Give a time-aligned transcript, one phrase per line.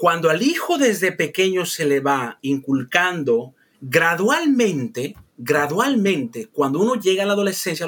[0.00, 7.26] cuando al hijo desde pequeño se le va inculcando gradualmente, gradualmente, cuando uno llega a
[7.26, 7.86] la adolescencia,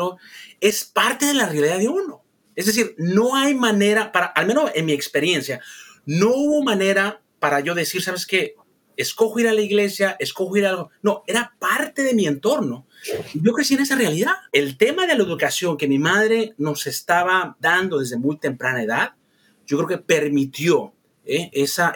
[0.61, 2.23] es parte de la realidad de uno.
[2.55, 5.63] Es decir, no hay manera para, al menos en mi experiencia,
[6.05, 8.57] no hubo manera para yo decir, ¿sabes qué?
[8.99, 10.91] Escojo ir a la iglesia, escojo ir a algo.
[11.01, 12.87] No, era parte de mi entorno.
[13.33, 14.35] Yo crecí en esa realidad.
[14.53, 19.15] El tema de la educación que mi madre nos estaba dando desde muy temprana edad,
[19.65, 20.93] yo creo que permitió
[21.25, 21.51] ¿eh?
[21.53, 21.93] esa,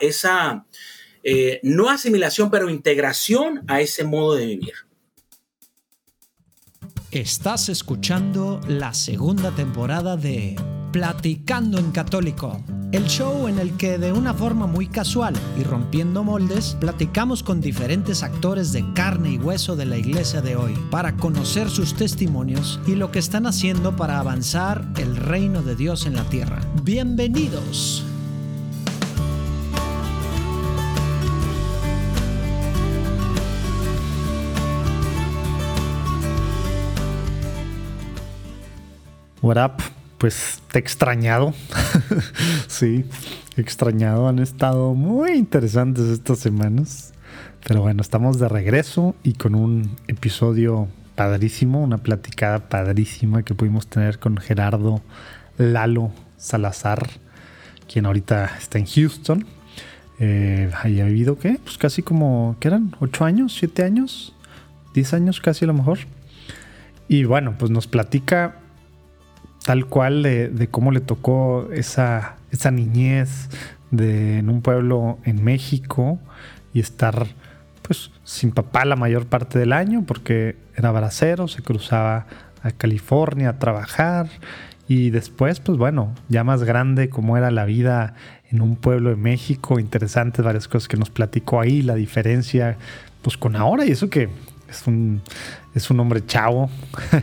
[1.23, 4.75] eh, no asimilación, pero integración a ese modo de vivir.
[7.11, 10.57] Estás escuchando la segunda temporada de
[10.93, 16.25] Platicando en Católico, el show en el que de una forma muy casual y rompiendo
[16.25, 21.17] moldes, platicamos con diferentes actores de carne y hueso de la iglesia de hoy para
[21.17, 26.17] conocer sus testimonios y lo que están haciendo para avanzar el reino de Dios en
[26.17, 26.61] la tierra.
[26.83, 28.05] Bienvenidos.
[39.43, 39.83] What up?
[40.17, 41.53] Pues te he extrañado.
[42.69, 43.05] sí,
[43.59, 44.29] extrañado.
[44.29, 47.13] Han estado muy interesantes estas semanas.
[47.67, 53.89] Pero bueno, estamos de regreso y con un episodio padrísimo, una platicada padrísima que pudimos
[53.89, 55.03] tener con Gerardo
[55.59, 57.07] Lalo Salazar,
[57.93, 59.47] quien ahorita está en Houston.
[60.19, 61.61] Eh, ha vivido, ¿qué?
[61.63, 62.97] Pues casi como, ¿qué eran?
[63.01, 63.55] ¿Ocho años?
[63.59, 64.35] ¿Siete años?
[64.95, 65.99] ¿Diez años casi a lo mejor?
[67.07, 68.61] Y bueno, pues nos platica
[69.67, 72.37] tal cual de, cómo le tocó esa,
[72.71, 73.49] niñez
[73.91, 76.21] de, en un pueblo en México
[76.73, 77.27] y estar
[77.83, 82.27] pues sin papá la mayor parte del año porque era bracero, se cruzaba
[82.63, 84.29] a California a trabajar
[84.87, 88.15] y después pues bueno, ya más grande como era la vida
[88.49, 92.77] en un pueblo de México, interesantes varias cosas que nos platicó ahí, la diferencia
[93.21, 94.29] pues con ahora y eso que
[94.69, 95.23] es un,
[95.75, 96.71] es un hombre chavo,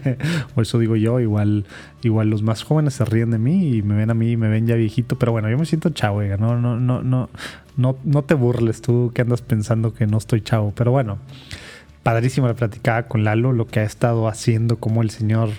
[0.55, 1.65] o eso digo yo, igual,
[2.01, 4.49] igual los más jóvenes se ríen de mí y me ven a mí y me
[4.49, 7.29] ven ya viejito, pero bueno, yo me siento chavo, no, no, no, no,
[7.77, 11.19] no, no te burles tú que andas pensando que no estoy chavo, pero bueno,
[12.03, 15.49] padrísimo la platicada con Lalo, lo que ha estado haciendo, cómo el Señor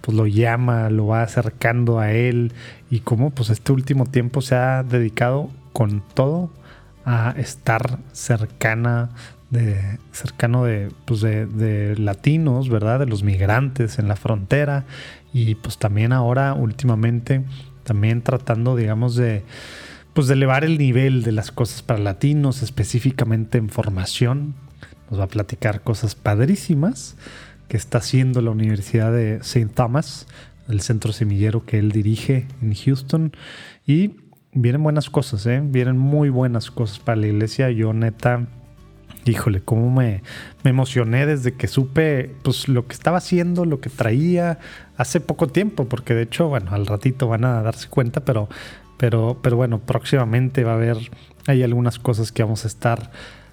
[0.00, 2.52] pues lo llama, lo va acercando a él
[2.90, 6.50] y cómo pues este último tiempo se ha dedicado con todo
[7.06, 9.10] a estar cercana
[10.12, 10.64] cercano
[11.04, 13.00] pues de, de, latinos, ¿verdad?
[13.00, 14.84] De los migrantes en la frontera
[15.32, 17.42] y pues también ahora últimamente
[17.84, 19.42] también tratando, digamos, de
[20.14, 24.54] pues de elevar el nivel de las cosas para latinos, específicamente en formación.
[25.10, 27.16] Nos va a platicar cosas padrísimas
[27.68, 29.72] que está haciendo la Universidad de St.
[29.74, 30.28] Thomas,
[30.68, 33.32] el centro semillero que él dirige en Houston.
[33.86, 34.12] Y
[34.52, 35.60] vienen buenas cosas, ¿eh?
[35.64, 37.70] Vienen muy buenas cosas para la iglesia.
[37.70, 38.46] Yo neta
[39.24, 40.22] híjole, cómo me,
[40.64, 44.58] emocioné desde que supe pues, lo que estaba haciendo, lo que traía
[44.96, 48.48] hace poco tiempo, porque de hecho, bueno, al ratito van a darse cuenta, pero,
[48.96, 50.98] pero, pero bueno, próximamente va a haber,
[51.46, 53.10] hay algunas cosas que vamos a estar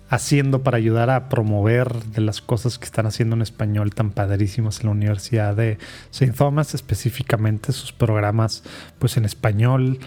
[0.09, 4.81] haciendo para ayudar a promover de las cosas que están haciendo en español tan padrísimas
[4.81, 5.77] en la Universidad de
[6.11, 6.33] St.
[6.33, 8.63] Thomas, específicamente sus programas
[8.99, 9.99] pues en español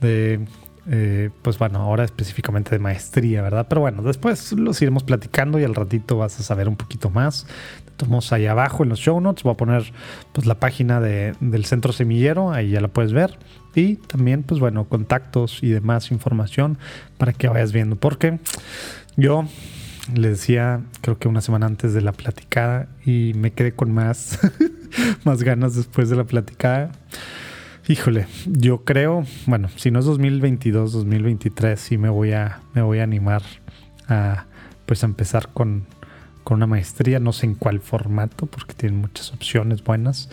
[0.00, 0.46] de
[0.90, 3.66] eh, pues bueno, ahora específicamente de maestría, ¿verdad?
[3.68, 7.46] Pero bueno, después los iremos platicando y al ratito vas a saber un poquito más.
[7.96, 9.92] Tomamos ahí abajo en los show notes, voy a poner
[10.32, 13.38] pues la página del centro semillero, ahí ya la puedes ver.
[13.74, 16.78] Y también, pues bueno, contactos y demás información
[17.18, 17.96] para que vayas viendo.
[17.96, 18.38] Porque
[19.16, 19.44] yo
[20.14, 24.38] le decía, creo que una semana antes de la platicada y me quedé con más,
[25.24, 26.92] más ganas después de la platicada.
[27.90, 32.98] Híjole, yo creo, bueno, si no es 2022, 2023, sí me voy a, me voy
[32.98, 33.40] a animar
[34.06, 34.44] a
[34.84, 35.86] pues empezar con,
[36.44, 40.28] con una maestría, no sé en cuál formato, porque tiene muchas opciones buenas,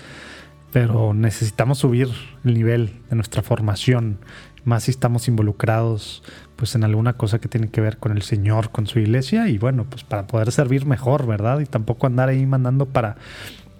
[0.74, 2.10] pero necesitamos subir
[2.44, 4.18] el nivel de nuestra formación,
[4.66, 6.24] más si estamos involucrados
[6.58, 9.60] pues en alguna cosa que tiene que ver con el Señor, con su iglesia, y
[9.60, 11.62] bueno, pues para poder servir mejor, ¿verdad?
[11.62, 13.16] Y tampoco andar ahí mandando para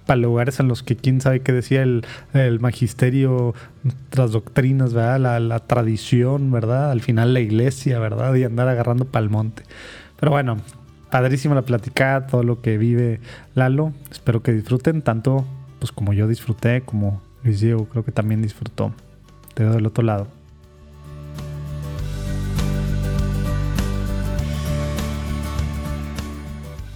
[0.06, 2.04] para lugares en los que quién sabe qué decía el,
[2.60, 3.54] magisterio
[4.10, 5.40] tras doctrinas, ¿verdad?
[5.40, 6.92] La, tradición, ¿verdad?
[6.92, 8.34] Al final la iglesia, ¿verdad?
[8.36, 9.64] Y andar agarrando pa'l monte.
[10.20, 10.58] Pero bueno,
[11.12, 13.20] padrísima la platicada, todo lo que vive
[13.54, 13.94] Lalo.
[14.12, 15.46] Espero que disfruten tanto
[15.80, 18.94] pues como yo disfruté, como Luis Diego creo que también disfrutó.
[19.54, 20.28] Te veo del otro lado.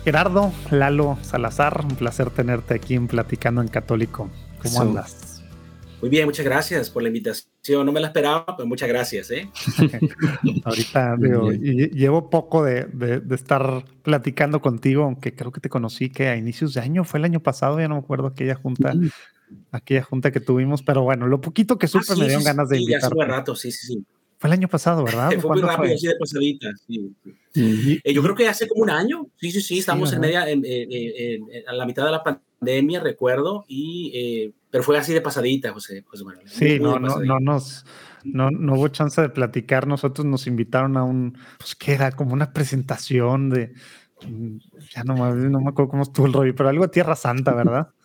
[0.03, 4.29] Gerardo, Lalo, Salazar, un placer tenerte aquí en Platicando en Católico.
[4.63, 5.43] ¿Cómo andas?
[6.01, 7.85] Muy bien, muchas gracias por la invitación.
[7.85, 9.29] No me la esperaba, pero muchas gracias.
[9.31, 9.49] ¿eh?
[10.63, 16.29] Ahorita digo, llevo poco de, de, estar platicando contigo, aunque creo que te conocí que
[16.29, 18.93] a inicios de año, fue el año pasado, ya no me acuerdo aquella junta,
[19.71, 22.77] aquella junta que tuvimos, pero bueno, lo poquito que supe ah, me dieron ganas de
[22.77, 23.11] sí, invitar.
[23.17, 24.05] Ya rato, sí, sí, sí.
[24.39, 25.31] Fue el año pasado, ¿verdad?
[25.41, 26.69] fue muy rápido, así de pasadita.
[26.87, 28.01] Sí.
[28.03, 29.27] Eh, yo creo que hace como un año.
[29.35, 30.63] Sí, sí, sí, estamos en media, en,
[31.67, 36.05] a la mitad de la pandemia, recuerdo, y, eh, pero fue así de pasadita, José.
[36.23, 37.85] Bueno, sí, no, no, no nos.
[38.23, 39.87] No, no hubo chance de platicar.
[39.87, 43.73] Nosotros nos invitaron a un, pues que era como una presentación de,
[44.93, 47.89] ya no, no me acuerdo cómo estuvo el rollo, pero algo de Tierra Santa, ¿verdad?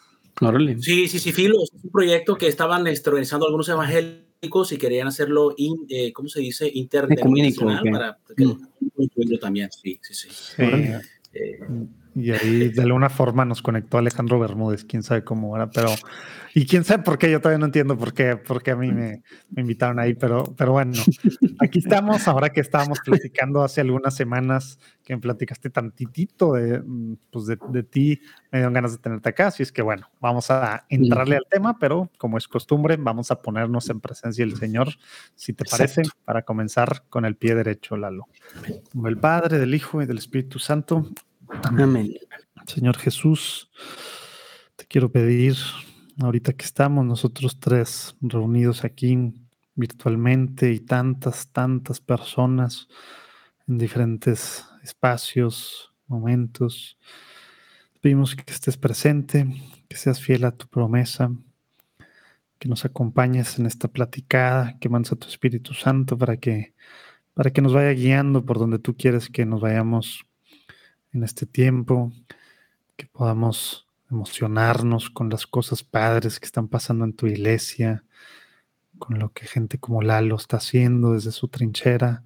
[0.81, 4.24] Sí, sí, sí, Filo, es un proyecto que estaban organizando algunos evangélicos
[4.73, 5.55] y querían hacerlo,
[5.89, 6.71] eh, ¿cómo se dice?
[6.73, 9.39] Interdenominacional para que mm.
[9.41, 10.63] también, sí, sí, sí.
[11.33, 11.59] Eh,
[12.15, 15.89] y ahí de alguna forma nos conectó Alejandro Bermúdez, quién sabe cómo era, pero
[16.55, 18.93] y quién sabe por qué, yo todavía no entiendo por qué, por qué a mí
[18.93, 20.93] me, me, invitaron ahí, pero, pero bueno,
[21.59, 26.83] aquí estamos, ahora que estábamos platicando hace algunas semanas, que me platicaste tantitito de,
[27.33, 28.21] pues de, de ti,
[28.53, 31.77] me dieron ganas de tenerte acá, así es que bueno, vamos a entrarle al tema,
[31.79, 34.89] pero como es costumbre, vamos a ponernos en presencia del Señor,
[35.35, 38.29] si te parece, para comenzar con el pie derecho, Lalo.
[38.93, 41.11] Como el Padre, del Hijo y del Espíritu Santo,
[41.63, 42.15] Amén.
[42.67, 43.71] Señor Jesús,
[44.77, 45.57] te quiero pedir,
[46.21, 49.33] ahorita que estamos nosotros tres reunidos aquí
[49.75, 52.89] virtualmente y tantas, tantas personas
[53.67, 56.99] en diferentes espacios, momentos,
[58.01, 59.47] pedimos que estés presente,
[59.89, 61.31] que seas fiel a tu promesa,
[62.59, 66.75] que nos acompañes en esta platicada, que mandes a tu Espíritu Santo para que,
[67.35, 70.25] para que nos vaya guiando por donde tú quieres que nos vayamos
[71.15, 72.13] en este tiempo,
[72.97, 78.05] que podamos emocionarnos con las cosas padres que están pasando en tu iglesia,
[78.99, 82.23] con lo que gente como Lalo está haciendo desde su trinchera.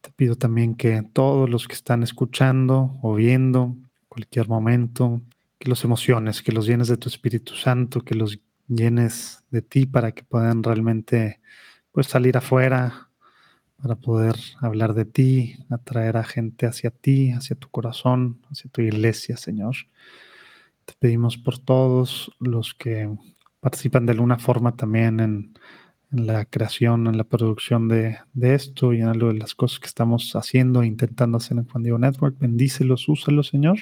[0.00, 3.76] Te pido también que todos los que están escuchando o viendo,
[4.08, 5.20] cualquier momento,
[5.58, 9.86] que los emociones, que los llenes de tu Espíritu Santo, que los llenes de ti
[9.86, 11.40] para que puedan realmente
[11.92, 13.09] pues salir afuera
[13.80, 18.82] para poder hablar de ti, atraer a gente hacia ti, hacia tu corazón, hacia tu
[18.82, 19.76] iglesia, Señor.
[20.84, 23.10] Te pedimos por todos los que
[23.60, 25.54] participan de alguna forma también en,
[26.10, 30.34] la creación, en la producción de, esto y en algo de las cosas que estamos
[30.34, 32.36] haciendo e intentando hacer en Juan Diego Network.
[32.36, 33.78] Bendícelos, úsalos, Señor.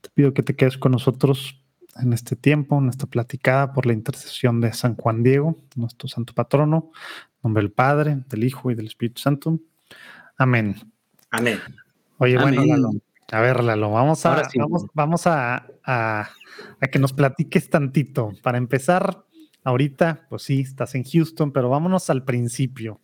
[0.00, 1.60] Te pido que te quedes con nosotros
[1.96, 6.32] en este tiempo, en esta platicada, por la intercesión de San Juan Diego, nuestro santo
[6.34, 6.90] patrono,
[7.42, 9.58] nombre del Padre, del Hijo y del Espíritu Santo.
[10.36, 10.76] Amén.
[11.30, 11.58] Amén.
[12.18, 12.90] Oye, bueno, Lalo,
[13.30, 16.30] a ver, Lalo, vamos a, vamos, vamos a, a,
[16.90, 18.32] que nos platiques tantito.
[18.42, 19.24] Para empezar,
[19.64, 23.00] ahorita, pues sí, estás en Houston, pero vámonos al principio.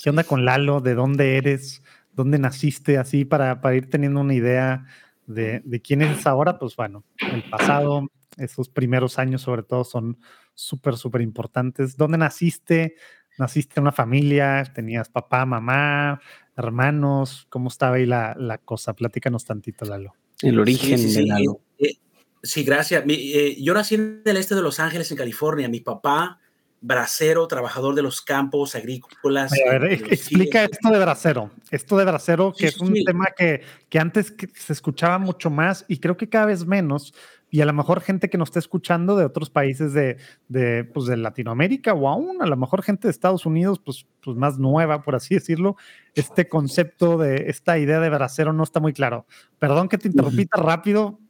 [0.00, 0.80] ¿Qué onda con Lalo?
[0.80, 1.82] ¿De dónde eres?
[2.12, 2.98] ¿Dónde naciste?
[2.98, 4.86] Así para, para ir teniendo una idea
[5.26, 6.58] de, de quién eres ahora.
[6.58, 10.18] Pues bueno, el pasado, esos primeros años sobre todo son
[10.54, 11.96] súper, súper importantes.
[11.96, 12.96] ¿Dónde naciste?
[13.38, 14.64] ¿Naciste en una familia?
[14.74, 16.20] ¿Tenías papá, mamá,
[16.56, 17.46] hermanos?
[17.48, 18.94] ¿Cómo estaba ahí la, la cosa?
[18.94, 20.14] Platícanos tantito, Lalo.
[20.40, 21.60] El origen de Lalo.
[21.78, 21.94] Eh,
[22.42, 23.04] sí, gracias.
[23.08, 25.68] Eh, yo nací en el este de Los Ángeles, en California.
[25.68, 26.40] Mi papá,
[26.82, 29.52] bracero, trabajador de los campos agrícolas.
[29.52, 31.50] A ver, explica esto de bracero.
[31.70, 35.98] Esto de bracero, que es un tema que, que antes se escuchaba mucho más y
[35.98, 37.14] creo que cada vez menos,
[37.52, 40.16] y a lo mejor gente que nos está escuchando de otros países de,
[40.48, 44.38] de, pues de Latinoamérica o aún a lo mejor gente de Estados Unidos, pues, pues
[44.38, 45.76] más nueva, por así decirlo,
[46.14, 49.26] este concepto de esta idea de bracero no está muy claro.
[49.58, 51.20] Perdón que te interrumpí rápido,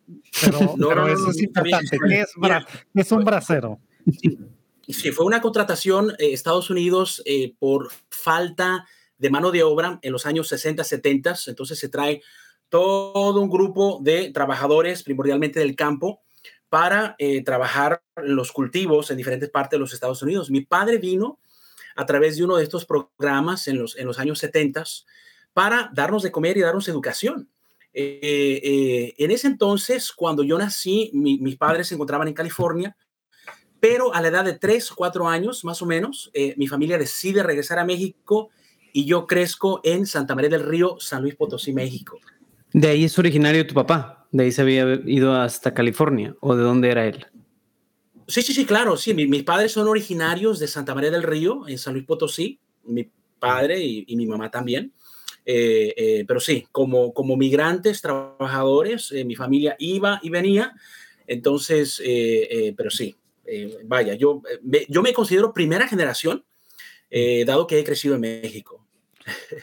[0.41, 1.99] pero, eso es importante.
[2.09, 2.33] ¿Qué es,
[2.95, 3.81] es un bracero?
[4.87, 5.11] Sí.
[5.11, 8.87] fue una contratación eh, Estados Unidos eh, por falta
[9.19, 12.23] de mano de obra en los años 60, 70, entonces se trae
[12.73, 16.23] todo un grupo de trabajadores, primordialmente del campo,
[16.71, 20.51] para eh, trabajar los cultivos en diferentes partes de los Estados Unidos.
[20.51, 21.39] Mi padre vino
[21.97, 24.85] a través de uno de estos programas en los, en los años 70
[25.53, 27.51] para darnos de comer y darnos educación.
[27.93, 32.97] Eh, eh, en ese entonces, cuando yo nací, mis padres se encontraban en California,
[33.81, 37.43] pero a la edad de 3 o 4 años, más o menos, mi familia decide
[37.43, 38.49] regresar a México
[38.95, 42.19] y yo crezco en Santa María del Río, San Luis Potosí, México.
[42.73, 44.27] De ahí es originario tu papá.
[44.31, 46.35] De ahí se había ido hasta California.
[46.41, 47.27] ¿O de dónde era él?
[48.27, 48.97] Sí, sí, sí, claro.
[48.97, 52.59] Sí, mis padres son originarios de Santa María del Río, en San Luis Potosí.
[52.85, 54.93] Mi padre y, mi mamá también.
[55.45, 60.73] Eh, eh, pero sí, como, como migrantes, trabajadores, eh, mi familia iba y venía.
[61.27, 62.01] Entonces,
[62.77, 63.15] pero sí,
[63.85, 64.43] vaya, yo,
[64.89, 66.45] yo me considero primera generación
[67.47, 68.85] dado que he crecido en México.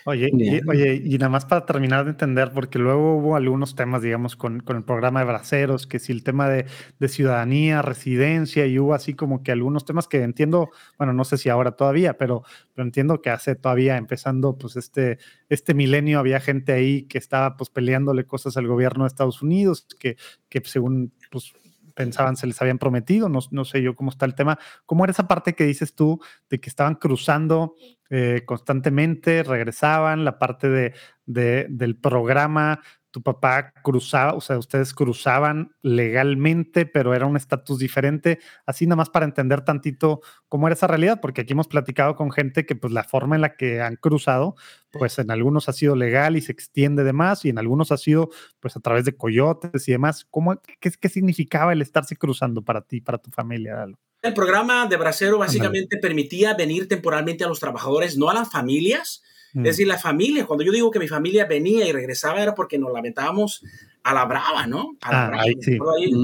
[0.06, 4.02] Oye, y, oye, y nada más para terminar de entender, porque luego hubo algunos temas,
[4.02, 6.66] digamos, con, con el programa de Braceros, que si el tema de,
[7.00, 11.38] de, ciudadanía, residencia, y hubo así como que algunos temas que entiendo, bueno, no sé
[11.38, 16.40] si ahora todavía, pero, pero entiendo que hace todavía, empezando pues este, este milenio, había
[16.40, 20.18] gente ahí que estaba pues peleándole cosas al gobierno de Estados Unidos, que,
[20.50, 21.54] que según pues
[22.00, 24.58] pensaban se les habían prometido, no, no, sé yo cómo está el tema.
[24.86, 27.76] ¿Cómo era esa parte que dices tú de que estaban cruzando
[28.10, 30.94] eh, constantemente, regresaban, la parte de,
[31.26, 32.80] de, del programa
[33.12, 38.98] tu papá cruzaba, o sea, ustedes cruzaban legalmente, pero era un estatus diferente, así nada
[38.98, 42.76] más para entender tantito cómo era esa realidad, porque aquí hemos platicado con gente que
[42.76, 44.56] pues la forma en la que han cruzado,
[44.92, 47.98] pues en algunos ha sido legal y se extiende de más, y en algunos ha
[47.98, 50.28] sido pues a través de coyotes y demás.
[50.30, 53.88] ¿Cómo, qué, qué significaba el estarse cruzando para ti, para tu familia?
[54.22, 59.24] El programa de Bracero básicamente permitía venir temporalmente a los trabajadores, no a las familias,
[59.54, 62.78] es decir, la familia, cuando yo digo que mi familia venía y regresaba era porque
[62.78, 63.64] nos lamentábamos
[64.04, 64.98] a la brava, ¿no?
[65.02, 65.44] A la ah, brava.
[65.44, 65.78] Ahí, sí.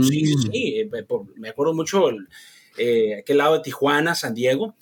[0.03, 0.79] sí, sí, sí.
[0.79, 0.89] Eh,
[1.36, 2.27] me acuerdo mucho el,
[2.77, 4.75] eh, aquel lado de Tijuana, San Diego.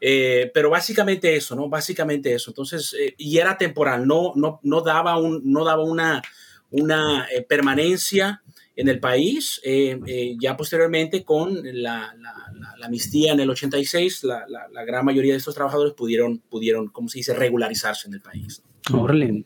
[0.00, 1.68] Eh, pero básicamente eso, ¿no?
[1.68, 2.50] Básicamente eso.
[2.50, 6.22] Entonces, eh, y era temporal, no, no, no daba, un, no daba una,
[6.70, 8.42] una eh, permanencia
[8.80, 9.60] en el país.
[9.62, 15.04] Eh, eh, ya posteriormente, con la, la, la, la, amnistía en el 86, la, gran
[15.04, 18.62] mayoría de estos trabajadores pudieron, pudieron, ¿cómo se dice?, regularizarse en el país.
[18.92, 19.44] Órale.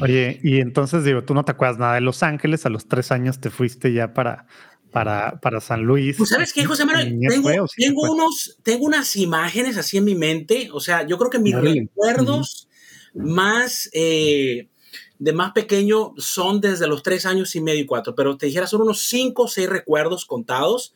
[0.00, 3.10] Oye, y entonces digo, tú no te acuerdas nada de Los Ángeles, a los tres
[3.10, 4.46] años te fuiste ya para,
[4.92, 6.16] para, para San Luis.
[6.16, 10.68] Pues sabes qué, José Manuel, tengo, tengo unos, tengo unas imágenes así en mi mente,
[10.72, 11.88] o sea, yo creo que mis Órale.
[11.88, 12.68] recuerdos
[13.14, 13.34] uh -huh.
[13.34, 13.90] más...
[13.92, 14.68] Eh,
[15.18, 18.66] de más pequeño son desde los tres años y medio y cuatro, pero te dijera,
[18.66, 20.94] son unos cinco o seis recuerdos contados,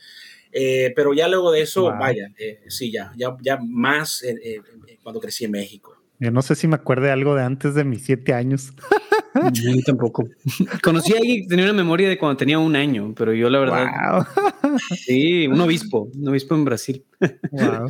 [0.53, 1.99] eh, pero ya luego de eso, wow.
[1.99, 4.61] vaya, eh, sí, ya, ya, ya más eh, eh
[5.03, 5.97] cuando crecí en México.
[6.19, 8.73] Yo no sé si me acuerde algo de antes de mis siete años.
[9.53, 10.29] Yo tampoco.
[10.83, 13.59] Conocí a alguien que tenía una memoria de cuando tenía un año, pero yo la
[13.59, 13.87] verdad.
[14.13, 14.27] Wow.
[14.95, 17.05] Sí, un obispo, un obispo en Brasil.
[17.51, 17.89] Wow.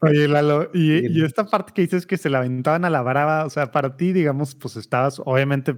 [0.00, 3.44] Oye, Lalo, y, y, esta parte que dices que se la aventaban a la brava,
[3.44, 5.76] o sea, para ti, digamos, pues estabas, obviamente,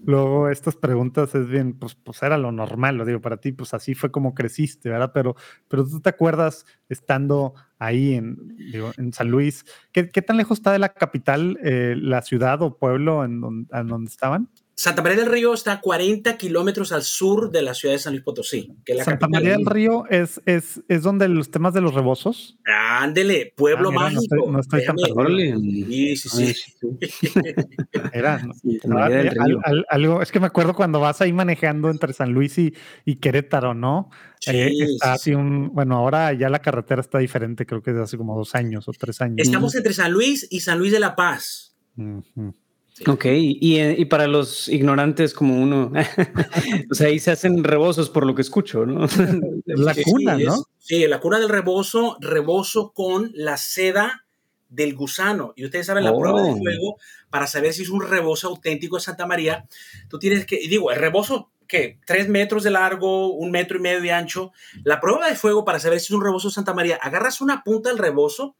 [0.00, 3.74] luego estas preguntas es bien, pues, pues era lo normal, lo digo, para ti, pues
[3.74, 5.12] así fue como creciste, ¿verdad?
[5.12, 5.36] Pero,
[5.68, 8.56] pero tú te acuerdas estando ahí en,
[8.96, 12.76] en San Luis, ¿qué, ¿qué, tan lejos está de la capital, eh, la ciudad o
[12.78, 14.48] pueblo en donde estaban?
[14.78, 18.12] Santa María del Río está a 40 kilómetros al sur de la ciudad de San
[18.12, 18.76] Luis Potosí.
[18.84, 21.94] Que es la Santa María del Río es, es, es donde los temas de los
[21.94, 22.56] rebozos.
[22.64, 24.52] Ándele, pueblo ah, mira, mágico.
[24.52, 26.54] No estoy, no estoy tan Sí, sí, sí.
[28.12, 28.54] Era, no,
[28.84, 32.56] no, al, al, algo, es que me acuerdo cuando vas ahí manejando entre San Luis
[32.58, 32.72] y,
[33.04, 34.10] y Querétaro, ¿no?
[34.38, 38.04] Sí, eh, está así un, bueno, ahora ya la carretera está diferente, creo que desde
[38.04, 39.38] hace como dos años o tres años.
[39.38, 41.74] Estamos entre San Luis y San Luis de la Paz.
[41.96, 42.54] Uh -huh.
[42.98, 43.04] Sí.
[43.08, 45.92] Ok, y, y, para los ignorantes como uno,
[46.90, 49.06] o sea, ahí se hacen rebozos por lo que escucho, ¿no?
[49.66, 50.54] la cuna, sí, ¿no?
[50.54, 54.24] Es, sí, la cuna del rebozo, rebozo con la seda
[54.68, 55.52] del gusano.
[55.54, 56.18] Y ustedes saben, la oh.
[56.18, 56.96] prueba de fuego,
[57.30, 59.68] para saber si es un rebozo auténtico de Santa María,
[60.08, 62.00] tú tienes que, y digo, el rebozo, ¿qué?
[62.04, 64.50] Tres metros de largo, un metro y medio de ancho.
[64.82, 67.62] La prueba de fuego, para saber si es un rebozo de Santa María, agarras una
[67.62, 68.56] punta del rebozo,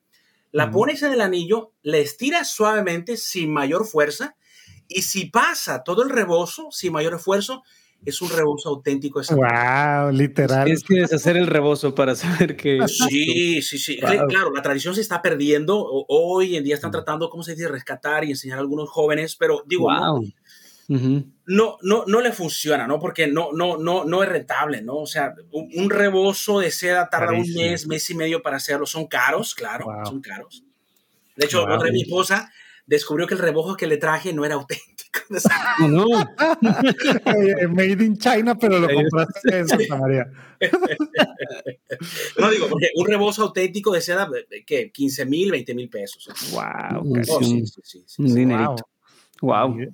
[0.52, 4.36] la pones en el anillo, le estiras suavemente sin mayor fuerza
[4.88, 7.62] y si pasa todo el rebozo sin mayor esfuerzo,
[8.04, 9.20] es un rebozo auténtico.
[9.30, 10.64] Wow, literal.
[10.64, 12.78] Tienes que deshacer el rebozo para saber que.
[12.88, 13.98] Sí, sí, sí.
[14.00, 14.26] Wow.
[14.28, 15.84] Claro, la tradición se está perdiendo.
[16.08, 19.62] Hoy en día están tratando, ¿cómo se dice?, rescatar y enseñar a algunos jóvenes, pero
[19.66, 20.22] digo, wow.
[20.22, 20.28] no,
[20.90, 21.32] Uh -huh.
[21.46, 22.98] no, no, no le funciona, ¿no?
[22.98, 24.96] Porque no, no, no, no es rentable, ¿no?
[24.96, 27.60] O sea, un, un rebozo de seda tarda Carísimo.
[27.60, 28.86] un mes, mes y medio para hacerlo.
[28.86, 30.06] Son caros, claro, wow.
[30.06, 30.64] son caros.
[31.36, 31.74] De hecho, wow.
[31.74, 32.50] otra de mi esposa
[32.88, 34.98] descubrió que el rebozo que le traje no era auténtico.
[35.88, 36.06] No.
[37.70, 40.26] Made in China, pero lo compraste en Santa María.
[42.38, 44.28] no digo, porque un rebozo auténtico de seda,
[44.66, 44.90] ¿qué?
[44.92, 46.28] 15 mil, 20 mil pesos.
[46.52, 47.14] Wow.
[47.28, 48.88] Oh, sí, sí, sí, sí, Un dinerito.
[49.40, 49.74] Wow.
[49.74, 49.86] wow.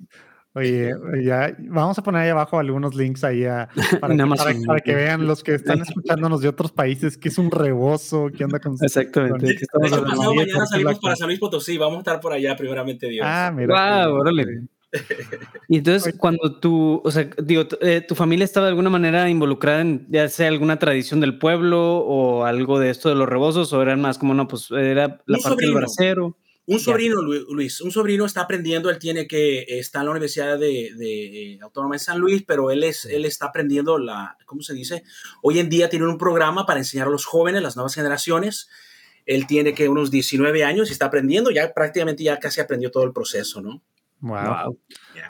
[0.55, 3.67] Oye, ya vamos a poner ahí abajo algunos links ahí a,
[3.99, 7.37] para, que, para, para, que vean los que están escuchándonos de otros países que es
[7.37, 9.47] un rebozo, qué onda con Exactamente.
[9.47, 13.09] De hecho, pasado mañana salimos para San Luis Potosí, vamos a estar por allá primeramente
[13.09, 13.25] Dios.
[13.27, 14.07] Ah, mira.
[14.07, 14.45] Wow, órale.
[15.67, 19.81] Y entonces, cuando tú, o sea, digo, eh, tu familia estaba de alguna manera involucrada
[19.81, 23.81] en ya sea alguna tradición del pueblo o algo de esto de los rebozos, o
[23.81, 25.71] eran más como, no, pues era la parte sobrino.
[25.71, 26.37] del bracero.
[26.67, 30.93] Un sobrino, Luis, un sobrino está aprendiendo, él tiene que, está en la Universidad de,
[30.97, 35.03] de Autónoma de San Luis, pero él, es, él está aprendiendo la, ¿cómo se dice?
[35.43, 38.67] Hoy en día tienen un programa para enseñar a los jóvenes, las nuevas generaciones,
[39.27, 43.03] Él tiene que unos 19 años y está aprendiendo, ya prácticamente ya casi aprendió todo
[43.03, 43.83] el proceso, ¿no?
[44.21, 44.79] Wow.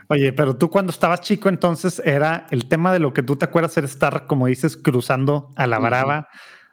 [0.07, 3.43] Oye, pero tú cuando estabas chico, entonces era el tema de lo que tú te
[3.43, 6.29] acuerdas era estar, como dices, cruzando a la brava,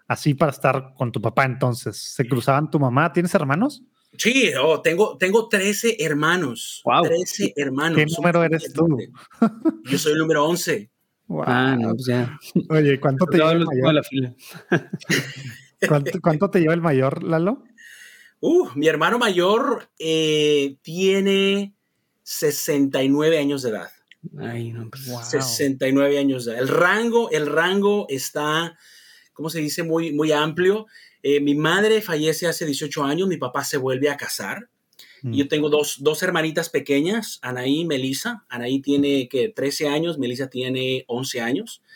[0.06, 1.44] así para estar con tu papá.
[1.44, 3.12] Entonces, ¿se cruzaban tu mamá?
[3.12, 3.82] ¿Tienes hermanos?
[4.16, 6.82] Sí, oh, tengo, tengo 13 hermanos.
[6.84, 7.04] Wow.
[7.04, 7.96] 13 hermanos.
[7.96, 8.86] ¿Qué número eres tú?
[9.84, 10.90] Yo soy el número 11.
[11.28, 11.44] Wow.
[11.46, 12.38] Ah, no, pues ya.
[12.68, 13.94] Oye, ¿cuánto te lleva el mayor?
[13.94, 14.34] La fila.
[15.88, 17.64] ¿Cuánto, ¿Cuánto, te lleva el mayor, Lalo?
[18.40, 21.74] Uh, mi hermano mayor eh, tiene
[22.22, 23.90] 69 años de edad.
[24.38, 25.22] Ay, no, pues, wow.
[25.22, 26.60] 69 años de edad.
[26.60, 28.76] El rango, el rango está,
[29.32, 29.82] ¿cómo se dice?
[29.82, 30.86] Muy, muy amplio.
[31.22, 34.68] Eh, mi madre fallece hace 18 años, mi papá se vuelve a casar.
[35.22, 35.32] Mm.
[35.34, 38.44] Yo tengo dos, dos, hermanitas pequeñas, Anaí y Melissa.
[38.48, 41.82] Anaí tiene que 13 años, Melissa tiene 11 años.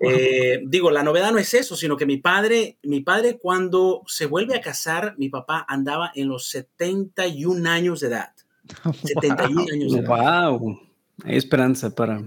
[0.00, 4.26] Eh, digo, la novedad no es eso, sino que mi padre, mi padre cuando se
[4.26, 8.32] vuelve a casar, mi papá andaba en los 71 años de edad.
[9.04, 10.50] 71 años de edad.
[10.50, 10.80] ¡Wow!
[11.22, 12.22] Hay esperanza para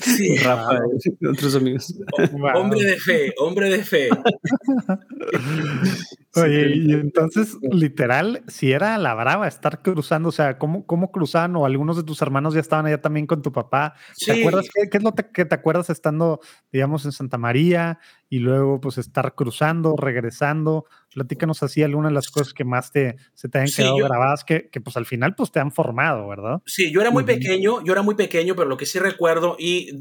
[0.00, 0.80] sí, Rafa
[1.20, 1.94] y otros amigos.
[2.32, 2.56] Wow.
[2.56, 4.08] Hombre de fe, hombre de fe.
[6.36, 11.56] Oye, y entonces, literal, si era la brava estar cruzando, o sea, ¿cómo, cómo cruzaban?
[11.56, 13.94] O algunos de tus hermanos ya estaban allá también con tu papá.
[14.14, 14.26] Sí.
[14.26, 16.40] ¿Te acuerdas qué, qué es lo te, que te acuerdas estando,
[16.70, 20.84] digamos, en Santa María y luego, pues, estar cruzando, regresando?
[21.14, 24.04] Platícanos así algunas de las cosas que más te, se te han sí, quedado yo,
[24.04, 26.60] grabadas, que, que, pues, al final, pues, te han formado, ¿verdad?
[26.66, 27.34] Sí, yo era muy uh -huh.
[27.34, 30.00] pequeño, yo era muy pequeño, pero lo que sí recuerdo, y,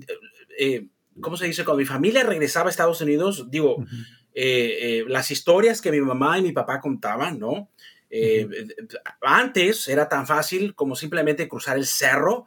[0.60, 0.88] eh,
[1.20, 1.64] ¿cómo se dice?
[1.64, 4.06] Cuando mi familia regresaba a Estados Unidos, digo, uh -huh.
[4.38, 7.52] Eh, eh, las historias que mi mamá y mi papá contaban, ¿no?
[7.52, 7.70] Uh
[8.12, 9.00] -huh.
[9.22, 12.46] Antes era tan fácil como simplemente cruzar el cerro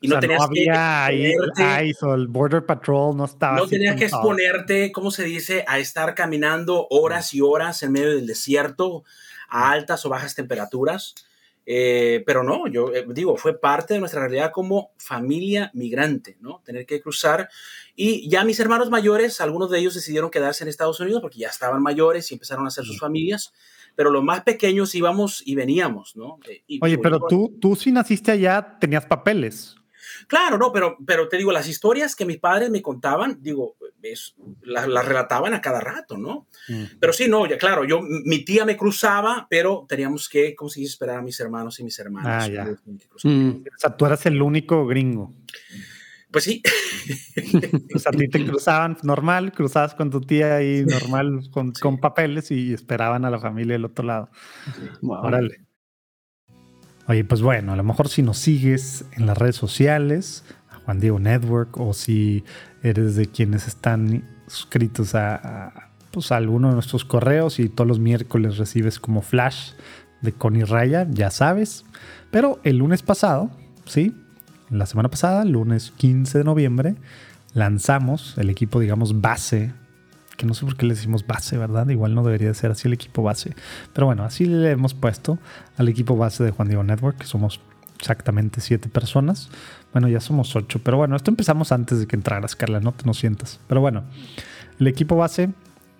[0.00, 3.56] y o no tenías no había que exponerte, ICE o el Border Patrol, no estaba.
[3.56, 8.10] No tenías que exponerte, ¿cómo se dice?, a estar caminando horas y horas en medio
[8.10, 9.04] del desierto
[9.48, 11.14] a altas o bajas temperaturas.
[11.68, 16.62] Eh, pero no, yo eh, digo, fue parte de nuestra realidad como familia migrante, ¿no?
[16.64, 17.48] Tener que cruzar.
[17.96, 21.48] Y ya mis hermanos mayores, algunos de ellos decidieron quedarse en Estados Unidos porque ya
[21.48, 23.52] estaban mayores y empezaron a hacer sus familias.
[23.96, 26.38] Pero los más pequeños íbamos y veníamos, ¿no?
[26.48, 29.74] Eh, y, Oye, pero tú, tú si naciste allá, tenías papeles.
[30.26, 34.34] Claro, no, pero, pero te digo, las historias que mis padres me contaban, digo, las
[34.62, 36.46] la, la relataban a cada rato, ¿no?
[36.68, 36.98] Mm.
[37.00, 40.80] Pero sí, no, ya claro, yo, mi tía me cruzaba, pero teníamos que, ¿cómo se
[40.80, 40.92] dice?
[40.92, 42.44] Esperar a mis hermanos y mis hermanas.
[42.44, 42.64] Ah, ya.
[43.24, 43.64] Mm.
[43.64, 45.34] O sea, tú eras el único gringo.
[46.30, 46.62] Pues sí.
[47.94, 51.80] o sea, a ti te cruzaban normal, cruzabas con tu tía ahí normal, con, sí.
[51.80, 54.30] con papeles y esperaban a la familia del otro lado.
[55.02, 55.24] Wow.
[55.24, 55.65] Órale.
[57.08, 60.98] Oye, pues bueno, a lo mejor si nos sigues en las redes sociales, a Juan
[60.98, 62.44] Diego Network, o si
[62.82, 68.56] eres de quienes están suscritos a, pues alguno de nuestros correos y todos los miércoles
[68.56, 69.72] recibes como flash
[70.20, 71.84] de Connie Raya, ya sabes.
[72.32, 73.50] Pero el lunes pasado,
[73.84, 74.12] ¿sí?
[74.68, 76.96] La semana pasada, lunes 15 de noviembre,
[77.54, 79.72] lanzamos el equipo, digamos, base
[80.36, 81.88] que no sé por qué le decimos base, ¿verdad?
[81.88, 83.54] Igual no debería ser así el equipo base.
[83.92, 85.38] Pero bueno, así le hemos puesto
[85.76, 87.60] al equipo base de Juan Diego Network, que somos
[87.98, 89.48] exactamente siete personas.
[89.92, 93.04] Bueno, ya somos ocho, pero bueno, esto empezamos antes de que entraras, Carla, no te
[93.04, 93.60] nos sientas.
[93.66, 94.04] Pero bueno,
[94.78, 95.50] el equipo base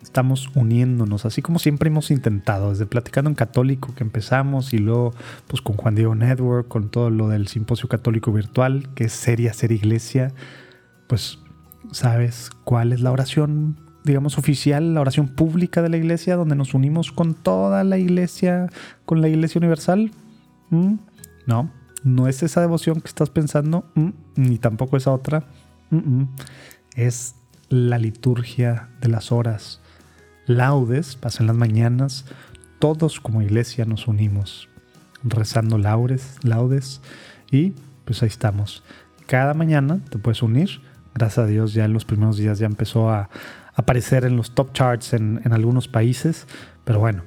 [0.02, 5.14] estamos uniéndonos, así como siempre hemos intentado, desde Platicando en Católico que empezamos y luego
[5.48, 9.52] pues con Juan Diego Network, con todo lo del Simposio Católico Virtual, que es seria
[9.52, 10.32] ser iglesia,
[11.08, 11.38] pues
[11.90, 16.74] sabes cuál es la oración digamos, oficial, la oración pública de la iglesia, donde nos
[16.74, 18.68] unimos con toda la iglesia,
[19.04, 20.12] con la iglesia universal?
[20.70, 21.70] No,
[22.04, 23.84] no es esa devoción que estás pensando,
[24.36, 25.44] ni tampoco esa otra.
[26.94, 27.34] Es
[27.68, 29.80] la liturgia de las horas.
[30.46, 32.26] Laudes, pasan las mañanas,
[32.78, 34.68] todos como iglesia nos unimos,
[35.24, 37.00] rezando laudes, laudes,
[37.50, 38.84] y pues ahí estamos.
[39.26, 40.80] Cada mañana te puedes unir.
[41.12, 43.30] Gracias a Dios ya en los primeros días ya empezó a,
[43.76, 46.46] aparecer en los top charts en, algunos países,
[46.84, 47.22] pero bueno,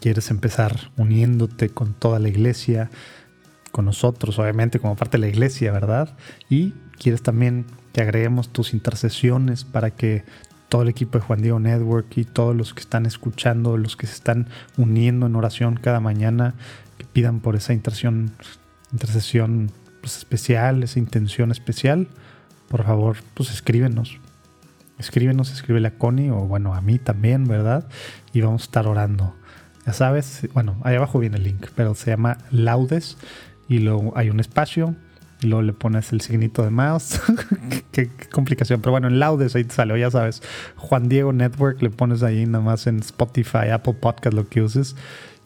[0.00, 2.90] quieres empezar uniéndote con toda la iglesia,
[3.72, 6.14] con nosotros, obviamente, como parte de la iglesia, ¿verdad?
[6.50, 7.64] Y quieres también
[7.94, 10.24] que agreguemos tus intercesiones para que
[10.68, 14.06] todo el equipo de Juan Diego Network y todos los que están escuchando, los que
[14.06, 16.54] se están uniendo en oración cada mañana,
[16.98, 18.32] que pidan por esa intercesión,
[18.92, 19.70] intercesión
[20.02, 22.08] pues, especial, esa intención especial,
[22.68, 24.18] por favor, pues escríbenos
[25.02, 27.88] escríbenos, escríbele a Connie o bueno, a mí también, ¿verdad?
[28.32, 29.34] Y vamos a estar orando.
[29.86, 33.18] Ya sabes, bueno, ahí abajo viene el link, pero se llama Laudes
[33.68, 34.94] y luego hay un espacio
[35.42, 37.20] y luego le pones el signito de mouse.
[37.92, 38.80] qué, complicación.
[38.80, 40.42] Pero bueno, en Laudes ahí te salió, ya sabes.
[40.76, 44.96] Juan Diego Network, le pones ahí nada más en Spotify, Apple Podcast, lo que uses.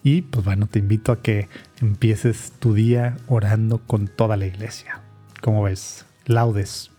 [0.03, 1.49] Y pues bueno, te invito a que
[1.81, 5.01] empieces tu día orando con toda la iglesia.
[5.41, 6.05] ¿Cómo ves?
[6.25, 6.91] Laudes.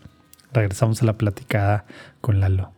[0.53, 1.85] Regresamos a la platicada
[2.21, 2.73] con Lalo.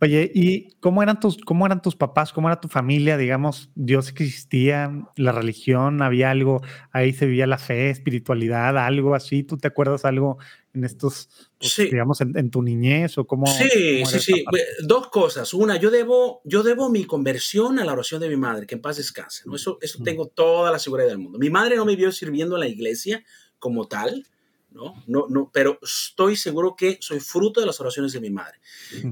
[0.00, 2.32] Oye, ¿y cómo eran tus, cómo eran tus papás?
[2.32, 3.16] ¿Cómo era tu familia?
[3.16, 9.42] Digamos, Dios existía, la religión, había algo, ahí se vivía la fe, espiritualidad, algo así.
[9.42, 10.38] ¿Tú te acuerdas algo
[10.72, 13.48] en estos, pues, digamos, en, tu niñez o cómo?
[13.48, 14.44] Sí, sí, sí.
[14.84, 15.52] Dos cosas.
[15.52, 18.82] Una, yo debo, yo debo mi conversión a la oración de mi madre, que en
[18.82, 19.42] paz descanse.
[19.46, 19.56] ¿no?
[19.56, 21.40] Eso, eso tengo toda la seguridad del mundo.
[21.40, 23.24] Mi madre no me vio sirviendo en la iglesia
[23.58, 24.24] como tal
[24.70, 25.02] ¿no?
[25.06, 28.58] No, no, pero estoy seguro que soy fruto de las oraciones de mi madre.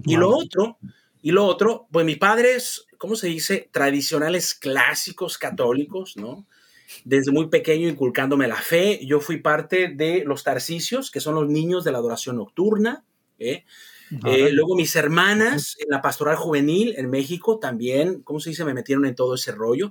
[0.05, 0.79] Y lo otro,
[1.23, 3.69] y lo otro, pues mis padres, ¿cómo se dice?
[3.73, 6.47] Tradicionales clásicos católicos, ¿no?
[7.05, 9.05] Desde muy pequeño inculcándome la fe.
[9.05, 13.05] Yo fui parte de los Tarcisios, que son los niños de la adoración nocturna.
[13.39, 13.65] ¿eh?
[14.25, 18.65] Eh, luego mis hermanas en la pastoral juvenil en México también, ¿cómo se dice?
[18.65, 19.91] Me metieron en todo ese rollo.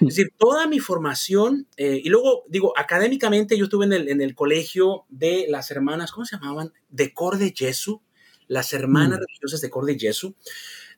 [0.00, 4.20] Es decir, toda mi formación, eh, y luego digo, académicamente yo estuve en el, en
[4.20, 6.72] el, colegio de las hermanas, ¿cómo se llamaban?
[6.88, 8.00] De Cor de Jesu,
[8.46, 9.22] las hermanas mm.
[9.22, 10.36] religiosas de Cor de Jesu.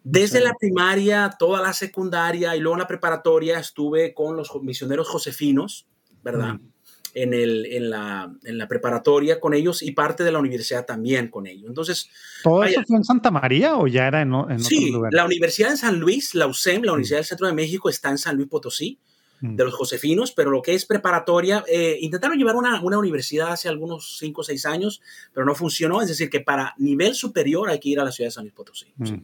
[0.03, 5.09] Desde la primaria, toda la secundaria y luego en la preparatoria estuve con los misioneros
[5.09, 5.87] josefinos,
[6.23, 6.55] ¿verdad?
[6.55, 6.70] Mm
[7.14, 11.29] en, el, en, la, en la preparatoria con ellos y parte de la universidad también
[11.29, 11.66] con ellos.
[11.68, 12.09] Entonces,
[12.42, 15.77] ¿todo eso fue en Santa María o ya era en, en sí, la Universidad de
[15.77, 18.99] San Luis, la UCEM, la Universidad del Centro de México, está en San Luis Potosí.
[19.40, 23.68] De los josefinos, pero lo que es preparatoria, eh, intentaron llevar una, una, universidad hace
[23.68, 25.00] algunos 5 o 6 años,
[25.33, 28.29] pero no funcionó, es decir, que para nivel superior hay que ir a la ciudad
[28.29, 28.92] de San Luis Potosí.
[28.96, 29.14] Mm,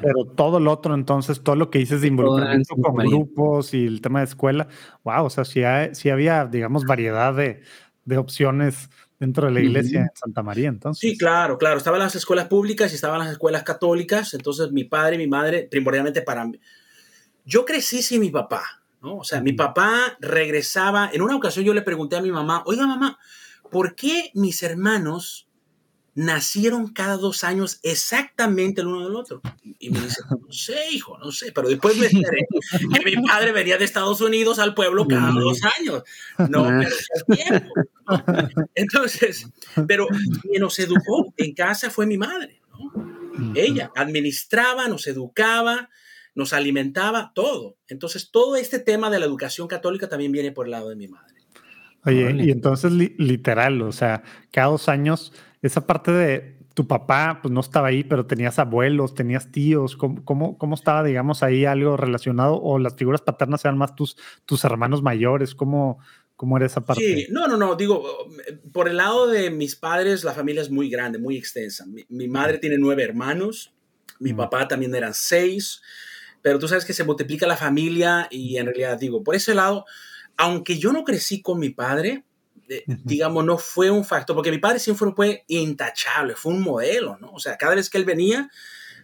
[0.00, 4.00] pero todo lo otro, entonces, todo lo que dices de involucramiento con grupos y el
[4.00, 4.68] tema de escuela,
[5.02, 7.62] wow, o sea, si si había, digamos, variedad de,
[8.04, 11.00] de opciones dentro de la iglesia en Santa María, entonces.
[11.00, 11.78] Sí, claro, claro.
[11.78, 14.34] Estaban las escuelas públicas y estaban las escuelas católicas.
[14.34, 16.60] Entonces, mi padre y mi madre, primordialmente para mí.
[17.44, 18.82] Yo crecí sin mi papá.
[19.00, 22.86] O sea, mi papá regresaba, en una ocasión yo le pregunté a mi mamá, oiga
[22.86, 23.18] mamá,
[23.70, 25.48] ¿por qué mis hermanos
[26.14, 29.42] nacieron cada dos años exactamente el uno del otro?
[29.78, 32.46] Y me dice, no sé, hijo, no sé, pero después me enteré
[32.94, 36.02] que mi padre venía de Estados Unidos al pueblo cada dos años.
[36.48, 36.96] No, pero
[37.36, 37.74] tiempo.
[38.74, 39.46] Entonces,
[39.86, 40.06] pero
[40.42, 43.52] quien nos educó en casa fue mi madre, ¿no?
[43.54, 45.90] Ella administraba, nos educaba,
[46.36, 47.76] nos alimentaba todo.
[47.88, 51.08] Entonces, todo este tema de la educación católica también viene por el lado de mi
[51.08, 51.34] madre.
[52.04, 54.22] Oye, y entonces literal, o sea,
[54.52, 59.14] cada dos años, esa parte de tu papá, pues no estaba ahí, pero tenías abuelos,
[59.14, 62.60] tenías tíos, ¿cómo, cómo, estaba, digamos, ahí algo relacionado?
[62.62, 65.54] ¿O las figuras paternas eran más tus, tus hermanos mayores?
[65.54, 65.98] ¿Cómo,
[66.36, 67.02] ¿Cómo era esa parte?
[67.02, 68.04] Sí, no, no, no, digo,
[68.72, 71.86] por el lado de mis padres, la familia es muy grande, muy extensa.
[72.10, 73.72] Mi, madre tiene nueve hermanos,
[74.20, 75.80] mi papá también eran seis,
[76.46, 79.84] pero tú sabes que se multiplica la familia y en realidad digo, por ese lado,
[80.36, 82.22] aunque yo no crecí con mi padre,
[82.68, 87.18] eh, digamos, no fue un factor, porque mi padre siempre fue intachable, fue un modelo,
[87.18, 87.32] ¿no?
[87.32, 88.48] O sea, cada vez que él venía,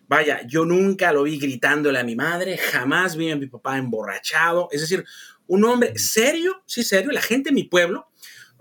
[0.06, 4.68] vaya, yo nunca lo vi gritándole a mi madre, jamás vi a mi papá emborrachado,
[4.70, 5.04] es decir,
[5.48, 8.06] un hombre serio, sí, serio, la gente de mi pueblo,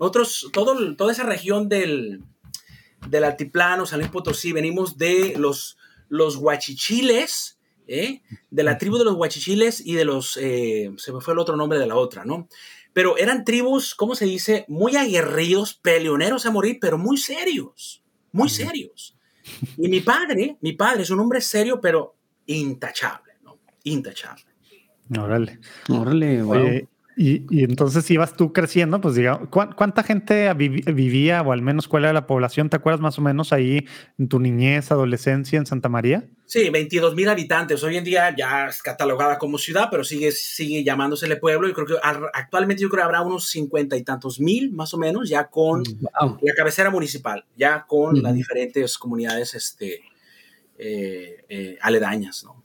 [0.00, 2.20] nosotros, todo, toda esa región del,
[3.08, 7.51] del altiplano, San Luis Potosí, venimos de los, los guachichiles,
[7.86, 8.22] ¿eh?
[8.50, 11.56] de la tribu de los huachichiles y de los, eh, se me fue el otro
[11.56, 12.48] nombre de la otra, ¿no?
[12.92, 14.64] Pero eran tribus, ¿cómo se dice?
[14.68, 19.16] Muy aguerridos, peleoneros a morir, pero muy serios, muy serios.
[19.78, 22.14] Y mi padre, mi padre es un hombre serio, pero
[22.46, 23.58] intachable, ¿no?
[23.84, 24.44] Intachable.
[25.18, 25.58] Órale.
[25.88, 32.04] Órale, y, entonces ibas tú creciendo, pues digamos, ¿cuánta gente vivía o al menos cuál
[32.04, 32.70] era la población?
[32.70, 33.86] ¿Te acuerdas más o menos ahí
[34.18, 36.28] en tu niñez, adolescencia en Santa María?
[36.46, 37.82] Sí, 22 mil habitantes.
[37.82, 41.68] Hoy en día ya es catalogada como ciudad, pero sigue, sigue llamándosele pueblo.
[41.68, 44.98] Y creo que actualmente yo creo que habrá unos cincuenta y tantos mil más o
[44.98, 50.00] menos ya con mm, la cabecera municipal, ya con las diferentes comunidades este,
[50.78, 52.61] eh, eh, aledañas, ¿no?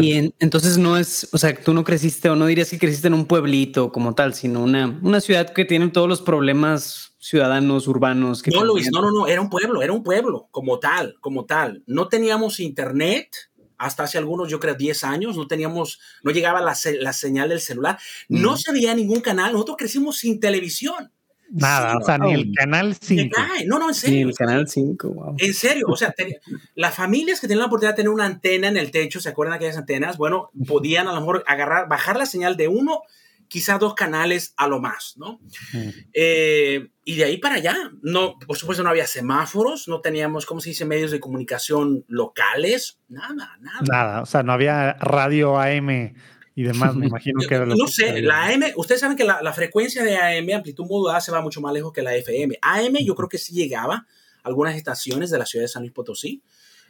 [0.00, 3.14] Y entonces no es, o sea, tú no creciste o no dirías que creciste en
[3.14, 8.42] un pueblito como tal, sino una, una ciudad que tiene todos los problemas ciudadanos, urbanos.
[8.46, 11.82] no, Luis, no, no, no, era un pueblo, era un pueblo como tal, como tal.
[11.86, 13.34] No teníamos internet
[13.78, 17.60] hasta hace algunos, yo creo, 10 años, no teníamos, no llegaba la, la señal del
[17.60, 17.98] celular,
[18.28, 21.12] no se veía ningún canal, nosotros crecimos sin televisión.
[21.50, 23.36] Nada, o sea, ni el canal 5.
[23.66, 24.16] No, no, en serio.
[24.16, 25.34] Ni el canal 5, wow.
[25.38, 26.14] En serio, o sea,
[26.74, 29.52] las familias que tenían la oportunidad de tener una antena en el techo, ¿se acuerdan
[29.52, 30.18] de aquellas antenas?
[30.18, 33.02] Bueno, podían a lo mejor agarrar, bajar la señal de uno
[33.48, 35.38] quizás dos canales a lo más, ¿no?
[35.72, 35.88] Mm.
[36.12, 40.60] Eh, y de ahí para allá, no, por supuesto no había semáforos, no teníamos, ¿cómo
[40.60, 43.80] se dice?, medios de comunicación locales, nada, nada.
[43.88, 46.14] Nada, o sea, no había radio AM
[46.56, 48.22] y demás, me imagino que era lo No que sé, había.
[48.22, 51.60] la AM, ustedes saben que la, la frecuencia de AM, amplitud modulada, se va mucho
[51.60, 52.58] más lejos que la FM.
[52.62, 53.94] AM yo creo que sí llegaba
[54.42, 56.42] a algunas estaciones de la ciudad de San Luis Potosí,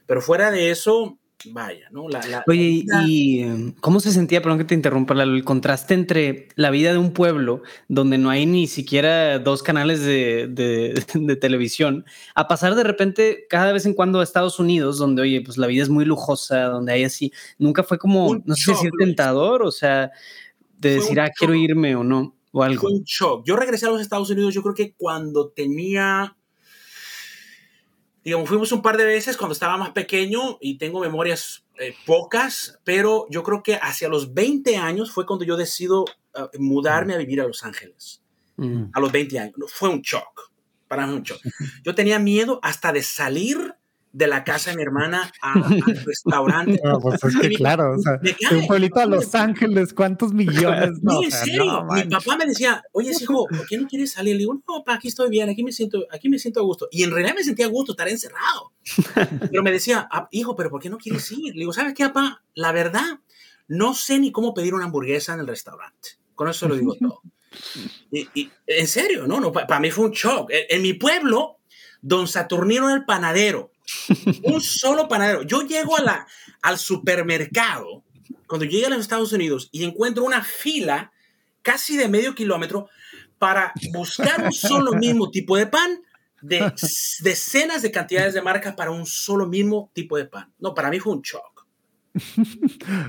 [0.07, 1.19] pero fuera de eso,
[1.53, 2.09] vaya, ¿no?
[2.09, 5.45] La, la- Oye, ¿y- la- ¿y eh, cómo se sentía, perdón que te interrumpa, el
[5.45, 10.49] contraste entre la vida de un pueblo donde no hay ni siquiera dos canales de,
[10.49, 15.23] de- de televisión, a pasar de repente cada vez en cuando a Estados Unidos, donde,
[15.23, 18.55] oye, pues la vida es muy lujosa, donde hay así, nunca fue como, Un no
[18.55, 18.93] sé si Luis.
[18.99, 20.11] tentador, o sea,
[20.79, 22.83] de decir, ah, quiero irme o no, o algo.
[22.83, 23.45] Fue un shock.
[23.47, 26.36] Yo regresé a los Estados Unidos, yo creo que cuando tenía,
[28.27, 32.77] digamos, fuimos un par de veces cuando estaba más pequeño y tengo memorias eh, pocas,
[32.83, 37.19] pero yo creo que hacia los 20 años fue cuando yo decido eh, mudarme a
[37.19, 38.25] vivir a Los Ángeles.
[38.57, 38.87] Mm.
[38.93, 39.55] A los 20 años.
[39.73, 40.51] Fue un shock.
[40.89, 41.41] Para mí un shock.
[41.85, 43.77] Yo tenía miedo hasta de salir
[44.17, 45.53] de la casa de mi hermana a-
[45.87, 46.81] al restaurante.
[46.83, 50.93] No, pues es que claro, o sea, de un pueblito a Los Ángeles, ¿cuántos millones?
[51.03, 51.65] No, en serio.
[51.67, 54.33] no, mi papá me decía, oye, hijo, ¿por qué no quieres salir?
[54.35, 56.89] Le digo, no, papá, aquí estoy bien, aquí me siento, aquí me siento a gusto.
[56.91, 58.73] Y en realidad me sentía a gusto estar encerrado.
[59.51, 61.53] Pero me decía, "Ah, hijo, ¿pero por qué no quieres ir?
[61.55, 62.43] Le digo, ¿sabes qué, papá?
[62.55, 63.21] La verdad,
[63.69, 66.11] no sé ni cómo pedir una hamburguesa en el restaurante.
[66.35, 67.21] Con eso lo digo todo.
[68.11, 70.51] Y, y, en serio, no, no, para mí fue un shock.
[70.51, 71.59] En, en mi pueblo,
[72.01, 73.73] don Saturnino el panadero.
[74.43, 75.43] Un solo panadero.
[75.43, 76.27] Yo llego a la,
[76.63, 78.03] al supermercado,
[78.47, 81.13] cuando llegué a los Estados Unidos, y encuentro una fila
[81.63, 82.89] casi de medio kilómetro
[83.39, 86.01] para buscar un solo mismo tipo de pan,
[86.41, 86.73] de
[87.21, 90.53] decenas de cantidades de marcas para un solo mismo tipo de pan.
[90.61, 91.67] No, para mí fue un shock.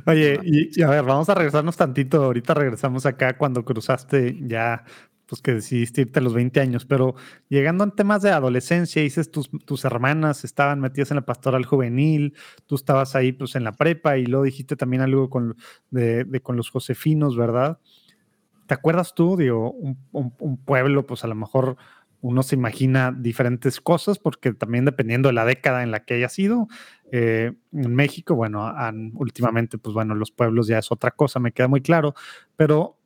[0.06, 2.24] Oye, y, y a ver, vamos a regresarnos tantito.
[2.24, 4.84] Ahorita regresamos acá cuando cruzaste ya,
[5.28, 7.16] pues que decidiste irte a los 20 años, pero
[7.50, 12.34] llegando en temas de adolescencia, dices tus, tus hermanas estaban metidas en la pastoral juvenil,
[12.66, 15.56] tú estabas ahí pues en la prepa y luego dijiste también algo con,
[15.92, 17.80] de, de con los josefinos, ¿verdad?
[18.68, 21.78] ¿Te acuerdas tú, digo, un, un- un pueblo, pues a lo mejor
[22.20, 26.28] uno se imagina diferentes cosas, porque también dependiendo de la década en la que haya
[26.30, 26.68] sido,
[27.12, 31.54] eh, en México, bueno, han- últimamente, pues bueno, los pueblos ya es otra cosa, me
[31.54, 32.14] queda muy claro,
[32.58, 32.98] pero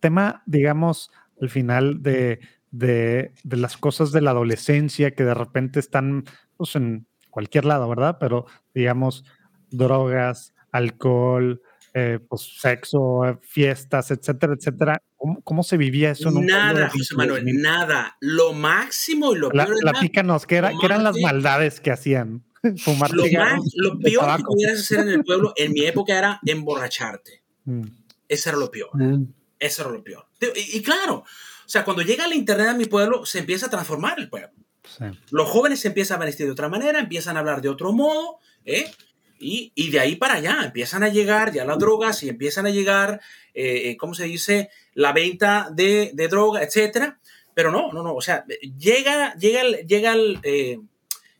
[0.00, 5.80] tema, digamos, al final de, de, de las cosas de la adolescencia que de repente
[5.80, 6.24] están,
[6.56, 8.16] pues en cualquier lado, ¿verdad?
[8.20, 9.24] Pero digamos,
[9.70, 11.62] drogas, alcohol,
[11.94, 15.02] eh, pues sexo, eh, fiestas, etcétera, etcétera.
[15.16, 17.62] ¿Cómo, cómo se vivía eso en un pueblo de Nada, José Manuel, 22,000?
[17.62, 18.16] nada.
[18.20, 22.44] Lo máximo y lo La- peor platícanos, ¿qué, era, qué eran las maldades que hacían?
[22.84, 26.40] Fumar lo, más, lo peor que pudieras hacer en el pueblo en mi época era
[26.46, 27.42] emborracharte.
[27.64, 27.82] Mm,
[28.28, 28.90] Eso era lo peor.
[28.94, 29.26] Mm.
[29.58, 30.26] Eso era lo peor.
[30.40, 33.70] Y, y claro, o sea, cuando llega el internet a mi pueblo, se empieza a
[33.70, 34.50] transformar el pueblo.
[34.84, 35.04] sí.
[35.30, 38.38] Los jóvenes se empiezan a vestir de otra manera, empiezan a hablar de otro modo,
[38.64, 38.90] ¿eh?
[39.38, 42.70] Y, y de ahí para allá empiezan a llegar ya las drogas y empiezan a
[42.70, 43.22] llegar,
[43.54, 44.68] eh, eh, ¿cómo se dice?
[44.92, 47.18] La venta de, de droga, etcétera.
[47.54, 48.14] Pero no, no, no.
[48.14, 48.44] O sea,
[48.78, 50.78] llega, llega, el, llega, el, eh,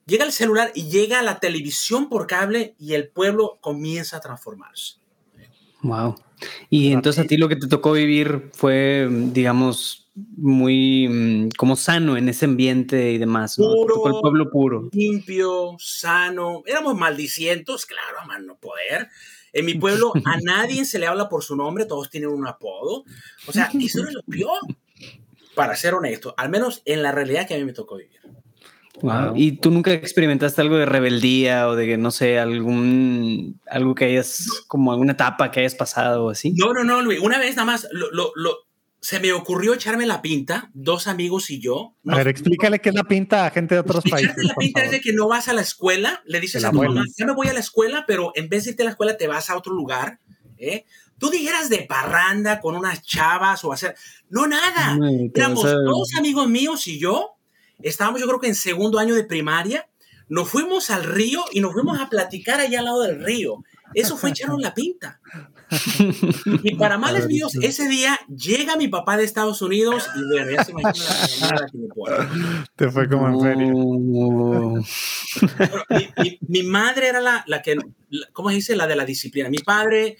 [0.06, 4.94] llega el celular y llega la televisión por cable y el pueblo comienza a transformarse.
[5.82, 6.14] Wow.
[6.68, 12.16] Y entonces a ti lo que te tocó vivir fue, digamos, muy mm, como sano
[12.16, 13.72] en ese ambiente y demás, ¿no?
[13.72, 13.94] Puro.
[13.94, 14.88] tocó el pueblo puro.
[14.92, 16.62] limpio, sano.
[16.66, 19.09] Éramos maldicientos, claro, a más no poder.
[19.53, 23.05] En mi pueblo a nadie se le habla por su nombre, todos tienen un apodo.
[23.46, 24.61] O sea, eso era lo peor.
[25.55, 28.19] Para ser honesto, al menos en la realidad que a mí me tocó vivir.
[29.02, 29.32] Wow.
[29.36, 34.04] ¿Y tú nunca experimentaste algo de rebeldía o de que, no sé, algún, algo que
[34.06, 36.52] hayas, como alguna etapa que hayas pasado o así?
[36.56, 37.20] No, no, no, Luis.
[37.20, 38.58] Una vez nada más lo, lo- lo-
[39.02, 41.94] se me ocurrió echarme la pinta, dos amigos y yo.
[42.06, 44.32] A ver, explícale qué es la pinta a gente de otros países.
[44.32, 44.98] Echarte la pinta es favor.
[44.98, 47.48] de que no vas a la escuela, le dices a tu mamá, ya me voy
[47.48, 49.72] a la escuela, pero en vez de irte a la escuela te vas a otro
[49.72, 50.18] lugar,
[50.58, 50.84] ¿eh?
[51.16, 53.94] Tú dijeras de parranda con unas chavas o hacer...
[54.28, 54.98] No, nada.
[55.34, 57.36] Éramos dos amigos míos y yo,
[57.83, 59.87] estábamos yo creo que en segundo año de primaria,
[60.29, 63.64] nos fuimos al río y nos fuimos a platicar allá al lado del río.
[63.95, 65.21] Eso fue echarnos la pinta.
[66.64, 70.64] Y para males míos, ese día llega mi papá de Estados Unidos y bueno, ya
[70.64, 71.05] se imagina
[71.61, 72.16] la que me pone.
[72.75, 73.73] Te fue como en feria.
[76.49, 78.77] Mi madre era la, la que, la- ¿cómo se dice?
[78.77, 79.49] La de la disciplina.
[79.49, 80.16] Mi padre,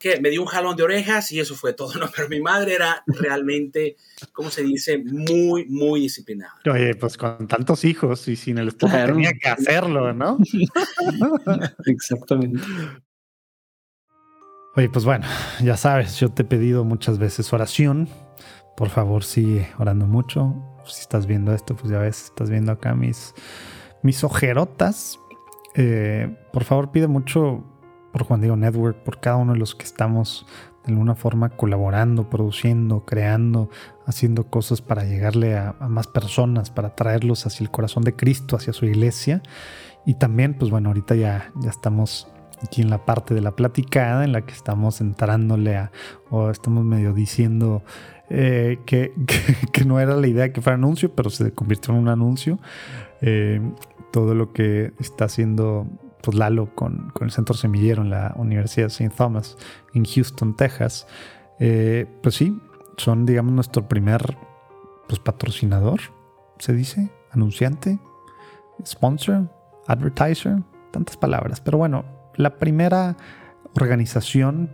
[0.00, 2.06] que me dio un jalón de orejas y eso fue todo, ¿no?
[2.16, 3.96] Pero mi madre era realmente,
[4.32, 4.98] ¿cómo se dice?
[5.04, 6.54] Muy, muy disciplinada.
[6.72, 9.12] Oye, pues con tantos hijos y sin el esposo Claro.
[9.14, 10.38] tenía que hacerlo, ¿no?
[11.86, 12.60] Exactamente.
[14.76, 15.26] Oye, pues bueno,
[15.62, 18.08] ya sabes, yo te he pedido muchas veces oración.
[18.76, 20.54] Por favor, sigue orando mucho.
[20.86, 23.34] Si estás viendo esto, pues ya ves, estás viendo acá mis,
[24.02, 25.18] mis ojerotas.
[25.74, 27.64] Eh, por favor, pide mucho
[28.12, 30.46] por Juan Diego Network, por cada uno de los que estamos
[30.84, 33.68] de alguna forma colaborando, produciendo, creando,
[34.06, 38.72] haciendo cosas para llegarle a, más personas, para traerlos hacia el corazón de Cristo, hacia
[38.72, 39.42] su iglesia.
[40.06, 42.28] Y también, pues bueno, ahorita ya, ya estamos
[42.62, 45.92] aquí en la parte de la platicada en la que estamos entrándole a,
[46.30, 47.82] o estamos medio diciendo
[48.28, 49.12] eh, que,
[49.72, 52.58] que, no era la idea que fuera anuncio, pero se convirtió en un anuncio.
[53.20, 53.60] Eh,
[54.12, 55.86] todo lo que está haciendo
[56.22, 59.14] pues Lalo con, el Centro Semillero en la Universidad St.
[59.16, 59.56] Thomas
[59.94, 61.06] en Houston, Texas,
[61.58, 62.58] eh, pues sí,
[62.96, 64.36] son digamos nuestro primer
[65.08, 66.00] pues, patrocinador,
[66.58, 67.98] se dice, anunciante,
[68.84, 69.50] sponsor,
[69.86, 72.04] advertiser, tantas palabras, pero bueno,
[72.36, 73.16] la primera
[73.74, 74.70] organización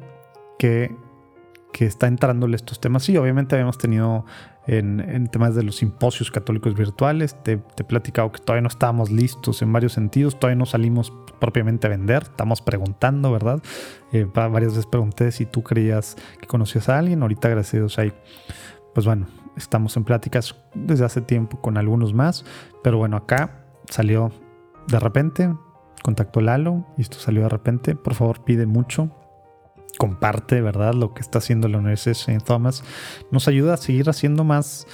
[0.59, 0.97] que,
[1.73, 4.25] que está entrándole estos temas, sí, obviamente habíamos tenido
[4.67, 7.37] en, temas de los simposios católicos virtuales.
[7.43, 11.89] Te, he platicado que todavía no estábamos listos en varios sentidos, todavía no salimos propiamente
[11.89, 13.63] vender, estamos preguntando, ¿verdad?
[14.13, 18.13] Eh, varias veces pregunté si tú creías que conocías a alguien, ahorita gracias a ahí.
[18.95, 22.45] Pues bueno, estamos en pláticas desde hace tiempo con algunos más,
[22.83, 24.33] pero bueno, acá salió
[24.89, 25.55] de repente,
[26.03, 27.95] contactó Lalo y esto salió de repente.
[27.95, 29.11] Por favor, pide mucho
[29.97, 30.95] comparte, ¿verdad?
[30.95, 32.45] Lo que está haciendo la Universidad de St.
[32.45, 32.85] Thomas,
[33.31, 34.87] nos ayuda a seguir haciendo más,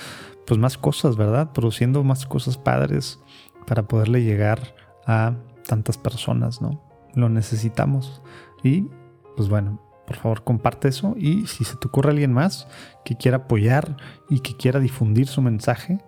[0.47, 1.53] pues más cosas, ¿verdad?
[1.53, 3.19] Produciendo más cosas padres
[3.67, 4.75] para poderle llegar
[5.07, 5.35] a
[5.73, 6.85] tantas personas, ¿no?
[7.15, 8.21] Lo necesitamos.
[8.63, 8.89] Y,
[9.37, 12.69] pues bueno, por favor comparte eso y si se te ocurre alguien más
[13.07, 13.97] que quiera apoyar
[14.29, 15.99] y que quiera difundir su mensaje,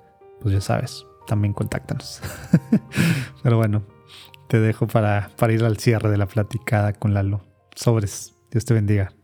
[0.42, 2.20] pues ya sabes, también contáctanos.
[3.42, 3.85] Pero bueno,
[4.48, 7.40] te dejo para, ir al cierre de la platicada con Lalo.
[7.74, 8.35] Sobres.
[8.50, 9.14] Dios te bendiga.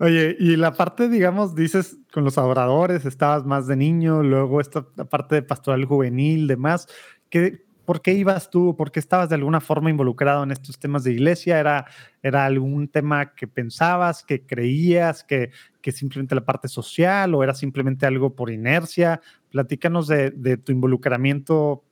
[0.00, 4.82] Oye, y la parte, digamos, dices, con los adoradores, estabas más de niño, luego esta
[4.82, 6.88] parte de pastoral juvenil, demás,
[7.30, 8.76] ¿qué, ¿por qué ibas tú?
[8.76, 11.58] ¿Por qué estabas de alguna forma involucrado en estos temas de iglesia?
[11.58, 11.86] ¿Era,
[12.22, 17.54] era algún tema que pensabas, que creías, que, que simplemente la parte social o era
[17.54, 19.22] simplemente algo por inercia?
[19.50, 21.84] Platícanos de, de tu involucramiento,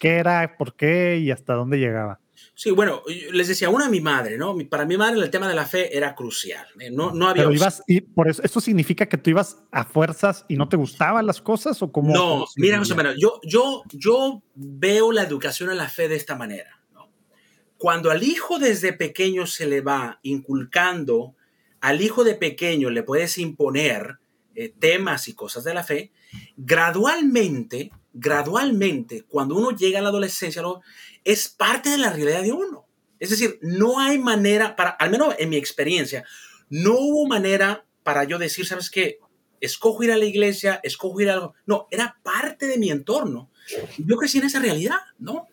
[0.00, 2.18] qué era, por qué y hasta dónde llegaba.
[2.54, 4.56] Sí, bueno, les decía, una a mi madre, ¿no?
[4.68, 6.66] Para mi madre el tema de la fe era crucial.
[6.80, 6.90] ¿eh?
[6.90, 7.44] No, no había.
[7.44, 10.76] Pero ibas, y por eso, ¿esto significa que tú ibas a fuerzas y no te
[10.76, 12.12] gustaban las cosas o cómo?
[12.12, 16.34] No, mira, José Manuel, yo, yo, yo veo la educación a la fe de esta
[16.34, 16.80] manera.
[16.92, 17.10] ¿no?
[17.76, 21.36] Cuando al hijo desde pequeño se le va inculcando,
[21.80, 24.18] al hijo de pequeño le puedes imponer
[24.54, 26.10] eh, temas y cosas de la fe,
[26.56, 30.60] gradualmente, gradualmente, cuando uno llega a la adolescencia.
[31.28, 32.86] Es parte de la realidad de uno.
[33.20, 36.24] Es decir, no hay manera, para, al menos en mi experiencia,
[36.70, 39.18] no hubo manera para yo decir, ¿sabes qué?
[39.60, 41.54] Escojo ir a la iglesia, escojo ir a algo.
[41.66, 43.50] No, era parte de mi entorno.
[43.98, 45.48] Yo crecí en esa realidad, ¿no?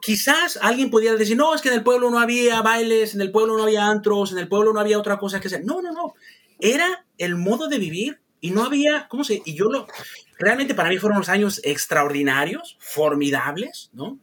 [0.00, 3.30] Quizás alguien pudiera decir, no, es que en el pueblo no había bailes, en el
[3.30, 5.64] pueblo no había antros, en el pueblo no había otra cosa que hacer.
[5.64, 6.14] No, no, no.
[6.58, 9.42] Era el modo de vivir y no había, ¿cómo se?
[9.44, 9.86] Y yo lo,
[10.40, 14.18] realmente para mí fueron unos años extraordinarios, formidables, ¿no?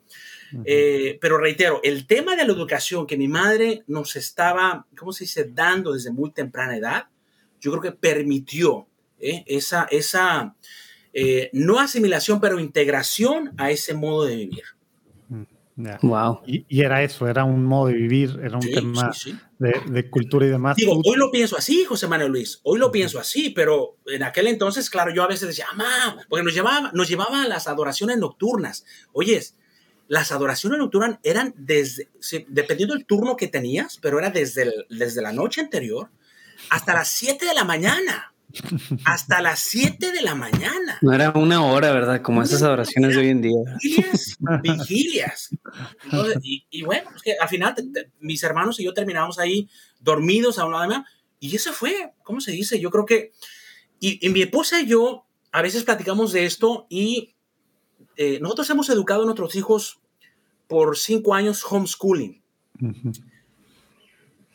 [0.65, 5.23] Eh, pero reitero, el tema de la educación que mi madre nos estaba, ¿cómo se
[5.23, 7.05] dice?, dando desde muy temprana edad,
[7.59, 8.87] yo creo que permitió
[9.19, 9.43] ¿eh?
[9.47, 10.55] esa, esa
[11.13, 14.63] eh, no asimilación, pero integración a ese modo de vivir.
[16.01, 16.41] Wow.
[16.45, 19.11] Mm, y, era eso, era un modo de vivir, era un tema
[19.57, 20.75] De, cultura y demás.
[20.75, 24.47] Digo, hoy lo pienso así, José Manuel Luis, hoy lo pienso así, pero en aquel
[24.47, 28.17] entonces, claro, yo a veces decía, mamá, porque nos llevaba, nos llevaba a las adoraciones
[28.17, 28.85] nocturnas.
[29.13, 29.55] Oyes,
[30.11, 32.09] las adoraciones nocturnas eran desde,
[32.49, 36.09] dependiendo del turno que tenías, pero era desde, desde la noche anterior
[36.69, 38.33] hasta las 7 de la mañana.
[39.05, 40.97] Hasta las 7 de la mañana.
[41.01, 42.21] No era una hora, ¿verdad?
[42.21, 43.57] Como esas adoraciones de hoy en día.
[43.81, 45.49] Vigilias, vigilias.
[46.41, 47.73] y, bueno, es que al final
[48.19, 49.69] mis hermanos y yo terminamos ahí
[50.01, 51.03] dormidos a un lado de mí.
[51.39, 52.81] Y eso fue, ¿cómo se dice?
[52.81, 53.31] Yo creo que.
[54.01, 57.33] Y, mi esposa y yo a veces platicamos de esto y
[58.17, 60.00] eh, nosotros hemos educado a nuestros hijos
[60.71, 62.41] por cinco años homeschooling.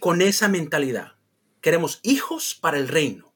[0.00, 1.12] Con esa mentalidad.
[1.60, 3.34] Queremos hijos para el reino.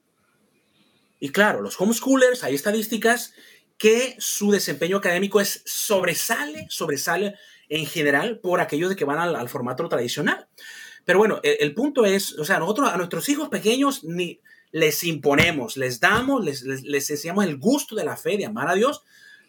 [1.18, 3.34] Y claro, los homeschoolers, hay estadísticas
[3.76, 7.34] que su desempeño académico es sobresale, sobresale
[7.68, 10.48] en general por aquellos de que van al, formato tradicional.
[11.04, 14.40] Pero bueno, el, punto es, o sea, nosotros a nuestros hijos pequeños ni
[14.72, 18.70] les imponemos, les damos, les, les, les enseñamos el gusto de la fe, de amar
[18.70, 19.02] a Dios,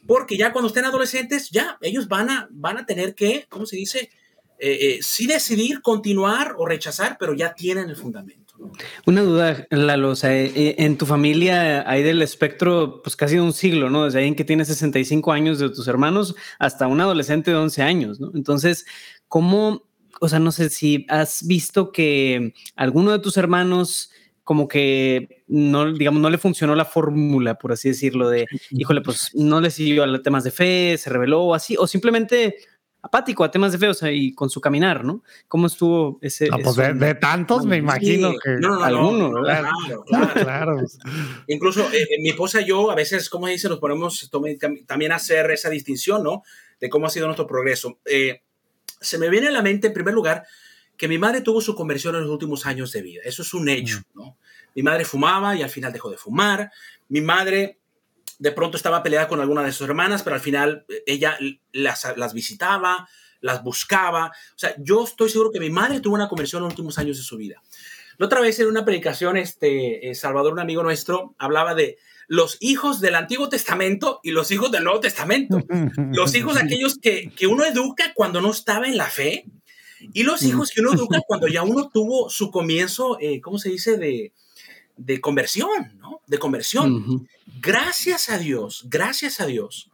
[0.08, 3.78] porque ya cuando estén adolescentes, ya ellos van a, van a tener que, ¿cómo se
[3.78, 4.10] dice?
[4.60, 8.42] Eh, eh, sí decidir continuar o rechazar, pero ya tienen el fundamento.
[9.06, 13.36] Una duda, Lalo, o sea, eh, eh, en tu familia hay del espectro, pues casi
[13.36, 14.06] de un siglo, ¿no?
[14.06, 18.20] Desde alguien que tiene 65 años de tus hermanos hasta un adolescente de 11 años,
[18.20, 18.32] ¿no?
[18.36, 18.86] Entonces,
[19.28, 19.88] ¿cómo,
[20.20, 24.12] o sea, no sé si has visto que alguno de tus hermanos
[24.52, 29.32] como que no, digamos, no le funcionó la fórmula, por así decirlo, de, híjole, pues
[29.34, 32.58] no le siguió a temas de fe, se reveló o así, o simplemente
[33.02, 35.24] apático a temas de fe, o sea, y con su caminar, ¿no?
[35.48, 36.50] ¿Cómo estuvo ese?
[36.62, 39.70] pues de, tantos me imagino que no, no, alguno, claro,
[40.06, 40.78] claro, claro.
[41.48, 44.30] Incluso eh, mi esposa y yo a veces, como dice, nos ponemos
[44.86, 46.44] también a hacer esa distinción, ¿no?
[46.78, 48.00] De cómo ha sido nuestro progreso.
[48.04, 48.42] Eh,
[49.00, 50.44] se me viene a la mente, en primer lugar,
[50.98, 53.22] que mi madre tuvo su conversión en los últimos años de vida.
[53.24, 54.20] Eso es un hecho, mm.
[54.20, 54.38] ¿no?
[54.76, 56.72] Mi madre fumaba y al final dejó de fumar.
[57.10, 57.80] Mi madre
[58.40, 61.38] de pronto estaba peleada con alguna de sus hermanas, pero al final eh, ella
[61.72, 63.08] las, las visitaba,
[63.40, 64.28] las buscaba.
[64.28, 67.18] O sea, yo estoy seguro que mi madre tuvo una conversión en los últimos años
[67.18, 67.62] de su vida.
[68.18, 71.98] La otra vez en una predicación, este, eh, Salvador, un amigo nuestro, hablaba de
[72.28, 75.60] los hijos del Antiguo Testamento y los hijos del Nuevo Testamento.
[76.14, 79.46] Los hijos de aquellos que, que uno educa cuando no estaba en la fe
[80.14, 83.70] y los hijos que uno educa cuando ya uno tuvo su comienzo, eh, ¿cómo se
[83.70, 83.98] dice?
[83.98, 84.34] De,
[85.06, 86.22] de conversión, ¿no?
[86.28, 87.28] De conversión.
[87.62, 89.92] Gracias a Dios, gracias a Dios.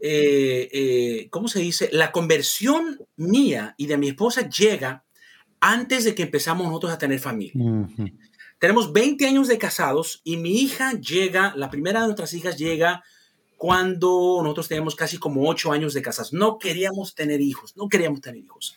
[0.00, 1.88] Eh, eh, ¿Cómo se dice?
[1.92, 5.04] La conversión mía y de mi esposa llega
[5.60, 7.54] antes de que empezamos nosotros a tener familia.
[8.58, 13.02] Tenemos 20 años de casados y mi hija llega, la primera de nuestras hijas llega
[13.56, 16.32] cuando nosotros teníamos casi como 8 años de casados.
[16.32, 18.76] No queríamos tener hijos, no queríamos tener hijos.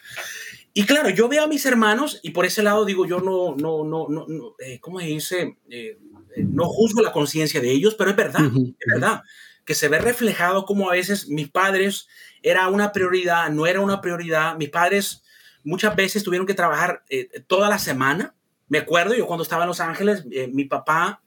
[0.74, 3.84] Y claro, yo veo a mis hermanos y por ese lado digo, yo no, no,
[3.84, 5.58] no, no, eh, ¿cómo se dice?
[5.70, 5.98] Eh,
[6.36, 9.24] eh, no juzgo la conciencia de ellos, pero es verdad, es verdad,
[9.66, 12.08] que se ve reflejado como a veces mis padres
[12.42, 14.56] era una prioridad, no era una prioridad.
[14.56, 15.24] Mis padres
[15.64, 17.04] muchas veces tuvieron que trabajar
[17.48, 18.34] toda la semana.
[18.70, 21.21] Me acuerdo, yo cuando estaba en Los Ángeles, mi papá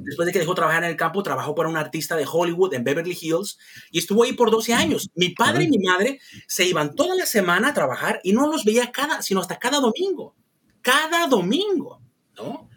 [0.00, 2.84] Después de que dejó trabajar en el campo, trabajó para un artista de Hollywood en
[2.84, 3.58] Beverly Hills
[3.90, 5.10] y estuvo ahí por 12 años.
[5.14, 8.64] Mi padre y mi madre se iban toda la semana a trabajar y no los
[8.64, 10.34] veía cada, sino hasta cada domingo.
[10.80, 12.00] Cada domingo,
[12.36, 12.68] ¿no?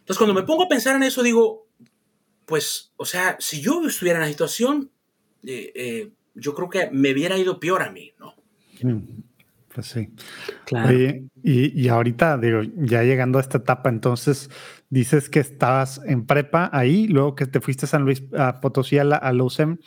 [0.00, 1.68] Entonces, cuando me pongo a pensar en eso, digo,
[2.46, 4.90] pues, o sea, si yo estuviera en la situación,
[5.44, 8.34] eh, eh, yo creo que me hubiera ido peor a mí, ¿no?
[8.82, 9.22] Mm,
[9.72, 10.10] pues sí.
[10.64, 10.92] Claro.
[11.42, 14.50] y, y ahorita, digo, ya llegando a esta etapa, entonces,
[14.88, 18.98] dices que estabas en prepa ahí, luego que te fuiste a San Luis a Potosí
[18.98, 19.78] a la, a UCEM,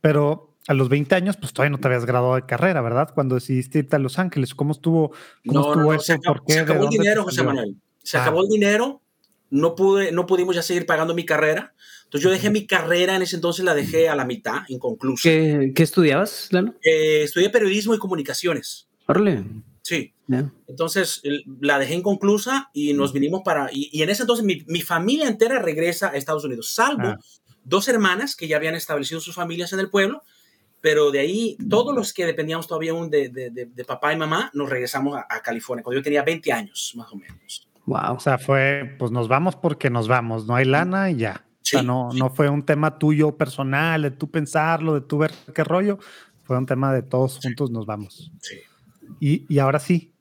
[0.00, 3.10] pero a los 20 años, pues todavía no te habías graduado de carrera, ¿verdad?
[3.14, 5.12] Cuando decidiste irte a Los Ángeles, ¿cómo estuvo,
[5.46, 6.04] cómo estuvo eso?
[6.04, 7.76] Se acabó, se acabó el dinero, José Manuel.
[8.02, 8.22] Se ah.
[8.22, 9.00] acabó el dinero,
[9.48, 11.74] no, pude, no pudimos ya seguir pagando mi carrera.
[12.04, 15.22] Entonces yo dejé mi carrera, en ese entonces la dejé a la mitad, inconclusa.
[15.22, 16.74] ¿Qué, qué estudiabas, Lalo?
[16.82, 18.89] Eh, estudié periodismo y comunicaciones.
[19.10, 19.44] Órale.
[19.82, 20.14] Sí.
[20.68, 21.22] Entonces
[21.60, 23.68] la dejé inconclusa y nos vinimos para.
[23.72, 27.18] Y, en ese entonces mi, mi, familia entera regresa a Estados Unidos, salvo ah.
[27.64, 30.22] dos hermanas que ya habían establecido sus familias en el pueblo.
[30.80, 34.50] Pero de ahí, todos los que dependíamos todavía aún de, de, de, papá y mamá,
[34.54, 37.68] nos regresamos a, California, cuando yo tenía 20 años, más o menos.
[37.84, 38.14] Wow.
[38.14, 41.44] O sea, fue, pues nos vamos porque nos vamos, no hay lana y ya.
[41.44, 45.32] o sea, no, no fue un tema tuyo personal, de tú pensarlo, de tú ver
[45.54, 45.98] qué rollo.
[46.44, 48.32] Fue un tema de todos juntos nos vamos.
[48.40, 48.56] Sí.
[49.18, 50.14] Y, ahora sí,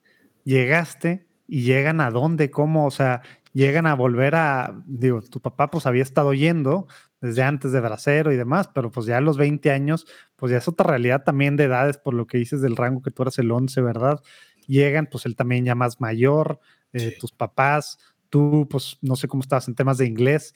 [0.43, 3.21] llegaste y llegan a dónde, cómo, o sea,
[3.53, 6.87] llegan a volver a, digo, tu papá pues había estado yendo
[7.21, 10.57] desde antes de Bracero y demás, pero pues ya a los 20 años, pues ya
[10.57, 13.37] es otra realidad también de edades, por lo que dices del rango que tú eras
[13.39, 14.21] el 11, ¿verdad?
[14.67, 16.59] Llegan, pues él también ya más mayor,
[16.93, 20.53] eh, tus papás, tú, pues no sé cómo estabas en temas de inglés,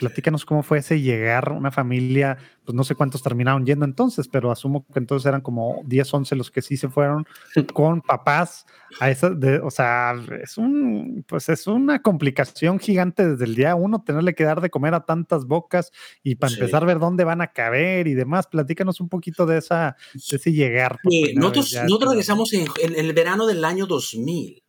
[0.00, 4.50] Platícanos cómo fue ese llegar una familia, pues no sé cuántos terminaron yendo entonces, pero
[4.50, 7.26] asumo que entonces eran como 10, 11 los que sí se fueron
[7.74, 8.64] con papás
[8.98, 13.74] a esa, de, o sea, es un, pues es una complicación gigante desde el día
[13.74, 15.92] uno tenerle que dar de comer a tantas bocas
[16.22, 18.46] y para empezar a ver dónde van a caber y demás.
[18.46, 20.98] Platícanos un poquito de esa, de ese llegar.
[21.34, 24.62] nosotros, nosotros regresamos en, el verano del año 2000,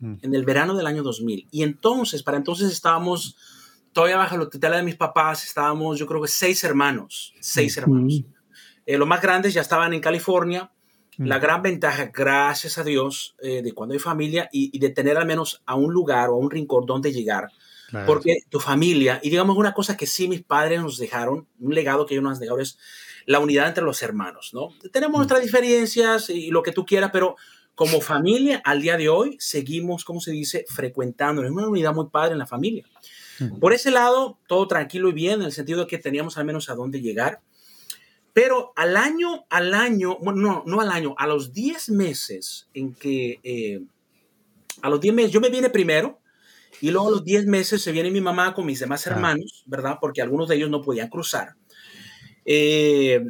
[0.00, 0.14] mm.
[0.20, 3.38] en el verano del año 2000 y entonces, para entonces estábamos
[3.94, 8.24] todavía bajo la tutela de mis papás estábamos, yo creo que seis hermanos, seis hermanos.
[8.84, 10.70] Eh, los más grandes ya estaban en California.
[11.16, 15.26] La gran ventaja, gracias a Dios, eh, de cuando hay familia y, de tener al
[15.26, 17.48] menos a un lugar o a un rincón donde llegar.
[18.06, 22.04] Porque tu familia, y digamos una cosa que sí mis padres nos dejaron, un legado
[22.04, 22.76] que ellos nos dejaron es
[23.24, 24.70] la unidad entre los hermanos, ¿no?
[24.90, 27.36] Tenemos nuestras diferencias y lo que tú quieras, pero
[27.76, 31.44] como familia, al día de hoy, seguimos, ¿cómo se dice?, frecuentando.
[31.44, 32.84] Es una unidad muy padre en la familia.
[33.60, 36.68] Por ese lado, todo tranquilo y bien, en el sentido de que teníamos al menos
[36.68, 37.40] a dónde llegar.
[38.32, 42.92] Pero al año, al año, bueno, no, no al año, a los 10 meses en
[42.94, 43.80] que, eh,
[44.82, 46.20] a los 10 meses, yo me vine primero
[46.80, 49.98] Y luego a los 10 meses se viene mi mamá con mis demás hermanos, ¿verdad?
[50.00, 51.54] Porque algunos de ellos no podían cruzar.
[52.44, 53.24] Eh,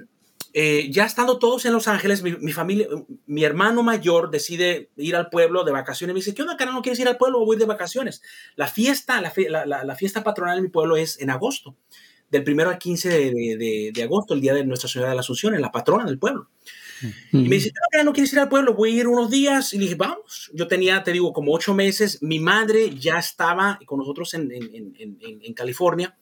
[0.56, 2.86] eh, ya estando todos en Los Ángeles, mi, familia,
[3.26, 6.14] mi hermano mayor decide ir al pueblo de vacaciones.
[6.14, 6.70] Me dice, ¿qué onda, cara?
[6.70, 7.44] ¿No quieres ir al pueblo?
[7.44, 8.22] Voy de vacaciones.
[8.54, 11.74] La fiesta, la, la, fiesta patronal en mi pueblo es en agosto,
[12.30, 15.56] del primero al 15 de, de, agosto, el día de Nuestra Señora de la Asunción,
[15.56, 16.48] en la patrona del pueblo.
[17.32, 19.74] Y me dice, no, no quieres ir al pueblo, voy a ir unos días.
[19.74, 20.52] Y le dije, vamos.
[20.54, 22.22] Yo tenía, te digo, como ocho meses.
[22.22, 26.16] Mi madre ya estaba con nosotros en, en, en, en California.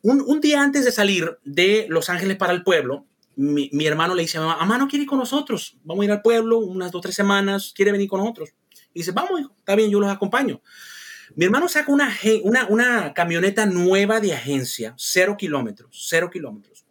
[0.00, 4.14] Un, un, día antes de salir de Los Ángeles para el pueblo, mi, mi, hermano
[4.14, 6.58] le dice a mamá, mamá no quiere ir con nosotros, vamos a ir al pueblo
[6.58, 8.50] unas dos, tres semanas, quiere venir con nosotros.
[8.94, 10.60] Y dice, vamos, hijo, está bien, yo los acompaño.
[11.34, 12.12] Mi hermano saca una,
[12.42, 16.84] una, una camioneta nueva de agencia, cero kilómetros, cero kilómetros.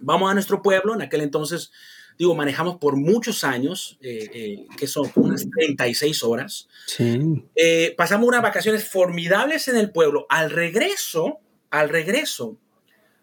[0.00, 1.70] Vamos a nuestro pueblo, en aquel entonces,
[2.18, 6.68] digo, manejamos por muchos años, eh, eh, que son unas 36 horas.
[6.86, 7.44] Sí.
[7.54, 10.26] Eh, pasamos unas vacaciones formidables en el pueblo.
[10.28, 11.38] Al regreso,
[11.70, 12.58] al regreso,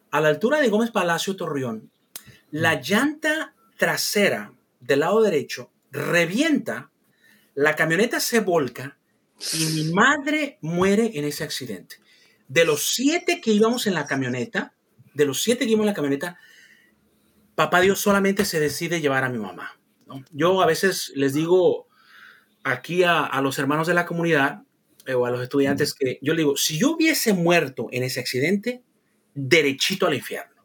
[0.10, 1.91] a la altura de Gómez Palacio Torreón,
[2.52, 6.91] la llanta trasera del lado derecho revienta,
[7.56, 8.98] la camioneta se volca
[9.54, 11.98] y mi madre muere en ese accidente.
[12.48, 14.74] De los siete que íbamos en la camioneta,
[15.14, 16.38] de los siete que íbamos en la camioneta,
[17.56, 19.78] papá Dios solamente se decide llevar a mi mamá.
[20.32, 21.88] Yo a veces les digo
[22.64, 24.64] aquí a, los hermanos de la comunidad
[25.06, 28.20] eh, o a los estudiantes que yo les digo, si yo hubiese muerto en ese
[28.20, 28.84] accidente,
[29.34, 30.57] derechito al infierno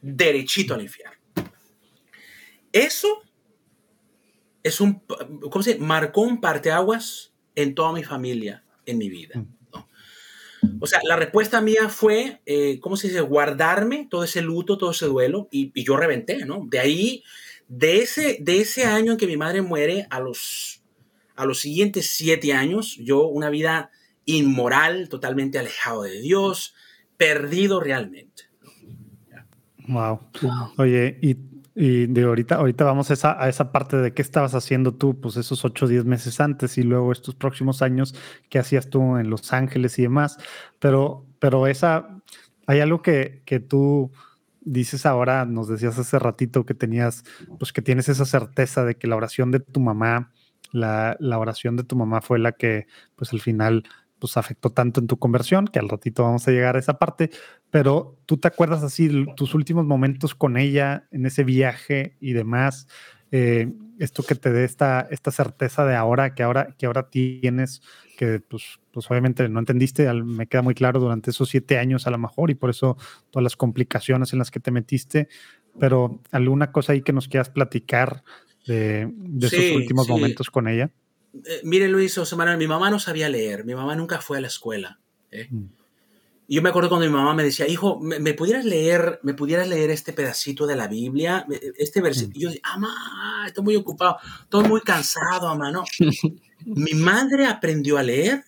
[0.00, 1.16] derechito al infierno.
[2.72, 3.22] Eso
[4.62, 5.02] es un,
[5.50, 5.84] ¿cómo se dice?
[5.84, 9.38] Marcó un parteaguas en toda mi familia, en mi vida.
[9.38, 9.60] Mm.
[10.80, 13.20] O sea, la respuesta mía fue, eh, ¿cómo se dice?
[13.20, 16.66] Guardarme todo ese luto, todo ese duelo, y, yo reventé, ¿no?
[16.68, 17.24] De ahí,
[17.68, 20.82] de ese, de ese año en que mi madre muere, a los,
[21.34, 23.90] a los siguientes siete años, yo una vida
[24.26, 26.74] inmoral, totalmente alejado de Dios,
[27.16, 28.49] perdido realmente.
[29.90, 30.20] Wow.
[30.78, 34.94] Oye, y, de ahorita, ahorita vamos a esa, a esa parte de qué estabas haciendo
[34.94, 38.14] tú, pues esos 8 o 10 meses antes y luego estos próximos años,
[38.48, 40.36] qué hacías tú en Los Ángeles y demás.
[40.78, 42.08] Pero, pero esa,
[42.66, 44.10] hay algo que, que tú
[44.60, 47.24] dices ahora, nos decías hace ratito que tenías,
[47.58, 50.32] pues que tienes esa certeza de que la oración de tu mamá,
[50.72, 52.86] la, la oración de tu mamá fue la que,
[53.16, 53.84] pues al final
[54.20, 57.30] pues afectó tanto en tu conversión, que al ratito vamos a llegar a esa parte,
[57.70, 62.86] pero tú te acuerdas así tus últimos momentos con ella en ese viaje y demás,
[63.32, 67.82] eh, esto que te dé esta, esta certeza de ahora, que ahora, que ahora tienes,
[68.16, 72.10] que pues, pues obviamente no entendiste, me queda muy claro durante esos siete años a
[72.10, 72.96] lo mejor y por eso
[73.30, 75.28] todas las complicaciones en las que te metiste,
[75.78, 78.24] pero alguna cosa ahí que nos quieras platicar
[78.66, 79.12] de,
[79.42, 80.90] esos últimos momentos con ella.
[81.32, 84.40] Eh, mire Luis, José Manuel, mi mamá no sabía leer, mi mamá nunca fue a
[84.40, 84.98] la escuela.
[85.30, 85.48] ¿eh?
[85.50, 85.66] Mm.
[86.48, 89.68] Y yo me acuerdo cuando mi mamá me decía, hijo, ¿me, pudieras leer, me pudieras
[89.68, 91.46] leer este pedacito de la Biblia,
[91.78, 92.34] este versículo?
[92.34, 92.38] Mm.
[92.38, 95.84] Y yo decía, mamá, estoy muy ocupado, estoy muy cansado, mamá, no.
[96.66, 98.44] mi madre aprendió a leer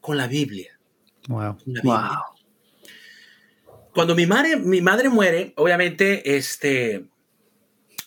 [0.00, 0.78] con la Biblia.
[1.28, 1.58] Wow.
[3.94, 7.10] Cuando mi madre, mi madre muere, obviamente, este,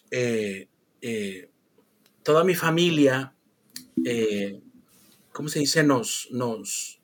[0.09, 0.67] eh,
[2.23, 3.34] toda mi familia
[4.03, 4.59] eh,
[5.31, 5.83] ¿cómo se dice?
[5.83, 6.99] Nos, nos,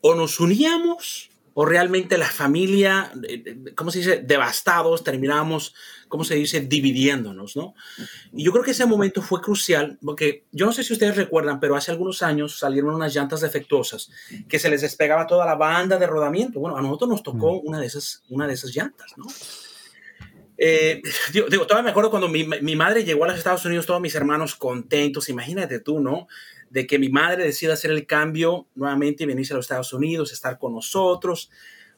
[0.00, 4.22] o nos uníamos o realmente la familia, eh, eh, ¿cómo se dice?
[4.24, 5.74] Devastados, terminamos,
[6.08, 6.60] ¿cómo se dice?
[6.60, 7.74] Dividiéndonos, ¿no?
[8.32, 11.60] Y yo creo que ese momento fue crucial, porque yo no sé si ustedes recuerdan,
[11.60, 14.10] pero hace algunos años salieron unas llantas defectuosas
[14.48, 16.58] que se les despegaba toda la banda de rodamiento.
[16.58, 17.66] Bueno, a nosotros nos tocó mm.
[17.66, 19.26] una de esas, una de esas llantas, ¿no?
[20.58, 24.00] Eh, digo, todavía me acuerdo cuando mi, mi, madre llegó a los Estados Unidos, todos
[24.00, 26.28] mis hermanos contentos, imagínate tú, ¿no?
[26.70, 30.32] De que mi madre decida hacer el cambio nuevamente y venirse a los Estados Unidos,
[30.32, 31.50] estar con nosotros.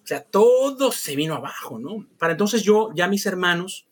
[0.03, 2.07] O sea, todo se vino abajo, ¿no?
[2.19, 3.87] Para entonces yo, ya mis hermanos,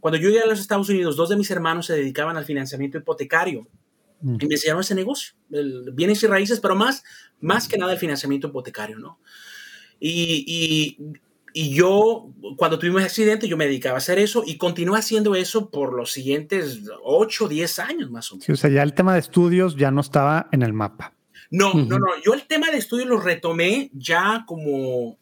[0.00, 2.98] cuando yo llegué a los Estados Unidos, dos de mis hermanos se dedicaban al financiamiento
[2.98, 3.68] hipotecario
[4.22, 4.38] mm.
[4.40, 7.04] y me enseñaron ese negocio, el bienes y raíces, pero más,
[7.40, 9.20] más que nada el financiamiento hipotecario, ¿no?
[10.00, 11.20] Y, y
[11.54, 15.70] y yo, cuando tuvimos accidente, yo me dedicaba a hacer eso y continué haciendo eso
[15.70, 18.46] por los siguientes 8 o 10 años más o menos.
[18.46, 21.14] Sí, o sea, ya el tema de estudios ya no estaba en el mapa.
[21.50, 22.06] No, no, no.
[22.24, 25.18] Yo el tema de estudios lo retomé ya como,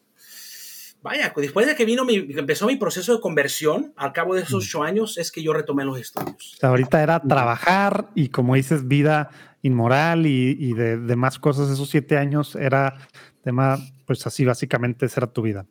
[1.01, 4.65] vaya, después de que vino mi, empezó mi proceso de conversión, al cabo de esos
[4.65, 6.53] 8 años, es que yo retomé los estudios.
[6.53, 9.29] O sea, ahorita era trabajar y como dices, vida
[9.61, 12.95] inmoral y, y de, de más cosas, esos 7 años era
[13.43, 15.65] tema, pues así básicamente esa era tu vida.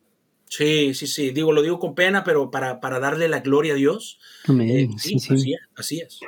[0.51, 1.31] Sí, sí, sí.
[1.31, 4.19] Digo, lo digo con pena, pero para, darle la gloria a Dios.
[4.49, 6.19] Eh, sí, sí, Así, es, así es.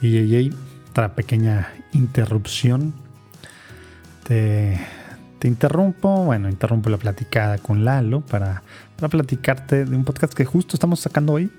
[0.00, 0.52] Y
[0.88, 2.94] otra pequeña interrupción.
[4.22, 4.78] te,
[5.40, 8.62] te interrumpo, bueno, interrumpo la platicada con Lalo para,
[8.94, 11.50] para platicarte de un podcast que justo estamos sacando hoy,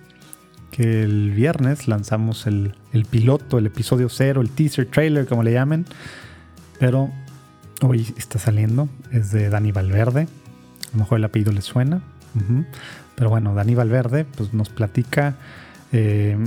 [0.71, 5.51] que el viernes lanzamos el, el, piloto, el episodio cero, el teaser, trailer, como le
[5.51, 5.85] llamen,
[6.79, 7.11] pero
[7.81, 10.29] hoy está saliendo, es de Dani Valverde,
[10.95, 12.01] a lo mejor el apellido le suena,
[13.15, 15.35] pero bueno, Dani Valverde pues, nos platica
[15.91, 16.37] eh,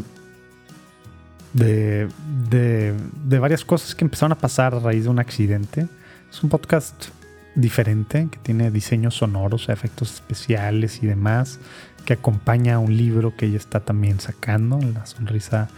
[1.53, 2.09] de,
[2.49, 2.95] de,
[3.25, 5.87] de varias cosas que empezaron a pasar a raíz de un accidente.
[6.31, 7.09] Es un podcast
[7.55, 11.59] diferente, que tiene diseños sonoros, efectos especiales y demás,
[12.07, 15.69] que acompaña a un libro que ella está también sacando, La sonrisa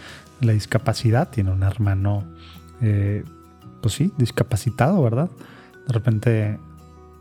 [0.40, 1.28] de la discapacidad.
[1.28, 2.24] Tiene un hermano,
[2.80, 3.24] eh,
[3.80, 5.28] pues sí, discapacitado, ¿verdad?
[5.86, 6.58] De repente,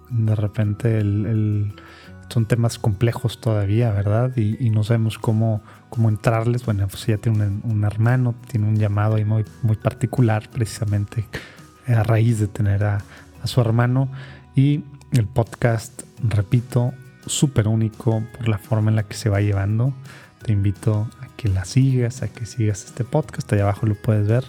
[0.10, 1.01] de repente
[2.30, 4.36] son temas complejos todavía, ¿verdad?
[4.38, 6.66] Y, no sabemos cómo, cómo entrarles.
[6.66, 11.26] Bueno, pues ella tiene un, hermano, tiene un llamado ahí muy, muy particular, precisamente
[11.88, 12.99] a raíz de tener a,
[13.41, 14.10] a su hermano.
[14.55, 16.93] Y el podcast, repito,
[17.26, 19.93] súper único por la forma en la que se va llevando.
[20.43, 23.51] Te invito a que la sigas, a que sigas este podcast.
[23.53, 24.45] Allá abajo lo puedes ver.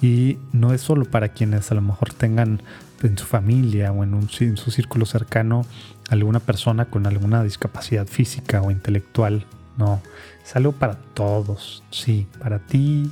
[0.00, 2.62] Y no es solo para quienes a lo mejor tengan
[3.02, 5.64] en su familia o en, un, en su círculo cercano
[6.08, 9.44] alguna persona con alguna discapacidad física o intelectual.
[9.76, 10.00] No,
[10.44, 11.82] es algo para todos.
[11.90, 13.10] Sí, para ti,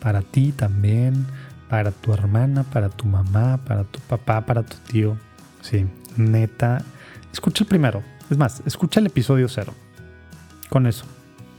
[0.00, 1.26] para ti también,
[1.68, 5.16] para tu hermana, para tu mamá, para tu papá, para tu tío.
[5.62, 6.84] Sí, neta.
[7.32, 8.02] Escucha el primero.
[8.30, 9.72] Es más, escucha el episodio cero.
[10.68, 11.04] Con eso.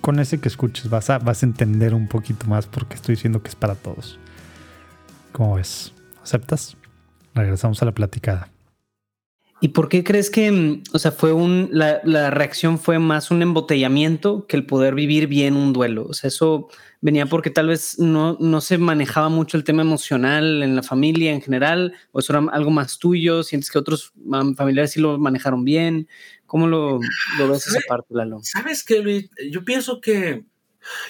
[0.02, 3.42] Con ese que escuches vas a, vas a entender un poquito más porque estoy diciendo
[3.42, 4.20] que es para todos.
[5.32, 5.94] ¿Cómo ves?
[6.22, 6.76] ¿Aceptas?
[7.34, 8.50] Regresamos a la platicada.
[9.64, 13.32] ¿Y por qué crees que, mm, o sea, fue un, la, la, reacción fue más
[13.32, 16.06] un embotellamiento que el poder vivir bien un duelo?
[16.06, 16.68] O sea, eso
[17.00, 21.32] venía porque tal vez no, no se manejaba mucho el tema emocional en la familia
[21.32, 24.12] en general, o eso era algo más tuyo, sientes que otros
[24.58, 26.10] familiares sí lo manejaron bien.
[26.46, 27.00] ¿Cómo lo,
[27.38, 28.42] lo ves esa parte, Lalo?
[28.44, 30.44] Sabes que Luis, yo pienso que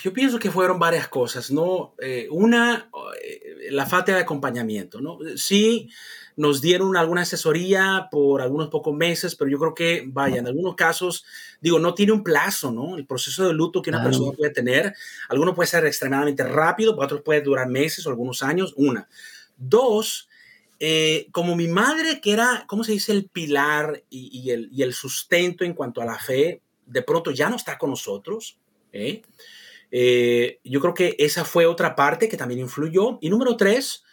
[0.02, 1.94] yo pienso que fueron varias cosas, ¿no?
[2.00, 2.90] Eh, una,
[3.22, 5.18] eh, la falta de acompañamiento, ¿no?
[5.36, 5.90] Sí,
[6.36, 10.76] nos dieron alguna asesoría por algunos pocos meses, pero yo creo que, vaya, en algunos
[10.76, 11.26] casos,
[11.62, 12.98] digo, no tiene un plazo, ¿no?
[12.98, 14.96] El proceso de luto que una persona puede tener,
[15.30, 19.08] algunos puede ser extremadamente rápido, otros puede durar meses o algunos años, una.
[19.58, 20.28] Dos,
[20.80, 23.12] eh, como mi madre, que era, ¿cómo se dice?
[23.12, 27.50] El pilar y, el, y, el, sustento en cuanto a la fe, de pronto ya
[27.50, 28.58] no está con nosotros.
[28.92, 29.22] ¿eh?
[29.96, 33.20] Eh, yo creo que esa fue otra parte que también influyó.
[33.22, 34.04] Y número tres,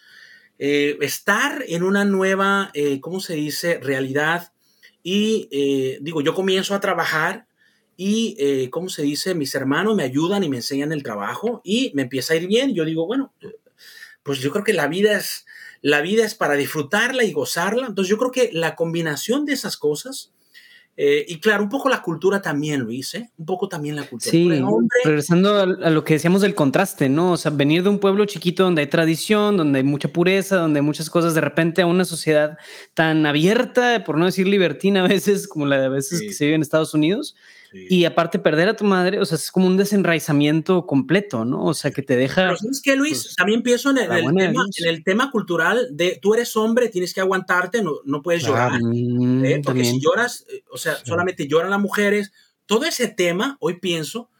[0.59, 4.53] eh, estar en una nueva, eh, ¿cómo se dice?, realidad.
[5.03, 7.47] Y eh, digo, yo comienzo a trabajar
[7.97, 12.03] y, ¿cómo se dice?, mis hermanos me ayudan y me enseñan el trabajo y me
[12.03, 12.74] empieza a ir bien.
[12.74, 13.33] Yo digo, bueno,
[14.22, 15.47] pues yo creo que la vida es,
[15.81, 17.87] la vida es para disfrutarla y gozarla.
[17.87, 20.31] Entonces yo creo que la combinación de esas cosas
[21.03, 23.30] eh, y claro, un poco la cultura también, Luis, ¿eh?
[23.38, 24.30] Un poco también la cultura.
[24.30, 24.51] Sí,
[25.03, 27.32] regresando a, lo que decíamos del contraste, ¿no?
[27.32, 30.80] O sea, venir de un pueblo chiquito donde hay tradición, donde hay mucha pureza, donde
[30.80, 32.59] hay muchas cosas, de repente a una sociedad
[32.92, 36.44] tan abierta, por no decir libertina a veces, como la de a veces que se
[36.44, 37.34] vive en Estados Unidos,
[37.73, 41.64] y aparte perder a tu madre, o sea, es como un desenraizamiento completo, ¿no?
[41.64, 42.43] O sea, que te deja...
[42.43, 43.23] Pero ¿sabes qué, Luis?
[43.23, 47.93] Pues, También pienso en el, tema, cultural de tú eres hombre, tienes que aguantarte, no,
[48.05, 48.73] no puedes llorar.
[49.45, 49.61] ¿eh?
[49.64, 52.33] Porque si lloras, eh, o sea, solamente lloran las mujeres.
[52.66, 54.31] Todo ese tema, hoy pienso,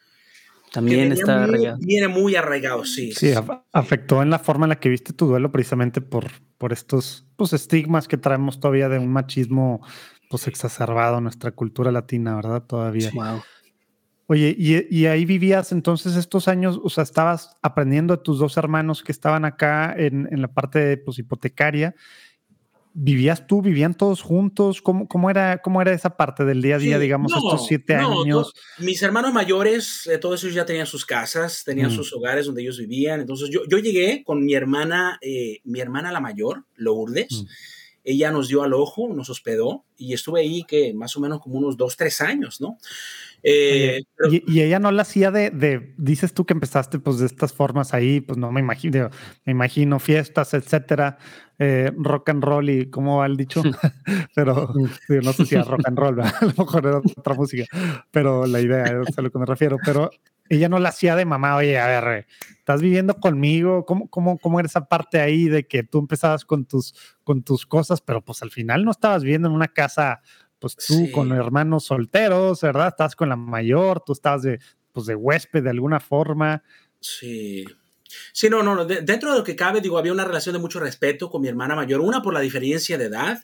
[0.73, 1.79] también está arraigado.
[1.81, 3.13] Viene muy arraigado, sí.
[3.13, 3.33] Sí,
[3.73, 7.53] afectó en la forma en la que viste tu duelo precisamente por, por estos pues,
[7.53, 9.83] estigmas que traemos todavía de un machismo
[10.31, 12.63] pues exacerbado nuestra cultura latina, ¿verdad?
[12.63, 13.11] Todavía.
[13.13, 13.43] Wow.
[14.29, 19.03] Oye, y, ahí vivías entonces estos años, o sea, estabas aprendiendo de tus dos hermanos
[19.03, 21.97] que estaban acá en, la parte pues, hipotecaria.
[22.93, 23.61] ¿Vivías tú?
[23.61, 24.83] ¿Vivían todos juntos?
[24.83, 28.53] ¿Cómo, cómo, era, cómo era esa parte del día a día, digamos, estos siete años?
[28.79, 31.95] mis hermanos mayores, eh, todos ellos ya tenían sus casas, tenían mm.
[31.95, 33.21] sus hogares donde ellos vivían.
[33.21, 37.43] Entonces yo, yo llegué con mi hermana, eh, mi hermana la mayor, Lourdes.
[37.43, 37.47] Mm
[38.05, 41.59] ella nos dio al ojo, nos hospedó y estuve ahí que más o menos como
[41.59, 42.79] unos dos, tres años, ¿no?
[43.43, 47.95] Eh, y, ella no la hacía de, dices tú que empezaste pues de estas formas
[47.95, 49.11] ahí, pues no me imagino,
[49.45, 51.19] me imagino fiestas, etcétera,
[51.59, 53.63] eh, rock and roll y cómo va el dicho,
[54.35, 54.73] pero
[55.23, 57.65] no sé si era rock and roll, a lo mejor era otra música,
[58.11, 60.11] pero la idea es a lo que me refiero, pero
[60.51, 62.27] ella no la hacía de mamá, oye, a ver,
[62.59, 66.67] estás viviendo conmigo, ¿cómo, cómo, cómo era esa parte ahí de que tú empezabas con
[66.67, 70.23] tus, con tus cosas, pero pues al final no estabas viviendo en una casa,
[70.61, 72.89] pues tú con hermanos solteros, ¿verdad?
[72.89, 74.61] Estabas con la mayor, tú estabas de,
[74.93, 76.63] pues de huésped de alguna forma.
[77.01, 77.65] Sí.
[78.33, 81.31] Sí, no, no, dentro de lo que cabe, digo, había una relación de mucho respeto
[81.31, 82.01] con mi hermana mayor.
[82.01, 83.39] Una, por la diferencia de edad.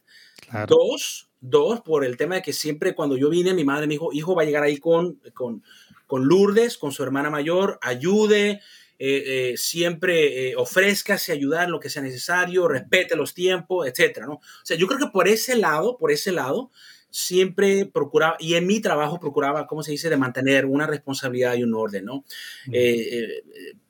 [0.68, 4.12] Dos, dos, por el tema de que siempre cuando yo vine, mi madre me dijo,
[4.12, 5.62] hijo, va a llegar ahí con, con,
[6.06, 8.60] con Lourdes, con su hermana mayor, ayude,
[8.98, 14.34] eh, eh, siempre eh, ofrezcase ayudar lo que sea necesario, respete los tiempos, etcétera, ¿no?
[14.34, 16.70] O sea, yo creo que por ese lado, por ese lado,
[17.18, 21.62] siempre procuraba, y en mi trabajo procuraba, ¿cómo se dice?, de mantener una responsabilidad y
[21.62, 22.24] un orden, ¿no?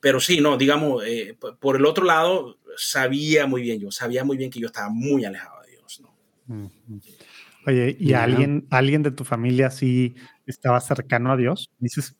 [0.00, 1.02] pero sí, no, digamos,
[1.58, 5.24] por el otro lado, sabía muy bien yo, sabía muy bien que yo estaba muy
[5.24, 6.70] alejado de Dios, ¿no?
[7.66, 10.14] Oye, ¿y alguien, alguien de tu familia sí
[10.46, 11.68] estaba cercano a Dios?
[11.80, 12.14] Dices,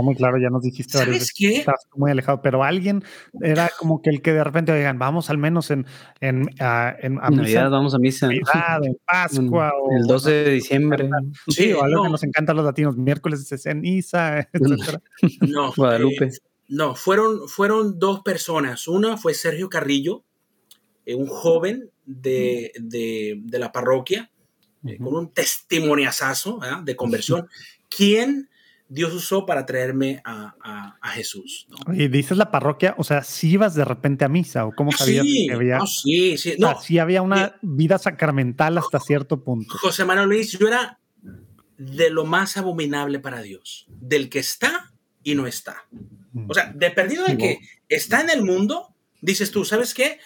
[0.00, 3.04] muy claro, ya nos dijiste varias veces que estás muy alejado, pero alguien
[3.40, 5.86] era como que el que de repente oigan, vamos al menos en,
[6.20, 8.26] en, a, en Navidad, vamos a misa.
[8.26, 9.72] Navidad, en Pascua.
[9.78, 11.10] o, el 12 de diciembre.
[11.48, 14.98] Sí, o algo que nos encanta a los latinos, miércoles de ceniza, etc.
[15.40, 16.26] No, Guadalupe.
[16.26, 16.32] Eh,
[16.68, 18.88] no, fueron, fueron dos personas.
[18.88, 20.24] Una fue Sergio Carrillo,
[21.04, 24.30] eh, un joven de, de, de la parroquia,
[24.86, 27.48] eh, con un testimoniazazo de conversión,
[27.94, 28.48] quien
[28.92, 31.66] Dios usó para traerme a, Jesús.
[31.92, 35.26] Y dices la parroquia, o sea, si ibas de repente a misa o cómo sabías
[35.26, 35.80] que había.
[35.86, 36.80] sí, sí, no.
[36.80, 39.76] sí había una vida sacramental hasta cierto punto.
[39.78, 40.98] José Manuel Luis, yo era
[41.78, 45.84] de lo más abominable para Dios, del que está y no está.
[46.32, 46.50] Mm.
[46.50, 50.18] O sea, de perdido de que está en el mundo, dices tú, ¿sabes qué?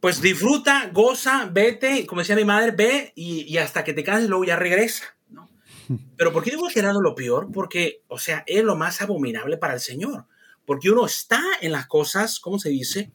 [0.00, 4.28] Pues disfruta, goza, vete, como decía mi madre, ve y, y hasta que te canses,
[4.28, 5.16] luego ya regresa.
[6.16, 7.50] Pero ¿por qué digo que era lo peor?
[7.52, 10.26] Porque, o sea, es lo más abominable para el Señor.
[10.64, 13.12] Porque uno está en las cosas, ¿cómo se dice?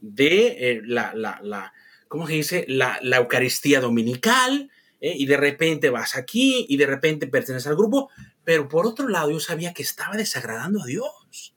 [0.00, 1.72] De eh, la, la, la,
[2.08, 2.64] ¿cómo se dice?
[2.68, 4.70] La, la Eucaristía dominical,
[5.00, 8.10] eh, y de repente vas aquí, y de repente perteneces al grupo,
[8.44, 11.54] pero por otro lado yo sabía que estaba desagradando a Dios.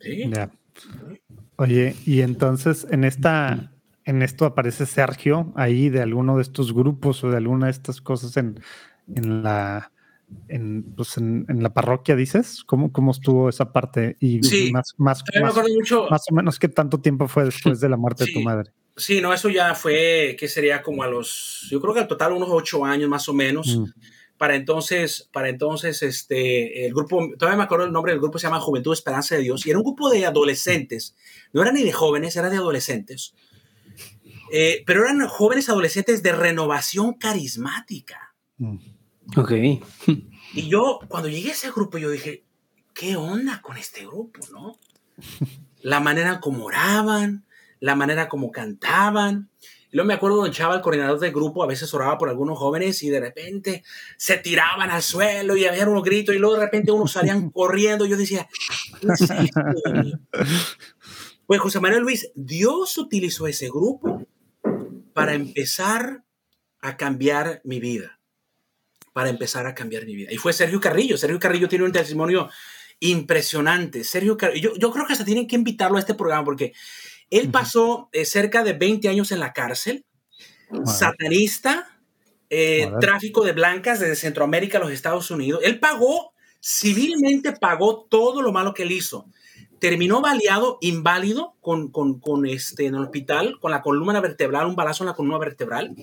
[0.00, 0.30] Sí.
[1.56, 3.72] Oye, y entonces en esta
[4.10, 8.00] en esto aparece Sergio ahí de alguno de estos grupos o de alguna de estas
[8.00, 8.60] cosas en,
[9.14, 9.92] en la
[10.48, 12.62] en, pues en, la parroquia, dices?
[12.64, 14.16] ¿Cómo, ¿Cómo estuvo esa parte?
[14.20, 15.56] Y sí, más, más, más,
[16.10, 18.72] más, o menos qué tanto tiempo fue después de la muerte de tu madre.
[18.96, 22.32] Sí, no, eso ya fue, que sería como a los, yo creo que al total
[22.32, 23.76] unos ocho años más o menos.
[23.76, 23.84] Mm.
[24.36, 28.46] Para entonces, para entonces, este, el grupo, todavía me acuerdo el nombre del grupo, se
[28.46, 31.14] llama Juventud Esperanza de Dios, y era un grupo de adolescentes,
[31.52, 33.34] no era ni de jóvenes, era de adolescentes,
[34.52, 38.34] eh, pero eran jóvenes adolescentes de renovación carismática.
[39.36, 39.52] Ok.
[40.54, 42.44] Y yo, cuando llegué a ese grupo, yo dije,
[42.94, 44.78] ¿qué onda con este grupo, no?
[45.82, 47.44] La manera como oraban,
[47.78, 49.48] la manera como cantaban.
[49.92, 52.58] Y luego me acuerdo don Chava, el coordinador del grupo, a veces oraba por algunos
[52.58, 53.82] jóvenes y de repente
[54.16, 58.06] se tiraban al suelo y había unos gritos y luego de repente unos salían corriendo.
[58.06, 58.48] Yo decía,
[61.50, 64.24] Pues José Manuel Luis, Dios utilizó ese grupo
[65.12, 66.24] para empezar
[66.80, 68.18] a cambiar mi vida.
[69.12, 70.32] Para empezar a cambiar mi vida.
[70.32, 71.16] Y fue Sergio Carrillo.
[71.16, 72.48] Sergio Carrillo tiene un testimonio
[73.00, 74.04] impresionante.
[74.04, 76.72] Sergio Carrillo, yo, creo que hasta tienen que invitarlo a este programa porque
[77.30, 80.04] él pasó eh, cerca de 20 años en la cárcel,
[80.84, 81.98] satanista,
[82.48, 85.60] eh, tráfico de blancas desde Centroamérica a los Estados Unidos.
[85.64, 89.26] Él pagó, civilmente pagó todo lo malo que él hizo
[89.80, 94.76] terminó baleado, inválido, con, con, con, este, en el hospital, con la columna vertebral, un
[94.76, 95.96] balazo en la columna vertebral,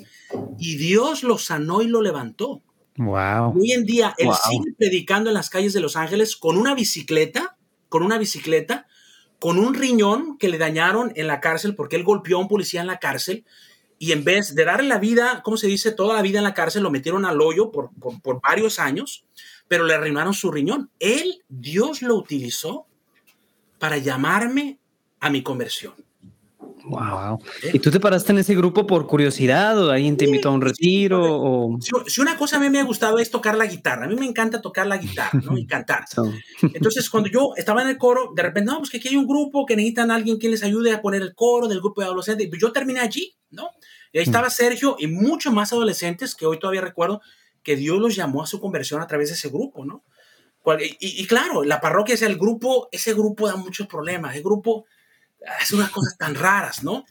[0.57, 2.61] y Dios lo sanó y lo levantó.
[2.97, 3.53] Wow.
[3.55, 7.55] Hoy en día, él sigue predicando en las calles de Los Ángeles con una bicicleta,
[7.87, 8.87] con una bicicleta,
[9.39, 12.81] con un riñón que le dañaron en la cárcel porque él golpeó a un policía
[12.81, 13.45] en la cárcel
[13.99, 15.91] y en vez de darle la vida, ¿cómo se dice?
[15.91, 19.25] Toda la vida en la cárcel, lo metieron al hoyo por, por, por varios años,
[19.67, 20.89] pero le arruinaron su riñón.
[20.99, 22.86] Él, Dios lo utilizó
[23.79, 24.79] para llamarme
[25.19, 25.93] a mi conversión.
[26.87, 27.39] Wow.
[27.73, 30.61] ¿Y tú te paraste en ese grupo por curiosidad o alguien te invitó a un
[30.61, 31.21] retiro?
[31.21, 31.77] o...
[31.81, 34.25] Si, una cosa a mí me ha gustado es tocar la guitarra, a mí me
[34.25, 35.57] encanta tocar la guitarra ¿no?
[35.57, 36.05] y cantar.
[36.73, 39.27] Entonces, cuando yo estaba en el coro, de repente, no, pues que aquí hay un
[39.27, 42.07] grupo que necesitan a alguien que les ayude a poner el coro del grupo de
[42.07, 42.47] adolescentes.
[42.51, 43.69] Y yo terminé allí, ¿no?
[44.13, 47.21] Y ahí estaba Sergio y muchos más adolescentes que hoy todavía recuerdo
[47.63, 50.05] que Dios los llamó a su conversión a través de ese grupo, ¿no?
[50.99, 54.85] Y, claro, la parroquia es el grupo, ese grupo da muchos problemas, el grupo
[55.59, 57.05] hace unas cosas tan raras, ¿no?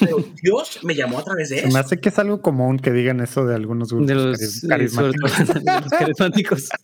[0.00, 1.68] Pero Dios me llamó a través de eso.
[1.68, 5.32] Me hace que es algo común que digan eso de algunos grupos de los, carismáticos.
[5.90, 6.68] carismáticos.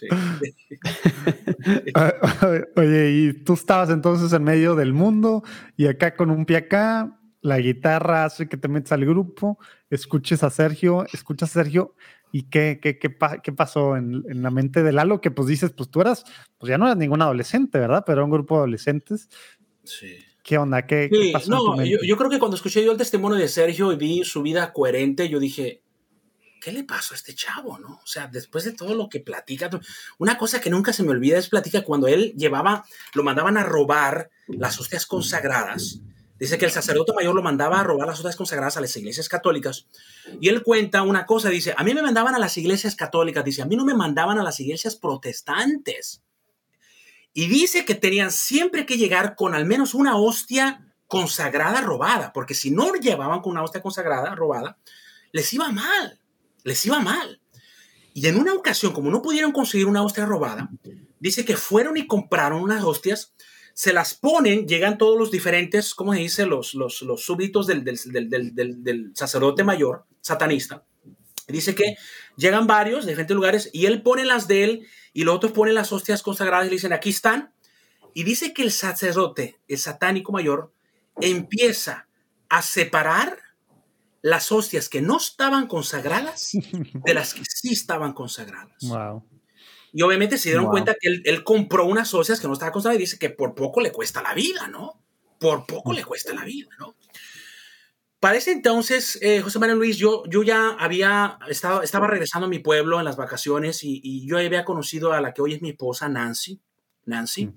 [2.76, 5.42] Oye, y tú estabas entonces en medio del mundo
[5.76, 9.58] y acá con un pie acá, la guitarra hace que te metas al grupo
[9.90, 11.94] escuches a Sergio, escuchas a Sergio
[12.32, 15.72] y qué, qué, qué, qué pasó en, en, la mente de Lalo, que pues dices,
[15.76, 16.24] pues tú eras,
[16.58, 18.04] pues ya no eras ningún adolescente, ¿verdad?
[18.06, 19.28] Pero era un grupo de adolescentes.
[19.84, 20.18] Sí.
[20.42, 20.86] ¿Qué onda?
[20.86, 21.46] ¿Qué, Sí, qué pasó?
[21.46, 21.90] en no, tu mente?
[21.90, 24.72] yo, yo creo que cuando escuché yo el testimonio de Sergio y vi su vida
[24.72, 25.82] coherente, yo dije,
[26.60, 28.00] ¿qué le pasó a este chavo, no?
[28.02, 29.70] O sea, después de todo lo que platica,
[30.18, 33.62] una cosa que nunca se me olvida es platica cuando él llevaba, lo mandaban a
[33.64, 36.00] robar las hostias consagradas.
[36.38, 39.28] Dice que el sacerdote mayor lo mandaba a robar las hostias consagradas a las iglesias
[39.28, 39.86] católicas.
[40.40, 43.62] Y él cuenta una cosa, dice, a mí me mandaban a las iglesias católicas, dice,
[43.62, 46.22] a mí no me mandaban a las iglesias protestantes.
[47.32, 52.54] Y dice que tenían siempre que llegar con al menos una hostia consagrada robada, porque
[52.54, 54.78] si no llevaban con una hostia consagrada robada,
[55.32, 56.20] les iba mal,
[56.62, 57.40] les iba mal.
[58.14, 60.70] Y en una ocasión, como no pudieron conseguir una hostia robada,
[61.18, 63.34] dice que fueron y compraron unas hostias,
[63.78, 66.46] se las ponen, llegan todos los diferentes, ¿cómo se dice?
[66.46, 70.82] Los, los, los súbditos del, del, del, del, sacerdote mayor, satanista.
[71.46, 71.94] Dice que
[72.36, 75.76] llegan varios de diferentes lugares y él pone las de él y los otros ponen
[75.76, 77.52] las hostias consagradas y le dicen, aquí están.
[78.14, 80.72] Y dice que el sacerdote, el satánico mayor,
[81.20, 82.08] empieza
[82.48, 83.38] a separar
[84.22, 88.82] las hostias que no estaban consagradas de las que sí estaban consagradas.
[88.82, 89.22] Wow.
[89.92, 90.72] Y obviamente se dieron Wow.
[90.72, 93.54] cuenta que él, él compró unas hostias que no estaban consagradas y dice que por
[93.54, 95.00] poco le cuesta la vida, ¿no?
[95.38, 96.94] Por poco le cuesta la vida, ¿no?
[98.20, 102.50] Para ese entonces, eh, José Manuel Luis, yo, yo ya había estaba, estaba regresando a
[102.50, 105.62] mi pueblo en las vacaciones y, y yo había conocido a la que hoy es
[105.62, 106.60] mi esposa, Nancy.
[107.06, 107.50] Nancy.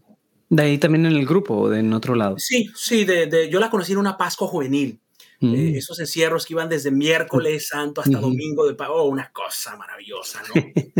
[0.50, 2.38] De ahí también en el grupo o de en otro lado.
[2.38, 5.00] Sí, sí, de, de- yo la conocí en una Pascua juvenil.
[5.44, 5.56] Mm.
[5.56, 9.76] Eh, esos encierros que iban desde miércoles santo hasta domingo de pa- oh, una cosa
[9.76, 10.54] maravillosa, ¿no?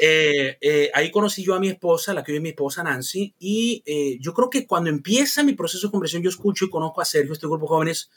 [0.00, 3.32] Eh, eh, ahí conocí yo a mi esposa, la que hoy es mi esposa Nancy,
[3.38, 7.00] y eh, yo creo que cuando empieza mi proceso de conversión, yo escucho y conozco
[7.00, 8.10] a Sergio, este grupo de jóvenes,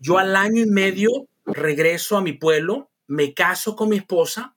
[0.00, 1.10] yo al año y medio
[1.44, 4.56] regreso a mi pueblo, me caso con mi esposa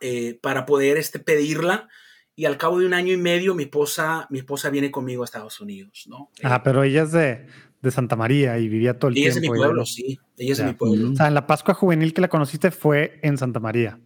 [0.00, 1.88] eh, para poder este, pedirla,
[2.34, 5.26] y al cabo de un año y medio mi esposa, mi esposa viene conmigo a
[5.26, 6.30] Estados Unidos, ¿no?
[6.38, 7.46] Eh, Ah, pero ella es de,
[7.80, 9.54] de Santa María y vivía todo el ella es de tiempo.
[9.54, 11.12] mi pueblo, sí, ella es de mi pueblo.
[11.12, 14.00] O sea, en la Pascua Juvenil que la conociste fue en Santa María.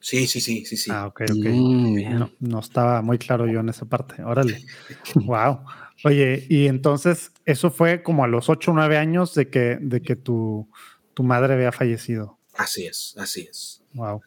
[0.00, 0.90] Sí, sí, sí, sí, sí.
[0.92, 1.46] Ah, ok, ok.
[1.46, 2.18] Mm, bien.
[2.18, 4.22] No, no estaba muy claro yo en esa parte.
[4.22, 4.64] Órale.
[5.16, 5.60] wow.
[6.04, 10.00] Oye, y entonces eso fue como a los 8 o 9 años de que, de
[10.00, 10.68] que tu,
[11.14, 12.38] tu madre había fallecido.
[12.54, 13.82] Así es, así es.
[13.94, 14.22] Wow.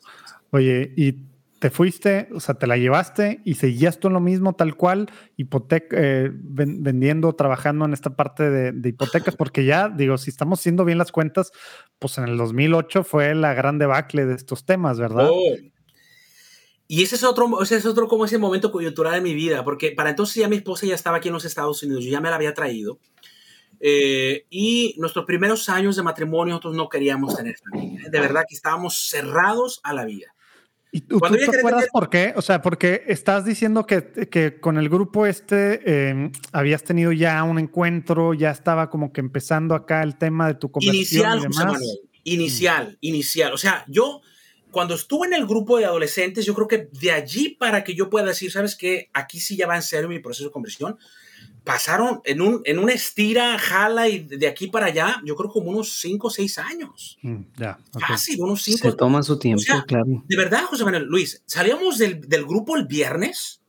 [0.51, 1.30] Oye, y
[1.61, 5.11] te fuiste, o sea, te la llevaste y seguías tú en lo mismo, tal cual,
[5.37, 10.31] hipoteca, eh, ven- vendiendo, trabajando en esta parte de, de hipotecas, porque ya, digo, si
[10.31, 11.51] estamos haciendo bien las cuentas,
[11.99, 15.27] pues en el 2008 fue la gran debacle de estos temas, ¿verdad?
[15.31, 15.55] Oh.
[16.87, 19.91] Y ese es otro, ese es otro como ese momento coyuntural de mi vida, porque
[19.91, 22.29] para entonces ya mi esposa ya estaba aquí en los Estados Unidos, yo ya me
[22.29, 22.97] la había traído.
[23.79, 28.01] Eh, y nuestros primeros años de matrimonio nosotros no queríamos tener familia.
[28.07, 28.09] ¿eh?
[28.09, 30.33] De verdad que estábamos cerrados a la vida.
[30.91, 32.33] ¿Y tú, te acuerdas tener- por qué?
[32.35, 37.41] O sea, porque estás diciendo que, que con el grupo este eh, habías tenido ya
[37.43, 41.45] un encuentro, ya estaba como que empezando acá el tema de tu conversión Inicial, y
[41.45, 41.65] José.
[41.65, 41.81] Manuel.
[42.23, 43.53] Inicial, inicial.
[43.53, 44.21] O sea, yo
[44.69, 48.09] cuando estuve en el grupo de adolescentes, yo creo que de allí para que yo
[48.09, 49.09] pueda decir, ¿sabes qué?
[49.13, 50.97] Aquí sí ya va en serio mi proceso de conversión.
[51.63, 55.69] Pasaron en un, en una estira, jala y de aquí para allá, yo creo como
[55.69, 57.19] unos 5 o 6 años.
[57.21, 58.01] Mm, ya, ok.
[58.07, 58.95] Casi, unos Se 5.
[58.95, 60.23] toma su tiempo, O sea, claro.
[60.27, 63.61] De verdad, José Manuel, Luis, salíamos del, del grupo el viernes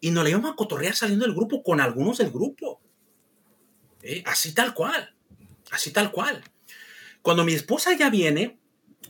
[0.00, 2.80] y nos le íbamos a cotorrear saliendo del grupo con algunos del grupo.
[4.02, 5.14] Eh, Así tal cual.
[5.70, 6.42] Así tal cual.
[7.22, 8.58] Cuando mi esposa ya viene,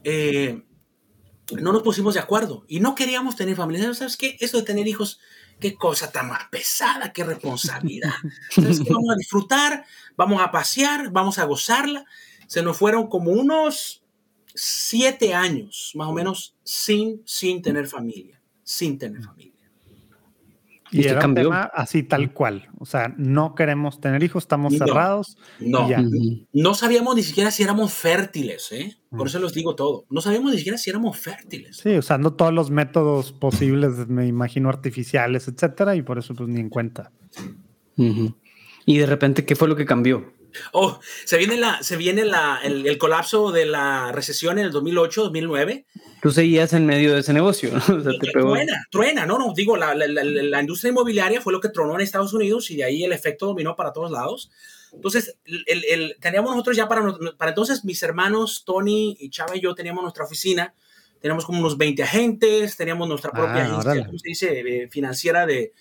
[0.05, 0.63] eh,
[1.61, 3.93] no nos pusimos de acuerdo y no queríamos tener familia.
[3.95, 4.37] ¿Sabes qué?
[4.41, 5.21] Eso de tener hijos,
[5.61, 8.13] qué cosa tan más pesada, qué responsabilidad.
[8.51, 8.93] ¿Sabes qué?
[8.93, 9.85] Vamos a disfrutar,
[10.17, 12.05] vamos a pasear, vamos a gozarla.
[12.47, 14.03] Se nos fueron como unos
[14.55, 18.41] siete años, más o menos, sin, sin tener familia.
[18.65, 19.50] Sin tener familia.
[20.93, 22.69] Y ¿Y era un tema así tal cual.
[22.79, 24.79] O sea, no queremos tener hijos, estamos No.
[24.87, 25.37] cerrados.
[25.61, 26.03] No, Ya.
[26.53, 28.97] No sabíamos ni siquiera si éramos fértiles, ¿eh?
[29.11, 30.05] Por eso les digo todo.
[30.11, 31.77] No sabíamos ni siquiera si éramos fértiles.
[31.77, 36.61] Sí, usando todos los métodos posibles, me imagino, artificiales, etcétera, y por eso, pues ni
[36.61, 37.13] en cuenta.
[38.87, 40.33] Y de repente, ¿qué fue lo que cambió?
[40.73, 44.73] Oh, se viene, la, se viene la, el, el colapso de la recesión en el
[44.73, 45.87] 2008, 2009.
[46.23, 47.79] Tú seguías en medio de ese negocio, ¿no?
[47.79, 48.51] O sea, te pegó.
[48.53, 52.01] Truena, truena, no, no, digo, la, la- la- industria inmobiliaria fue lo que tronó en
[52.03, 54.51] Estados Unidos y de ahí el efecto dominó para todos lados.
[54.93, 57.03] Entonces, el, el- teníamos nosotros ya para,
[57.39, 60.75] para entonces, mis hermanos Tony y Chava y yo teníamos nuestra oficina,
[61.21, 64.07] teníamos como unos 20 agentes, teníamos nuestra propia Ah, agencia.
[64.07, 64.61] ¿cómo se dice?
[64.61, 65.73] Eh, financiera de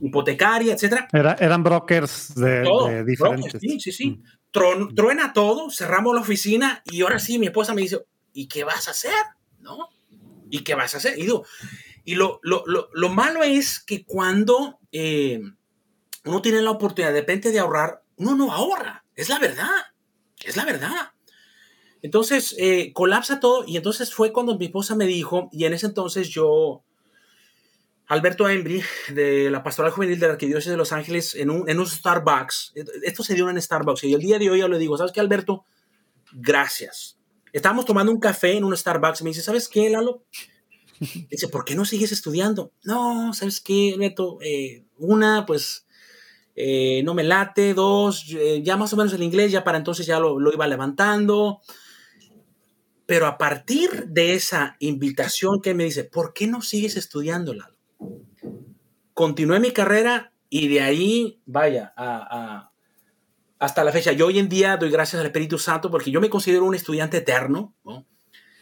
[0.00, 1.08] hipotecaria, etcétera.
[1.12, 3.60] Era- eran brokers de, Todo, de brokers, diferentes.
[3.60, 4.10] sí, sí, sí.
[4.10, 4.94] Mm.
[4.94, 8.86] truena todo, cerramos la oficina y ahora sí mi esposa me dice, ¿y qué vas
[8.88, 9.12] a hacer?
[9.60, 9.88] ¿No?
[10.50, 11.18] ¿Y qué vas a hacer?
[11.18, 11.44] Y, digo,
[12.04, 15.40] y lo, lo, lo, lo, malo es que cuando eh,
[16.24, 19.04] uno tiene la oportunidad de repente de ahorrar, uno no ahorra.
[19.16, 19.70] Es la verdad.
[20.44, 21.12] Es la verdad.
[22.02, 25.86] Entonces, eh, colapsa todo y entonces fue cuando mi esposa me dijo, y en ese
[25.86, 26.84] entonces yo,
[28.06, 31.80] Alberto Embry, de la Pastoral Juvenil de la Arquidiócesis de Los Ángeles, en un, en
[31.80, 34.98] un Starbucks, esto se dio en Starbucks, y el día de hoy yo le digo,
[34.98, 35.64] ¿sabes qué, Alberto?
[36.32, 37.18] Gracias.
[37.52, 40.24] Estábamos tomando un café en un Starbucks y me dice, ¿sabes qué, Lalo?
[41.30, 42.72] Dice, ¿por qué no sigues estudiando?
[42.82, 44.38] No, ¿sabes qué, Neto?
[44.42, 45.86] Eh, una, pues
[46.56, 47.74] eh, no me late.
[47.74, 48.26] Dos,
[48.62, 51.60] ya más o menos el inglés, ya para entonces ya lo, lo iba levantando.
[53.06, 57.73] Pero a partir de esa invitación que me dice, ¿por qué no sigues estudiando, Lalo?
[59.12, 62.70] Continué mi carrera y de ahí, vaya, a,
[63.58, 64.12] hasta la fecha.
[64.12, 67.18] Yo hoy en día doy gracias al Espíritu Santo porque yo me considero un estudiante
[67.18, 68.06] eterno, ¿no?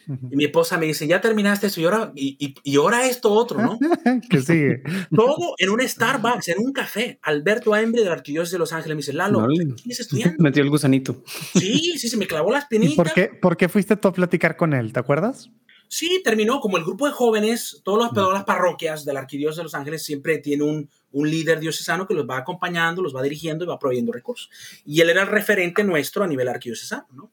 [0.07, 3.61] Y mi esposa me dice, ya terminaste eso y ahora, y, y, ahora esto otro,
[3.61, 3.79] ¿no?
[4.29, 4.83] que sigue.
[5.15, 7.19] Todo en un Starbucks, en un café.
[7.21, 10.35] Alberto Aembre de la Arquidiócesis de Los Ángeles me dice, Lalo, ¿quién es estudiante?
[10.43, 11.23] Metió el gusanito.
[11.53, 12.93] Sí, sí, se me clavó las penitas.
[12.93, 14.91] ¿Y por qué, por qué fuiste tú a platicar con él?
[14.91, 15.49] ¿Te acuerdas?
[15.87, 19.57] Sí, terminó como el grupo de jóvenes, todos los, todas las parroquias de la Arquidiócesis
[19.57, 23.21] de Los Ángeles siempre tiene un, un líder diocesano que los va acompañando, los va
[23.21, 24.49] dirigiendo y va proveyendo recursos.
[24.85, 27.31] Y él era el referente nuestro a nivel arquidiocesano, ¿no?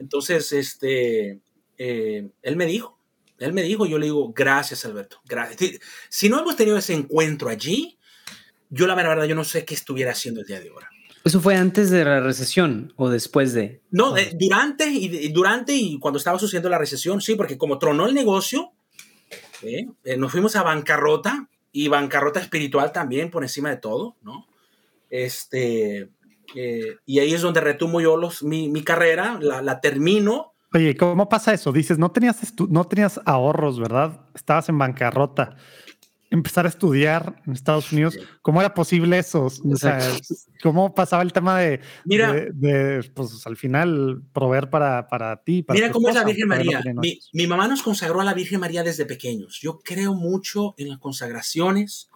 [0.00, 1.40] Entonces, este,
[1.76, 2.98] eh, él me dijo,
[3.38, 5.80] él me dijo, yo le digo, gracias Alberto, gracias.
[6.08, 7.98] Si no hemos tenido ese encuentro allí,
[8.70, 10.90] yo la verdad, yo no sé qué estuviera haciendo el día de ahora.
[11.24, 13.82] ¿Eso fue antes de la recesión o después de?
[13.90, 18.06] No, eh, durante, y, durante y cuando estaba sucediendo la recesión, sí, porque como tronó
[18.06, 18.72] el negocio,
[19.62, 24.46] eh, nos fuimos a bancarrota y bancarrota espiritual también por encima de todo, ¿no?
[25.10, 26.08] Este,
[26.54, 31.30] y ahí es donde retumo yo los, mi, mi carrera, la, la termino Oye, ¿cómo
[31.30, 31.72] pasa eso?
[31.72, 34.20] Dices, no tenías, no tenías ahorros, ¿verdad?
[34.34, 35.56] Estabas en bancarrota.
[36.30, 39.44] Empezar a estudiar en Estados Unidos, ¿cómo era posible eso?
[39.46, 39.98] O sea,
[40.62, 45.62] ¿cómo pasaba el tema de, mira, de, pues al final, proveer para, para ti?
[45.62, 46.82] Para mira cómo es la Virgen María.
[47.00, 49.58] Mi, mi, mamá nos consagró a la Virgen María desde pequeños.
[49.62, 52.10] Yo creo mucho en las consagraciones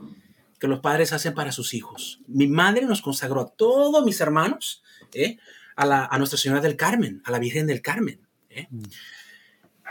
[0.62, 2.20] que los padres hacen para sus hijos.
[2.28, 5.38] Mi madre nos consagró a todos mis hermanos ¿eh?
[5.74, 8.20] a, la, a Nuestra Señora del Carmen, a la Virgen del Carmen.
[8.48, 8.68] ¿eh?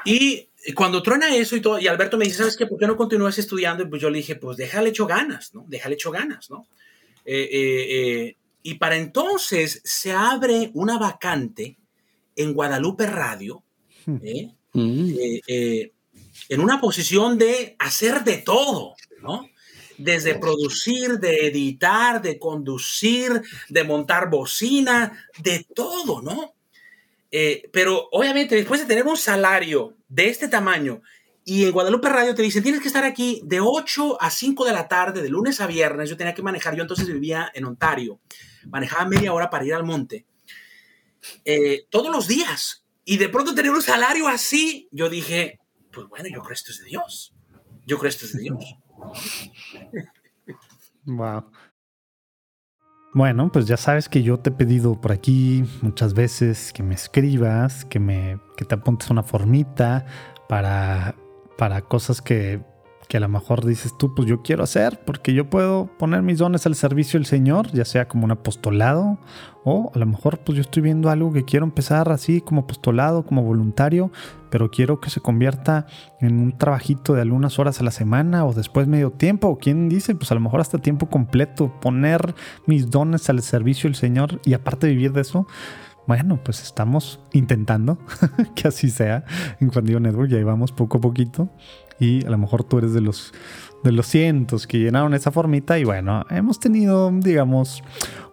[0.05, 2.67] Y cuando truena eso y todo, y Alberto me dice, ¿sabes qué?
[2.67, 3.83] ¿Por qué no continúas estudiando?
[3.83, 5.65] Y pues yo le dije, pues déjale hecho ganas, ¿no?
[5.67, 6.67] Déjale hecho ganas, ¿no?
[7.25, 11.77] Eh, eh, y para entonces se abre una vacante
[12.35, 13.63] en Guadalupe Radio,
[14.05, 14.17] hmm.
[14.73, 15.13] mm.
[16.49, 19.49] en una posición de hacer de todo, ¿no?
[19.97, 26.55] Desde producir, de editar, de conducir, de montar bocina, de todo, ¿no?
[27.31, 31.01] Eh, pero obviamente después de tener un salario de este tamaño
[31.45, 34.73] y en Guadalupe Radio te dicen, tienes que estar aquí de 8 a 5 de
[34.73, 38.19] la tarde, de lunes a viernes, yo tenía que manejar, yo entonces vivía en Ontario,
[38.67, 40.25] manejaba media hora para ir al monte,
[41.45, 42.85] eh, todos los días.
[43.03, 45.59] Y de pronto tener un salario así, yo dije,
[45.91, 47.33] pues bueno, yo creo esto es de Dios.
[47.85, 48.57] Yo creo esto es de Dios.
[51.05, 51.51] Wow.
[53.13, 56.95] Bueno, pues ya sabes que yo te he pedido por aquí muchas veces que me
[56.95, 60.05] escribas, que me que te apuntes una formita
[60.47, 61.15] para
[61.57, 62.61] para cosas que
[63.11, 66.37] que a lo mejor dices tú, pues yo quiero hacer, porque yo puedo poner mis
[66.37, 69.17] dones al servicio del Señor, ya sea como un apostolado,
[69.65, 73.25] o a lo mejor pues yo estoy viendo algo que quiero empezar así como apostolado,
[73.25, 74.13] como voluntario,
[74.49, 75.87] pero quiero que se convierta
[76.21, 79.89] en un trabajito de algunas horas a la semana o después medio tiempo, o quien
[79.89, 82.33] dice, pues a lo mejor hasta tiempo completo, poner
[82.65, 85.47] mis dones al servicio del Señor y aparte vivir de eso.
[86.07, 87.99] Bueno, pues estamos intentando
[88.55, 89.25] que así sea
[89.59, 91.49] en Cuando Network, ya vamos poco a poquito
[92.01, 93.31] y a lo mejor tú eres de los,
[93.83, 97.83] de los cientos que llenaron esa formita y bueno, hemos tenido, digamos,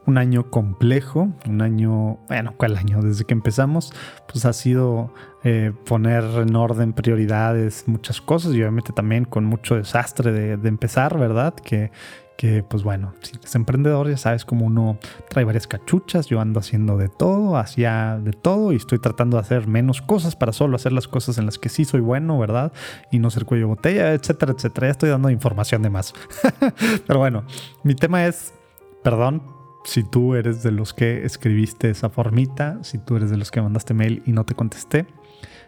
[0.06, 3.02] un año complejo, un año, bueno, ¿cuál año?
[3.02, 3.92] Desde que empezamos,
[4.26, 5.12] pues ha sido
[5.44, 10.68] eh, poner en orden prioridades, muchas cosas y obviamente también con mucho desastre de, de
[10.68, 11.54] empezar, ¿verdad?
[11.54, 11.90] Que,
[12.38, 14.96] que pues bueno, si eres emprendedor ya sabes cómo uno
[15.28, 19.40] trae varias cachuchas, yo ando haciendo de todo, hacía de todo y estoy tratando de
[19.40, 22.72] hacer menos cosas para solo hacer las cosas en las que sí soy bueno, ¿verdad?
[23.10, 24.86] Y no ser cuello botella, etcétera, etcétera.
[24.86, 26.14] Ya estoy dando información de más.
[27.08, 27.42] Pero bueno,
[27.82, 28.54] mi tema es,
[29.02, 29.42] perdón,
[29.82, 33.60] si tú eres de los que escribiste esa formita, si tú eres de los que
[33.60, 35.06] mandaste mail y no te contesté,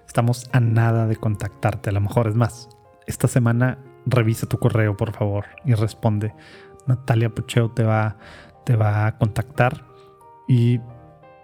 [0.06, 1.90] estamos a nada de contactarte.
[1.90, 2.68] A lo mejor es más,
[3.08, 6.34] esta semana revisa tu correo, por favor, y responde.
[6.86, 8.16] Natalia Pucheo te va,
[8.64, 9.84] te va a contactar
[10.48, 10.80] y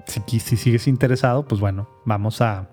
[0.07, 2.69] si, si sigues interesado, pues bueno, vamos a,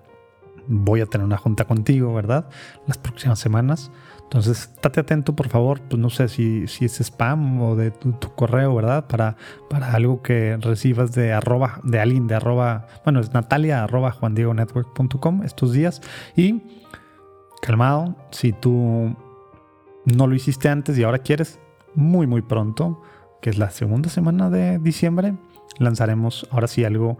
[0.66, 2.48] voy a tener una junta contigo, ¿verdad?
[2.86, 3.90] Las próximas semanas.
[4.22, 8.12] Entonces, estate atento, por favor, pues no sé si, si es spam o de tu,
[8.34, 9.06] correo, ¿verdad?
[9.06, 9.36] Para,
[9.68, 15.42] para algo que recibas de arroba, de alguien de arroba, bueno, es natalia arroba juandiegonetwork.com
[15.44, 16.00] estos días.
[16.34, 16.62] Y
[17.62, 19.16] calmado, si tú
[20.04, 21.58] no lo hiciste antes y ahora quieres,
[21.94, 23.02] muy, muy pronto,
[23.40, 25.34] que es la segunda semana de diciembre,
[25.78, 27.18] lanzaremos ahora sí algo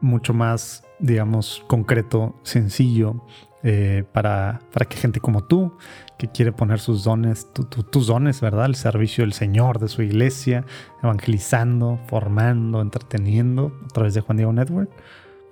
[0.00, 3.22] mucho más, digamos, concreto, sencillo,
[3.62, 5.76] eh, para, para, que gente como tú,
[6.18, 7.48] que quiere poner sus dones,
[7.90, 8.66] tus dones, ¿verdad?
[8.66, 10.64] El servicio del Señor, de su iglesia,
[11.02, 14.90] evangelizando, formando, entreteniendo a través de Juan Diego Network,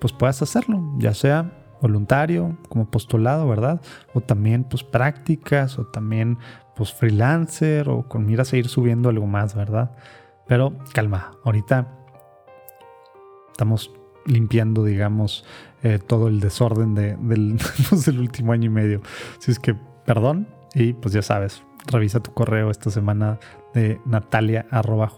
[0.01, 3.79] pues puedas hacerlo, ya sea voluntario, como postulado, ¿verdad?
[4.15, 6.39] O también pues prácticas, o también
[6.75, 9.91] pues freelancer, o con miras a ir subiendo algo más, ¿verdad?
[10.47, 11.87] Pero calma, ahorita
[13.51, 13.93] estamos
[14.25, 15.45] limpiando, digamos,
[15.83, 17.59] eh, todo el desorden de, del,
[18.19, 19.03] último año y medio.
[19.39, 19.75] Así es que,
[20.07, 23.39] perdón, y pues ya sabes, revisa tu correo esta semana
[23.75, 25.11] de natalia arroba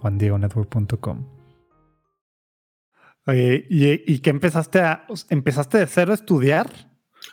[3.26, 6.70] Oye, ¿y, ¿y qué empezaste a, empezaste de cero a estudiar?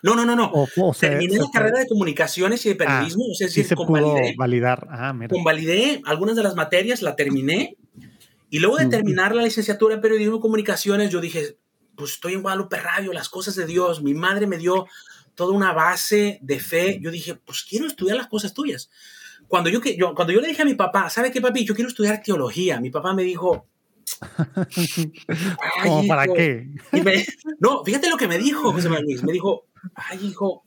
[0.01, 0.93] No, no, no, no.
[0.99, 3.25] Terminé la carrera de comunicaciones y de ah, periodismo.
[3.31, 4.87] o sea, sí se pudo validar.
[4.89, 5.29] Ah, mira.
[5.29, 7.77] Convalidé algunas de las materias, la terminé.
[8.49, 11.57] Y luego de terminar la licenciatura en periodismo y comunicaciones, yo dije,
[11.95, 14.87] pues estoy en Guadalupe Radio, las cosas de Dios, mi madre me dio
[15.35, 18.91] toda una base de fe, yo dije, pues quiero estudiar las cosas tuyas.
[19.47, 21.65] Cuando yo, yo, cuando yo le dije a mi papá, ¿sabe qué, papi?
[21.65, 22.79] Yo quiero estudiar teología.
[22.79, 23.67] Mi papá me dijo,
[25.83, 26.67] ¿Cómo para qué?
[27.59, 29.23] no, fíjate lo que me dijo José Manuel.
[29.23, 30.63] Me dijo, ay, hijo,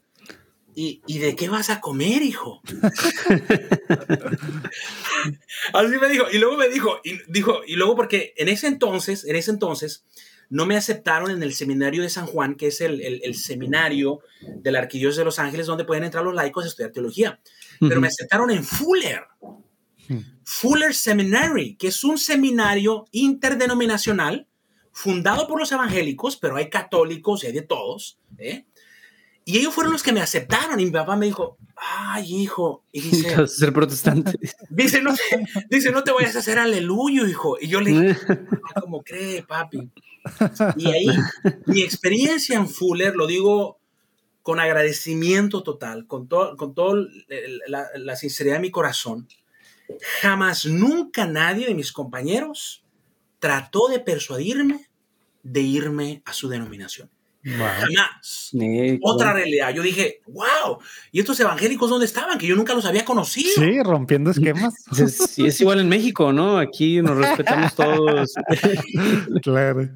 [0.75, 2.61] ¿y, ¿y de qué vas a comer, hijo?
[5.73, 6.27] Así me dijo.
[6.33, 10.05] Y luego me dijo, y dijo, y luego porque en ese entonces, en ese entonces,
[10.49, 14.71] no me aceptaron en el seminario de San Juan, que es el, el, seminario de
[14.71, 17.41] la Arquidiócesis de Los Ángeles, donde pueden entrar los laicos a estudiar teología.
[17.81, 19.23] Pero me aceptaron en Fuller.
[20.09, 20.21] Hmm.
[20.45, 24.47] Fuller Seminary, que es un seminario interdenominacional
[24.93, 28.19] fundado por los evangélicos, pero hay católicos y hay de todos.
[28.39, 28.65] ¿eh?
[29.45, 30.81] Y ellos fueron los que me aceptaron.
[30.81, 32.83] Y mi papá me dijo, ay, hijo.
[32.93, 34.33] Y dice, ser protestante.
[34.71, 35.15] Dice no,
[35.71, 37.57] dice, no te vayas a hacer aleluyo, hijo.
[37.61, 38.17] Y yo le dije,
[38.75, 39.91] ah, ¿cómo cree, papi?
[40.77, 41.07] Y ahí,
[41.67, 43.79] mi experiencia en Fuller, lo digo
[44.43, 47.07] con agradecimiento total, con toda con todo
[47.69, 49.29] la, la sinceridad de mi corazón.
[50.21, 52.85] Jamás, nunca nadie de mis compañeros
[53.39, 54.89] trató de persuadirme
[55.43, 57.11] de irme a su denominación.
[57.47, 58.51] Jamás.
[59.03, 59.73] Otra realidad.
[59.73, 60.79] Yo dije, wow,
[61.13, 62.39] ¿y estos evangélicos dónde estaban?
[62.39, 63.51] Que yo nunca los había conocido.
[63.55, 64.75] Sí, rompiendo esquemas.
[65.07, 66.59] Sí, es igual en México, ¿no?
[66.59, 68.35] Aquí nos respetamos todos.
[69.43, 69.89] claro.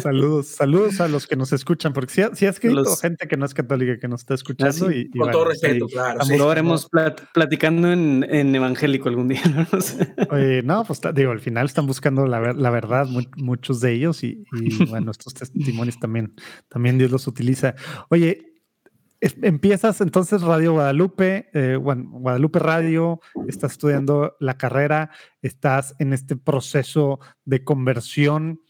[0.00, 3.46] Saludos, saludos a los que nos escuchan, porque si, si has escrito gente que no
[3.46, 4.90] es católica que nos está escuchando.
[4.90, 6.20] y, con todo respeto, claro.
[6.36, 6.88] Lo haremos
[7.32, 9.66] platicando en, en, evangélico algún día, ¿no?
[10.62, 13.06] no, pues digo, al final están buscando la, la verdad,
[13.36, 16.34] muchos de ellos, y, y bueno, estos testimonios también
[16.68, 17.74] también Dios los utiliza.
[18.08, 18.52] Oye,
[19.20, 25.10] empiezas entonces Radio Guadalupe, eh, bueno, Guadalupe Radio, estás estudiando la carrera,
[25.42, 28.60] estás en este proceso de conversión,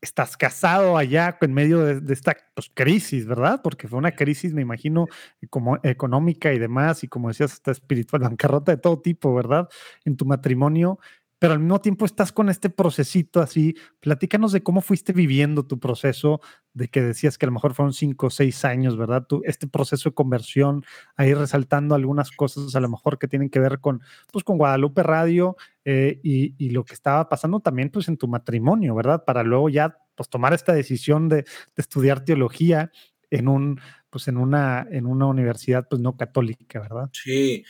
[0.00, 3.60] estás casado allá en medio de, esta pues, crisis, ¿verdad?
[3.62, 5.06] Porque fue una crisis, me imagino,
[5.50, 9.68] como económica y demás, y como decías, hasta espiritual, bancarrota de todo tipo, ¿verdad?
[10.04, 10.98] En tu matrimonio
[11.42, 13.74] pero al mismo tiempo estás con este procesito así.
[13.98, 16.40] Platícanos de cómo fuiste viviendo tu proceso,
[16.72, 19.26] de que decías que a lo mejor fueron cinco o seis años, ¿verdad?
[19.26, 20.84] Tu, este proceso de conversión,
[21.16, 25.02] ahí resaltando algunas cosas a lo mejor que tienen que ver con, pues, con Guadalupe
[25.02, 29.24] Radio eh, y, lo que estaba pasando también pues en tu matrimonio, ¿verdad?
[29.24, 31.44] Para luego ya pues tomar esta decisión de,
[31.76, 32.92] estudiar teología
[33.30, 37.10] en un pues en una en una universidad pues no católica, ¿verdad?
[37.12, 37.64] Sí.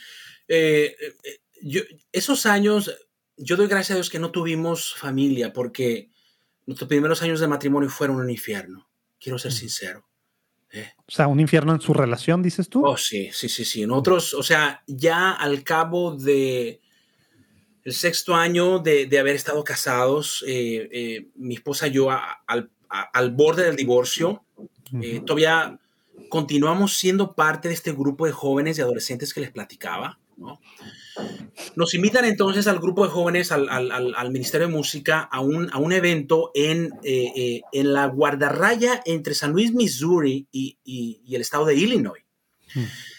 [0.47, 1.81] Eh, eh, yo,
[2.11, 2.91] esos años
[3.37, 6.09] yo doy gracias a Dios que no tuvimos familia porque
[6.65, 8.87] nuestros primeros años de matrimonio fueron un infierno.
[9.19, 9.55] Quiero ser mm.
[9.55, 10.07] sincero.
[10.71, 10.91] ¿eh?
[10.99, 12.85] O sea, un infierno en su relación, dices tú.
[12.85, 13.85] Oh, sí, sí, sí, sí.
[13.85, 16.81] Nosotros, o sea, ya al cabo de
[17.83, 23.65] el sexto año de, haber estado casados, eh, eh, mi esposa y yo al, borde
[23.65, 24.45] del divorcio,
[25.25, 25.79] todavía
[26.29, 30.17] continuamos siendo parte de este grupo de jóvenes y adolescentes que les platicaba.
[30.37, 30.61] ¿no?
[31.75, 35.91] Nos invitan entonces al grupo de jóvenes, al, Ministerio de Música, a un, a un
[35.91, 41.75] evento en, eh, eh, en la guardarraya entre San Luis, Missouri y, el estado de
[41.75, 42.23] Illinois.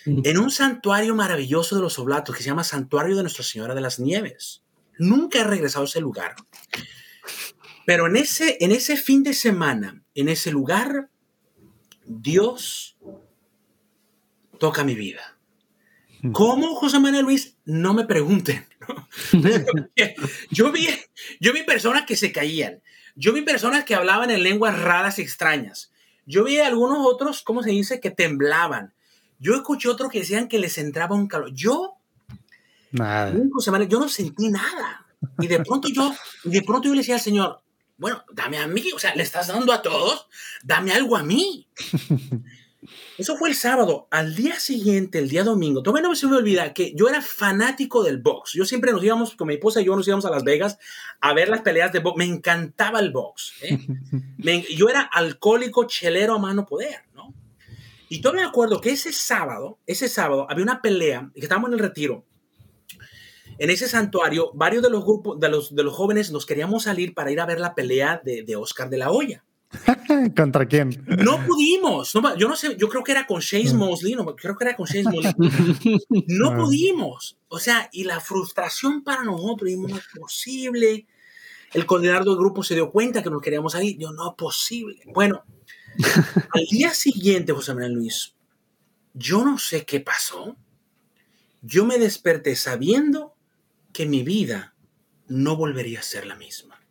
[0.07, 0.21] Mm.
[0.25, 3.81] En un santuario maravilloso de los Oblatos que se llama Santuario de Nuestra Señora de
[3.81, 4.63] las Nieves.
[4.99, 6.35] Nunca he regresado a ese lugar.
[7.87, 11.11] Pero en ese, en ese fin de semana, en ese lugar,
[12.05, 12.97] Dios
[14.59, 15.39] toca mi vida.
[16.23, 16.33] Hmm.
[16.33, 17.54] ¿Cómo, José Manuel Luis?
[17.65, 18.67] No me pregunten.
[20.51, 20.89] yo, vi,
[21.41, 22.83] yo vi personas que se caían.
[23.17, 25.93] Yo vi personas que hablaban en lenguas raras y extrañas.
[26.27, 28.93] Yo vi algunos otros, ¿cómo se dice?, que temblaban.
[29.39, 31.53] Yo escuché otros que decían que les entraba un calor.
[31.53, 31.97] Yo,
[32.93, 33.33] nada.
[33.33, 35.07] yo no sentí nada.
[35.39, 36.15] Y de pronto yo,
[36.45, 37.63] de pronto yo le decía al Señor,
[37.97, 40.27] bueno, dame a mí, o sea, le estás dando a todos,
[40.63, 41.69] dame algo a mí.
[43.17, 44.09] Eso fue el sábado.
[44.11, 48.03] Al día siguiente, el día domingo, todavía no se me olvida que yo era fanático
[48.03, 48.53] del box.
[48.55, 50.79] Yo siempre nos íbamos, con mi esposa y yo nos íbamos a Las Vegas
[51.21, 52.19] a ver las peleas de box.
[52.19, 53.53] Me encantaba el box.
[53.63, 53.79] ¿eh?
[54.77, 57.33] yo era alcohólico, chelero a mano poder, ¿no?
[58.09, 61.75] Y todavía me acuerdo que ese sábado, ese sábado, había una pelea, que estábamos en
[61.75, 62.25] el retiro.
[63.59, 67.15] En ese santuario, varios de los grupos, de los, de los jóvenes nos queríamos salir
[67.15, 69.45] para ir a ver la pelea de, de Oscar de la Hoya.
[70.37, 71.05] ¿Contra quién?
[71.07, 72.13] No pudimos.
[72.13, 73.77] yo no sé, yo creo que era con Chase mm.
[73.77, 75.35] Mosley, no, creo que era con Chase Mosley.
[76.29, 76.57] No ah.
[76.57, 77.39] pudimos.
[77.49, 81.07] O sea, y la frustración para nosotros, no es posible.
[81.73, 83.99] El coordinador del grupo se dio cuenta que nos queríamos salir.
[83.99, 85.01] Yo, no es posible.
[85.13, 85.45] Bueno,
[86.53, 88.35] al día siguiente, José Manuel Luis,
[89.13, 90.57] yo no sé qué pasó.
[91.63, 93.35] Yo me desperté sabiendo
[93.93, 94.75] que mi vida
[95.29, 96.84] no volvería a ser la misma.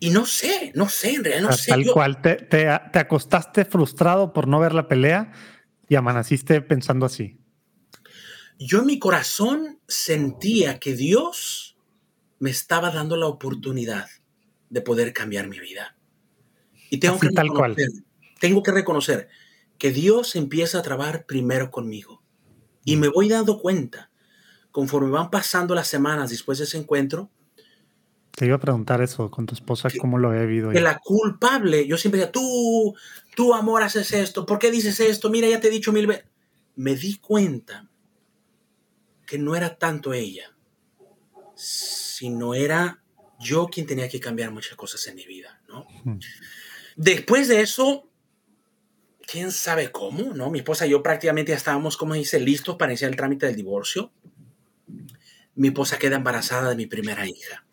[0.00, 1.70] Y no sé, no sé, en realidad no sé.
[1.70, 5.32] Tal cual, te, te, acostaste frustrado por no ver la pelea
[5.88, 7.38] y amaneciste pensando así.
[8.58, 11.76] Yo en mi corazón sentía que Dios
[12.38, 14.08] me estaba dando la oportunidad
[14.70, 15.96] de poder cambiar mi vida.
[16.90, 17.76] Y tengo que tal cual.
[18.40, 19.28] tengo que reconocer
[19.78, 22.22] que Dios empieza a trabajar primero conmigo.
[22.84, 24.10] Y me voy dando cuenta,
[24.70, 27.30] conforme van pasando las semanas después de ese encuentro,
[28.34, 30.70] te iba a preguntar eso con tu esposa, ¿cómo lo he vivido?
[30.70, 32.94] Que la culpable, yo siempre decía, tú,
[33.36, 35.30] tú amor haces esto, ¿por qué dices esto?
[35.30, 36.24] Mira, ya te he dicho mil veces.
[36.74, 37.88] Me di cuenta
[39.26, 40.56] que no era tanto ella,
[41.54, 43.02] sino era
[43.38, 45.86] yo quien tenía que cambiar muchas cosas en mi vida, ¿no?
[46.96, 48.08] Después de eso,
[49.26, 50.50] quién sabe cómo, ¿no?
[50.50, 53.56] Mi esposa y yo prácticamente ya estábamos, como dice, listos para iniciar el trámite del
[53.56, 54.10] divorcio.
[55.54, 57.66] Mi esposa queda embarazada de mi primera hija.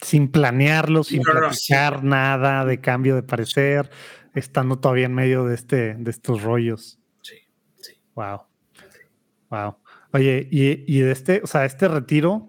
[0.00, 3.90] Sin planearlo, sin platicar nada de cambio de parecer,
[4.34, 6.98] estando todavía en medio de, este, de estos rollos.
[7.22, 7.34] Sí,
[7.76, 7.94] sí.
[8.14, 8.42] Wow.
[9.50, 9.76] Wow.
[10.12, 12.48] Oye, y, y de este, o sea, este retiro,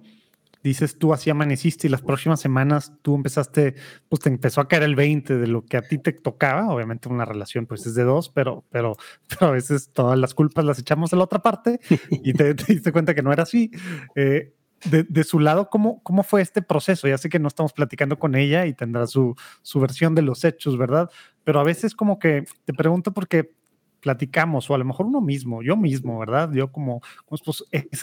[0.64, 3.76] dices tú así amaneciste y las próximas semanas tú empezaste,
[4.10, 7.10] pues te empezó a caer el 20 de lo que a ti te tocaba, obviamente
[7.10, 8.96] una relación pues es de dos, pero, pero,
[9.28, 11.80] pero a veces todas las culpas las echamos a la otra parte
[12.10, 13.72] y te, te diste cuenta que no era así.
[14.16, 14.54] Eh,
[14.86, 17.08] de, su lado, ¿cómo, ¿cómo fue este proceso?
[17.08, 20.44] Ya sé que no estamos platicando con ella y tendrá su, su versión de los
[20.44, 21.10] hechos, ¿verdad?
[21.44, 23.52] Pero a veces como que te pregunto porque
[24.00, 26.52] platicamos, o a lo mejor uno mismo, yo mismo, ¿verdad?
[26.54, 27.42] Yo como, pues,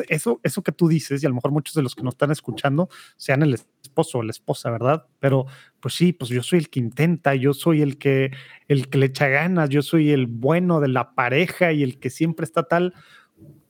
[0.09, 2.31] eso, eso que tú dices, y a lo mejor muchos de los que nos están
[2.31, 5.07] escuchando sean el esposo o la esposa, ¿verdad?
[5.19, 5.47] Pero
[5.81, 8.31] pues sí, pues yo soy el que intenta, yo soy el que,
[8.69, 12.11] el que le echa ganas, yo soy el bueno de la pareja y el que
[12.11, 12.94] siempre está tal.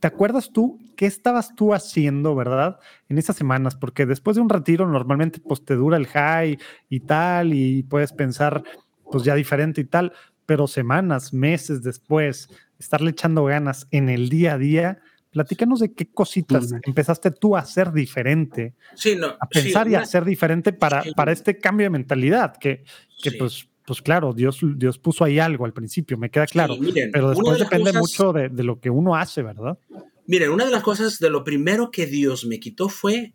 [0.00, 2.78] ¿Te acuerdas tú qué estabas tú haciendo, verdad?
[3.08, 7.00] En esas semanas, porque después de un retiro normalmente pues te dura el high y
[7.00, 8.62] tal y puedes pensar
[9.10, 10.12] pues ya diferente y tal,
[10.46, 12.48] pero semanas, meses después,
[12.78, 14.98] estarle echando ganas en el día a día,
[15.30, 20.00] platícanos de qué cositas empezaste tú a hacer diferente, sí, no, a pensar y a
[20.00, 22.84] hacer diferente para, para este cambio de mentalidad, que,
[23.22, 26.76] que pues pues claro, Dios, Dios puso ahí algo al principio, me queda claro.
[27.12, 29.78] pero después depende mucho de, lo que uno hace, ¿verdad?
[30.26, 33.32] Miren, una de las cosas, de lo primero que Dios me quitó fue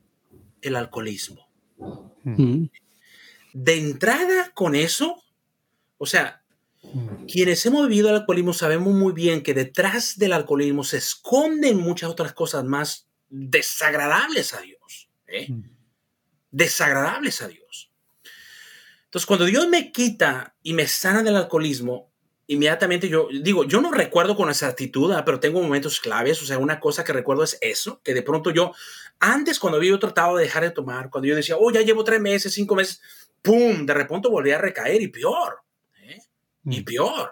[0.62, 1.48] el alcoholismo.
[2.24, 2.66] Mm.
[3.54, 5.24] De entrada con eso,
[5.98, 6.44] o sea,
[6.84, 7.26] mm.
[7.32, 12.10] quienes hemos vivido el alcoholismo sabemos muy bien que detrás del alcoholismo se esconden muchas
[12.10, 15.10] otras cosas más desagradables a Dios.
[15.28, 15.48] ¿eh?
[15.50, 15.64] Mm.
[16.52, 17.61] Desagradables a Dios.
[19.12, 22.10] Entonces, cuando Dios me quita y me sana del alcoholismo,
[22.48, 26.42] inmediatamente yo digo, yo no recuerdo con esa actitud, ah, pero tengo momentos claves.
[26.42, 28.72] O sea, una cosa que recuerdo es eso, que de pronto yo,
[29.20, 32.22] antes cuando había tratado de dejar de tomar, cuando yo decía, oh, ya llevo tres
[32.22, 33.02] meses, cinco meses,
[33.42, 33.86] ¡pum!
[33.86, 35.60] De repente volví a recaer y peor.
[36.04, 36.22] ¿eh?
[36.64, 36.86] Y mm.
[36.86, 37.32] peor.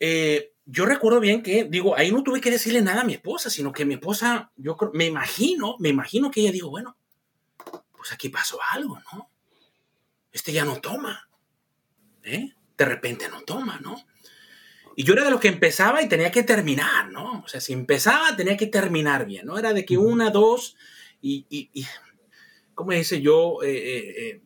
[0.00, 3.48] Eh, yo recuerdo bien que, digo, ahí no tuve que decirle nada a mi esposa,
[3.48, 6.98] sino que mi esposa, yo me imagino, me imagino que ella dijo, bueno,
[7.96, 9.31] pues aquí pasó algo, ¿no?
[10.32, 11.28] Este ya no toma.
[12.22, 12.54] ¿eh?
[12.76, 13.96] De repente no toma, ¿no?
[14.94, 17.42] Y yo era de los que empezaba y tenía que terminar, ¿no?
[17.44, 19.58] O sea, si empezaba tenía que terminar bien, ¿no?
[19.58, 20.76] Era de que una, dos,
[21.22, 21.86] y, y,
[22.74, 23.58] ¿cómo dice yo?
[23.62, 24.42] Eh,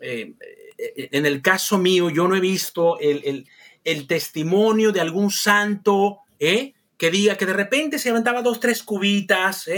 [0.00, 0.34] eh,
[0.78, 3.46] en el caso mío, yo no he visto el,
[3.82, 9.68] el, testimonio de algún santo que diga que de repente se levantaba dos, tres cubitas.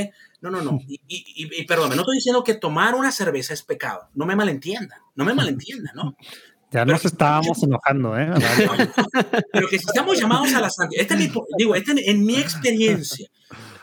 [0.41, 0.79] No, no, no.
[0.87, 4.09] Y, y, perdón, no estoy diciendo que tomar una cerveza es pecado.
[4.15, 6.17] No me malentiendan, no me malentiendan, ¿no?
[6.73, 8.31] Ya nos estábamos enojando, ¿eh?
[9.53, 11.17] Pero que si estamos llamados a la santidad, este
[11.59, 13.29] digo, este en mi experiencia,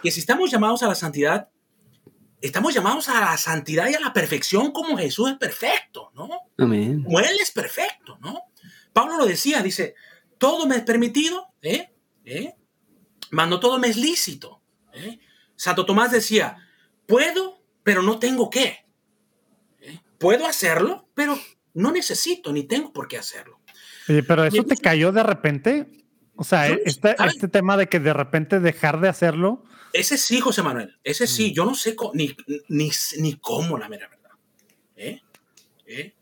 [0.02, 1.50] que si estamos llamados a la santidad,
[2.40, 6.30] estamos llamados a la santidad y a la perfección como Jesús es perfecto, ¿no?
[6.58, 7.04] Amén.
[7.04, 8.40] Como Él es perfecto, ¿no?
[8.94, 9.96] Pablo lo decía, dice,
[10.38, 11.90] todo me es permitido, ¿eh?
[12.24, 12.56] ¿Eh?
[13.32, 14.62] Mas no todo me es lícito.
[14.94, 15.20] ¿eh?
[15.58, 16.56] Santo Tomás decía,
[17.06, 18.86] puedo, pero no tengo qué.
[19.82, 20.00] ¿Eh?
[20.18, 21.38] Puedo hacerlo, pero
[21.74, 23.60] no necesito ni tengo por qué hacerlo.
[24.08, 26.06] Oye, pero eso te cayó de repente.
[26.36, 29.64] O sea, este, este, tema de que de repente dejar de hacerlo.
[29.92, 30.98] Ese sí, José Manuel.
[31.04, 31.52] Ese sí.
[31.52, 31.54] Mm.
[31.54, 32.36] Yo no sé ni,
[32.70, 34.32] ni, ni, cómo, la mera verdad.
[34.96, 35.22] ¿Eh?
[35.88, 36.14] ¿Eh?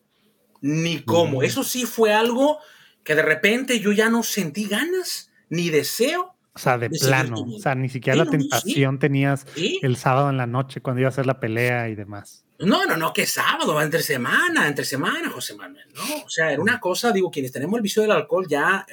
[0.62, 1.42] Ni cómo.
[1.42, 1.44] Mm.
[1.44, 2.60] Eso sí fue algo
[3.04, 6.35] que de repente yo ya no sentí ganas ni deseo.
[6.56, 7.42] O sea, de, plano.
[7.42, 11.12] O sea, ni siquiera la tentación tenías el sábado en la noche cuando iba a
[11.12, 12.46] hacer la pelea y demás.
[12.60, 16.24] No, no, no, que sábado, entre semana, entre semana, José Manuel, ¿no?
[16.24, 18.86] O sea, era una cosa, digo, quienes tenemos el vicio del alcohol ya,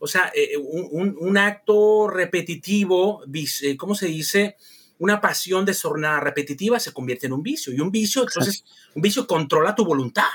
[0.00, 3.22] o sea, eh, un, acto repetitivo,
[3.62, 4.56] eh, ¿cómo se dice?
[4.98, 7.72] Una pasión desordenada repetitiva se convierte en un vicio.
[7.72, 8.64] Y un vicio, entonces,
[8.94, 10.28] un vicio controla tu voluntad.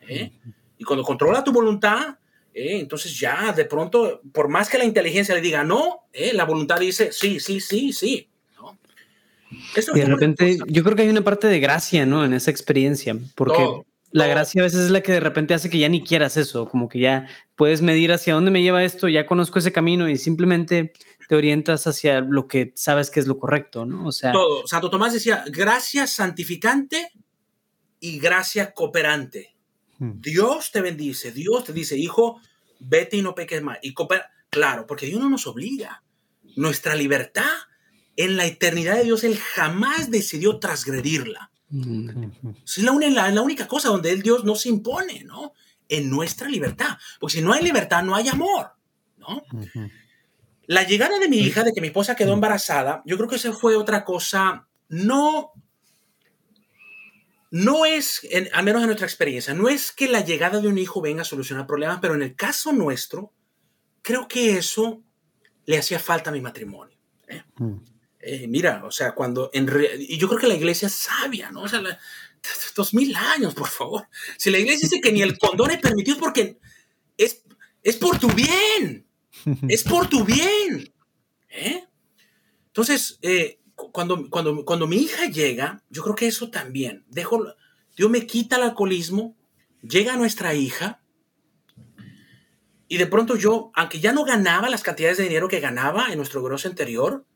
[0.00, 0.32] ¿eh?
[0.78, 2.17] Y cuando controla tu voluntad,
[2.58, 7.12] entonces ya de pronto, por más que la inteligencia le diga no, la voluntad dice
[7.12, 8.28] sí, sí, sí, sí
[9.94, 12.24] de repente, yo creo que hay una parte de gracia, ¿no?
[12.24, 13.64] En esa experiencia, porque
[14.10, 16.68] la gracia a veces es la que de repente hace que ya ni quieras eso,
[16.68, 20.16] como que ya puedes medir hacia dónde me lleva esto, ya conozco ese camino y
[20.16, 20.92] simplemente
[21.28, 24.06] te orientas hacia lo que sabes que es lo correcto, ¿no?
[24.06, 24.66] O sea, todo.
[24.66, 27.12] Santo Tomás decía, gracia santificante
[28.00, 29.54] y gracia cooperante.
[29.98, 30.20] Hmm.
[30.20, 32.40] Dios te bendice, Dios te dice, hijo,
[32.78, 33.78] vete y no peques más.
[33.82, 36.02] Y coopera, claro, porque Dios no nos obliga.
[36.56, 37.50] Nuestra libertad
[38.16, 41.50] en la eternidad de Dios, Él jamás decidió transgredirla.
[41.70, 45.52] Es la, la, única cosa donde el Dios no se impone, ¿no?
[45.88, 46.98] En nuestra libertad.
[47.20, 48.72] Porque si no hay libertad, no hay amor,
[49.18, 49.42] ¿no?
[50.66, 53.52] La llegada de mi hija, de que mi esposa quedó embarazada, yo creo que esa
[53.52, 55.52] fue otra cosa, no,
[57.50, 61.00] no es, al menos en nuestra experiencia, no es que la llegada de un hijo
[61.00, 63.32] venga a solucionar problemas, pero en el caso nuestro,
[64.02, 65.02] creo que eso
[65.64, 66.96] le hacía falta a mi matrimonio.
[67.26, 67.42] ¿eh?
[68.20, 71.62] Eh, mira, o sea, cuando en y yo creo que la iglesia es sabia, ¿no?
[71.62, 71.80] O sea,
[72.74, 74.08] dos mil años, por favor.
[74.36, 76.58] Si la iglesia dice que ni el condón es permitido porque
[77.16, 77.44] es,
[77.82, 79.06] es por tu bien,
[79.68, 80.92] es por tu bien.
[81.48, 81.84] ¿eh?
[82.66, 83.57] Entonces, eh,
[83.98, 87.44] cuando, cuando, cuando mi hija llega, yo creo que eso también, dejo,
[87.96, 89.36] Dios me quita el alcoholismo,
[89.82, 91.02] llega nuestra hija,
[92.86, 96.16] y de pronto yo, aunque ya no ganaba las cantidades de dinero que ganaba en
[96.16, 97.26] nuestro grosso anterior,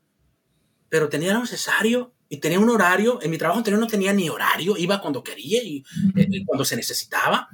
[0.89, 3.19] pero tenía lo necesario y tenía un horario.
[3.23, 5.85] En mi trabajo anterior no tenía ni horario, iba cuando quería y
[6.15, 7.49] eh, cuando se necesitaba.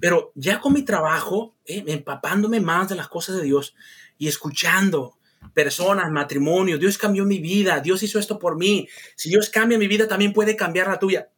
[0.00, 3.74] Pero ya con mi trabajo, eh, empapándome más de las cosas de Dios
[4.16, 5.18] y escuchando
[5.54, 8.88] personas, matrimonio, Dios cambió mi vida, Dios hizo esto por mí.
[9.16, 11.28] Si Dios cambia mi vida, también puede cambiar la tuya.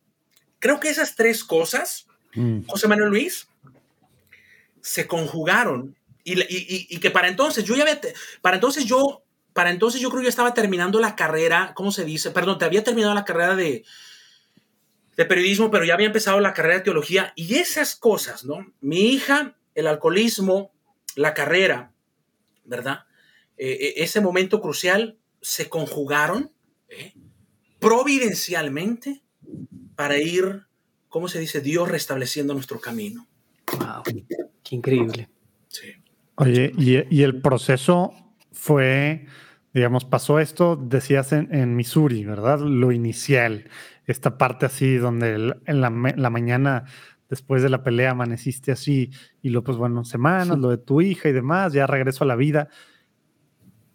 [0.59, 2.63] Creo que esas tres cosas, mm.
[2.67, 3.49] José Manuel Luis,
[4.81, 8.01] se conjugaron y, y, y, que para entonces yo ya había,
[8.41, 9.23] para entonces yo
[9.53, 12.31] para entonces yo creo que yo estaba terminando la carrera, ¿cómo se dice?
[12.31, 13.85] Perdón, te había terminado la carrera de,
[15.17, 18.73] de periodismo, pero ya había empezado la carrera de teología y esas cosas, ¿no?
[18.81, 20.73] Mi hija, el alcoholismo,
[21.17, 21.93] la carrera,
[22.65, 23.05] ¿verdad?
[23.57, 26.53] Eh, eh, ese momento crucial se conjugaron
[26.89, 27.15] ¿eh?
[27.79, 29.23] providencialmente
[29.97, 30.67] para ir,
[31.09, 31.61] ¿cómo se dice?
[31.61, 33.27] Dios restableciendo nuestro camino.
[33.79, 34.03] Wow,
[34.63, 35.29] qué increíble.
[35.69, 35.93] Sí.
[36.37, 38.13] Oye, y, y el proceso
[38.53, 39.27] fue
[39.75, 42.61] digamos, pasó esto, decías en, Missouri, ¿verdad?
[42.61, 43.65] Lo inicial,
[44.07, 46.85] esta parte así donde en la, mañana
[47.31, 49.11] después de la pelea amaneciste así
[49.41, 52.37] y luego, pues bueno, semanas, lo de tu hija y demás, ya regreso a la
[52.37, 52.69] vida.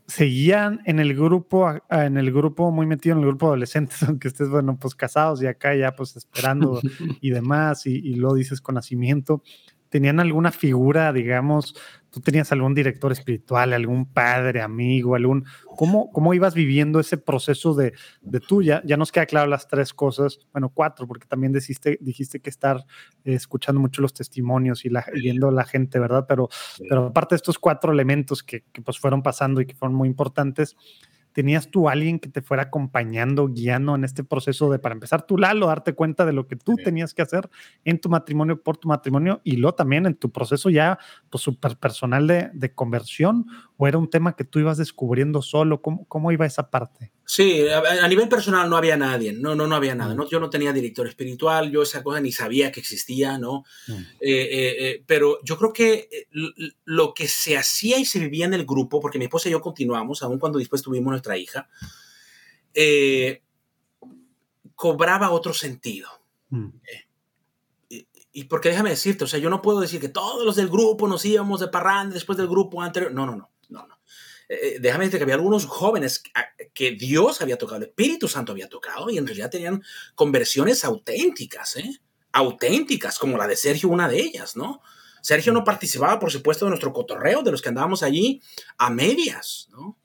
[0.08, 4.30] Seguían en el grupo, en el grupo, muy metido en el grupo de adolescentes, aunque
[4.30, 6.80] estés, bueno, pues casados y acá ya pues esperando
[7.22, 9.44] y demás, y, y lo dices con nacimiento.
[9.89, 11.76] ¿Tenían alguna figura, digamos,
[12.09, 15.45] tú tenías algún director espiritual, algún padre, amigo, algún...
[15.77, 18.64] ¿Cómo, cómo ibas viviendo ese proceso de, de tú?
[18.64, 22.77] Ya, nos queda claro las tres cosas, bueno, cuatro, porque también dijiste, dijiste que estar
[23.23, 26.26] eh, escuchando mucho los testimonios y, la, viendo a la gente, ¿verdad?
[26.27, 26.49] Pero,
[26.89, 30.07] pero aparte de estos cuatro elementos que, que, pues fueron pasando y que fueron muy
[30.07, 30.76] importantes,
[31.38, 35.38] ¿Tenías tú alguien que te fuera acompañando, guiando en este proceso de, para empezar, tú,
[35.38, 37.47] Lalo, darte cuenta de lo que tú tenías que hacer
[37.85, 40.97] en tu matrimonio, por tu matrimonio, y luego también en tu proceso ya
[41.30, 43.45] pues, súper personal de, de, conversión?
[43.77, 45.80] ¿O era un tema que tú ibas descubriendo solo?
[45.80, 47.11] ¿Cómo, cómo iba esa parte?
[47.30, 50.16] Sí, a, nivel personal no había nadie, no, no, no había nada.
[50.16, 50.30] ¿no?
[50.30, 53.66] Yo no tenía director espiritual, yo esa cosa ni sabía que existía, ¿no?
[53.88, 53.91] Mm.
[53.91, 56.30] Eh, eh, eh, pero yo creo que
[56.86, 59.60] lo que se hacía y se vivía en el grupo, porque mi esposa y yo
[59.60, 61.68] continuamos, aun cuando después tuvimos nuestra hija,
[64.76, 66.08] cobraba otro sentido.
[66.48, 66.70] Mm.
[67.90, 70.70] Y, y, porque déjame decirte, o sea, yo no puedo decir que todos los del
[70.70, 73.12] grupo nos íbamos de parranda después del grupo anterior.
[73.12, 73.57] No, no, no, no, no.
[74.49, 76.24] Eh, déjame decirte que había algunos jóvenes
[76.74, 79.84] que Dios había tocado, el Espíritu Santo había tocado y en realidad tenían
[80.15, 81.99] conversiones auténticas, ¿eh?
[82.32, 84.82] auténticas, como la de Sergio, una de ellas, ¿no?
[85.22, 88.41] Sergio no participaba, por supuesto, de nuestro cotorreo, de los que andábamos allí
[88.78, 89.98] a medias, ¿no?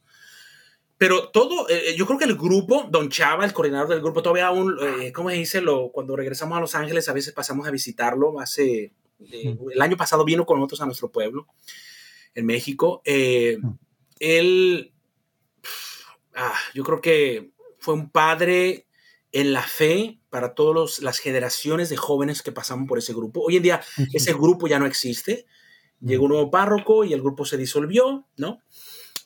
[0.98, 4.46] Pero todo, eh, yo creo que el grupo, Don Chava, el coordinador del grupo, todavía
[4.46, 5.60] aún, eh, ¿cómo se dice?
[5.60, 8.40] Lo, cuando regresamos a Los Ángeles, a veces pasamos a visitarlo.
[8.40, 11.48] Hace, el año pasado vino con nosotros a nuestro pueblo,
[12.34, 13.02] en México
[14.22, 14.92] él,
[16.34, 18.86] ah, yo creo que fue un padre
[19.32, 23.40] en la fe para todas las generaciones de jóvenes que pasamos por ese grupo.
[23.40, 23.82] Hoy en día
[24.12, 25.44] ese grupo ya no existe.
[26.00, 28.60] Llegó un nuevo párroco y el grupo se disolvió, ¿no?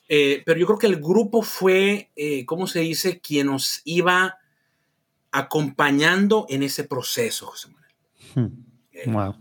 [0.09, 4.37] Eh, pero yo creo que el grupo fue, eh, ¿cómo se dice?, quien nos iba
[5.31, 8.51] acompañando en ese proceso, José Manuel.
[9.07, 9.35] wow.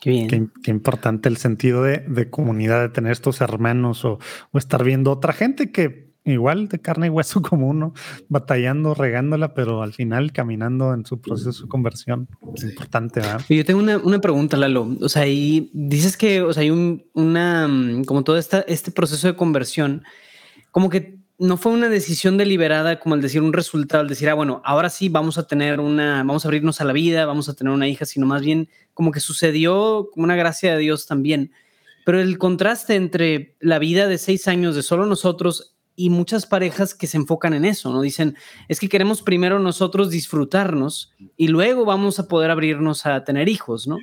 [0.00, 4.18] Qué, importante el sentido de, comunidad, de tener estos hermanos o,
[4.54, 7.94] estar viendo otra gente que igual de carne y hueso como uno,
[8.28, 12.28] batallando, regándola, pero al final caminando en su proceso de conversión.
[12.54, 13.40] Es importante, ¿verdad?
[13.48, 14.96] Yo tengo una, pregunta, Lalo.
[15.00, 18.90] O sea, y dices que o sea, hay un, una, mm, como todo esta, este
[18.90, 20.02] proceso de conversión,
[20.70, 24.34] como que no fue una decisión deliberada como el decir un resultado, el decir, ah,
[24.34, 27.54] bueno, ahora sí vamos a tener una, vamos a abrirnos a la vida, vamos a
[27.54, 28.68] tener una hija, sino más bien
[28.98, 31.52] como que sucedió como una gracia de Dios también.
[32.04, 36.96] Pero el contraste entre la vida de seis años de solo nosotros y muchas parejas
[36.96, 38.00] que se enfocan en eso, ¿no?
[38.00, 43.48] Dicen, es que queremos primero nosotros disfrutarnos y luego vamos a poder abrirnos a tener
[43.48, 43.98] hijos, ¿no?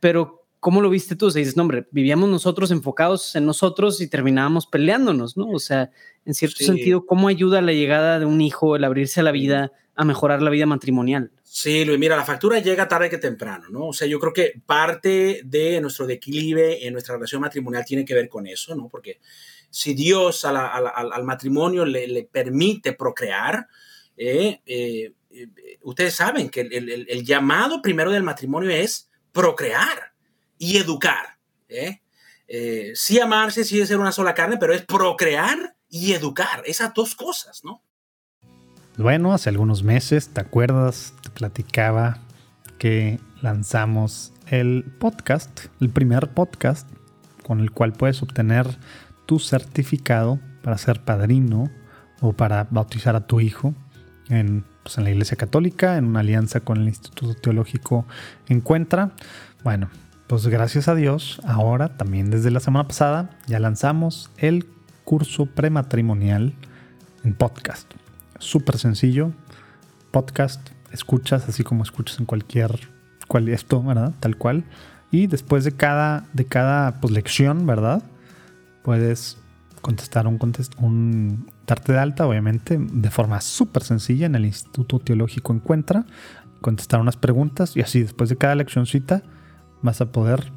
[0.00, 1.26] Pero ¿cómo lo viste tú?
[1.26, 5.48] O sea, dices, no, hombre, vivíamos nosotros enfocados en nosotros y terminábamos peleándonos, ¿no?
[5.48, 5.90] O sea,
[6.24, 9.72] en cierto sentido, ¿cómo ayuda la llegada de un hijo, el abrirse a la vida,
[9.96, 11.32] a mejorar la vida matrimonial?
[11.52, 13.88] Sí, Luis, mira, la factura llega tarde que temprano, ¿no?
[13.88, 18.14] O sea, yo creo que parte de nuestro declive en nuestra relación matrimonial tiene que
[18.14, 18.88] ver con eso, ¿no?
[18.88, 19.18] Porque
[19.68, 23.66] si Dios al matrimonio le, permite procrear,
[24.16, 30.12] eh, eh, eh, ustedes saben que el llamado primero del matrimonio es procrear
[30.56, 31.36] y educar.
[31.68, 32.00] ¿eh?
[32.94, 36.62] sí amarse, sí ser una sola carne, pero es procrear y educar.
[36.64, 37.82] Esas dos cosas, ¿no?
[39.00, 41.14] Bueno, hace algunos meses, ¿te acuerdas?
[41.22, 42.18] Te platicaba
[42.76, 46.86] que lanzamos el podcast, el primer podcast
[47.42, 48.66] con el cual puedes obtener
[49.24, 51.70] tu certificado para ser padrino
[52.20, 53.72] o para bautizar a tu hijo
[54.28, 58.04] en, pues, en la Iglesia Católica, en una alianza con el Instituto Teológico
[58.48, 59.12] Encuentra.
[59.64, 59.88] Bueno,
[60.26, 64.66] pues gracias a Dios, ahora también desde la semana pasada ya lanzamos el
[65.04, 66.52] curso prematrimonial
[67.24, 67.90] en podcast.
[68.40, 69.32] Súper sencillo.
[70.10, 72.88] Podcast, escuchas así como escuchas en cualquier
[73.28, 74.14] cual esto, ¿verdad?
[74.18, 74.64] Tal cual.
[75.12, 78.02] Y después de cada, de cada pues, lección, ¿verdad?
[78.82, 79.36] Puedes
[79.82, 84.98] contestar un, contest un darte de alta, obviamente, de forma súper sencilla en el Instituto
[84.98, 86.06] Teológico Encuentra,
[86.62, 89.22] contestar unas preguntas y así después de cada leccioncita
[89.82, 90.50] vas a poder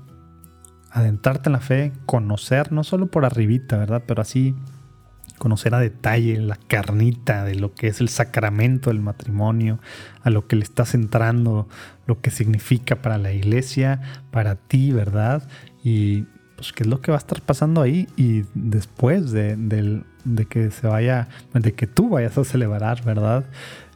[0.89, 4.03] adentrarte en la fe, conocer, no solo por arribita, ¿verdad?
[4.07, 4.55] Pero así
[5.43, 9.77] conocer a detalle la carnita de lo que es el sacramento del matrimonio,
[10.21, 11.67] a lo que le estás entrando,
[12.07, 13.99] lo que significa para la iglesia,
[14.31, 15.45] para ti, ¿verdad?
[15.83, 16.21] Y
[16.55, 19.57] pues qué es lo que va a estar pasando ahí y después de,
[20.49, 23.43] que se vaya, de que tú vayas a celebrar, ¿verdad?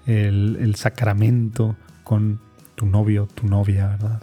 [0.05, 2.41] El, el sacramento con
[2.75, 4.21] tu novio, tu novia, ¿verdad?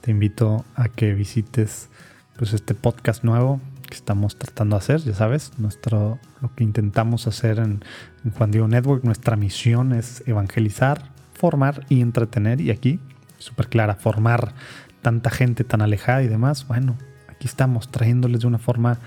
[0.00, 1.90] te invito a que visites
[2.38, 3.60] pues este podcast nuevo
[3.94, 7.82] estamos tratando de hacer, ya sabes, nuestro, lo que intentamos hacer en,
[8.36, 13.00] Juan Diego Network, nuestra misión es evangelizar, formar y entretener, y aquí,
[13.38, 14.54] súper clara, formar
[15.02, 16.96] tanta gente tan alejada y demás, bueno,
[17.28, 18.98] aquí estamos trayéndoles de una forma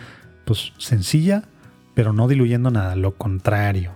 [0.45, 1.43] pues sencilla,
[1.95, 3.91] pero no diluyendo nada, lo contrario,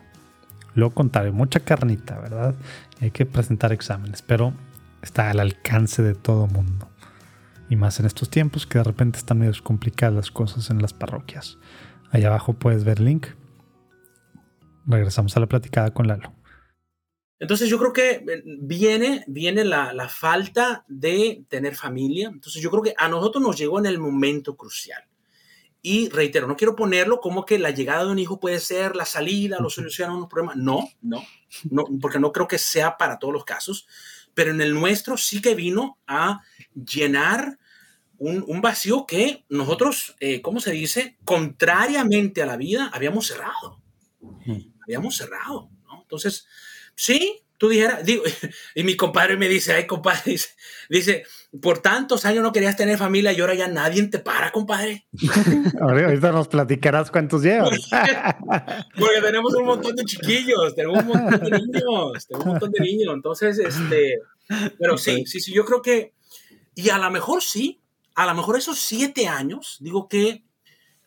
[0.74, 2.56] lo contrario, mucha carnita, ¿verdad?
[3.00, 4.54] hay que presentar exámenes, pero
[5.02, 6.91] está al alcance de todo mundo
[7.72, 10.94] y más en estos tiempos que de repente están medio complicadas las cosas en las
[10.94, 11.58] parroquias.
[12.12, 13.28] Allá abajo puedes ver el link
[14.86, 16.34] regresamos a la platicada con Lalo.
[17.40, 22.30] Entonces yo creo que eh, viene, viene la, la, falta de tener familia.
[22.32, 25.04] Entonces yo creo que a nosotros nos llegó en el momento crucial.
[25.82, 29.06] Y reitero, no quiero ponerlo como que la llegada de un hijo puede ser la
[29.06, 30.58] salida, lo soluciona unos problemas.
[30.58, 31.24] No, no,
[31.72, 33.88] no, porque no creo que sea para todos los casos.
[34.34, 36.42] Pero en el nuestro sí que vino a
[36.74, 37.60] llenar
[38.18, 41.18] un, un vacío que nosotros, eh, ¿cómo se dice?
[41.24, 43.82] Contrariamente a la vida, habíamos cerrado.
[44.84, 46.02] Habíamos cerrado, ¿no?
[46.02, 46.48] Entonces,
[46.96, 48.24] Sí, tú dijeras, digo,
[48.76, 50.50] y mi compadre me dice, ay, compadre, dice,
[50.90, 51.24] dice,
[51.60, 55.06] por tantos años no querías tener familia y ahora ya nadie te para, compadre.
[55.82, 57.90] Ahorita nos platicarás cuántos llevas.
[58.98, 62.80] Porque tenemos un montón de chiquillos, tenemos un montón de niños, tenemos un montón de
[62.80, 63.14] niños.
[63.14, 64.20] Entonces, este,
[64.78, 66.14] pero sí, sí, sí, yo creo que,
[66.74, 67.82] y a lo mejor sí,
[68.16, 70.46] a lo mejor esos siete años, digo que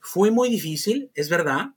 [0.01, 1.71] fue muy difícil, es verdad,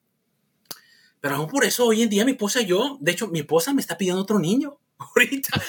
[1.22, 3.73] pero aún por eso hoy en día mi esposa y yo, de hecho, mi esposa
[3.73, 4.77] me está pidiendo otro niño.
[4.99, 5.61] Ahorita,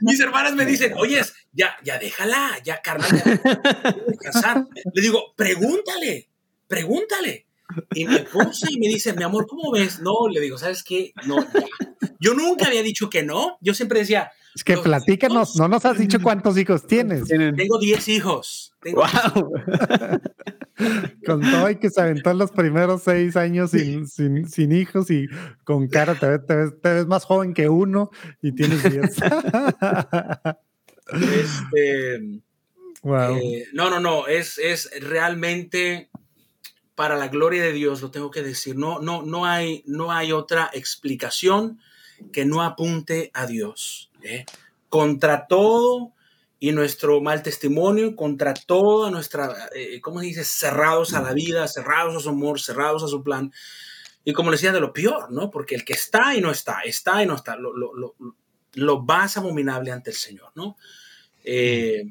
[0.00, 1.20] mis, hermanas, me dicen, oye,
[1.52, 3.10] ya, ya déjala, ya, carnal.
[4.94, 6.28] Le digo, pregúntale,
[6.66, 7.46] pregúntale.
[7.94, 10.00] Y mi esposa me dice, mi amor, ¿cómo ves?
[10.00, 11.12] No, le digo, ¿sabes qué?
[11.26, 11.46] No.
[12.18, 13.58] Yo nunca había dicho que no.
[13.60, 17.28] Yo siempre decía, es que platícanos, no nos has dicho cuántos hijos tienes.
[17.28, 18.74] Tengo 10 hijos.
[18.90, 19.52] wow.
[21.26, 25.26] con todo y que se aventó en los primeros seis años sin, sin, hijos y
[25.64, 26.38] con cara te,
[26.82, 28.10] ves, más joven que uno
[28.40, 29.04] y tienes 10.
[31.12, 32.40] este,
[33.02, 33.36] wow.
[33.36, 36.08] Eh, no, no, no, es, es realmente
[36.94, 38.74] para la gloria de Dios, lo tengo que decir.
[38.74, 41.78] No, no, no, hay, no hay otra explicación
[42.32, 44.10] que no apunte a Dios.
[44.26, 44.46] ¿Eh?
[44.88, 46.12] Contra todo
[46.58, 50.44] y nuestro mal testimonio, contra toda nuestra, eh, ¿cómo se dice?
[50.44, 53.52] Cerrados a la vida, cerrados a su amor, cerrados a su plan.
[54.24, 55.50] Y como le decía, de lo peor, ¿no?
[55.50, 58.14] Porque el que está y no está, está y no está, lo, lo, lo,
[58.74, 60.76] lo más abominable ante el Señor, ¿no?
[61.44, 62.04] Eh,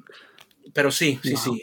[0.74, 1.62] pero sí, sí, sí.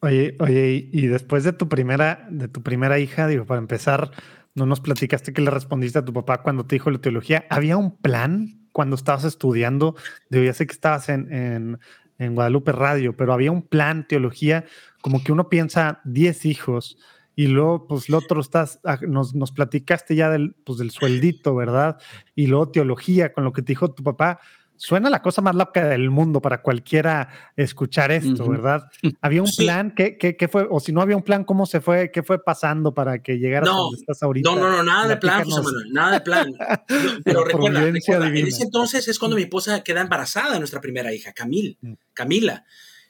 [0.00, 4.10] Oye, oye, y después de tu primera, de tu primera hija, digo, para empezar,
[4.54, 7.46] no nos platicaste que le respondiste a tu papá cuando te dijo la teología.
[7.48, 9.94] ¿Había un plan cuando estabas estudiando,
[10.30, 11.78] ya sé que estabas en, en,
[12.18, 14.64] en, Guadalupe Radio, pero había un plan, teología,
[15.00, 16.98] como que uno piensa 10 hijos
[17.34, 21.54] y luego, pues, lo otro estás, ah, nos, nos platicaste ya del, pues, del sueldito,
[21.54, 21.98] ¿verdad?
[22.34, 24.40] Y luego teología, con lo que te dijo tu papá
[24.82, 28.90] suena la cosa más loca del mundo para cualquiera escuchar esto, ¿verdad?
[29.20, 29.94] ¿Había un plan?
[29.94, 30.66] ¿Qué, qué, fue?
[30.68, 32.10] O si no había un plan, ¿cómo se fue?
[32.10, 34.50] ¿Qué fue pasando para que llegaras no, donde estás ahorita?
[34.50, 36.52] No, no, no, nada de plan, José Manuel, nada de plan.
[37.24, 41.32] pero recuerda, recuerda en ese entonces es cuando mi esposa queda embarazada nuestra primera hija,
[41.32, 41.92] Camil, mm.
[42.12, 42.64] Camila.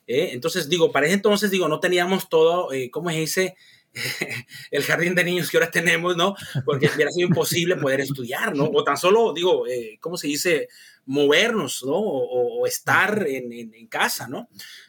[0.06, 0.30] ¿eh?
[0.32, 3.56] entonces, digo, para ese entonces, digo, no teníamos todo, eh, ¿cómo se dice?
[4.70, 6.34] el jardín de niños que ahora tenemos, ¿no?
[6.64, 8.64] Porque hubiera sido imposible poder estudiar, ¿no?
[8.64, 10.68] O tan solo, digo, eh, ¿cómo se dice?
[11.06, 11.96] Movernos, ¿no?
[11.96, 14.48] O, estar en, en, casa, ¿no?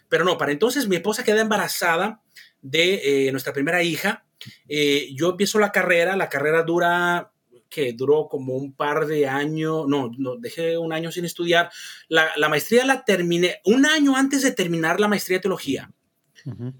[0.09, 2.21] Pero no, para entonces mi esposa queda embarazada
[2.61, 4.25] de eh, nuestra primera hija.
[4.67, 7.31] Eh, yo empiezo la carrera, la carrera dura,
[7.69, 11.71] que duró como un par de años, no, no dejé un año sin estudiar.
[12.07, 15.91] La, la, maestría la terminé un año antes de terminar la maestría de teología.
[16.45, 16.71] Uh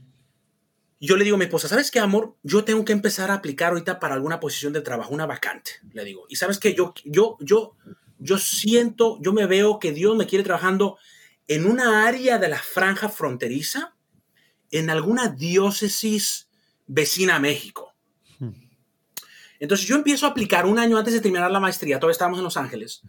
[1.06, 2.38] yo le digo a mi esposa, ¿sabes qué, amor?
[2.44, 6.06] Yo tengo que empezar a aplicar ahorita para alguna posición de trabajo, una vacante, le
[6.06, 6.26] digo.
[6.30, 7.76] Y sabes que yo, yo, yo,
[8.24, 10.98] yo siento, yo me veo que Dios me quiere trabajando
[11.48, 13.96] en una área de la franja fronteriza,
[14.72, 16.48] en alguna diócesis
[16.88, 17.94] vecina a México.
[19.60, 22.46] Entonces yo empiezo a aplicar un año antes de terminar la maestría, todavía estábamos en
[22.46, 23.02] Los Ángeles,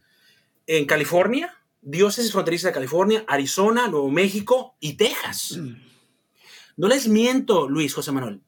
[0.66, 5.58] en California, diócesis fronteriza de California, Arizona, Nuevo México y Texas.
[6.76, 8.40] No les miento, Luis José Manuel.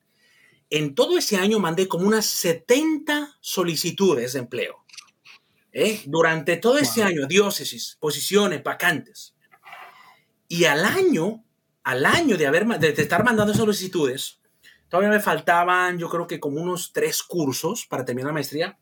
[0.68, 4.85] En todo ese año mandé como unas 70 solicitudes de empleo.
[5.76, 6.00] ¿Eh?
[6.06, 9.34] Durante todo ese año, diócesis, posiciones, vacantes.
[10.48, 11.44] Y al año,
[11.84, 14.40] al año de, haber, de, estar mandando solicitudes,
[14.88, 18.78] todavía me faltaban, yo creo que como unos tres cursos para terminar la maestría.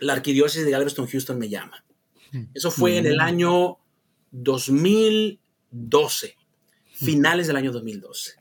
[0.00, 1.82] La arquidiócesis de Galveston, Houston me llama.
[2.30, 2.44] Hmm.
[2.52, 3.22] Eso fue en el hmm.
[3.22, 3.78] año
[4.30, 6.36] 2012,
[6.92, 8.32] finales del año 2012.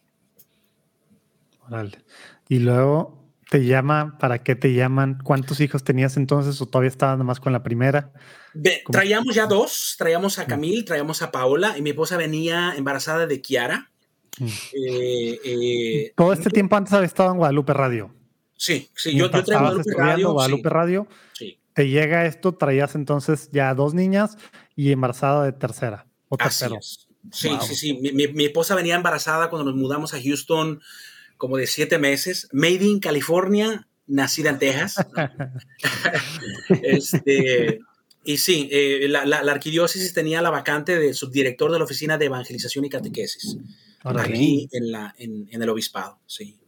[2.50, 5.20] Y luego te llama, ¿para qué te llaman?
[5.24, 8.12] ¿Cuántos hijos tenías entonces o todavía estabas nomás con la primera?
[8.92, 10.46] traíamos ya dos, traíamos a.
[10.46, 13.92] Camil, traíamos a Paola y mi esposa venía embarazada de Kiara.
[14.40, 14.48] Mm.
[14.74, 18.14] Eh, eh, Todo este tiempo antes había estado en Guadalupe Radio.
[18.56, 20.34] Sí, sí, yo, yo Guadalupe Radio.
[20.34, 21.08] Guadalupe Radio.
[21.34, 21.60] Sí.
[21.74, 24.38] Te llega esto, traías entonces ya dos niñas
[24.76, 26.78] y embarazada de tercera o tercero.
[27.32, 27.94] Sí, sí, sí.
[27.94, 30.82] Mi, mi, esposa venía embarazada cuando nos mudamos a Houston
[31.38, 34.96] como de siete meses, Made in California, nacida en Texas.
[36.84, 37.80] este,
[38.24, 42.26] y sí, eh, la, la, arquidiócesis tenía la vacante de subdirector de la Oficina de
[42.26, 43.58] Evangelización y Catequesis,
[44.04, 46.60] aquí en, la, en, en, el obispado, sí.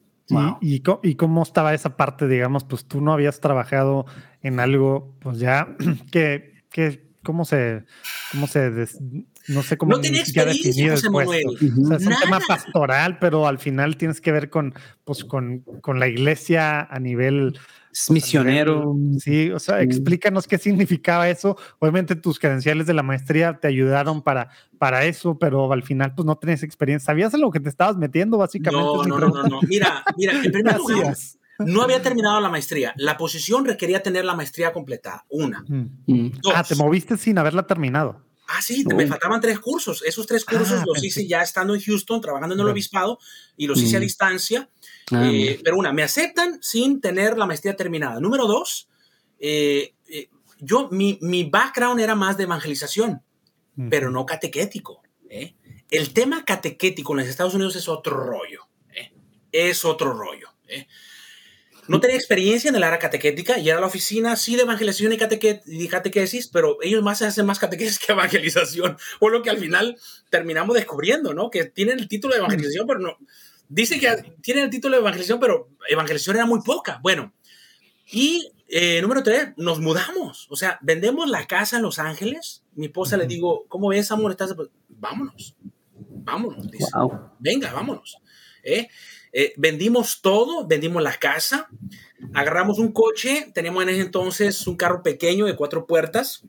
[0.62, 4.06] ¿Y, y, cómo estaba esa parte, digamos, pues tú no habías trabajado
[4.42, 5.76] en algo, pues ya,
[6.12, 7.84] que, que cómo se,
[8.32, 8.88] cómo se,
[9.48, 11.44] no sé cómo no tenía experiencia, José Manuel.
[11.62, 16.08] es un tema pastoral, pero al final tienes que ver con, pues, con, con la
[16.08, 17.58] iglesia a nivel
[18.10, 18.96] misionero.
[19.20, 21.58] sí, o sea, explícanos qué significaba eso.
[21.80, 26.26] Obviamente tus credenciales de la maestría te ayudaron para, para eso, pero al final pues
[26.26, 27.08] no tenías experiencia.
[27.08, 28.86] ¿Sabías en lo que te estabas metiendo básicamente?
[28.86, 31.16] No, no, no, no, Mira, mira, en primer lugar,
[31.60, 32.94] no había terminado la maestría.
[32.96, 35.26] La posición requería tener la maestría completada.
[35.30, 35.64] Una.
[35.68, 36.32] Mm.
[36.54, 38.29] Ah, te moviste sin haberla terminado.
[38.52, 40.02] Ah, sí, me faltaban tres cursos.
[40.04, 43.20] Esos tres cursos ah, los hice ya estando en Houston, trabajando en el obispado,
[43.56, 44.02] y los hice a mm.
[44.02, 44.70] distancia.
[45.12, 48.20] Ah, eh, pero una, me aceptan sin tener la maestría terminada.
[48.20, 48.90] Número dos,
[49.40, 53.22] eh, eh, yo, mi, mi, background era más de evangelización,
[53.88, 55.04] pero no catequético.
[55.92, 58.68] El tema catequético en los Estados Unidos es otro rollo.
[59.52, 60.50] Es otro rollo.
[61.90, 65.88] No tenía experiencia en el área catequética y era la oficina, sí, de evangelización y,
[65.88, 69.98] catequesis, pero ellos más hacen más catequesis que evangelización, o lo que al final
[70.30, 71.50] terminamos descubriendo, ¿no?
[71.50, 73.18] Que tienen el título de evangelización, pero no.
[73.68, 77.00] Dice que tienen el título de evangelización, pero evangelización era muy poca.
[77.02, 77.34] Bueno,
[78.12, 80.46] y eh, número tres, nos mudamos.
[80.52, 82.64] O sea, vendemos la casa en Los Ángeles.
[82.76, 84.30] Mi esposa le digo, ¿cómo ves, amor?
[84.30, 84.56] ¿Estás?
[84.90, 85.56] Vámonos.
[85.92, 86.70] Vámonos.
[86.70, 86.86] Dice.
[87.40, 88.20] Venga, vámonos.
[88.64, 88.88] ¿Eh?
[89.32, 91.68] Eh, vendimos todo, vendimos la casa,
[92.34, 96.44] agarramos un coche, tenemos en ese entonces un carro pequeño de cuatro puertas,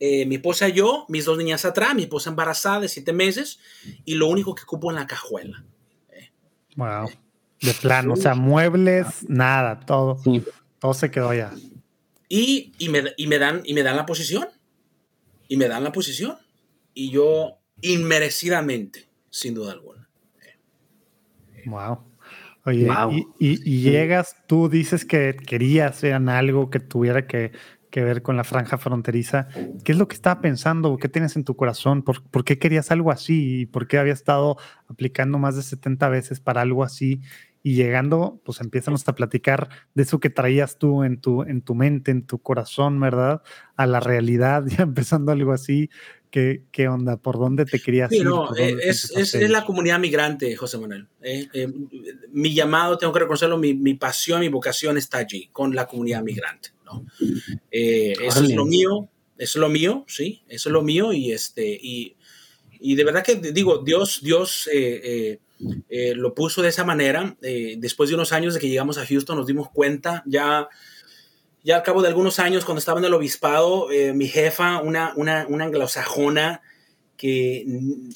[0.00, 3.58] eh, mi esposa y yo, mis dos niñas atrás, mi esposa embarazada de siete meses
[4.04, 5.64] y lo único que cupo en la cajuela.
[6.76, 7.08] Wow.
[7.60, 10.22] De plano, o sea, muebles, nada, todo.
[10.78, 11.50] Todo se quedó allá.
[12.28, 14.46] Y, y, me, y, me dan, y me dan la posición.
[15.48, 16.36] Y me dan la posición.
[16.94, 19.97] Y yo, inmerecidamente, sin duda alguna.
[21.66, 22.04] Wow.
[22.64, 22.88] Oye,
[23.38, 27.52] Y, llegas, tú dices que querías en algo que tuviera que,
[27.94, 29.48] ver con la franja fronteriza.
[29.82, 30.96] ¿Qué es lo que estaba pensando?
[30.98, 32.02] ¿Qué tienes en tu corazón?
[32.02, 33.62] ¿Por, ¿Por, qué querías algo así?
[33.62, 34.56] ¿Y por qué había estado
[34.86, 37.22] aplicando más de 70 veces para algo así?
[37.62, 41.74] Y llegando, pues empiezan a platicar de eso que traías tú en tu, en tu
[41.74, 43.42] mente, en tu corazón, ¿verdad?
[43.76, 45.90] A la realidad, ya empezando algo así.
[46.30, 47.16] ¿Qué, ¿Qué, onda?
[47.16, 48.24] ¿Por dónde te querías ir?
[48.24, 51.06] No, eh, es, es, es, la comunidad migrante, José Manuel.
[51.22, 51.68] Eh, eh,
[52.32, 56.22] mi llamado, tengo que reconocerlo, mi, mi, pasión, mi vocación está allí, con la comunidad
[56.22, 56.70] migrante.
[56.84, 57.04] ¿no?
[57.70, 61.68] eso es lo mío, eso es lo mío, sí, eso es lo mío y, este,
[61.68, 62.16] y,
[62.80, 64.68] y de verdad que digo, Dios, Dios
[66.14, 67.36] lo puso de esa manera.
[67.40, 70.68] después de unos años de que llegamos a Houston nos dimos cuenta ya
[71.68, 75.12] ya al cabo de algunos años, cuando estaba en el obispado, eh, mi jefa, una,
[75.16, 76.62] una, una anglosajona,
[77.14, 77.58] que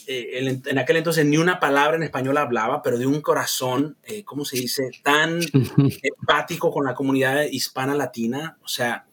[0.06, 4.24] eh, en aquel entonces ni una palabra en español hablaba, pero de un corazón, eh,
[4.24, 5.40] ¿cómo se dice?, tan
[6.02, 8.56] empático con la comunidad hispana latina.
[8.62, 9.04] O sea,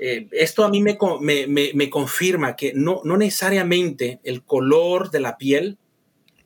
[0.00, 5.38] esto a mí me, me, me, confirma que no, no, necesariamente el color de la
[5.38, 5.78] piel,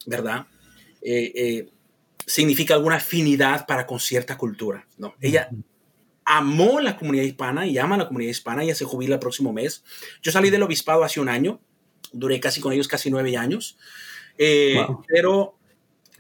[0.05, 0.47] ¿verdad?
[2.27, 4.87] significa alguna afinidad para con cierta cultura.
[4.99, 5.49] No, ella
[6.29, 8.63] amó la comunidad hispana y ama la comunidad hispana.
[8.63, 9.83] y se jubila el próximo mes.
[10.23, 11.59] Yo salí del obispado hace un año.
[12.13, 13.79] Duré casi con ellos casi nueve años.
[14.37, 15.57] Eh, pero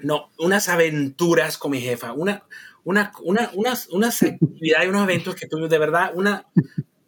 [0.00, 2.42] no, unas aventuras con mi jefa, una,
[2.84, 6.46] una, una, unas, unas actividades, unos eventos que tuvimos de verdad, una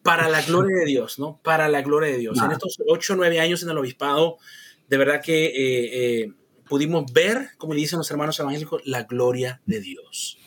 [0.03, 1.41] para la gloria de Dios, ¿no?
[1.43, 2.39] Para la gloria de Dios.
[2.43, 4.39] En estos ocho nueve años en el obispado,
[4.89, 6.33] de verdad que eh, eh,
[6.71, 10.39] pudimos ver, como le dicen los hermanos evangélicos, la gloria de Dios.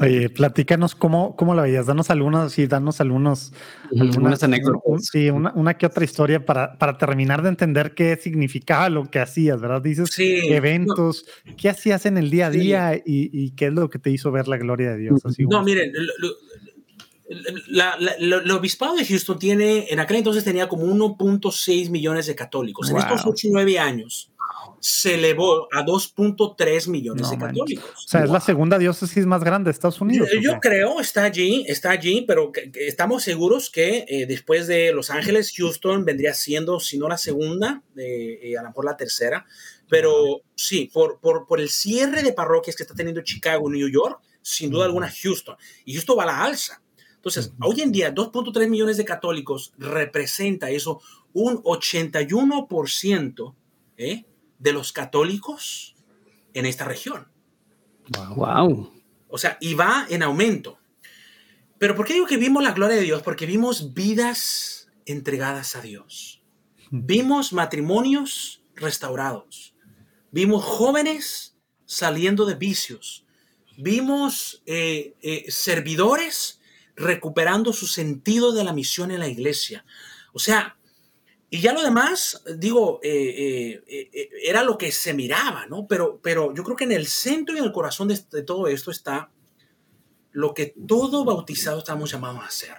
[0.00, 3.52] Oye, platícanos cómo, cómo la veías, danos algunos, sí, danos algunos,
[4.00, 5.08] algunas anécdotas.
[5.12, 9.18] Sí, una, una, que otra historia para, para terminar de entender qué significaba lo que
[9.18, 9.82] hacías, ¿verdad?
[9.82, 11.26] Dices eventos,
[11.58, 14.32] ¿qué hacías en el día a día y, y, qué es lo que te hizo
[14.32, 15.20] ver la gloria de Dios?
[15.38, 15.92] no, miren,
[17.28, 22.90] el obispado de Houston tiene, en aquel entonces tenía como 1.6 millones de católicos.
[22.90, 24.31] En estos 8 y 9 años,
[24.80, 27.90] se elevó a 2.3 millones de católicos.
[27.94, 30.28] O sea, es la segunda diócesis más grande de Estados Unidos.
[30.40, 35.52] Yo, creo, está allí, está allí, pero estamos seguros que eh, después de Los Ángeles,
[35.56, 39.46] Houston vendría siendo, si no la segunda, eh, a lo mejor la tercera.
[39.88, 44.20] Pero sí, por, por, por, el cierre de parroquias que está teniendo Chicago, New York,
[44.40, 45.56] sin duda alguna Houston.
[45.84, 46.82] Y Houston va a la alza.
[47.22, 51.00] Entonces, hoy en día, 2.3 millones de católicos representa eso
[51.32, 53.54] un 81%,
[53.96, 54.24] ¿eh?
[54.62, 55.96] De los católicos
[56.54, 57.28] en esta región.
[58.36, 58.92] Wow.
[59.28, 60.78] O sea, y va en aumento.
[61.78, 63.22] Pero ¿por qué digo que vimos la gloria de Dios?
[63.22, 66.42] Porque vimos vidas entregadas a Dios.
[66.90, 69.74] Vimos matrimonios restaurados.
[70.30, 73.26] Vimos jóvenes saliendo de vicios.
[73.76, 76.60] Vimos eh, eh, servidores
[76.94, 79.84] recuperando su sentido de la misión en la iglesia.
[80.32, 80.76] O sea,
[81.54, 83.82] y ya lo demás, digo, eh,
[84.42, 85.86] era lo que se miraba, ¿no?
[85.86, 88.68] Pero, pero yo creo que en el centro y en el corazón de, de todo
[88.68, 89.30] esto está
[90.30, 92.76] lo que todo bautizado estamos llamados a hacer.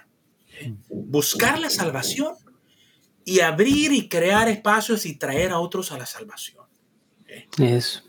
[0.88, 2.34] Buscar la salvación
[3.24, 6.64] y abrir y crear espacios y traer a otros a la salvación.
[7.56, 8.02] Eso.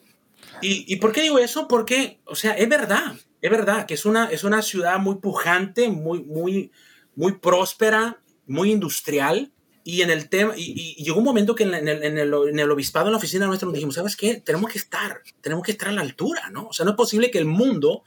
[0.63, 1.67] ¿Y, ¿Y, por qué digo eso?
[1.67, 5.89] Porque, o sea, es verdad, es verdad que es una, es una ciudad muy pujante,
[5.89, 6.71] muy, muy,
[7.15, 9.51] muy próspera, muy industrial.
[9.87, 12.71] Y en el tema, y, llegó un momento que en el, en, el, en el,
[12.71, 14.41] obispado, en la oficina nuestra, nos dijimos, ¿sabes qué?
[14.43, 16.69] Tenemos que estar, tenemos que estar a la altura, ¿no?
[16.69, 18.03] O sea, no es posible que el mundo,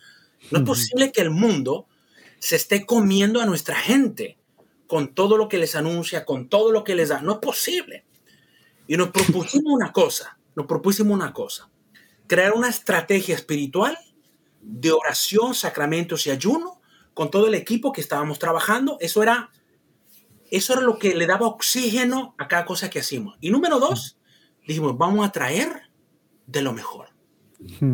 [0.50, 1.86] no es posible que el mundo
[2.40, 4.38] se esté comiendo a nuestra gente
[4.88, 7.22] con todo lo que les anuncia, con todo lo que les da.
[7.22, 8.04] No es posible.
[8.88, 11.70] Y nos propusimos una cosa, nos propusimos una cosa,
[12.26, 13.96] crear una estrategia espiritual
[14.60, 16.80] de oración, sacramentos y ayuno
[17.14, 18.96] con todo el equipo que estábamos trabajando.
[19.00, 19.50] Eso era,
[20.50, 23.36] eso era lo que le daba oxígeno a cada cosa que hacíamos.
[23.40, 24.18] Y número dos,
[24.66, 25.68] dijimos, vamos a traer
[26.46, 27.08] de lo mejor.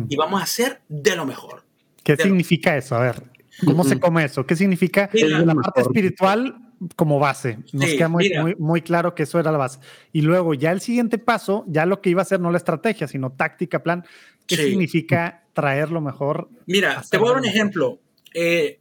[0.07, 1.65] Y vamos a hacer de lo mejor.
[2.03, 2.95] ¿Qué significa eso?
[2.95, 3.23] A ver,
[3.65, 4.45] ¿cómo se come eso?
[4.45, 6.65] ¿Qué significa la parte espiritual
[6.95, 7.57] como base.
[7.73, 9.79] Nos queda muy, muy, claro que eso era la base.
[10.11, 13.07] Y luego ya el siguiente paso, ya lo que iba a ser no la estrategia,
[13.07, 14.05] sino táctica, plan,
[14.47, 16.49] ¿qué significa traer lo mejor?
[16.65, 17.99] Mira, te voy a dar un ejemplo.
[18.33, 18.79] Eh,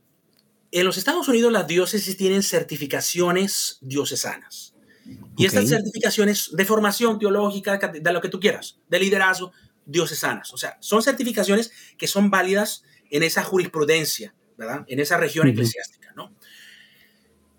[0.81, 4.75] en los Estados Unidos las diócesis tienen certificaciones diocesanas.
[5.37, 9.53] Y estas certificaciones de formación teológica, de lo que tú quieras, de liderazgo,
[9.87, 10.53] diocesanas.
[10.53, 14.85] O sea, son certificaciones que son válidas en esa jurisprudencia, ¿verdad?
[14.89, 16.35] En esa región eclesiástica, ¿no?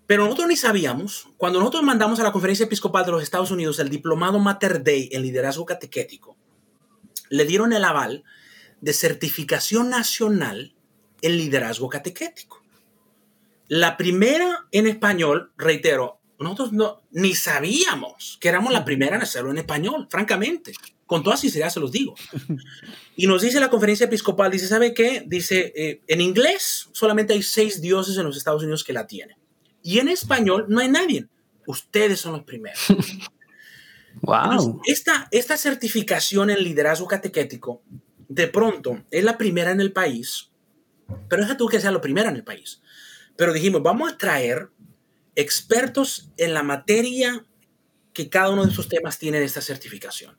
[0.06, 3.78] Pero nosotros ni sabíamos, cuando nosotros mandamos a la Conferencia Episcopal de los Estados Unidos
[3.78, 6.36] el diplomado Mater Dei en liderazgo catequético,
[7.28, 8.24] le dieron el aval
[8.80, 10.74] de certificación nacional
[11.22, 12.65] en liderazgo catequético.
[13.68, 19.50] La primera en español, reitero, nosotros no, ni sabíamos que éramos la primera en hacerlo
[19.50, 20.72] en español, francamente.
[21.06, 22.14] Con toda sinceridad se los digo.
[23.18, 25.24] Y nos dice la conferencia episcopal, dice, ¿sabe qué?
[25.26, 29.38] Dice, eh, en inglés solamente hay seis dioses en los Estados Unidos que la tienen.
[29.82, 31.26] Y en español no hay nadie.
[31.66, 32.78] Ustedes son los primeros.
[34.20, 34.82] wow.
[34.84, 37.80] esta, esta certificación en liderazgo catequético,
[38.28, 40.50] de pronto, es la primera en el país,
[41.30, 42.82] pero deja tú que sea la primera en el país.
[43.36, 44.70] Pero dijimos, vamos a traer
[45.34, 47.44] expertos en la materia
[48.12, 50.38] que cada uno de esos temas tiene esta certificación.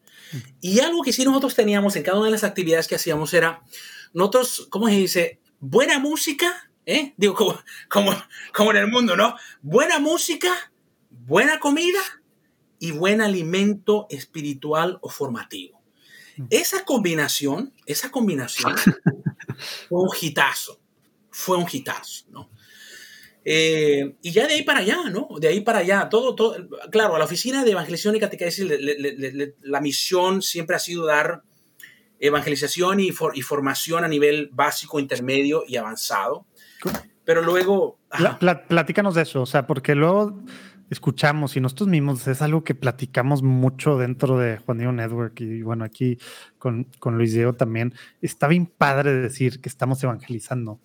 [0.60, 3.62] Y algo que sí nosotros teníamos en cada una de las actividades que hacíamos era,
[4.14, 5.40] nosotros, ¿cómo se dice?
[5.60, 7.14] Buena música ¿eh?
[7.18, 7.60] Digo, como,
[7.90, 8.12] como,
[8.54, 9.36] como en el mundo, ¿no?
[9.62, 10.50] Buena música,
[11.12, 12.00] buena comida
[12.80, 15.80] y buen alimento espiritual o formativo.
[16.50, 18.76] Esa combinación, esa combinación
[19.90, 20.80] fue un hitazo,
[21.30, 22.50] fue un hitazo, ¿no?
[23.50, 25.30] Eh, y ya de ahí para allá, ¿no?
[25.40, 26.58] De ahí para allá, todo, todo,
[26.92, 28.68] claro, a la oficina de evangelización y catequesis,
[29.62, 31.44] la misión siempre ha sido dar
[32.20, 36.46] evangelización y, y, formación a nivel básico, intermedio y avanzado.
[37.24, 38.00] Pero luego...
[38.68, 40.44] platícanos de eso, o sea, porque luego
[40.90, 45.62] escuchamos y nosotros mismos es algo que platicamos mucho dentro de Juan Diego Network y
[45.62, 46.18] bueno, aquí
[46.58, 47.94] con, con Luis Diego también.
[48.22, 50.82] Está bien padre decir que estamos evangelizando,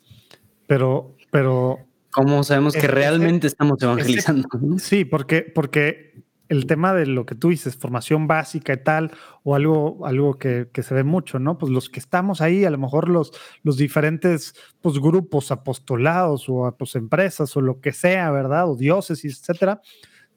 [0.69, 4.49] pero, pero ¿Cómo sabemos que realmente estamos evangelizando?
[4.79, 6.13] sí, porque, porque
[6.49, 9.13] el tema de lo que tú dices, formación básica y tal,
[9.43, 11.57] o algo, algo que, se ve mucho, ¿no?
[11.57, 13.33] Pues los que estamos ahí, a lo mejor los,
[13.63, 18.71] los diferentes pues, grupos, apostolados o pues, empresas o lo que sea, ¿verdad?
[18.71, 19.81] O diócesis, etcétera,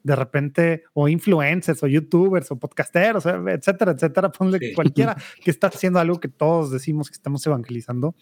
[0.02, 5.98] de repente, o influencers, o youtubers, o podcasteros, etcétera, etcétera, ponle cualquiera que está haciendo
[5.98, 8.14] algo que todos decimos que estamos evangelizando,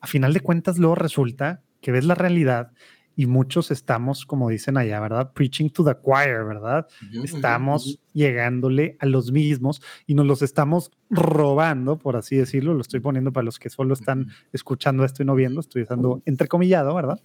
[0.00, 2.72] a final de cuentas luego resulta que ves la realidad
[3.14, 5.32] y muchos estamos, como dicen allá, ¿verdad?
[5.32, 6.88] Preaching to the choir, ¿verdad?
[7.22, 12.74] estamos llegándole a los mismos y nos los estamos robando, por así decirlo.
[12.74, 16.22] Lo estoy poniendo para los que solo están escuchando esto y no viendo, estoy usando
[16.26, 17.20] entrecomillado, ¿verdad?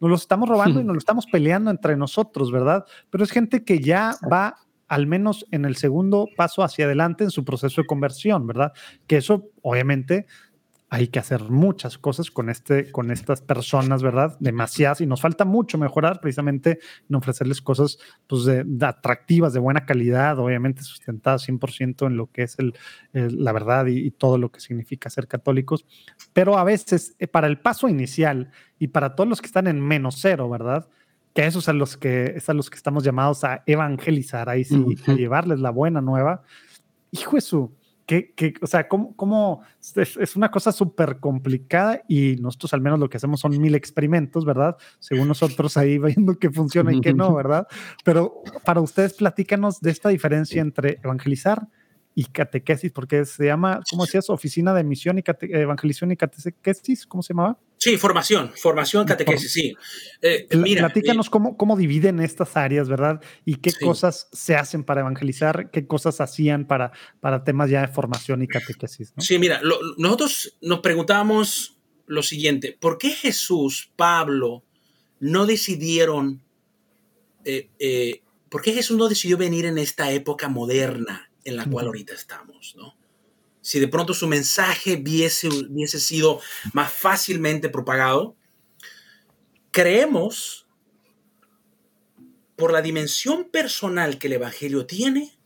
[0.00, 2.84] Nos los estamos robando y nos lo estamos peleando entre nosotros, ¿verdad?
[3.10, 4.56] Pero es gente que ya va
[4.88, 8.72] al menos en el segundo paso hacia adelante en su proceso de conversión, ¿verdad?
[9.06, 10.26] Que eso obviamente
[10.92, 14.36] hay que hacer muchas cosas con, este, con estas personas, ¿verdad?
[14.40, 19.86] Demasiadas y nos falta mucho mejorar precisamente en ofrecerles cosas pues, de, atractivas, de buena
[19.86, 22.74] calidad, obviamente sustentadas 100% en lo que es el,
[23.12, 25.86] la verdad y, todo lo que significa ser católicos,
[26.32, 28.50] pero a veces eh, para el paso inicial
[28.80, 30.88] y para todos los que están en menos cero, ¿verdad?
[31.32, 34.84] Que esos a los que, es a los que estamos llamados a evangelizar, ahí sí,
[35.06, 36.42] a llevarles la buena nueva.
[37.12, 37.72] Hijo de su,
[38.10, 39.62] que, o sea, cómo, cómo
[39.94, 44.44] es, una cosa súper complicada y nosotros al menos lo que hacemos son mil experimentos,
[44.44, 44.76] ¿verdad?
[44.98, 47.68] Según nosotros ahí viendo que funciona y que no, ¿verdad?
[48.04, 51.68] Pero para ustedes platícanos de esta diferencia entre evangelizar
[52.20, 54.28] y catequesis, porque se llama, ¿cómo decías?
[54.28, 55.24] Oficina de Misión y
[55.56, 57.58] Evangelización y Catequesis, ¿cómo se llamaba?
[57.78, 59.74] Sí, formación, formación, catequesis, sí.
[60.20, 63.22] Eh, mira, Platícanos eh, cómo, cómo, dividen estas áreas, ¿verdad?
[63.46, 67.88] Y qué cosas se hacen para evangelizar, qué cosas hacían para, para temas ya de
[67.88, 69.14] formación y catequesis.
[69.16, 69.62] Sí, mira,
[69.96, 74.62] nosotros nos preguntábamos lo siguiente, ¿por qué Jesús, Pablo,
[75.20, 76.42] no decidieron,
[77.46, 78.20] eh,
[78.50, 81.29] por qué Jesús no decidió venir en esta época moderna?
[81.44, 82.94] En la cual ahorita estamos, ¿no?
[83.62, 86.40] Si de pronto su mensaje hubiese, hubiese sido
[86.72, 88.36] más fácilmente propagado,
[89.70, 90.66] creemos
[92.56, 95.38] por la dimensión personal que el Evangelio tiene,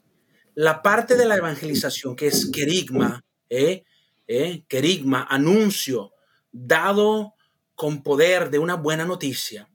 [0.55, 3.85] la parte de la evangelización que es querigma, ¿eh?
[4.27, 4.65] ¿Eh?
[4.69, 6.12] querigma, anuncio,
[6.53, 7.35] dado
[7.75, 9.69] con poder de una buena noticia,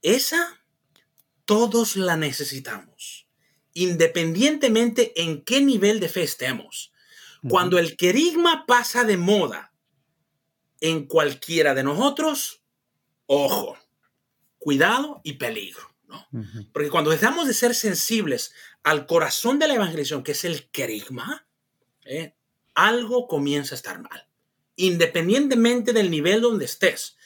[0.00, 0.60] esa
[1.44, 3.23] todos la necesitamos
[3.74, 6.92] independientemente en qué nivel de fe estemos.
[7.46, 9.72] Cuando el querigma pasa de moda
[10.80, 12.62] en cualquiera de nosotros,
[13.26, 13.76] ojo,
[14.58, 15.94] cuidado y peligro.
[16.06, 16.26] ¿no?
[16.72, 21.46] Porque cuando dejamos de ser sensibles al corazón de la evangelización, que es el querigma,
[22.04, 22.34] ¿eh?
[22.74, 24.26] algo comienza a estar mal.
[24.76, 27.16] Independientemente del nivel donde estés,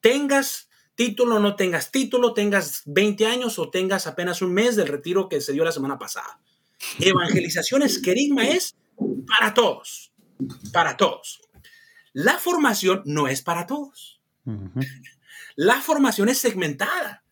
[0.00, 5.28] tengas título, no tengas título, tengas 20 años o tengas apenas un mes del retiro
[5.28, 6.40] que se dio la semana pasada.
[6.98, 8.74] Evangelización es querigma es
[9.26, 10.12] para todos,
[10.72, 11.40] para todos.
[12.12, 14.20] La formación no es para todos.
[15.54, 17.22] La formación es segmentada.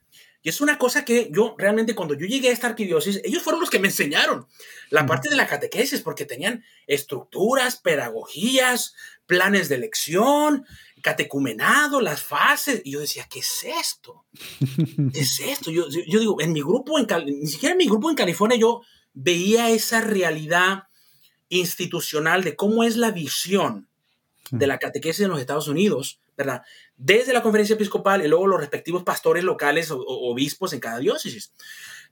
[0.42, 3.60] Y es una cosa que yo realmente cuando yo llegué a esta arquidiócesis, ellos fueron
[3.60, 4.46] los que me enseñaron
[4.90, 8.94] la parte de la catequesis, porque tenían estructuras, pedagogías,
[9.26, 10.66] planes de elección,
[11.04, 12.80] catecumenado, las fases.
[12.82, 14.24] Y yo decía, ¿qué es esto?
[15.12, 15.70] ¿Qué es esto?
[15.70, 18.80] Yo, yo digo, en mi grupo, en ni siquiera en mi grupo en California, yo
[19.12, 20.84] veía esa realidad
[21.50, 23.86] institucional de cómo es la visión
[24.50, 26.62] de la catequesis en los Estados Unidos, ¿verdad?
[26.96, 31.52] Desde la conferencia episcopal y luego los respectivos pastores locales o obispos en cada diócesis.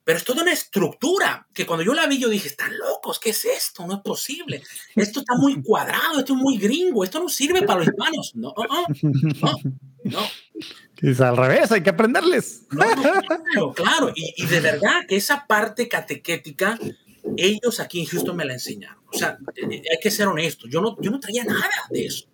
[0.05, 3.31] Pero es toda una estructura que cuando yo la vi, yo dije, están locos, ¿qué
[3.31, 3.87] es esto?
[3.87, 4.63] No es posible.
[4.97, 8.33] Esto está muy cuadrado, esto es muy gringo, esto no sirve para los hispanos.
[8.35, 8.87] No, no,
[9.41, 9.53] no.
[10.05, 10.21] no.
[11.03, 12.63] Es al revés, hay que aprenderles.
[12.69, 14.13] claro, claro.
[14.15, 16.79] Y, y, de verdad que esa parte catequética,
[17.37, 19.02] ellos aquí en Houston me la enseñaron.
[19.13, 20.71] O sea, hay que ser honestos.
[20.71, 22.27] Yo no, yo no traía nada de eso.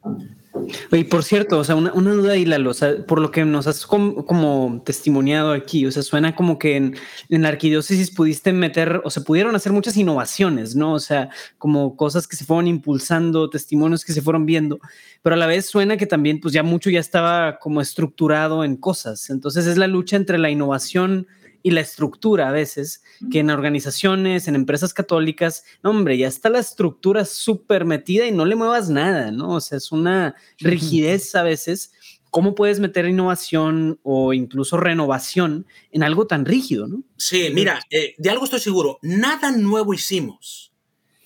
[0.93, 3.87] Y por cierto, o sea, una, duda, y o sea, por lo que nos has
[3.87, 6.97] como, testimoniado aquí, o sea, suena como que en,
[7.29, 10.95] la arquidiócesis pudiste meter, o se pudieron hacer muchas innovaciones, ¿no?
[10.95, 14.81] O sea, como cosas que se fueron impulsando, testimonios que se fueron viendo,
[15.23, 18.77] pero a la vez suena que también, pues ya mucho ya estaba como estructurado en
[18.77, 19.31] cosas.
[19.31, 21.27] Entonces es la lucha entre la innovación
[21.63, 26.51] y la estructura a veces, que en organizaciones, en empresas católicas, no, hombre, ya está
[26.51, 29.55] la estructura súper metida y no le muevas nada, ¿no?
[29.55, 31.93] O sea, es una rigidez a veces.
[32.31, 37.03] ¿Cómo puedes meter innovación o incluso renovación en algo tan rígido, no?
[37.17, 40.73] Sí, mira, eh, de algo estoy seguro, nada nuevo hicimos,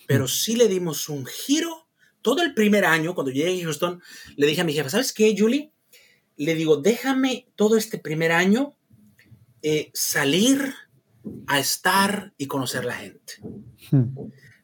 [0.07, 1.89] pero sí le dimos un giro.
[2.23, 4.01] Todo el primer año, cuando llegué a Houston,
[4.37, 5.73] le dije a mi jefa, ¿sabes qué, Julie?
[6.37, 8.77] Le digo, déjame todo este primer año
[9.63, 10.75] eh, salir
[11.47, 13.35] a estar y conocer la gente.
[13.91, 14.15] Hmm.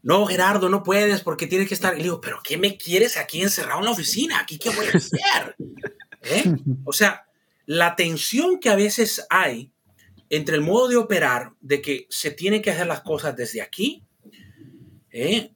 [0.03, 1.95] No, Gerardo, no puedes porque tienes que estar.
[1.95, 4.41] Y le digo, ¿pero qué me quieres aquí encerrado en la oficina?
[4.41, 5.57] ¿Aquí qué voy a hacer?
[6.23, 6.57] ¿Eh?
[6.85, 7.27] O sea,
[7.67, 9.73] la tensión que a veces hay
[10.31, 14.05] entre el modo de operar, de que se tiene que hacer las cosas desde aquí,
[15.11, 15.53] ¿eh?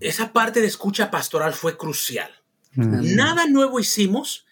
[0.00, 2.30] esa parte de escucha pastoral fue crucial.
[2.74, 3.14] Hmm.
[3.14, 4.46] Nada nuevo hicimos,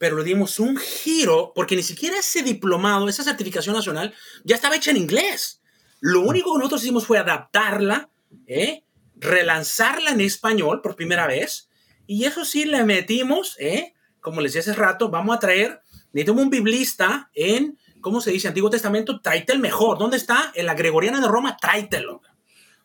[0.00, 4.14] pero le dimos un giro porque ni siquiera ese diplomado, esa certificación nacional,
[4.44, 5.60] ya estaba hecha en inglés.
[6.00, 8.08] Lo único que nosotros hicimos fue adaptarla,
[8.46, 8.82] ¿eh?
[9.16, 11.68] relanzarla en español por primera vez,
[12.06, 13.92] y eso sí le metimos, ¿eh?
[14.22, 15.82] como les decía hace rato, vamos a traer,
[16.14, 18.48] necesitamos un biblista en, ¿cómo se dice?
[18.48, 19.98] Antiguo Testamento, tráete el mejor.
[19.98, 20.50] ¿Dónde está?
[20.54, 22.22] En la Gregoriana de Roma, tráetelo.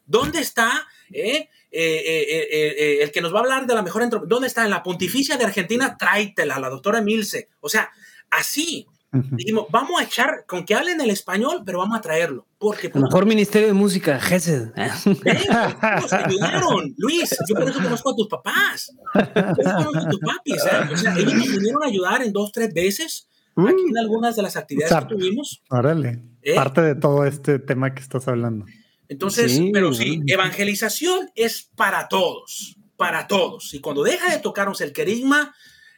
[0.06, 0.86] ¿Dónde está?
[1.14, 1.48] Eh?
[1.76, 4.64] El que nos va a hablar de la mejor ¿dónde está?
[4.64, 7.49] En la Pontificia de Argentina, tráetela, la doctora Milce.
[7.60, 7.89] O sea,
[8.31, 8.88] así,
[9.31, 12.47] Dijimos, vamos a echar, con que hablen el español, pero vamos a traerlo.
[12.57, 14.72] Porque, el mejor ministerio de música, Gesed.
[14.76, 17.35] Nos ayudaron, Luis.
[17.47, 18.91] Yo por eso conozco a tus papás.
[19.14, 20.56] Yo conozco a tus papis.
[20.65, 20.93] ¿eh?
[20.93, 24.41] O sea, ellos nos vinieron a ayudar en dos, tres veces aquí en algunas de
[24.41, 25.64] las actividades que tuvimos.
[25.69, 26.22] Órale.
[26.41, 26.56] ¿Eh?
[26.56, 28.65] Parte de todo este tema que estás hablando.
[29.07, 33.73] Entonces, pero sí, evangelización es para todos, para todos.
[33.73, 35.56] Y cuando deja de tocarnos el querigma,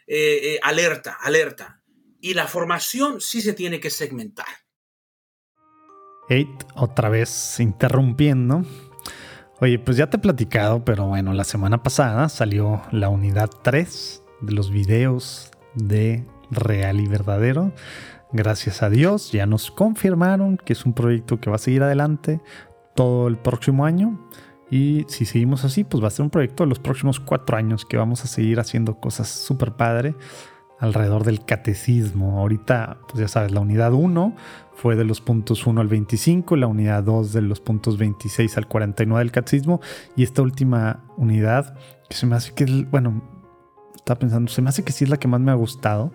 [0.08, 1.78] eh, alerta, alerta
[2.22, 4.48] y la formación sí se tiene que segmentar.
[6.30, 8.64] Eight, otra vez interrumpiendo.
[9.60, 14.24] Oye, pues ya te he platicado, pero bueno, la semana pasada salió la unidad 3
[14.42, 17.74] de los videos de Real y Verdadero.
[18.34, 22.42] Gracias a Dios, ya nos confirmaron que es un proyecto que va a seguir adelante
[22.98, 24.20] todo el próximo año.
[24.70, 27.86] Y si seguimos así, pues va a ser un proyecto de los próximos cuatro años
[27.86, 30.16] que vamos a seguir haciendo cosas súper padre
[30.80, 32.40] alrededor del catecismo.
[32.40, 34.36] Ahorita, pues ya sabes, la unidad 1
[34.74, 38.68] fue de los puntos 1 al 25, la unidad 2 de los puntos 26 al
[38.68, 39.80] 49 del catecismo
[40.16, 41.78] y esta última unidad,
[42.10, 43.22] que se me hace que, bueno,
[43.96, 46.12] estaba pensando, se me hace que sí es la que más me ha gustado.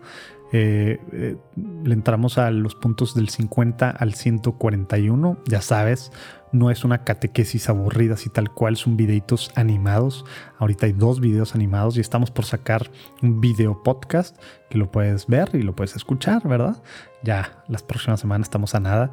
[0.54, 1.36] Eh, eh,
[1.82, 6.12] le entramos a los puntos del 50 al 141, ya sabes,
[6.52, 10.26] no es una catequesis aburrida así tal cual, son videitos animados.
[10.58, 12.90] Ahorita hay dos videos animados y estamos por sacar
[13.22, 14.36] un video podcast
[14.68, 16.82] que lo puedes ver y lo puedes escuchar, ¿verdad?
[17.22, 19.10] Ya las próximas semanas estamos a nada,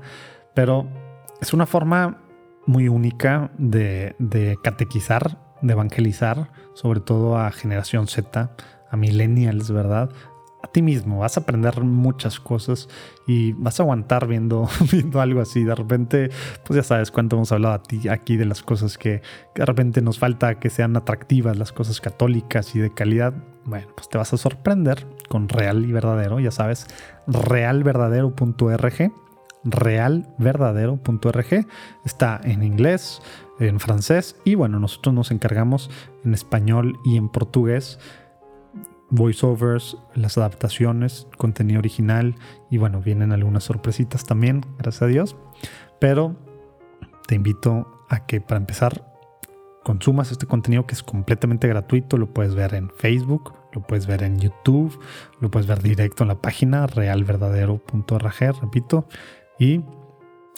[0.54, 0.88] pero
[1.40, 2.22] es una forma
[2.66, 8.52] muy única de, de catequizar, de evangelizar, sobre todo a generación Z,
[8.92, 10.10] a millennials, ¿verdad?
[10.62, 12.90] A ti mismo, vas a aprender muchas cosas
[13.26, 15.64] y vas a aguantar viendo, viendo algo así.
[15.64, 16.30] De repente,
[16.66, 19.22] pues ya sabes cuánto hemos hablado aquí de las cosas que,
[19.56, 23.34] de repente nos falta que sean atractivas, las cosas católicas y de calidad.
[23.66, 26.88] Bueno, pues te vas a sorprender con real y verdadero, ya sabes,
[27.28, 29.12] realverdadero.org.
[29.66, 31.68] Realverdadero.org
[32.06, 33.22] está en inglés,
[33.60, 35.92] en francés y bueno, nosotros nos encargamos
[36.24, 38.00] en español y en portugués
[39.10, 42.36] voiceovers, las adaptaciones, contenido original
[42.70, 45.36] y bueno, vienen algunas sorpresitas también, gracias a Dios.
[46.00, 46.36] Pero
[47.28, 49.06] te invito a que para empezar
[49.84, 54.24] consumas este contenido que es completamente gratuito, lo puedes ver en Facebook, lo puedes ver
[54.24, 55.00] en YouTube,
[55.40, 59.08] lo puedes ver directo en la página realverdadero.org, repito,
[59.58, 59.82] y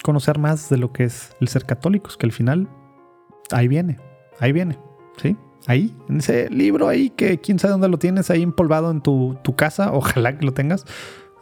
[0.03, 2.67] conocer más de lo que es el ser católicos, que al final
[3.51, 3.99] ahí viene,
[4.39, 4.77] ahí viene,
[5.17, 5.37] ¿sí?
[5.67, 9.37] Ahí, en ese libro ahí, que quién sabe dónde lo tienes, ahí empolvado en tu,
[9.55, 10.85] casa, ojalá que lo tengas.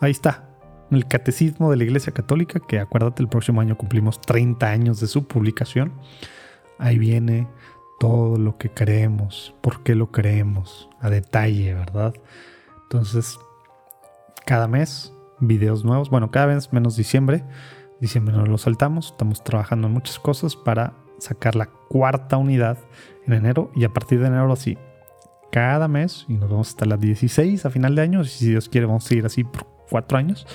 [0.01, 0.49] Ahí está,
[0.91, 5.07] el Catecismo de la Iglesia Católica, que acuérdate, el próximo año cumplimos 30 años de
[5.07, 5.93] su publicación.
[6.77, 7.47] Ahí viene
[7.99, 12.13] todo lo que creemos, por qué lo creemos, a detalle, ¿verdad?
[12.83, 13.37] Entonces,
[14.45, 17.43] cada mes, videos nuevos, bueno, cada vez menos diciembre.
[17.99, 22.77] Diciembre no lo saltamos, estamos trabajando en muchas cosas para sacar la cuarta unidad
[23.25, 24.77] en enero y a partir de enero así,
[25.51, 28.69] cada mes y nos vamos hasta las 16 a final de año, y si Dios
[28.69, 30.47] quiere vamos a seguir así por cuatro años,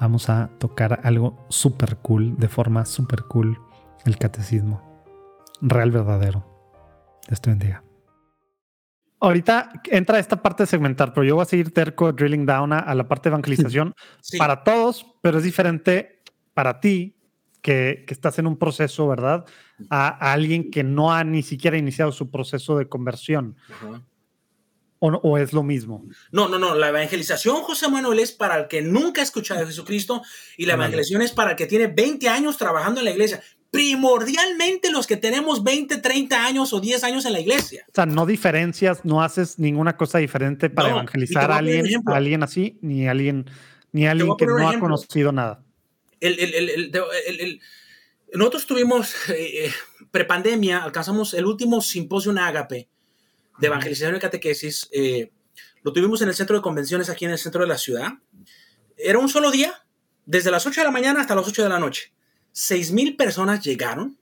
[0.00, 3.58] vamos a tocar algo súper cool, de forma súper cool,
[4.04, 4.82] el catecismo.
[5.60, 6.44] Real verdadero.
[7.28, 7.82] Dios te bendiga.
[9.18, 12.94] Ahorita entra esta parte de segmentar, pero yo voy a seguir terco drilling down a,
[12.94, 13.94] la parte de evangelización
[14.38, 16.22] para todos, pero es diferente
[16.52, 17.16] para ti
[17.62, 19.46] que, estás en un proceso, ¿verdad?
[19.90, 23.56] A, alguien que no ha ni siquiera iniciado su proceso de conversión.
[24.98, 26.04] O, es lo mismo?
[26.32, 26.74] No, no, no.
[26.74, 30.22] La evangelización, José Manuel, es para el que nunca ha escuchado a Jesucristo
[30.56, 33.42] y la evangelización es para el que tiene 20 años trabajando en la iglesia.
[33.70, 37.84] Primordialmente los que tenemos 20, 30 años o 10 años en la iglesia.
[37.88, 42.42] O sea, no diferencias, no haces ninguna cosa diferente para evangelizar a alguien, a alguien
[42.42, 43.44] así, ni alguien,
[43.92, 45.62] ni alguien que no ha conocido nada
[48.38, 49.72] nosotros tuvimos, eh, eh,
[50.10, 52.88] prepandemia, alcanzamos el último simposio en Ágape
[53.58, 54.88] de evangelización y catequesis.
[54.92, 55.30] Eh,
[55.82, 58.12] lo tuvimos en el centro de convenciones aquí en el centro de la ciudad.
[58.96, 59.86] Era un solo día,
[60.24, 62.12] desde las 8 de la mañana hasta las 8 de la noche.
[62.52, 64.18] 6 mil personas llegaron.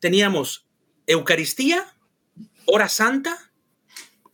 [0.00, 0.66] Teníamos
[1.06, 1.86] Eucaristía,
[2.64, 3.48] Hora Santa,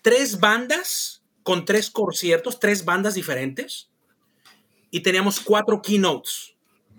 [0.02, 3.90] tres bandas con tres conciertos, tres bandas diferentes
[4.90, 6.53] y teníamos cuatro keynotes.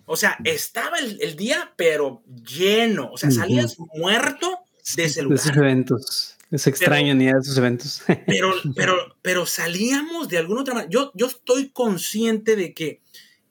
[0.06, 3.12] O sea, estaba el, día, pero lleno.
[3.12, 4.60] O sea, salías muerto
[4.96, 5.40] de ese lugar.
[5.40, 6.38] De esos eventos.
[6.52, 8.04] Es extraño ni de esos eventos.
[8.28, 10.92] Pero, pero, pero salíamos de alguna otra manera.
[10.92, 13.02] Yo, yo estoy consciente de que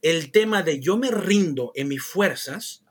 [0.01, 2.85] el tema de yo me rindo en mis fuerzas,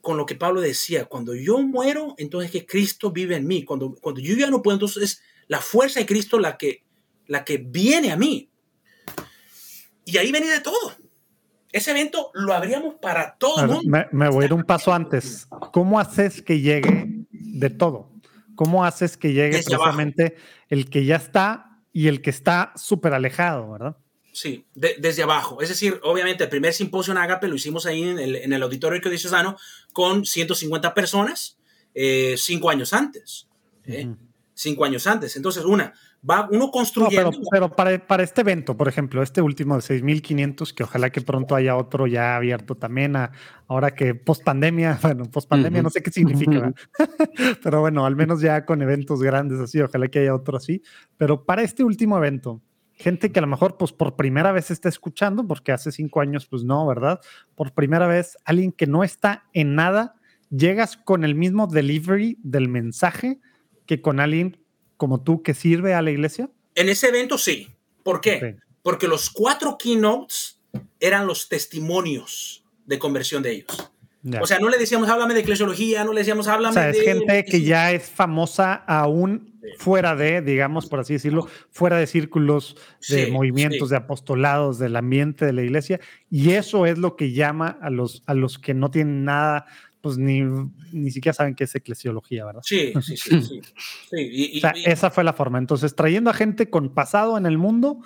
[0.00, 3.64] con lo que Pablo decía, cuando yo muero, entonces que Cristo vive en mí.
[3.64, 6.84] Cuando, cuando yo ya no puedo, entonces es la fuerza de Cristo la que,
[7.26, 8.50] la que viene a mí.
[10.04, 10.96] Y ahí venía de todo.
[11.72, 14.06] Ese evento lo abríamos para todo el mundo.
[14.12, 15.46] Me, voy a ir un paso antes.
[15.72, 18.12] ¿Cómo haces que llegue de todo?
[18.54, 20.36] ¿Cómo haces que llegue precisamente
[20.68, 23.96] el que ya está y el que está súper alejado, verdad?
[24.32, 25.62] Sí, desde abajo.
[25.62, 28.62] Es decir, obviamente el primer simposio en Agape lo hicimos ahí en el, en el
[28.62, 29.56] auditorio diocesano
[29.92, 31.56] con 150 personas
[31.98, 33.48] eh, cinco años antes.
[33.86, 34.14] ¿eh?
[34.52, 35.34] Cinco años antes.
[35.36, 35.94] Entonces, una,
[36.28, 37.30] va uno construyendo.
[37.50, 41.54] pero, para, para, este evento, por ejemplo, este último de 6.500, que ojalá que pronto
[41.54, 43.32] haya otro ya abierto también, a,
[43.68, 46.72] ahora que post pandemia, bueno, post pandemia no sé qué significa,
[47.62, 50.82] pero bueno, al menos ya con eventos grandes así, ojalá que haya otro así.
[51.16, 52.62] Pero para este último evento,
[52.92, 56.46] gente que a lo mejor pues por primera vez está escuchando, porque hace cinco años
[56.46, 57.20] pues no, ¿verdad?
[57.54, 60.16] Por primera vez, alguien que no está en nada,
[60.50, 63.40] llegas con el mismo delivery del mensaje
[63.86, 64.65] que con alguien
[64.96, 66.50] como tú que sirve a la iglesia.
[66.74, 67.68] En ese evento sí.
[68.02, 68.56] ¿Por qué?
[68.82, 70.60] Porque los cuatro keynotes
[71.00, 73.90] eran los testimonios de conversión de ellos.
[74.40, 77.00] O sea, no le decíamos, háblame de eclesiología, no le decíamos, háblame o sea, es
[77.00, 82.76] gente que ya es famosa aún fuera de, digamos, por así decirlo, fuera de círculos
[83.08, 86.00] de movimientos, de apostolados, del ambiente de la iglesia.
[86.30, 89.66] Y eso es lo que llama a los, a los que no tienen nada,
[90.06, 90.40] pues ni,
[90.92, 92.62] ni siquiera saben qué es eclesiología, ¿verdad?
[92.62, 93.40] Sí, sí, sí.
[93.40, 94.56] sí.
[94.58, 95.58] o sea, esa fue la forma.
[95.58, 98.02] Entonces, trayendo a gente con pasado en el mundo,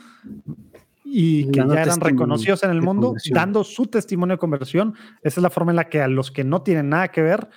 [1.04, 4.94] y que ya eran reconocidos en el mundo, dando su testimonio de conversión.
[5.22, 7.48] Esa es la forma en la que a los que no tienen nada que ver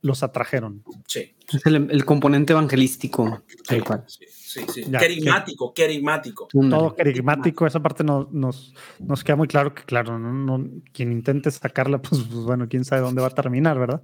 [0.00, 0.82] los atrajeron.
[1.06, 1.34] Sí.
[1.54, 3.42] Es el, componente evangelístico.
[3.84, 4.04] cual.
[4.06, 4.90] Sí sí, sí.
[4.90, 6.48] Querigmático, querigmático.
[6.50, 11.98] Todo querigmático, esa parte nos, nos, queda muy claro que, claro, no, quien intente sacarla,
[12.02, 14.02] pues, pues, bueno, quién sabe dónde va a terminar, ¿verdad?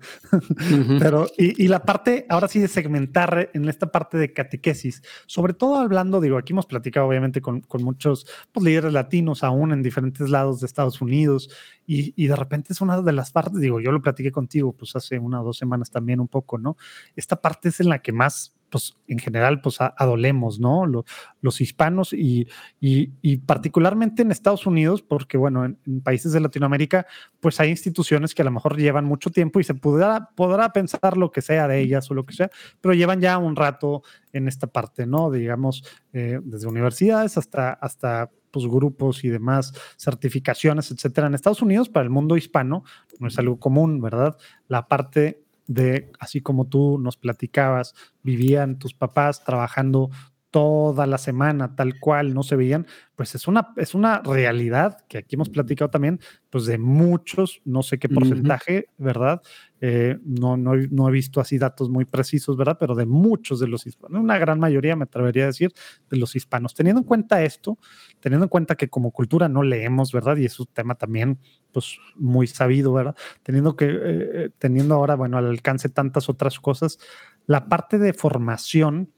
[0.99, 5.77] Pero, y, la parte, ahora sí, de segmentar en esta parte de catequesis, sobre todo
[5.77, 10.61] hablando, digo, aquí hemos platicado obviamente con, muchos pues, líderes latinos aún en diferentes lados
[10.61, 11.51] de Estados Unidos,
[11.93, 15.19] y, de repente es una de las partes, digo, yo lo platiqué contigo, pues hace
[15.19, 16.77] una o dos semanas también un poco, ¿no?
[17.17, 20.87] Esta parte es en la que más pues en general, pues adolemos, ¿no?
[20.87, 22.47] Los, hispanos y,
[22.79, 27.07] y, particularmente en Estados Unidos, porque bueno, en, países de Latinoamérica,
[27.41, 31.17] pues hay instituciones que a lo mejor llevan mucho tiempo y se podrá, podrá pensar
[31.17, 32.51] lo que sea de ellas o lo que sea,
[32.81, 35.33] pero llevan ya un rato en esta parte, ¿no?
[35.33, 41.27] Digamos, eh, desde universidades hasta, hasta pues, grupos y demás certificaciones, etcétera.
[41.27, 42.85] En Estados Unidos, para el mundo hispano,
[43.19, 44.37] no es algo común, ¿verdad?
[44.69, 50.11] La parte de, así como tú nos platicabas, vivían tus papás trabajando
[50.51, 55.19] toda la semana, tal cual, no se veían, pues es una, es una realidad que
[55.19, 56.21] aquí hemos platicado también,
[56.51, 59.43] pues de muchos, no sé qué porcentaje, ¿verdad?
[59.83, 62.77] Eh, no, no, no, he visto así datos muy precisos, ¿verdad?
[62.79, 65.73] Pero de muchos de los hispanos, una gran mayoría, me atrevería a decir,
[66.11, 66.75] de los hispanos.
[66.75, 67.79] Teniendo en cuenta esto,
[68.21, 70.37] teniendo en cuenta que como cultura no leemos, ¿verdad?
[70.37, 71.39] Y es un tema también,
[71.73, 73.17] pues, muy sabido, ¿verdad?
[73.43, 76.99] Teniendo que, eh, teniendo ahora, bueno, al alcance tantas otras cosas,
[77.47, 79.11] la parte de formación,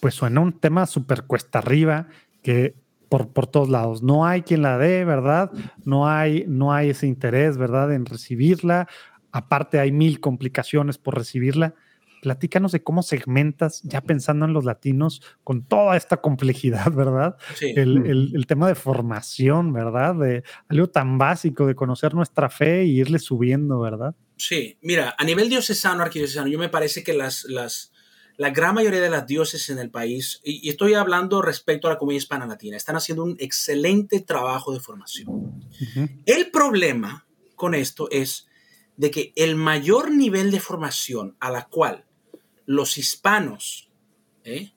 [0.00, 2.08] pues suena un tema súper cuesta arriba
[2.42, 2.74] que
[3.08, 4.02] por, por, todos lados.
[4.02, 5.50] No hay quien la dé, ¿verdad?
[5.84, 7.92] No hay, no hay ese interés, ¿verdad?
[7.92, 8.86] En recibirla.
[9.32, 11.74] Aparte hay mil complicaciones por recibirla.
[12.22, 17.36] Platícanos de cómo segmentas, ya pensando en los latinos, con toda esta complejidad, ¿verdad?
[17.54, 17.72] Sí.
[17.76, 20.16] El, el, el, tema de formación, ¿verdad?
[20.16, 24.16] De algo tan básico, de conocer nuestra fe y irle subiendo, ¿verdad?
[24.38, 27.92] Sí, mira, a nivel diocesano, arquidiocesano, yo me parece que las, las,
[28.36, 31.98] la gran mayoría de las diócesis en el país, y, estoy hablando respecto a la
[31.98, 35.60] comunidad hispana latina, están haciendo un excelente trabajo de formación.
[36.24, 37.26] El problema
[37.56, 38.47] con esto es
[38.98, 42.04] de que el mayor nivel de formación a la cual
[42.66, 43.88] los hispanos,
[44.44, 44.72] ¿eh?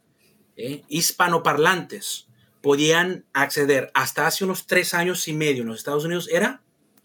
[0.56, 0.84] ¿Eh?
[0.88, 2.28] hispanoparlantes,
[2.62, 6.62] podían acceder hasta hace unos tres años y medio en los Estados Unidos era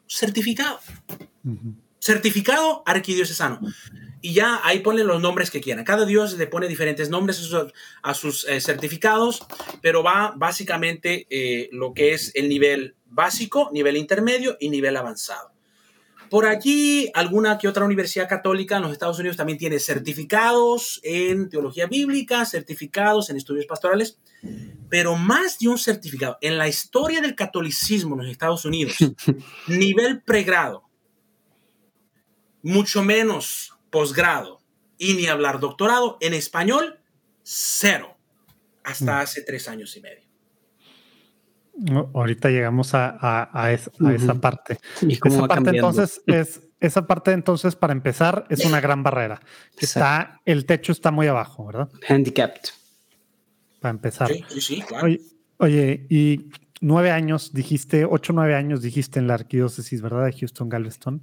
[0.06, 0.78] certificado.
[1.98, 3.60] Certificado arquidiocesano
[4.20, 5.84] y ya ahí ponen los nombres que quieran.
[5.84, 7.50] Cada dios le pone diferentes nombres
[8.02, 9.46] a sus, eh, certificados,
[9.80, 11.26] pero va básicamente
[11.72, 15.55] lo que es el nivel básico, nivel intermedio y nivel avanzado.
[16.30, 21.48] Por allí, alguna que otra universidad católica en los Estados Unidos también tiene certificados en
[21.48, 24.18] teología bíblica, certificados en estudios pastorales,
[24.88, 26.38] pero más de un certificado.
[26.40, 28.96] En la historia del catolicismo en los Estados Unidos,
[29.68, 30.84] nivel pregrado,
[32.62, 34.60] mucho menos posgrado
[34.98, 37.00] y ni hablar doctorado en español,
[37.42, 38.16] cero,
[38.82, 39.20] hasta mm.
[39.20, 40.25] hace tres años y medio.
[42.14, 44.78] Ahorita llegamos a, esa, parte.
[45.02, 49.40] ¿Y esa parte entonces es, esa parte entonces, para empezar, es una gran barrera.
[49.78, 51.88] Está, el techo está muy abajo, ¿verdad?
[52.08, 52.70] Handicapped.
[53.80, 54.30] Para empezar.
[54.30, 55.06] Sí, sí, claro.
[55.06, 55.20] Oye,
[55.58, 56.50] oye, y
[56.80, 60.26] nueve años, dijiste, ocho, nueve años, dijiste en la arquidiócesis, ¿verdad?
[60.26, 61.22] De Houston, Galveston.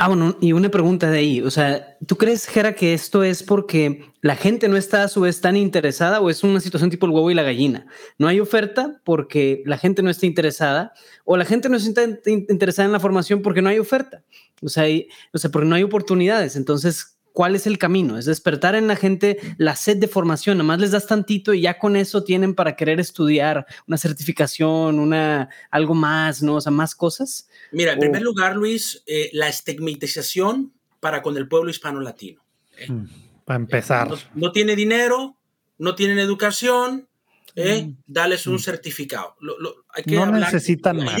[0.00, 1.40] Ah, bueno, y una pregunta de ahí.
[1.40, 5.22] O sea, ¿tú crees, Jera, que esto es porque la gente no está a su
[5.22, 7.84] vez tan interesada o es una situación tipo el huevo y la gallina?
[8.16, 10.92] No hay oferta porque la gente no está interesada
[11.24, 14.22] o la gente no está interesada en la formación porque no hay oferta.
[14.62, 14.84] O sea,
[15.32, 16.54] o sea, porque no hay oportunidades.
[16.54, 18.18] Entonces, ¿cuál es el camino?
[18.18, 20.58] Es despertar en la gente la sed de formación.
[20.58, 24.98] Nada más les das tantito y ya con eso tienen para querer estudiar una certificación,
[24.98, 26.56] una algo más, ¿no?
[26.56, 27.48] O sea, más cosas.
[27.70, 32.42] Mira, en primer lugar, Luis, eh, la estigmatización para con el pueblo hispano-latino.
[32.76, 32.90] ¿eh?
[32.90, 33.06] Mm,
[33.44, 34.08] para empezar.
[34.34, 35.36] No, tiene dinero,
[35.78, 37.06] no tienen educación,
[37.54, 37.84] ¿eh?
[37.84, 37.96] Mm.
[38.04, 38.58] dales un mm.
[38.58, 39.36] certificado.
[39.40, 41.14] no necesitan más.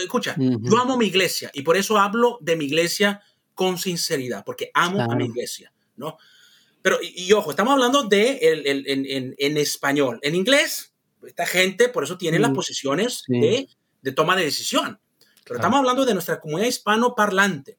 [0.00, 3.22] escucha, yo amo mi iglesia y por eso hablo de mi iglesia
[3.58, 6.16] con sinceridad, porque amo a mi iglesia, ¿no?
[6.80, 8.38] Pero, y, ojo, estamos hablando de
[9.36, 10.20] en, español.
[10.22, 10.94] En inglés,
[11.26, 13.68] esta gente por eso tiene las posiciones de,
[14.14, 15.00] toma de decisión.
[15.42, 17.78] Pero estamos hablando de nuestra comunidad hispano parlante.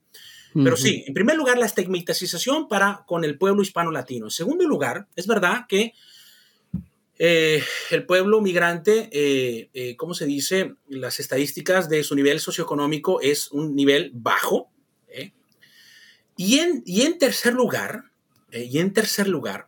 [0.54, 4.26] Pero sí, en primer lugar, la estigmatización para con el pueblo hispano latino.
[4.26, 5.94] En segundo lugar, es verdad que
[7.18, 10.76] eh, el pueblo migrante, eh, eh, ¿cómo se dice?
[10.90, 14.72] Las estadísticas de su nivel socioeconómico es un nivel bajo.
[16.40, 18.14] Y en, y en tercer lugar,
[18.52, 19.68] eh, y en tercer lugar,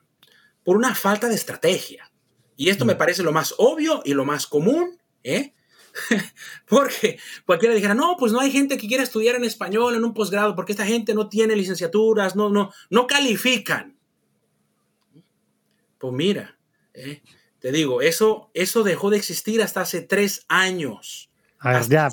[0.64, 2.10] por una falta de estrategia.
[2.56, 2.98] Y esto me mm.
[2.98, 5.54] parece lo más obvio y lo más común, ¿eh?
[6.70, 10.14] porque cualquiera dijera, no, pues no hay gente que quiera estudiar en español en un
[10.14, 14.00] posgrado, porque esta gente no tiene licenciaturas, no, no, no califican.
[15.98, 16.58] Pues mira,
[16.94, 17.22] ¿eh?
[17.60, 21.31] te digo, eso, eso dejó de existir hasta hace tres años.
[21.64, 22.10] A ver, ya.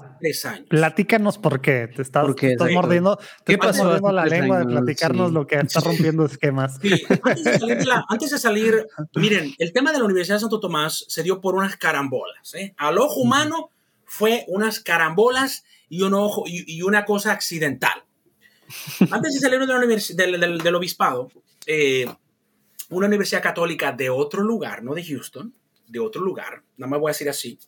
[0.68, 1.88] Platícanos por qué.
[1.88, 2.26] Te estás,
[2.70, 6.78] mordiendo, te estás mordiendo la lengua de platicarnos lo que está rompiendo esquemas.
[8.10, 11.54] Antes, de salir, miren, el tema de la Universidad de Santo Tomás se dio por
[11.54, 12.54] unas carambolas.
[12.54, 12.74] ¿eh?
[12.76, 13.70] Al ojo humano
[14.04, 18.04] fue unas carambolas y, un ojo, y, una cosa accidental.
[19.10, 21.30] Antes de salir de la del, del, obispado,
[21.66, 22.04] eh,
[22.90, 25.54] una universidad católica de otro lugar, no de Houston,
[25.86, 27.58] de otro lugar, nada más voy a decir así,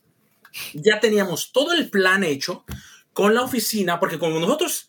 [0.75, 2.65] ya teníamos todo el plan hecho
[3.13, 4.89] con la oficina, porque como nosotros,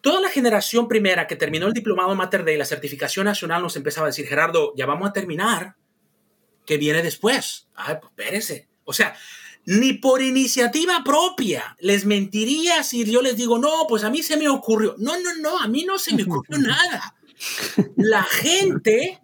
[0.00, 4.06] toda la generación primera que terminó el diplomado Mater Dei, la certificación nacional, nos empezaba
[4.06, 5.76] a decir, Gerardo, ya vamos a terminar,
[6.66, 7.68] ¿qué viene después?
[7.74, 8.68] Ay, pues espérese.
[8.84, 9.14] O sea,
[9.64, 14.36] ni por iniciativa propia les mentiría si yo les digo, no, pues a mí se
[14.36, 14.94] me ocurrió.
[14.98, 17.14] No, no, no, a mí no se me ocurrió nada.
[17.96, 19.20] La gente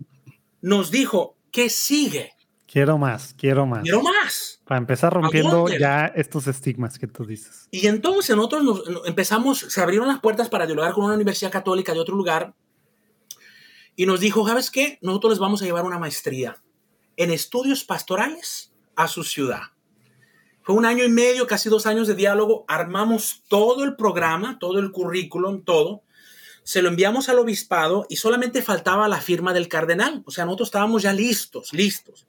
[0.60, 2.32] nos dijo, ¿qué sigue?
[2.66, 3.82] Quiero más, quiero más.
[3.82, 4.53] Quiero más.
[4.65, 7.69] Para empezar rompiendo ya estos estigmas que tú dices.
[7.70, 11.93] Y entonces nosotros nos, empezamos, se abrieron las puertas para dialogar con una universidad católica
[11.93, 12.55] de otro lugar
[13.95, 14.99] y nos dijo, ¿sabes qué?
[15.03, 16.62] Nosotros les vamos a llevar una maestría
[17.16, 19.61] en estudios pastorales a su ciudad.
[20.62, 22.65] Fue un año y medio, casi dos años de diálogo.
[22.66, 26.05] Armamos todo el programa, todo el currículum, todo.
[26.62, 30.23] Se lo enviamos al obispado y solamente faltaba la firma del cardenal.
[30.24, 32.27] O sea, nosotros estábamos ya listos, listos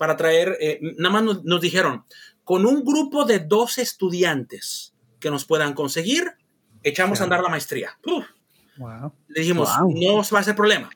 [0.00, 2.06] para traer, eh, nada más nos, dijeron,
[2.42, 6.24] con un grupo de dos estudiantes que nos puedan conseguir,
[6.82, 7.98] echamos a andar la maestría.
[9.28, 10.88] Le dijimos, no va a ser problema.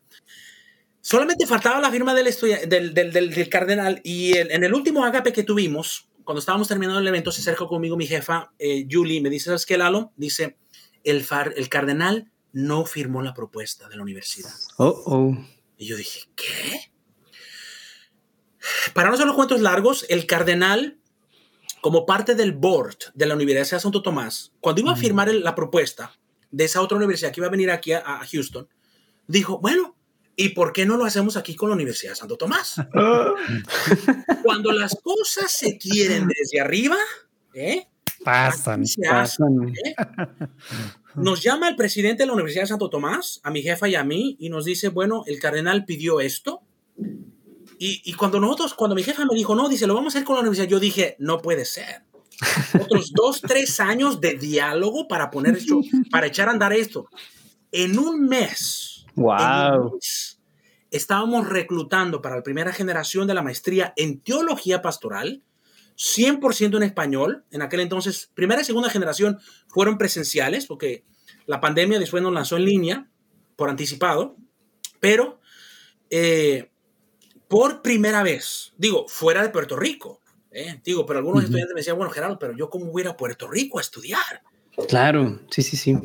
[1.03, 2.35] Solamente faltaba la firma del,
[2.67, 7.07] del, del, del, cardenal y en el último agape que tuvimos, cuando estábamos terminando el
[7.07, 10.15] evento, se acercó conmigo mi jefa, eh, Julie, me dice, ¿sabes qué, Lalo?
[10.17, 10.57] Dice,
[11.05, 14.55] el, far, el cardenal no firmó la propuesta de la universidad.
[14.79, 15.37] Oh, oh.
[15.77, 16.94] Y yo dije, ¿qué?
[18.93, 20.99] Para no hacer los cuentos largos, el cardenal,
[21.81, 25.55] como parte del board de la Universidad de Santo Tomás, cuando iba a firmar la
[25.55, 26.17] propuesta
[26.51, 28.69] de esa otra universidad que iba a venir aquí a, Houston,
[29.27, 29.97] dijo, bueno,
[30.37, 32.77] ¿y por qué no lo hacemos aquí con la Universidad de Santo Tomás?
[34.43, 36.97] cuando las cosas se quieren desde arriba,
[37.53, 37.87] ¿eh?
[38.25, 39.95] Pasan, ¿eh?
[41.17, 44.05] Nos llama el presidente de la Universidad de Santo Tomás, a mi jefa y a
[44.05, 46.63] mí, y nos dice, bueno, el cardenal pidió esto,
[47.79, 50.35] y, cuando nosotros, cuando mi jefa me dijo, no, dice, lo vamos a hacer con
[50.37, 52.03] la universidad, yo dije, no puede ser.
[52.81, 55.81] Otros dos, tres años de diálogo para poner esto,
[56.11, 57.09] para echar a andar esto.
[57.73, 58.91] En un mes.
[59.17, 60.01] Wow.
[60.91, 65.45] estábamos reclutando para la primera generación de la maestría en teología pastoral,
[65.97, 67.45] 100% en español.
[67.53, 69.39] En aquel entonces, primera y segunda generación
[69.69, 71.05] fueron presenciales, porque
[71.47, 73.09] la pandemia después nos lanzó en línea
[73.57, 74.37] por anticipado,
[74.99, 75.41] pero
[76.11, 76.71] eh,
[77.49, 80.21] por primera vez, digo, fuera de Puerto Rico.
[80.51, 80.81] ¿eh?
[80.85, 83.17] Digo, pero algunos estudiantes me decían, bueno, Gerardo, pero yo cómo voy a ir a
[83.17, 84.43] Puerto Rico a estudiar.
[84.89, 85.97] Claro, sí, sí, sí.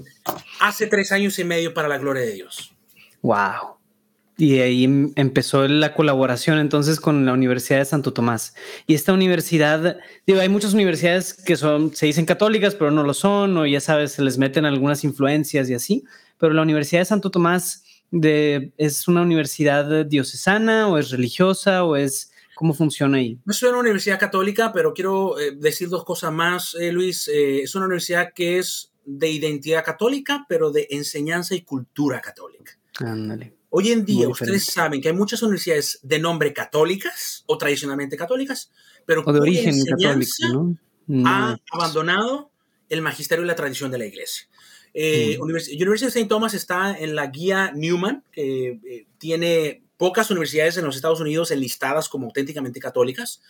[0.59, 2.75] Hace tres años y medio para la gloria de Dios.
[3.21, 3.77] Wow.
[4.37, 8.55] Y ahí em, empezó la colaboración entonces con la Universidad de Santo Tomás.
[8.87, 13.13] Y esta universidad, digo, hay muchas universidades que son, se dicen católicas, pero no lo
[13.13, 16.03] son, o ya sabes, se les meten algunas influencias y así.
[16.37, 21.95] Pero la Universidad de Santo Tomás de, es una universidad diocesana o es religiosa o
[21.95, 23.39] es ¿Cómo funciona ahí?
[23.45, 27.29] No soy una universidad católica, pero quiero eh, decir dos cosas más, eh, Luis.
[27.29, 32.77] Eh, es una universidad que es de identidad católica, pero de enseñanza y cultura católica.
[32.99, 33.55] Ándale.
[33.69, 38.69] Hoy en día, ustedes saben que hay muchas universidades de nombre católicas o tradicionalmente católicas,
[39.05, 40.77] pero o de origen católico,
[41.07, 41.25] ¿no?
[41.29, 42.51] ha abandonado
[42.89, 44.49] el magisterio y la tradición de la iglesia.
[44.93, 45.41] Mm.
[45.41, 46.25] Universidad de St.
[46.25, 52.07] Thomas está en la guía Newman, que tiene pocas universidades en los Estados Unidos enlistadas
[52.07, 53.41] como auténticamente católicas.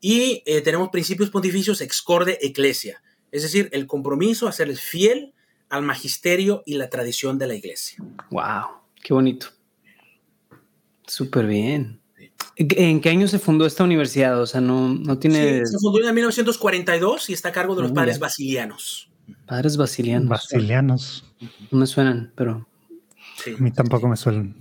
[0.00, 5.32] Y eh, tenemos principios pontificios excorde ecclesia, es decir, el compromiso a serles fiel
[5.68, 8.02] al magisterio y la tradición de la iglesia.
[8.30, 8.64] ¡Wow!
[9.02, 9.48] ¡Qué bonito!
[11.06, 12.00] Súper bien.
[12.56, 14.40] ¿En qué año se fundó esta universidad?
[14.40, 15.64] O sea, no, no tiene...
[15.64, 19.11] se fundó en 1942 y está a cargo de los ah, padres basilianos.
[19.52, 20.30] Padres basilianos.
[20.30, 21.34] Basilianos.
[21.70, 22.66] No me suenan, pero...
[23.54, 24.56] A mí tampoco me suenan.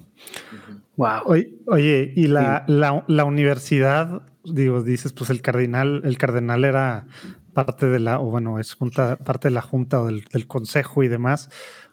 [0.97, 7.07] Oye, y la, la, universidad, digo, dices, pues el cardenal, el cardenal era
[7.53, 11.07] parte de la, o bueno, es junta, parte de la junta o del, consejo y
[11.07, 11.49] demás.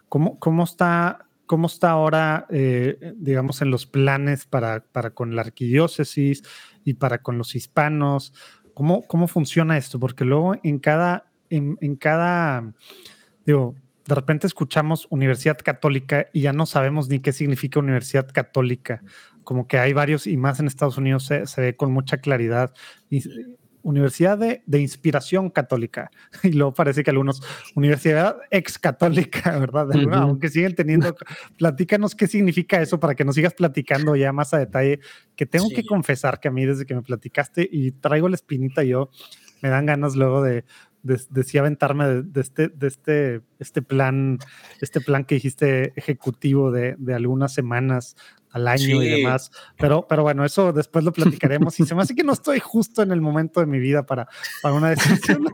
[0.08, 5.42] ¿Cómo, cómo está, cómo está ahora, eh, digamos, en los planes para, para con la
[5.42, 6.42] arquidiócesis
[6.82, 8.34] y para con los hispanos?
[8.74, 10.00] ¿Cómo, cómo funciona esto?
[10.00, 12.74] Porque luego en cada, en, en cada,
[13.44, 13.74] digo,
[14.08, 19.02] de repente escuchamos Universidad Católica y ya no sabemos ni qué significa Universidad Católica.
[19.44, 22.72] Como que hay varios, y más en Estados Unidos se, ve con mucha claridad.
[23.82, 26.10] Universidad de, Inspiración Católica.
[26.42, 27.42] Y luego parece que algunos,
[27.74, 29.88] Universidad Ex Católica, ¿verdad?
[30.14, 31.14] Aunque siguen teniendo,
[31.58, 35.00] platícanos qué significa eso para que nos sigas platicando ya más a detalle,
[35.36, 38.84] que tengo que confesar que a mí desde que me platicaste y traigo la espinita
[38.84, 39.10] yo,
[39.60, 40.64] me dan ganas luego de,
[41.02, 44.38] decía aventarme de, este, de este, este plan,
[44.80, 48.16] este plan que dijiste ejecutivo de, de algunas semanas
[48.50, 49.50] al año y demás.
[49.78, 51.78] Pero, pero bueno, eso después lo platicaremos.
[51.80, 54.28] Y se me hace que no estoy justo en el momento de mi vida para,
[54.62, 55.46] para una decisión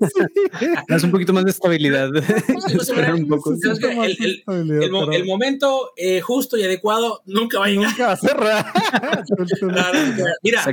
[0.89, 2.11] Es un poquito más de estabilidad.
[5.15, 7.91] El, momento eh, justo y adecuado nunca va a llegar.
[7.91, 8.37] Nunca va a ser
[10.43, 10.65] mira,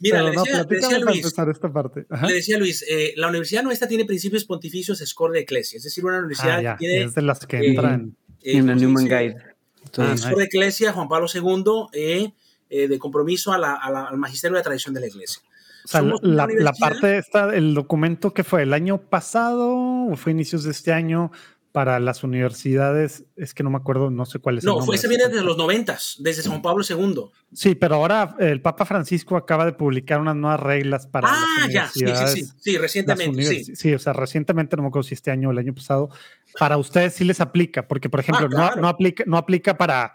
[0.00, 2.06] mira le, decía, Luis, esta parte.
[2.26, 5.76] le decía Luis, eh, la universidad nuestra tiene principios pontificios Score de Iglesia.
[5.76, 7.04] Es decir, una universidad ah, que tiene...
[7.04, 8.16] Es de las que entran.
[8.42, 9.51] Eh, en la Newman Guide
[10.00, 12.32] entonces, ah, de Iglesia, Juan Pablo II, eh,
[12.70, 15.42] eh, de compromiso al magisterio de la tradición de la Iglesia.
[15.84, 19.74] O sea, la, parte esta, el documento que fue el año pasado
[20.06, 21.32] o fue inicios de este año
[21.72, 24.64] para las universidades, es que no me acuerdo, no sé cuál es.
[24.64, 27.24] No, fue, ese viene desde los noventas, desde Juan Pablo II.
[27.54, 31.28] Sí, pero ahora el Papa Francisco acaba de publicar unas nuevas reglas para.
[31.30, 33.64] Ah, ya, sí, sí, sí, recientemente.
[33.64, 33.74] Sí.
[33.74, 36.10] sí, o sea, recientemente, no me acuerdo si este año o el año pasado,
[36.58, 40.14] para ustedes sí les aplica, porque por ejemplo, ah, no, no, aplica, no aplica para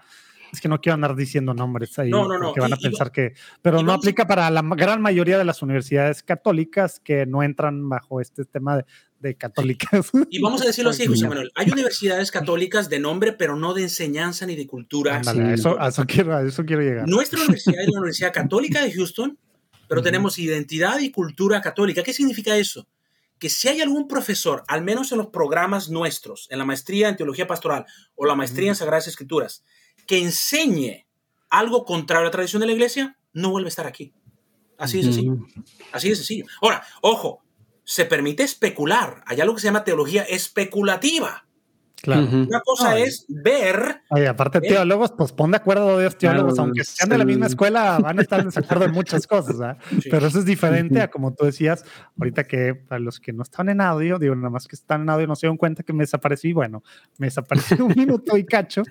[0.52, 2.46] es que no quiero andar diciendo nombres ahí, no, no, no.
[2.46, 6.24] porque van a pensar que, pero no aplica para la gran mayoría de las universidades
[6.24, 8.86] católicas que no entran bajo este tema de,
[9.38, 10.12] católicas.
[10.30, 13.84] Y vamos a decirlo así, José Manuel, hay universidades católicas de nombre, pero no de
[13.84, 15.22] enseñanza ni de cultura.
[15.54, 17.08] eso, a eso, quiero, eso quiero llegar.
[17.08, 19.38] Nuestra universidad es la Universidad Católica de Houston,
[19.88, 22.04] pero tenemos identidad y cultura católica.
[22.04, 22.88] ¿Qué significa eso?
[23.40, 27.18] que si hay algún profesor, al menos en los programas nuestros, en la maestría en
[27.18, 27.86] teología pastoral
[28.16, 29.64] o la maestría en Sagradas Escrituras,
[30.08, 31.06] que enseñe
[31.50, 34.14] algo contrario a la tradición de la iglesia, no vuelve a estar aquí.
[34.78, 35.38] Así de sencillo.
[35.92, 36.46] Así de sencillo.
[36.62, 37.44] Ahora, ojo,
[37.88, 39.24] se permite especular.
[39.26, 41.46] Hay algo que se llama teología especulativa.
[42.06, 44.02] Una cosa es ver.
[44.10, 47.48] Oye, aparte, teólogos, pues pon de acuerdo a dos teólogos, aunque sean de la misma
[47.48, 49.78] escuela, van a estar en desacuerdo en muchas cosas,
[50.12, 51.86] Pero eso es diferente a como tú decías,
[52.20, 55.10] ahorita que para los que no están en audio, digo, nada más que están en
[55.10, 56.52] audio, no se dan cuenta que me desaparecí.
[56.52, 56.84] Bueno,
[57.18, 58.84] me desaparecí un minuto y cacho,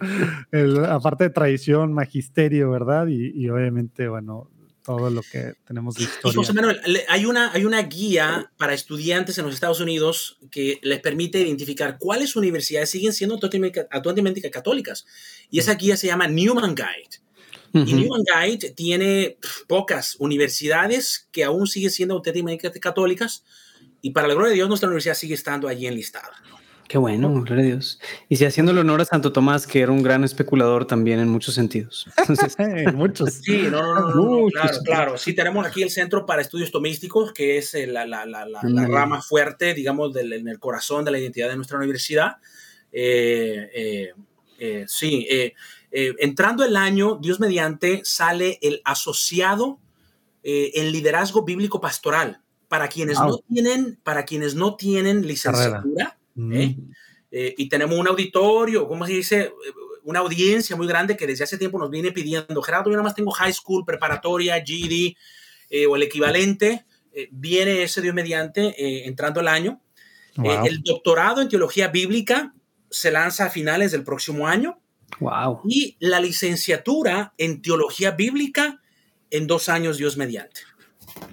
[0.89, 3.07] aparte de tradición, magisterio, ¿verdad?
[3.09, 4.49] y obviamente, bueno,
[4.87, 6.37] todo lo que tenemos de historia.
[6.37, 11.01] José Manuel, hay una, hay una guía para estudiantes en los Estados Unidos que les
[11.01, 15.05] permite identificar cuáles universidades siguen siendo auténticamente católicas.
[15.51, 17.21] Y esa guía se llama Newman Guide.
[17.73, 19.37] Y Newman Guide tiene
[19.67, 23.45] pocas universidades que aún siguen siendo auténticamente católicas.
[24.01, 26.33] Y para la gloria de Dios, nuestra universidad sigue estando allí enlistada.
[26.89, 28.01] Qué bueno, gloria a Dios.
[28.29, 31.29] Y si haciendo el honor a Santo Tomás, que era un gran especulador también en
[31.29, 32.07] muchos sentidos.
[32.95, 33.35] muchos.
[33.35, 35.19] Sí, no, no, no, claro, claro.
[35.19, 38.87] Sí, tenemos aquí el Centro para Estudios Tomísticos, que es eh, la, la, la, la
[38.87, 42.37] rama fuerte, digamos, del, en el corazón de la identidad de nuestra universidad.
[42.93, 44.13] Eh,
[44.59, 45.27] eh, sí,
[45.91, 49.81] entrando el año, Dios mediante, sale el asociado
[50.45, 52.43] en liderazgo bíblico pastoral.
[52.69, 56.16] Para quienes, no, tienen, para quienes no tienen licenciatura,
[56.53, 56.77] ¿eh?
[57.31, 59.53] Eh, y tenemos un auditorio, ¿cómo se dice?
[60.05, 63.15] Una audiencia muy grande que desde hace tiempo nos viene pidiendo, Gerardo, yo nada más
[63.15, 65.17] tengo high school, preparatoria, GD
[65.71, 66.85] eh, o el equivalente.
[67.31, 69.81] viene ese Dios mediante entrando el año.
[70.37, 72.55] el doctorado en teología bíblica
[72.91, 74.79] se lanza a finales del próximo año.
[75.21, 75.63] Wow.
[75.65, 78.81] Y la licenciatura en teología bíblica
[79.31, 80.61] en dos años, Dios mediante.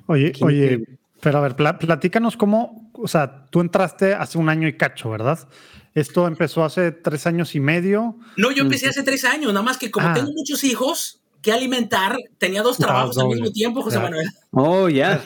[0.07, 0.83] Oye, oye,
[1.21, 5.39] pero a ver, platícanos cómo, o sea, tú entraste hace un año y cacho, ¿verdad?
[5.93, 8.17] Esto empezó hace tres años y medio.
[8.37, 10.13] No, yo empecé hace tres años, nada más que como ah.
[10.13, 14.25] tengo muchos hijos que alimentar, tenía dos trabajos al mismo tiempo, José Manuel.
[14.51, 15.21] Oh, ya.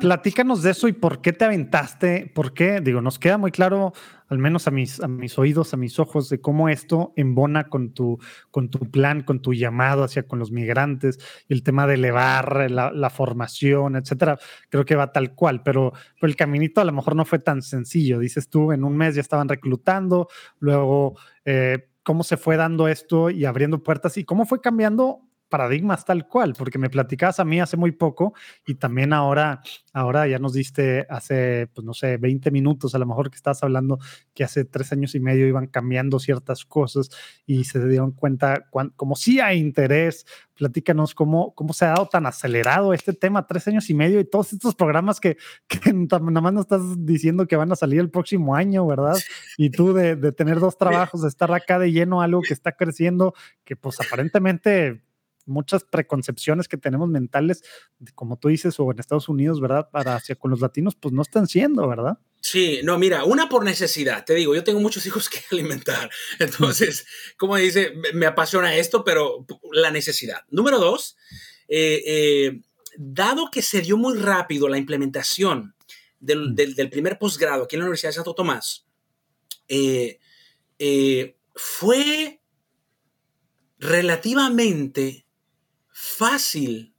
[0.00, 3.92] platícanos de eso y por qué te aventaste, por qué, digo, nos queda muy claro
[4.28, 7.92] al menos a mis, a mis oídos, a mis ojos, de cómo esto embona con
[7.92, 8.18] tu,
[8.50, 11.18] con tu plan, con tu llamado hacia con los migrantes,
[11.48, 14.38] el tema de elevar la, formación, etcétera.
[14.70, 15.92] Creo que va tal cual, pero,
[16.22, 18.18] el caminito a lo mejor no fue tan sencillo.
[18.18, 21.16] Dices tú, en un mes ya estaban reclutando, luego.
[21.44, 25.22] Eh, cómo se fue dando esto y abriendo puertas y cómo fue cambiando
[25.54, 28.34] paradigmas tal cual, porque me platicabas a mí hace muy poco
[28.66, 29.62] y también ahora,
[29.92, 33.62] ahora ya nos diste hace, pues no sé, 20 minutos a lo mejor que estabas
[33.62, 34.00] hablando
[34.34, 37.08] que hace tres años y medio iban cambiando ciertas cosas
[37.46, 38.66] y se dieron cuenta
[38.96, 40.26] como si hay interés.
[40.54, 44.24] Platícanos cómo, cómo se ha dado tan acelerado este tema, tres años y medio y
[44.24, 45.36] todos estos programas que,
[45.68, 49.16] que nada más nos estás diciendo que van a salir el próximo año, ¿verdad?
[49.56, 52.72] Y tú de, de tener dos trabajos, de estar acá de lleno, algo que está
[52.72, 55.03] creciendo, que pues aparentemente
[55.46, 57.62] muchas preconcepciones que tenemos mentales,
[58.14, 59.88] como tú dices, o en Estados Unidos, ¿verdad?
[59.90, 62.18] Para hacia con los latinos, pues no están siendo, ¿verdad?
[62.40, 67.06] Sí, no, mira, una por necesidad, te digo, yo tengo muchos hijos que alimentar, entonces,
[67.38, 70.42] como dice, me apasiona esto, pero la necesidad.
[70.50, 71.16] Número dos,
[71.68, 72.60] eh, eh,
[72.98, 75.74] dado que se dio muy rápido la implementación
[76.20, 76.54] del, mm.
[76.54, 78.86] del, primer posgrado aquí en la Universidad de Santo Tomás,
[79.68, 80.18] eh,
[81.54, 82.40] fue
[83.78, 85.23] relativamente
[86.14, 86.94] fácil.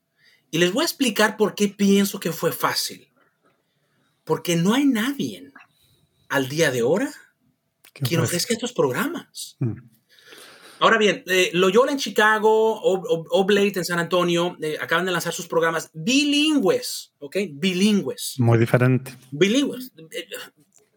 [0.52, 3.08] Y les voy a explicar por qué pienso que fue fácil.
[4.24, 5.52] Porque no hay nadie
[6.30, 7.14] al día de ahora
[7.94, 9.56] quien ofrezca estos programas.
[9.60, 9.78] Mm.
[10.80, 15.48] Ahora bien, eh, Loyola en Chicago, Oblate en San Antonio, eh, acaban de lanzar sus
[15.48, 17.38] programas bilingües, ¿ok?
[17.54, 18.36] Bilingües.
[18.40, 19.16] Muy diferente.
[19.32, 19.94] Bilingües.
[20.12, 20.28] Eh,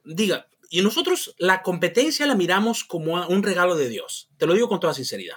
[0.05, 4.31] diga, y nosotros la competencia la miramos como un regalo de Dios.
[4.37, 5.37] Te lo digo con toda sinceridad.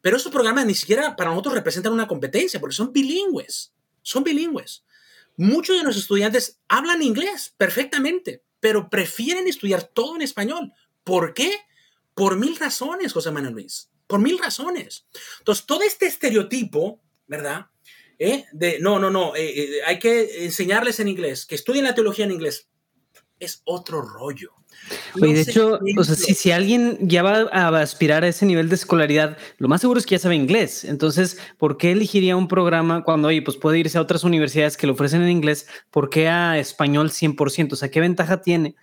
[0.00, 3.72] Pero estos programas ni siquiera para nosotros representan una competencia porque son bilingües.
[4.02, 4.84] Son bilingües.
[5.36, 10.72] Muchos de nuestros estudiantes hablan inglés perfectamente, pero prefieren estudiar todo en español.
[11.04, 11.52] ¿Por qué?
[12.14, 13.90] Por mil razones, José Manuel Luis.
[14.06, 15.06] Por mil razones.
[15.38, 17.66] Entonces, todo este estereotipo, ¿verdad?
[18.18, 18.46] ¿Eh?
[18.52, 22.24] De no, no, no, eh, eh, hay que enseñarles en inglés, que estudien la teología
[22.24, 22.68] en inglés.
[23.38, 24.57] Es otro rollo.
[25.20, 28.68] Oye, de hecho, o sea, si, si, alguien ya va a aspirar a ese nivel
[28.68, 30.84] de escolaridad, lo más seguro es que ya sabe inglés.
[30.84, 34.86] Entonces, ¿por qué elegiría un programa cuando, oye, pues puede irse a otras universidades que
[34.86, 35.66] lo ofrecen en inglés?
[35.90, 37.72] ¿Por qué a español 100%?
[37.72, 38.76] O sea, ¿qué ventaja tiene?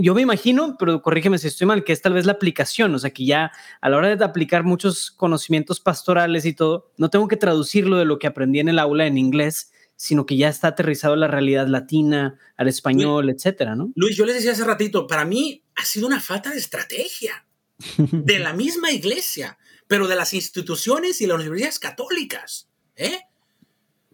[0.00, 2.98] Yo me imagino, pero corrígeme si estoy mal, que es tal vez la aplicación, o
[3.00, 3.50] sea, que ya
[3.80, 8.04] a la hora de aplicar muchos conocimientos pastorales y todo, no tengo que traducirlo de
[8.04, 11.26] lo que aprendí en el aula en inglés, sino que ya está aterrizado a la
[11.26, 13.90] realidad latina, al español, etcétera, ¿no?
[13.96, 17.44] Luis, yo les decía hace ratito, para mí ha sido una falta de estrategia
[17.98, 19.58] de la misma iglesia,
[19.88, 23.22] pero de las instituciones y las universidades católicas, ¿eh?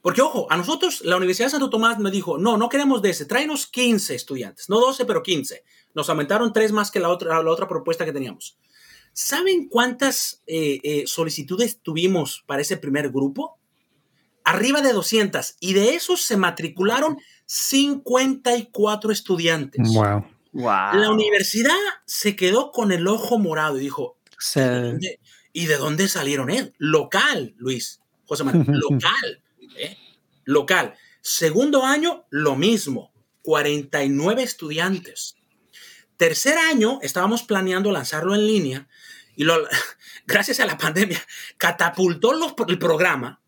[0.01, 3.11] Porque, ojo, a nosotros la Universidad de Santo Tomás me dijo, no, no queremos de
[3.11, 5.65] ese, tráenos 15 estudiantes, no 12, pero 15.
[5.95, 8.57] Nos aumentaron tres más que la otra, la otra propuesta que teníamos.
[9.13, 13.59] ¿Saben cuántas eh, eh, solicitudes tuvimos para ese primer grupo?
[14.45, 19.89] Arriba de 200 y de esos se matricularon 54 estudiantes.
[19.89, 20.25] Wow.
[20.53, 21.75] La universidad
[22.07, 24.19] se quedó con el ojo morado y dijo,
[25.53, 26.51] ¿y de dónde salieron?
[26.51, 26.73] Eh?
[26.79, 29.43] Local, Luis, José Manuel, local,
[29.77, 29.97] ¿eh?
[30.45, 30.95] local.
[31.21, 33.13] Segundo año, lo mismo,
[33.43, 35.37] 49 estudiantes.
[36.17, 38.89] Tercer año, estábamos planeando lanzarlo en línea
[39.35, 39.57] y lo,
[40.27, 41.21] gracias a la pandemia,
[41.59, 42.33] catapultó
[42.69, 43.41] el programa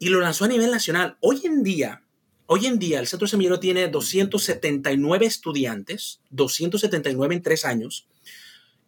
[0.00, 1.18] y lo lanzó a nivel nacional.
[1.20, 2.02] Hoy en día,
[2.46, 8.08] hoy en día el Centro Semillero tiene 279 estudiantes, 279 en tres años.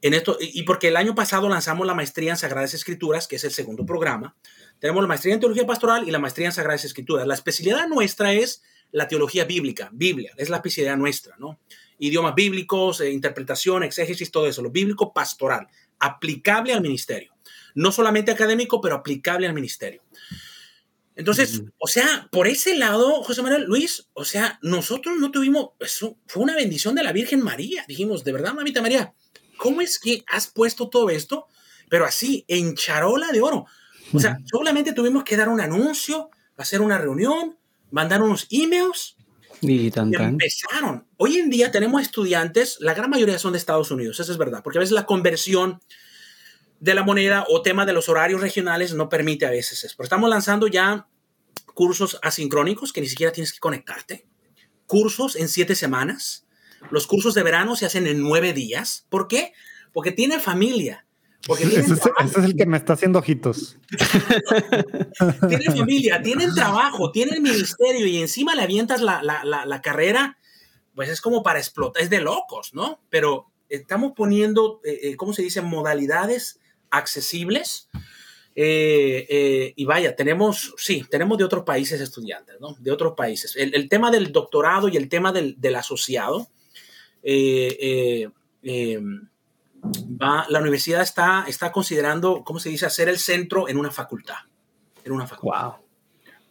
[0.01, 3.45] En esto, y porque el año pasado lanzamos la maestría en Sagradas Escrituras, que es
[3.45, 4.35] el segundo programa.
[4.81, 7.27] Tenemos la maestría en Teología Pastoral y la maestría en Sagradas Escrituras.
[7.27, 11.61] La especialidad nuestra es la teología bíblica, Biblia, es la especialidad nuestra, ¿no?
[11.99, 15.69] Idiomas bíblicos, eh, interpretación, exégesis, todo eso, lo bíblico pastoral,
[15.99, 17.35] aplicable al ministerio.
[17.75, 20.03] No solamente académico, pero aplicable al ministerio.
[21.15, 26.17] Entonces, o sea, por ese lado, José Manuel Luis, o sea, nosotros no tuvimos, eso
[26.27, 27.85] fue una bendición de la Virgen María.
[27.87, 29.13] Dijimos, de verdad, mamita María,
[29.59, 31.47] ¿cómo es que has puesto todo esto?
[31.91, 33.67] Pero así, en charola de oro.
[34.15, 37.59] O sea, solamente tuvimos que dar un anuncio, hacer una reunión,
[37.91, 39.17] mandar unos emails.
[39.61, 41.07] Y, tan, empezaron.
[41.19, 44.63] Hoy en día tenemos estudiantes, la gran mayoría son de Estados Unidos, eso es verdad,
[44.65, 45.81] porque a veces la conversión
[46.83, 49.95] de la moneda o tema de los horarios regionales no permite a veces eso.
[49.97, 51.07] Pero estamos lanzando ya
[51.75, 54.27] cursos asincrónicos que ni siquiera tienes que conectarte.
[54.87, 56.45] Cursos en siete semanas.
[56.91, 59.07] Los cursos de verano se hacen en nueve días.
[59.11, 59.53] ¿Por qué?
[59.93, 61.07] Porque tiene familia.
[61.47, 63.79] Porque ese, es, el que me está haciendo ojitos.
[65.49, 70.37] tienen familia, tienen trabajo, tienen ministerio y encima le avientas la, la, la carrera.
[70.97, 73.01] Pues es como para explotar, es de locos, ¿no?
[73.09, 75.63] Pero estamos poniendo, eh, eh, ¿cómo se dice?
[75.63, 76.59] Modalidades
[76.93, 77.89] accesibles.
[78.55, 82.77] Eh, eh, y vaya, tenemos, sí, tenemos de otros países estudiantes, ¿no?
[82.79, 83.57] De otros países.
[83.57, 86.49] El, tema del doctorado y el tema del, asociado,
[87.23, 88.29] eh,
[88.63, 94.37] va, la universidad está, está considerando, ¿cómo se dice?, hacer el centro en una facultad.
[95.03, 95.63] En una facultad.
[95.63, 95.75] ¡Wow!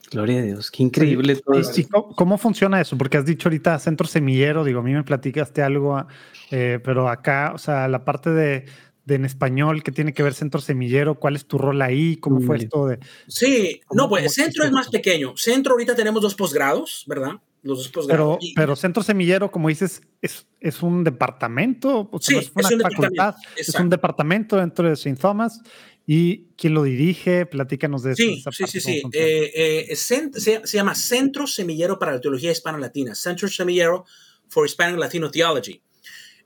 [0.10, 1.62] Gloria a Dios, qué increíble todo.
[1.90, 2.98] ¿cómo, ¿cómo, funciona eso?
[2.98, 6.06] Porque has dicho ahorita centro semillero, digo, a mí me platicaste algo,
[6.50, 8.66] pero acá, o sea, la parte de,
[9.06, 11.16] de en español que tiene que ver Centro Semillero?
[11.16, 12.18] ¿Cuál es tu rol ahí?
[12.18, 13.00] ¿Cómo fue esto de...?
[13.28, 15.34] Sí, no, pues Centro es más pequeño.
[15.36, 17.34] Centro ahorita tenemos dos posgrados, ¿verdad?
[17.64, 18.38] Los dos posgrados.
[18.40, 23.74] Pero, pero Centro Semillero, como dices, es, es un departamento, sí, es una facultad, es
[23.76, 25.16] un departamento dentro de St.
[25.16, 25.62] Thomas.
[26.08, 27.46] ¿Y quién lo dirige?
[27.46, 28.24] Platícanos de eso.
[28.24, 29.04] Sí, sí, sí, sí.
[29.14, 34.06] Eh, eh, se, se, llama Centro Semillero para la Teología Hispano-Latina, Centro Semillero
[34.50, 35.82] for Hispanic Latino Theology.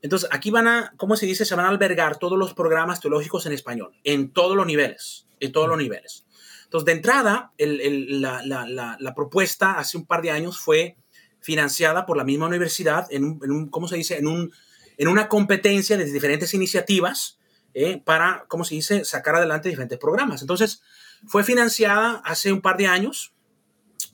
[0.02, 1.44] Entonces, aquí van a, ¿cómo se dice?
[1.44, 5.52] Se van a albergar todos los programas teológicos en español, en todos los niveles, en
[5.52, 6.24] todos los niveles.
[6.64, 10.96] Entonces, de entrada, la, propuesta hace un par de años fue
[11.40, 14.18] financiada por la misma universidad en un, ¿cómo se dice?
[14.18, 14.52] En, un,
[14.98, 17.38] en una competencia de diferentes iniciativas
[17.74, 20.40] eh, para, ¿cómo se dice?, sacar adelante diferentes programas.
[20.40, 20.82] Entonces,
[21.26, 23.34] fue financiada hace un par de años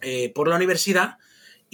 [0.00, 1.18] eh, por la universidad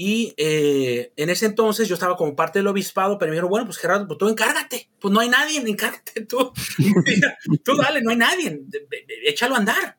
[0.01, 3.67] y eh, en ese entonces yo estaba como parte del obispado, pero me dijeron, bueno,
[3.67, 6.53] pues Gerardo, pues tú encárgate, pues no hay nadie, encárgate tú,
[7.65, 8.63] tú dale, no hay nadie,
[9.25, 9.99] échalo a andar.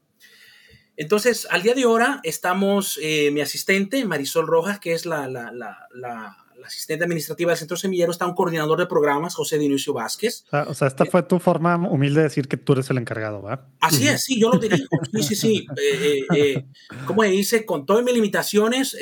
[0.95, 5.51] Entonces, al día de ahora estamos, eh, mi asistente, Marisol Rojas, que es la, la,
[5.51, 10.45] la la asistente administrativa del Centro Semillero, está un coordinador de programas, José Dionisio Vázquez.
[10.67, 13.67] O sea, esta fue tu forma humilde de decir que tú eres el encargado, ¿verdad?
[13.79, 14.87] Así es, sí, yo lo dirijo.
[15.11, 15.67] Sí, sí, sí.
[15.75, 16.65] Eh, eh, eh,
[17.05, 18.95] como se dice, con todas mis limitaciones,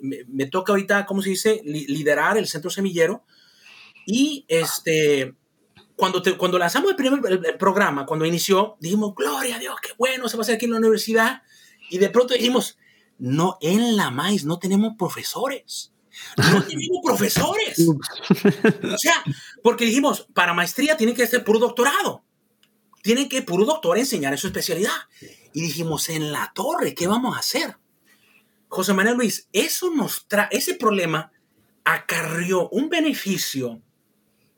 [0.00, 3.24] me, toca ahorita, ¿cómo se dice?, liderar el Centro Semillero.
[4.06, 5.34] Y este,
[5.96, 10.36] cuando, cuando lanzamos el primer programa, cuando inició, dijimos, gloria a Dios, qué bueno, se
[10.36, 11.42] va a hacer aquí en la universidad.
[11.90, 12.76] Y de pronto dijimos,
[13.18, 15.93] no, en la MAIS no tenemos profesores.
[16.36, 17.88] No tenemos profesores.
[18.92, 19.22] o sea,
[19.62, 22.24] porque dijimos, para maestría tiene que ser puro doctorado.
[23.02, 24.92] Tiene que puro doctor enseñar en su especialidad.
[25.52, 27.76] Y dijimos, en la torre, ¿qué vamos a hacer?
[28.68, 31.30] José Manuel Luis, eso nos ese problema
[31.84, 33.80] acarrió un beneficio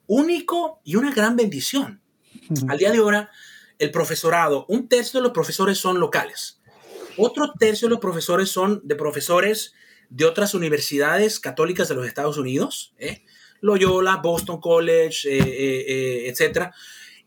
[0.06, 2.00] único y una gran bendición.
[2.68, 3.30] Al día de ahora,
[3.78, 6.60] el profesorado, un tercio de los profesores son locales.
[7.18, 9.74] Otro tercio de los profesores son de profesores
[10.10, 13.22] de otras universidades católicas de los Estados Unidos, ¿eh?
[13.60, 16.70] Loyola, Boston College, eh, eh, etc.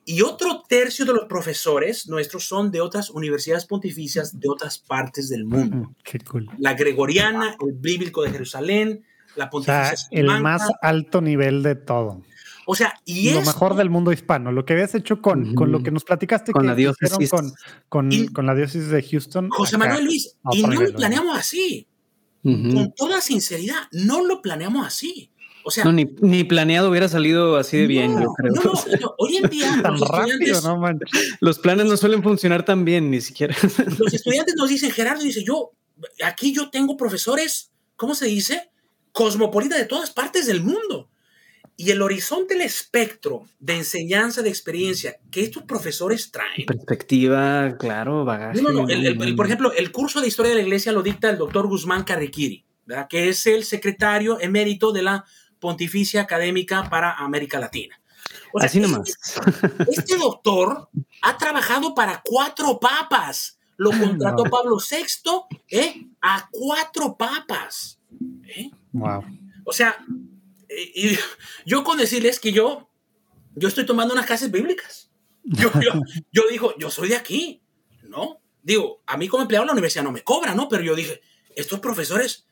[0.06, 5.30] Y otro tercio de los profesores nuestros son de otras universidades pontificias de otras partes
[5.30, 5.78] del mundo.
[5.78, 6.50] Mm, qué cool.
[6.58, 9.94] La Gregoriana, el Bíblico de Jerusalén, la Pontificia.
[9.94, 12.24] O sea, el más alto nivel de todo.
[12.72, 15.82] O sea, y lo mejor del mundo hispano, lo que habías hecho con, con lo
[15.82, 17.52] que nos platicaste con la diócesis con,
[17.90, 19.50] con, con, la diócesis de Houston.
[19.50, 21.88] José Manuel Luis, y no lo planeamos así.
[22.44, 25.30] Con toda sinceridad, no lo planeamos así.
[25.64, 28.54] O sea, ni, ni, planeado hubiera salido así de bien, yo creo.
[28.54, 30.98] No, hoy en día los,
[31.42, 33.56] los planes no suelen funcionar tan bien, ni siquiera.
[34.00, 35.72] Los estudiantes nos dicen, Gerardo dice, yo,
[36.24, 38.70] aquí yo tengo profesores, ¿cómo se dice?
[39.12, 41.10] Cosmopolita de todas partes del mundo.
[41.80, 46.66] Y el horizonte, el espectro de enseñanza, de experiencia que estos profesores traen.
[46.68, 48.62] Perspectiva, claro, bagaje.
[48.62, 49.36] No, no, no.
[49.38, 52.66] por ejemplo, el curso de historia de la iglesia lo dicta el doctor Guzmán Carriquiri.
[52.90, 53.08] ¿verdad?
[53.08, 55.24] que es el secretario emérito de la
[55.60, 58.02] Pontificia Académica para América Latina.
[58.60, 59.10] Así nomás.
[59.10, 60.90] Este, este, doctor
[61.22, 63.60] ha trabajado para cuatro papas.
[63.78, 66.08] Lo contrató Pablo VI ¿eh?
[66.22, 68.00] a cuatro papas.
[68.48, 68.72] ¿eh?
[68.92, 69.24] Wow.
[69.64, 69.96] O sea,
[70.70, 71.18] y
[71.66, 72.90] yo con decirles que yo,
[73.56, 75.12] yo estoy tomando unas clases bíblicas.
[75.44, 75.72] Yo,
[76.32, 77.64] yo, digo, yo soy de aquí,
[78.04, 78.42] ¿no?
[78.62, 80.70] Digo, a mí como empleado la universidad no me cobra, ¿no?
[80.70, 81.22] Pero yo dije,
[81.56, 82.48] estos profesores,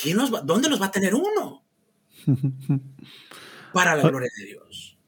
[0.00, 1.64] ¿quién los va, ¿dónde los va a tener uno?
[3.72, 4.98] Para la gloria de Dios.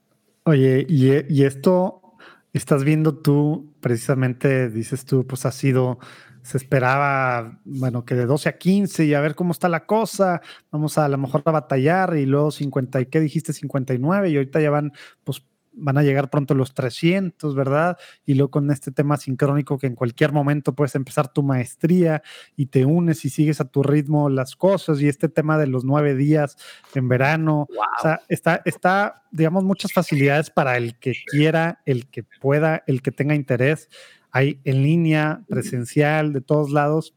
[0.45, 2.17] Oye, y, y esto
[2.53, 5.99] estás viendo tú, precisamente, dices tú, pues ha sido
[6.43, 10.41] se esperaba, bueno, que de 12 a 15 y a ver cómo está la cosa,
[10.71, 13.53] vamos a, a lo mejor a batallar y luego 50, ¿y qué dijiste?
[13.53, 14.93] 59 y ahorita ya van,
[15.25, 15.43] pues
[15.73, 17.97] van a llegar pronto los 300, ¿verdad?
[18.27, 22.23] Y luego con este tema sincrónico que en cualquier momento puedes empezar tu maestría
[22.57, 25.85] y te unes y sigues a tu ritmo las cosas y este tema de los
[25.85, 26.57] nueve días
[26.95, 32.25] en verano, o sea, está, está, digamos, muchas facilidades para el que quiera, el que
[32.41, 33.89] pueda, el que tenga interés
[34.33, 37.15] hay en línea, presencial, de todos lados.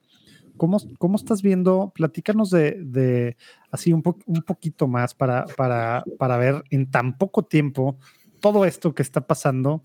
[0.58, 1.92] ¿Cómo, cómo estás viendo?
[1.96, 3.38] Platícanos de, de
[3.72, 7.98] así un, un poquito más para, para, para ver en tan poco tiempo
[8.40, 9.82] todo esto que está pasando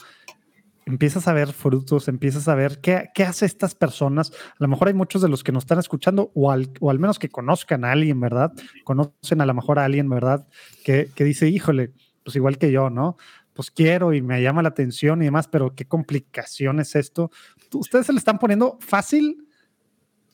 [0.88, 4.32] empiezas a ver frutos, empiezas a ver qué, qué hace estas personas.
[4.32, 6.98] A lo mejor hay muchos de los que nos están escuchando o al, o al
[6.98, 8.52] menos que conozcan a alguien, ¿verdad?
[8.84, 10.46] Conocen a lo mejor a alguien, ¿verdad?
[10.84, 11.92] Que, que dice, híjole,
[12.24, 13.16] pues igual que yo, ¿no?
[13.58, 17.32] Pues quiero y me llama la atención y demás, pero qué complicación es esto.
[17.74, 19.48] Ustedes se le están poniendo fácil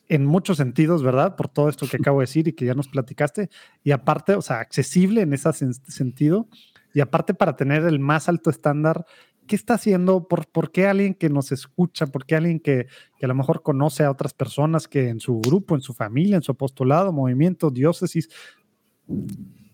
[0.09, 1.35] en muchos sentidos, ¿verdad?
[1.35, 3.49] Por todo esto que acabo de decir y que ya nos platicaste.
[3.83, 5.51] Y aparte, o sea, accesible en ese
[5.87, 6.47] sentido.
[6.93, 9.07] Y aparte para tener el más alto estándar,
[9.47, 10.27] ¿qué está haciendo?
[10.27, 12.05] ¿Por, por qué alguien que nos escucha?
[12.05, 12.85] ¿Por qué alguien que,
[13.17, 16.35] que, a lo mejor conoce a otras personas que en su grupo, en su familia,
[16.35, 18.29] en su apostolado, movimiento, diócesis,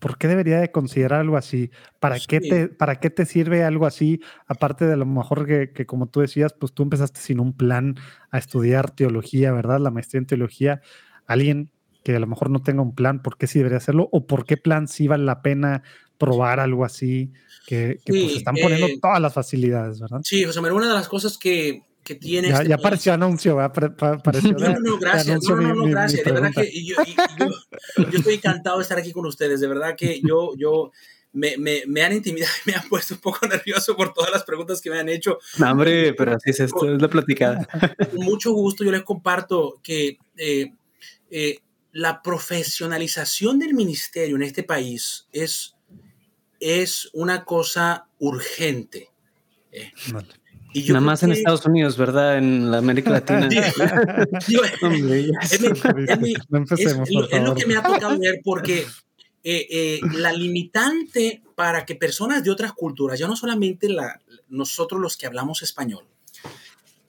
[0.02, 1.70] ¿por qué debería de considerar algo así?
[2.00, 4.20] ¿Para, qué, te, ¿para qué te sirve algo así?
[4.48, 7.94] Aparte de lo mejor que, como tú decías, pues tú empezaste sin un plan
[8.32, 9.78] a estudiar teología, ¿verdad?
[9.78, 10.82] La maestría en teología.
[11.26, 11.70] Alguien
[12.02, 14.08] que a lo mejor no tenga un plan, ¿por qué sí debería hacerlo?
[14.10, 15.84] ¿O por qué plan sí vale la pena
[16.18, 17.32] probar algo así?
[17.64, 20.18] Que, pues están poniendo eh, todas las facilidades, ¿verdad?
[20.24, 22.48] Sí, José María, una de las cosas que, que tiene.
[22.48, 23.92] Ya, este ya apareció anuncio, ¿verdad?
[24.00, 25.42] no, no, no, gracias.
[25.44, 26.24] no, no, no, gracias.
[26.24, 26.96] de verdad que yo,
[28.10, 29.60] yo, estoy encantado de estar aquí con ustedes.
[29.60, 30.90] De verdad que yo, yo
[31.32, 34.44] me, me, me, han intimidado y me han puesto un poco nervioso por todas las
[34.44, 35.38] preguntas que me han hecho.
[35.58, 37.66] No, hombre, pero así es esto, es la platicada.
[38.10, 40.72] Con mucho gusto yo les comparto que eh,
[41.30, 41.58] eh,
[41.92, 45.76] la profesionalización del ministerio en este país es,
[46.58, 49.10] es una cosa urgente.
[49.70, 49.90] Eh,
[50.74, 52.38] Nada más en Estados Unidos, ¿verdad?
[52.38, 53.48] En la América Latina.
[53.48, 54.50] es
[57.42, 58.86] lo que me ha tocado ver porque
[59.44, 65.00] eh, eh, la limitante para que personas de otras culturas, ya no solamente la, nosotros
[65.00, 66.06] los que hablamos español,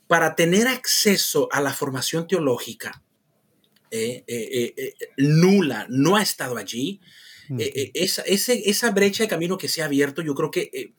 [0.07, 3.01] para tener acceso a la formación teológica
[3.89, 6.99] eh, nula, no ha estado allí,
[7.57, 10.93] esa, esa brecha de camino que se ha abierto, yo creo que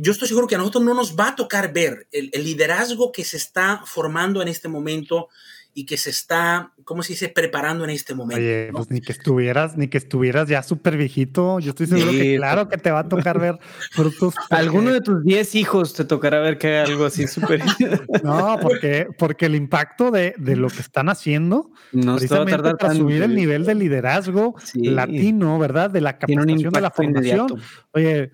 [0.00, 3.24] yo estoy seguro que a nosotros no nos va a tocar ver el, liderazgo que
[3.24, 5.28] se está formando en este momento
[5.74, 8.40] y que se está, ¿cómo se dice?, preparando en este momento.
[8.40, 11.58] Oye, pues ni que estuvieras, ni que estuvieras ya súper viejito.
[11.58, 13.58] Yo estoy seguro que claro que te va a tocar ver
[13.90, 14.34] frutos.
[14.50, 17.60] Alguno de tus 10 hijos te tocará ver que hay algo así súper.
[18.22, 22.76] no, porque, porque el impacto de, de, lo que están haciendo, no precisamente va a
[22.76, 25.90] para subir el nivel de liderazgo latino, ¿verdad?
[25.90, 27.62] De la capacitación de la formación.
[27.92, 28.30] Oye,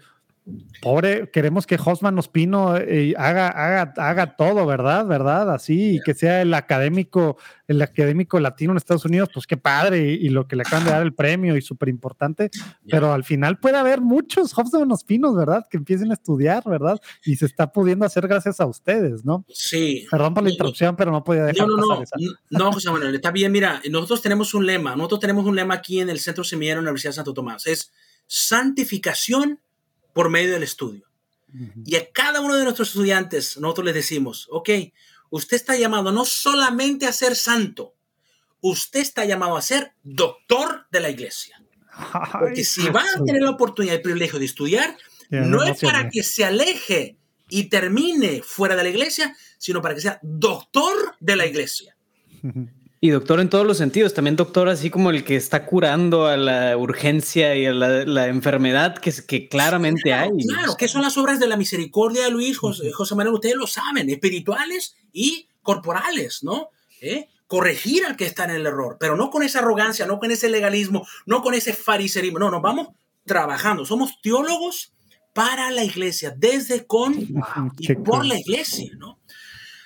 [0.82, 5.06] Pobre, queremos que Hosman Ospino eh, haga, haga, haga todo, ¿verdad?
[5.06, 5.50] ¿Verdad?
[5.50, 10.02] Así, y que sea el académico, el académico latino en Estados Unidos, pues qué padre,
[10.02, 12.50] y, lo que le acaban de dar el premio y súper importante,
[12.90, 15.64] pero al final puede haber muchos Hosman Ospinos, ¿verdad?
[15.70, 17.00] Que empiecen a estudiar, ¿verdad?
[17.24, 19.46] Y se está pudiendo hacer gracias a ustedes, ¿no?
[19.48, 20.06] Sí.
[20.10, 23.14] Perdón por la interrupción, pero no podía dejar no, no, pasar no, No, José Manuel,
[23.14, 26.44] está bien, mira, nosotros tenemos un lema, nosotros tenemos un lema aquí en el Centro
[26.44, 27.90] Semillero de la Universidad de Santo Tomás, es
[28.26, 29.60] santificación
[30.14, 31.06] por medio del estudio.
[31.84, 34.70] Y a cada uno de nuestros estudiantes, nosotros les decimos, ok,
[35.30, 37.94] usted está llamado no solamente a ser santo,
[38.60, 41.62] usted está llamado a ser doctor de la iglesia.
[42.40, 44.96] Porque si va a tener la oportunidad y el privilegio de estudiar,
[45.30, 47.18] no es para que se aleje
[47.48, 51.96] y termine fuera de la iglesia, sino para que sea doctor de la iglesia.
[53.04, 56.38] Y doctor en todos los sentidos, también doctor así como el que está curando a
[56.38, 60.30] la urgencia y a la, enfermedad que, que claramente hay.
[60.48, 63.66] Claro, que son las obras de la misericordia de Luis, José, José Manuel, ustedes lo
[63.66, 66.70] saben, espirituales y corporales, ¿no?
[67.02, 67.28] ¿Eh?
[67.46, 70.48] corregir al que está en el error, pero no con esa arrogancia, no con ese
[70.48, 72.38] legalismo, no con ese fariserismo.
[72.38, 72.88] No, nos vamos
[73.26, 73.84] trabajando.
[73.84, 74.94] Somos teólogos
[75.34, 77.14] para la iglesia, desde con
[77.78, 79.18] y por la iglesia, ¿no?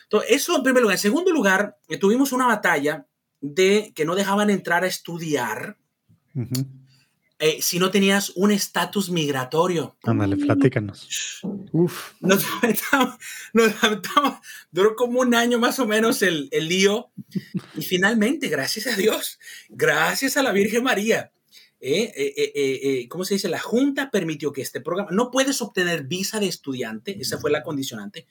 [0.09, 0.97] Entonces, eso en primer lugar.
[0.97, 3.07] En segundo lugar, eh, tuvimos una batalla
[3.43, 5.77] de que no dejaban entrar a estudiar
[7.39, 9.97] eh, si no tenías un estatus migratorio.
[10.05, 11.43] Ándale, platícanos.
[11.73, 12.15] Uf.
[12.20, 14.39] Nos lamentamos,
[14.70, 17.11] duró como un año más o menos el, el lío.
[17.77, 19.39] Y finalmente, gracias a Dios,
[19.69, 21.33] gracias a la Virgen María,
[21.81, 23.49] eh, eh, ¿cómo se dice?
[23.49, 27.62] La Junta permitió que este programa, no puedes obtener visa de estudiante, esa fue la
[27.62, 28.27] condicionante,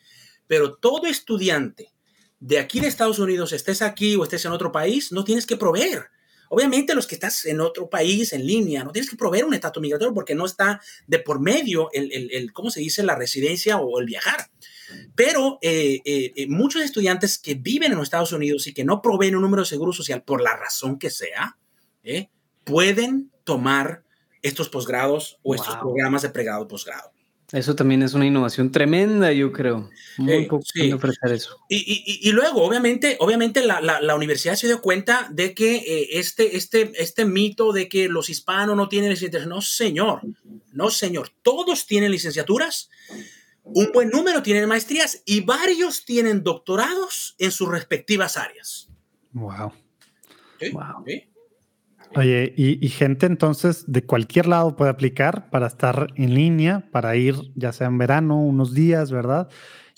[0.47, 1.93] pero todo estudiante
[2.39, 5.57] de aquí de Estados Unidos, estés aquí o estés en otro país, no tienes que
[5.57, 6.09] proveer
[6.49, 9.81] Obviamente los que estás en otro país, en línea, no tienes que proveer un estatus
[9.81, 13.99] migratorio porque no está de por medio el, el, ¿cómo se dice?, la residencia o
[13.99, 14.49] el viajar.
[15.15, 19.01] Pero eh, eh, eh, muchos estudiantes que viven en los Estados Unidos y que no
[19.01, 21.57] proveen un número de seguro social por la razón que sea,
[22.63, 24.03] pueden tomar
[24.41, 27.11] estos posgrados o estos programas de pregrado posgrado.
[27.53, 29.89] Eso también es una innovación tremenda, yo creo.
[30.17, 30.91] Muy eh, poco sí.
[30.91, 31.57] ofrecer eso.
[31.69, 35.77] Y, y, y, luego, obviamente, obviamente la, la, la, universidad se dio cuenta de que
[35.77, 40.21] eh, este, este, este mito de que los hispanos no tienen licenciaturas, no señor,
[40.73, 42.89] no señor, todos tienen licenciaturas,
[43.63, 48.89] un buen número tienen maestrías y varios tienen doctorados en sus respectivas áreas.
[49.31, 49.71] Wow.
[50.73, 51.05] Wow.
[52.15, 57.35] Oye, y, gente entonces de cualquier lado puede aplicar para estar en línea, para ir
[57.55, 59.49] ya sea en verano, unos días, ¿verdad?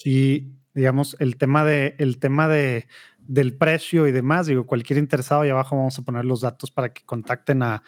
[0.03, 2.88] Y digamos, el tema de, el tema de,
[3.19, 6.91] del precio y demás, digo, cualquier interesado, ahí abajo vamos a poner los datos para
[6.91, 7.83] que contacten a,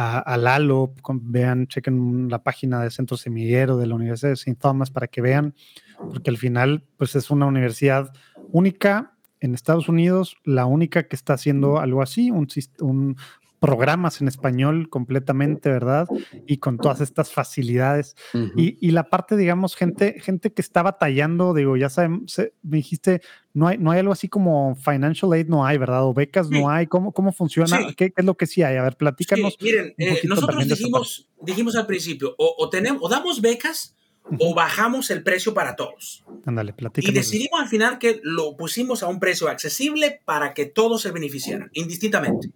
[0.00, 4.54] a, Lalo, vean, chequen la página de Centro Semillero de la Universidad de St.
[4.54, 5.56] Thomas para que vean,
[5.98, 8.12] porque al final, pues es una universidad
[8.52, 12.46] única en Estados Unidos, la única que está haciendo algo así, un,
[12.80, 13.16] un,
[13.60, 16.06] programas en español completamente, ¿verdad?
[16.46, 18.16] Y con todas estas facilidades.
[18.56, 22.26] y, la parte, digamos, gente, gente que está batallando, digo, ya saben,
[22.62, 23.20] me dijiste,
[23.52, 26.04] no hay, no hay algo así como financial aid, no hay, ¿verdad?
[26.04, 26.86] O becas no hay.
[26.86, 27.92] ¿Cómo, cómo funciona?
[27.96, 28.76] ¿Qué, es lo que sí hay?
[28.76, 29.56] A ver, platícanos.
[29.60, 33.96] miren, eh, nosotros dijimos, dijimos al principio, o, tenemos, o damos becas
[34.38, 36.24] o bajamos el precio para todos.
[36.44, 37.14] Ándale, platícanos.
[37.14, 41.10] Y decidimos al final que lo pusimos a un precio accesible para que todos se
[41.10, 42.50] beneficiaran, indistintamente.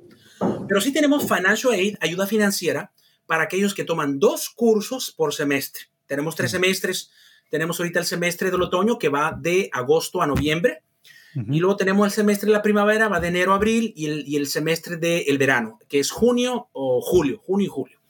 [0.69, 2.93] Pero sí tenemos Financial Aid, ayuda financiera,
[3.27, 5.85] para aquellos que toman dos cursos por semestre.
[6.07, 7.11] Tenemos tres semestres.
[7.51, 10.83] Tenemos ahorita el semestre del otoño que va de agosto a noviembre.
[11.35, 14.29] Y luego tenemos el semestre de la primavera, va de enero a abril, y el,
[14.29, 18.01] y el semestre del verano, que es junio o julio, junio y julio.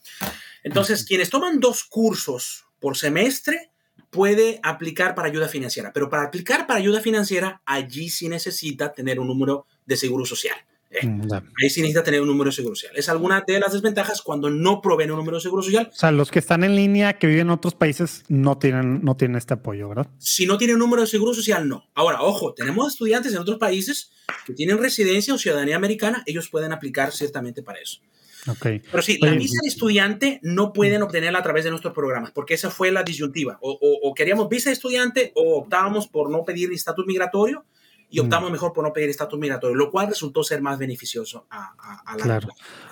[0.64, 3.70] Entonces, quienes toman dos cursos por semestre
[4.10, 9.20] puede aplicar para ayuda financiera, pero para aplicar para ayuda financiera, allí sí necesita tener
[9.20, 10.56] un número de seguro social.
[10.92, 12.92] Eh, mm, ahí sí necesita tener un número de seguro social.
[12.96, 15.88] Es alguna de las desventajas cuando no proveen un número de seguro social.
[15.90, 19.16] O sea, los que están en línea, que viven en otros países, no tienen, no
[19.16, 20.06] tienen este apoyo, ¿verdad?
[20.18, 21.88] Si no tienen un número de seguro social, no.
[21.94, 24.10] Ahora, ojo, tenemos estudiantes en otros países
[24.46, 28.00] que tienen residencia o ciudadanía americana, ellos pueden aplicar ciertamente para eso.
[28.46, 28.80] Okay.
[28.80, 31.04] Pero sí, la visa de estudiante no pueden mm.
[31.04, 33.56] obtenerla a través de nuestros programas, porque esa fue la disyuntiva.
[33.62, 37.64] O, o queríamos visa de estudiante o optábamos por no pedir estatus migratorio
[38.12, 38.24] y mm.
[38.24, 41.72] optamos mejor por no pedir estatus migratorio, lo cual resultó ser más beneficioso a,
[42.04, 42.48] a, la Claro.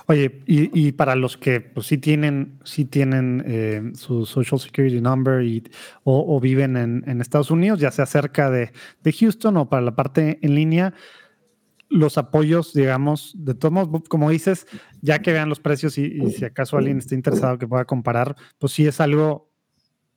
[0.06, 5.00] Oye, y, y, para los que pues, sí tienen, sí tienen eh, su Social Security
[5.00, 5.62] Number y,
[6.04, 9.94] o, viven en, en, Estados Unidos, ya sea cerca de, de, Houston o para la
[9.94, 10.94] parte en línea,
[11.90, 14.66] los apoyos, digamos, de todos modos, como dices,
[15.02, 18.36] ya que vean los precios y, y si acaso alguien está interesado que pueda comparar,
[18.58, 19.49] pues sí es algo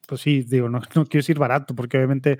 [0.07, 2.39] pues sí, digo, no, no, quiero decir barato, porque obviamente,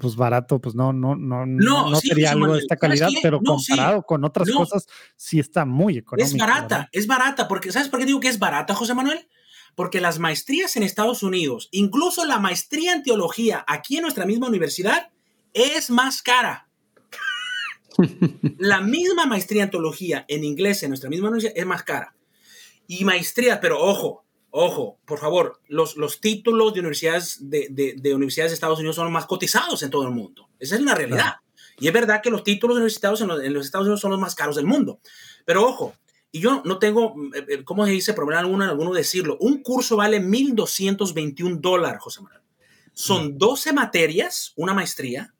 [0.00, 4.24] pues barato, pues no, no, no, no, sería algo de esta calidad, pero comparado con
[4.24, 4.86] otras cosas,
[5.16, 6.26] sí está muy económico.
[6.26, 9.28] Es barata, es barata, porque ¿sabes por qué digo que es barata, José Manuel?
[9.74, 14.48] Porque las maestrías en Estados Unidos, incluso la maestría en teología aquí en nuestra misma
[14.48, 15.10] universidad,
[15.52, 16.68] es más cara.
[18.58, 22.14] la misma maestría en teología en inglés en nuestra misma universidad es más cara.
[22.86, 24.23] Y maestría, pero ojo,
[24.56, 29.06] Ojo, por favor, los, los títulos de universidades de, de, universidades de Estados Unidos son
[29.06, 30.48] los más cotizados en todo el mundo.
[30.60, 31.38] Esa es una realidad.
[31.80, 34.20] Y es verdad que los títulos universitarios en los, en los, Estados Unidos son los
[34.20, 35.00] más caros del mundo.
[35.44, 35.96] Pero ojo,
[36.30, 38.14] y yo no tengo, eh, eh, ¿cómo se dice?
[38.14, 39.36] Problema alguno en alguno decirlo.
[39.40, 42.42] Un curso vale 1.221 dólares, José Manuel.
[42.92, 43.74] Son 12 mm.
[43.74, 45.34] materias, una maestría,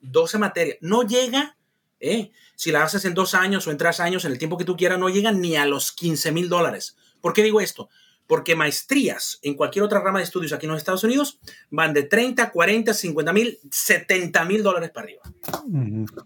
[0.00, 0.78] 12 materias.
[0.80, 1.58] No llega,
[2.00, 4.64] eh, si la haces en dos años o en tres años, en el tiempo que
[4.64, 6.96] tú quieras, no llega ni a los 15 mil dólares.
[7.20, 7.90] ¿Por qué digo esto?
[8.26, 12.04] Porque maestrías en cualquier otra rama de estudios aquí en los Estados Unidos van de
[12.04, 15.22] 30, 40, 50 mil, 70 mil dólares para arriba.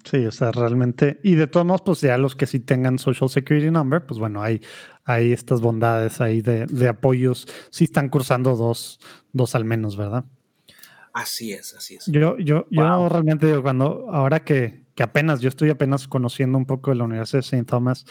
[0.05, 3.29] Sí, o sea, realmente, y de todos modos, pues ya los que sí tengan Social
[3.29, 4.61] Security Number, pues bueno, hay,
[5.05, 9.01] hay estas bondades ahí de, de apoyos, sí están cursando dos,
[9.33, 10.25] dos al menos, ¿verdad?
[11.13, 12.07] Así es, así es.
[12.07, 16.67] Yo, yo, yo realmente digo, cuando, ahora que, que apenas, yo estoy apenas conociendo un
[16.67, 17.65] poco de la Universidad de St.
[17.65, 18.05] Thomas,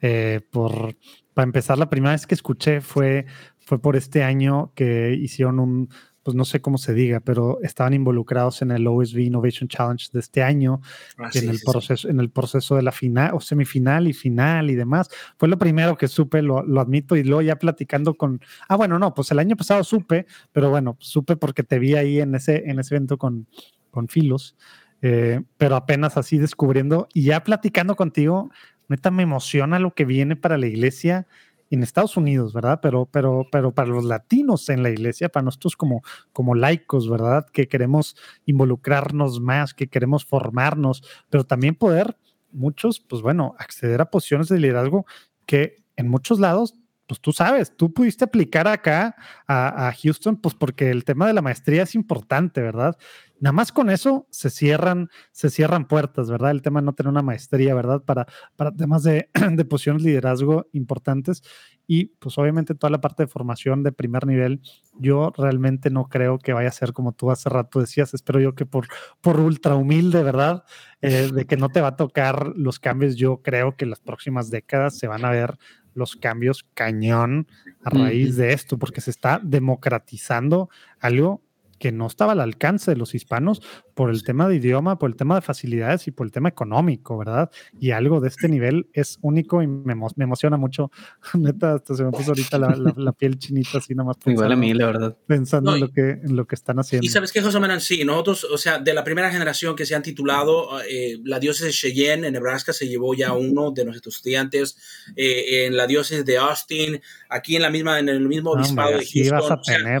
[0.00, 0.96] eh, por,
[1.34, 3.26] para empezar, la primera vez que escuché fue,
[3.58, 5.88] fue por este año que hicieron un,
[6.24, 10.20] pues no sé cómo se diga, pero estaban involucrados en el OSB Innovation Challenge de
[10.20, 10.80] este año,
[11.18, 14.74] ah, en, el proceso, en el proceso de la final o semifinal y final y
[14.74, 15.10] demás.
[15.36, 18.98] Fue lo primero que supe, lo, lo, admito, y luego ya platicando con, ah, bueno,
[18.98, 22.70] no, pues el año pasado supe, pero bueno, supe porque te vi ahí en ese,
[22.70, 23.46] en ese evento con,
[23.90, 24.56] con Filos,
[25.02, 28.50] eh, pero apenas así descubriendo y ya platicando contigo,
[28.88, 31.26] neta me emociona lo que viene para la iglesia
[31.70, 32.80] en Estados Unidos, ¿verdad?
[32.82, 37.46] Pero, pero, pero para los latinos en la iglesia, para nosotros como, como laicos, ¿verdad?
[37.52, 42.16] Que queremos involucrarnos más, que queremos formarnos, pero también poder,
[42.52, 45.06] muchos, pues bueno, acceder a posiciones de liderazgo
[45.46, 46.74] que en muchos lados
[47.06, 49.14] pues tú sabes, tú pudiste aplicar acá
[49.46, 52.96] a, a, Houston, pues porque el tema de la maestría es importante, ¿verdad?
[53.40, 56.52] Nada más con eso se cierran, se cierran puertas, ¿verdad?
[56.52, 58.02] El tema de no tener una maestría, ¿verdad?
[58.02, 58.26] Para,
[58.56, 61.42] para temas de, de posiciones de liderazgo importantes
[61.86, 64.62] y pues obviamente toda la parte de formación de primer nivel,
[64.98, 68.54] yo realmente no creo que vaya a ser como tú hace rato decías, espero yo
[68.54, 68.88] que por,
[69.20, 70.64] por ultra humilde, ¿verdad?
[71.02, 74.48] Eh, de que no te va a tocar los cambios, yo creo que las próximas
[74.48, 75.58] décadas se van a ver
[75.94, 77.46] los cambios cañón
[77.82, 80.68] a raíz de esto, porque se está democratizando
[81.00, 81.43] algo
[81.84, 83.60] que no estaba al alcance de los hispanos
[83.92, 87.18] por el tema de idioma, por el tema de facilidades y por el tema económico,
[87.18, 87.50] ¿verdad?
[87.78, 90.90] Y algo de este nivel es único y me, me emociona mucho.
[91.34, 94.16] Neta, hasta se me puso ahorita la, la, piel chinita así nada más.
[94.24, 95.16] Igual a mí, la verdad.
[95.26, 97.04] Pensando en, lo que, en lo que están haciendo.
[97.04, 99.94] Y sabes qué, José Manuel, sí, nosotros, o sea, de la primera generación que se
[99.94, 104.16] han titulado, eh, la diócesis de Cheyenne en Nebraska se llevó ya uno de nuestros
[104.16, 104.78] estudiantes,
[105.16, 109.04] eh, en la diócesis de Austin, aquí en la misma, en el mismo obispado de
[109.04, 109.38] Houston.
[109.38, 110.00] Vas a tener.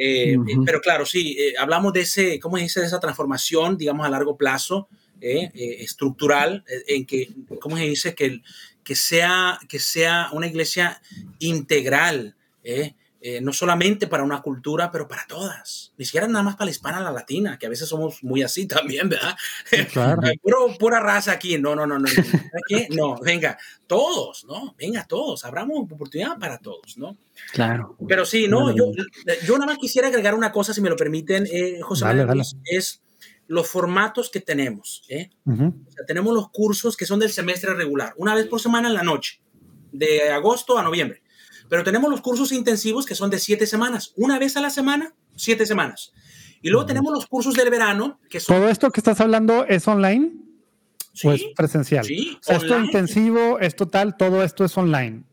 [0.00, 3.76] Eh, pero claro, sí, hablamos de ese, ¿cómo es de esa transformación?
[3.76, 4.88] digamos, a largo plazo,
[5.20, 7.28] eh, eh, estructural, eh, en que,
[7.60, 8.14] ¿cómo se dice?
[8.14, 8.40] Que,
[8.84, 11.02] que, sea, que sea una iglesia
[11.40, 12.36] integral,
[13.42, 15.92] no solamente para una cultura, pero para todas.
[15.96, 18.66] Ni siquiera nada más para la hispana, la latina, que a veces somos muy así
[18.66, 19.36] también, ¿verdad?
[19.92, 20.22] Claro.
[20.78, 22.08] pura raza aquí, no, no, no, no.
[22.68, 22.88] ¿Qué?
[22.90, 24.74] No, venga, todos, ¿no?
[24.78, 27.16] Venga, todos, abramos oportunidad para todos, ¿no?
[27.52, 27.96] Claro.
[28.06, 28.92] Pero sí, no, yo,
[29.46, 31.46] yo nada más quisiera agregar una cosa, si me lo permiten,
[31.82, 33.02] José Manuel, es
[33.48, 35.02] los formatos que tenemos.
[35.08, 35.30] ¿eh?
[36.06, 39.40] tenemos los cursos que son del semestre regular, una vez por semana en la noche,
[39.90, 41.22] de agosto a noviembre.
[41.68, 45.14] Pero tenemos los cursos intensivos que son de siete semanas, una vez a la semana,
[45.36, 46.12] siete semanas.
[46.62, 48.56] Y luego tenemos los cursos del verano, que son...
[48.56, 50.32] ¿Todo esto que estás hablando es online?
[51.24, 52.04] ¿O es presencial?
[52.04, 55.24] Sí, esto intensivo, es total, todo esto es online.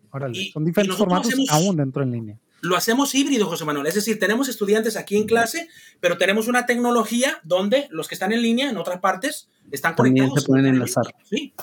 [0.53, 2.39] son diferentes formatos aún dentro en línea.
[2.61, 3.85] Lo hacemos híbrido, José Manuel.
[3.85, 5.67] Es decir, tenemos estudiantes aquí en clase,
[5.99, 10.41] pero tenemos una tecnología donde los que están en línea en otras partes están conectados.
[10.41, 11.05] se pueden enlazar.
[11.29, 11.53] Sí.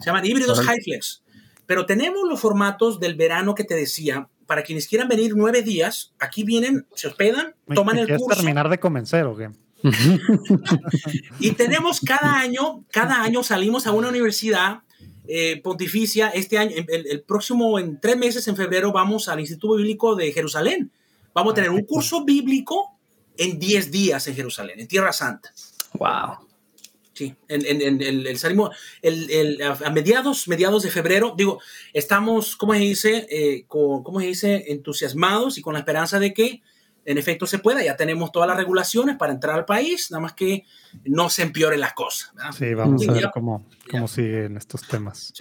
[0.00, 1.23] Se llaman híbridos HiFlex.
[1.66, 4.28] Pero tenemos los formatos del verano que te decía.
[4.46, 8.36] Para quienes quieran venir nueve días, aquí vienen, se hospedan, toman el curso.
[8.36, 9.48] terminar de convencer o qué?
[11.40, 14.80] y tenemos cada año, cada año salimos a una universidad
[15.26, 16.28] eh, pontificia.
[16.28, 20.90] Este año, el, próximo, en tres meses, en febrero, vamos al Instituto Bíblico de Jerusalén.
[21.32, 22.98] Vamos a tener un curso bíblico
[23.36, 25.52] en 10 días en Jerusalén, en Tierra Santa.
[25.94, 26.43] Wow.
[27.14, 31.60] Sí, en, en, el, salimos el, a mediados, mediados de febrero, digo,
[31.92, 33.26] estamos, ¿cómo se dice?
[33.30, 34.64] Eh, con, ¿Cómo se dice?
[34.68, 36.62] Entusiasmados y con la esperanza de que
[37.04, 37.84] en efecto se pueda.
[37.84, 40.64] Ya tenemos todas las regulaciones para entrar al país, nada más que
[41.04, 42.32] no se empeoren las cosas.
[42.58, 45.32] Sí, vamos a ver cómo, cómo siguen estos temas.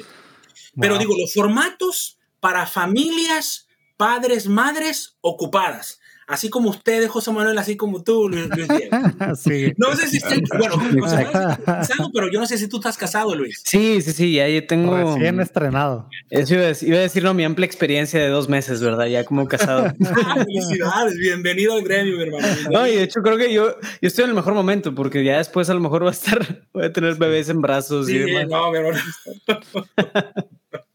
[0.79, 7.77] Pero digo, los formatos para familias, padres, madres ocupadas así como ustedes, José Manuel, así
[7.77, 8.97] como tú, Luis, Diego.
[9.35, 9.73] sí.
[9.77, 11.27] No sé si estoy, bueno, José
[11.65, 13.61] casado, pero yo no sé si tú estás casado, Luis.
[13.65, 15.15] Sí, sí, sí, ya yo tengo...
[15.15, 16.09] Recién estrenado.
[16.29, 19.05] Eso iba a, decir, iba a decir, no, mi amplia experiencia de dos meses, ¿verdad?
[19.07, 19.93] Ya como casado.
[20.45, 22.47] Felicidades, bienvenido al gremio, mi hermano.
[22.71, 25.37] No, y de hecho creo que yo, yo estoy en el mejor momento, porque ya
[25.37, 28.45] después a lo mejor voy a estar, voy a tener bebés en brazos sí, y
[28.45, 28.99] no, mi hermano.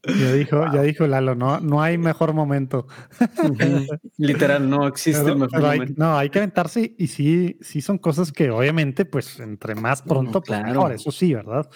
[0.09, 2.87] Ya dijo, ya dijo Lalo, no, no hay mejor momento.
[4.17, 5.95] Literal, no existe mejor momento.
[5.97, 10.41] no, hay que aventarse y sí, sí son cosas que obviamente, pues entre más pronto,
[10.41, 11.69] pues mejor, eso sí, ¿verdad?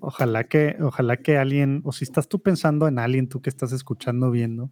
[0.00, 3.72] Ojalá que, ojalá que alguien, o si estás tú pensando en alguien, tú que estás
[3.72, 4.70] escuchando, viendo,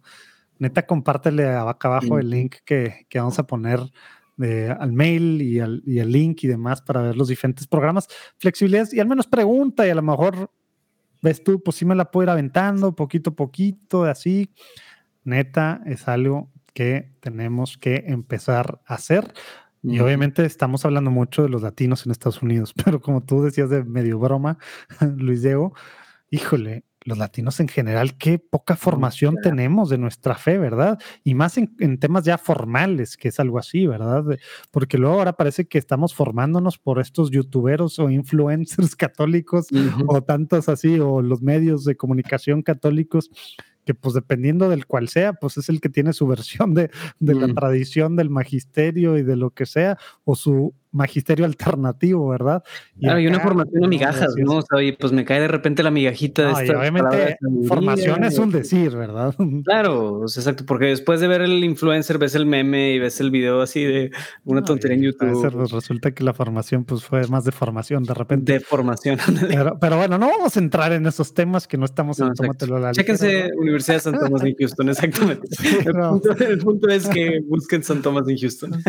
[0.57, 3.79] neta, compártele acá abajo el link que, vamos a poner
[4.37, 8.93] al mail y, al, y el link y demás para ver los diferentes programas, flexibilidades
[8.93, 10.51] y al menos pregunta y a lo mejor
[11.25, 14.53] ves tú, pues sí me la puedo ir aventando poquito a poquito, así.
[15.23, 19.33] Neta, es algo que tenemos que empezar a hacer.
[19.81, 23.69] Y obviamente estamos hablando mucho de los latinos en Estados Unidos, pero como tú decías
[23.69, 24.59] de medio broma,
[25.17, 25.73] Luis Diego,
[26.29, 30.99] híjole, los latinos en general, qué poca formación tenemos de nuestra fe, ¿verdad?
[31.23, 34.23] Y más en, temas ya formales, que es algo así, ¿verdad?
[34.71, 39.67] Porque luego ahora parece que estamos formándonos por estos youtuberos o influencers católicos
[40.07, 43.29] o tantos así, o los medios de comunicación católicos
[43.85, 47.47] que pues dependiendo del cual sea, pues es el que tiene su versión de, la
[47.47, 47.53] mm.
[47.53, 52.63] tradición del magisterio y de lo que sea, o su magisterio alternativo, ¿verdad?
[52.95, 54.57] Y claro, hay una formación de migajas, ¿no?
[54.57, 56.79] O sea, oye, pues me cae de repente la migajita de esta.
[56.79, 59.35] Obviamente, formación es un decir, ¿verdad?
[59.65, 63.61] Claro, exacto, porque después de ver el influencer, ves el meme y ves el video
[63.61, 64.11] así de
[64.43, 65.51] una tontería en YouTube.
[65.51, 68.53] Pues, resulta que la formación, pues fue más de formación de repente.
[68.53, 69.17] De formación.
[69.79, 72.91] Pero, bueno, no vamos a entrar en esos temas que no estamos en Tómatelo la
[72.91, 75.47] Chéquense Universidad de San Tomás en Houston, exactamente.
[76.47, 78.83] el, punto, es que busquen San Tomás en Houston.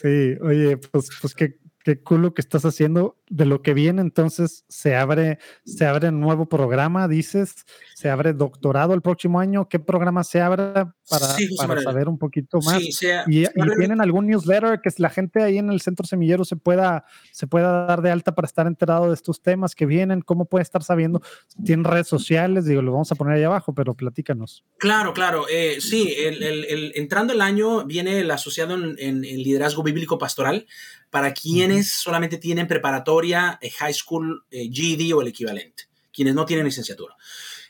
[0.00, 3.16] Sí, oye, pues pues qué, qué cool que estás haciendo.
[3.30, 8.32] De lo que viene, entonces se abre, se abre un nuevo programa, dices, se abre
[8.32, 9.68] doctorado el próximo año.
[9.68, 12.80] ¿Qué programa se abre para, saber un poquito más?
[13.26, 13.44] y,
[13.76, 17.86] tienen algún newsletter que la gente ahí en el centro semillero se pueda, se pueda
[17.86, 20.22] dar de alta para estar enterado de estos temas que vienen.
[20.22, 21.20] ¿Cómo puede estar sabiendo?
[21.64, 22.64] ¿Tienen redes sociales?
[22.64, 24.64] Digo, lo vamos a poner ahí abajo, pero platícanos.
[24.78, 25.44] Claro, claro.
[25.50, 30.66] Eh, sí, el, entrando el año viene el asociado en, en liderazgo bíblico pastoral
[31.10, 36.44] para quienes solamente tienen preparatoria, eh, high school, eh, GED o el equivalente, quienes no
[36.44, 37.16] tienen licenciatura.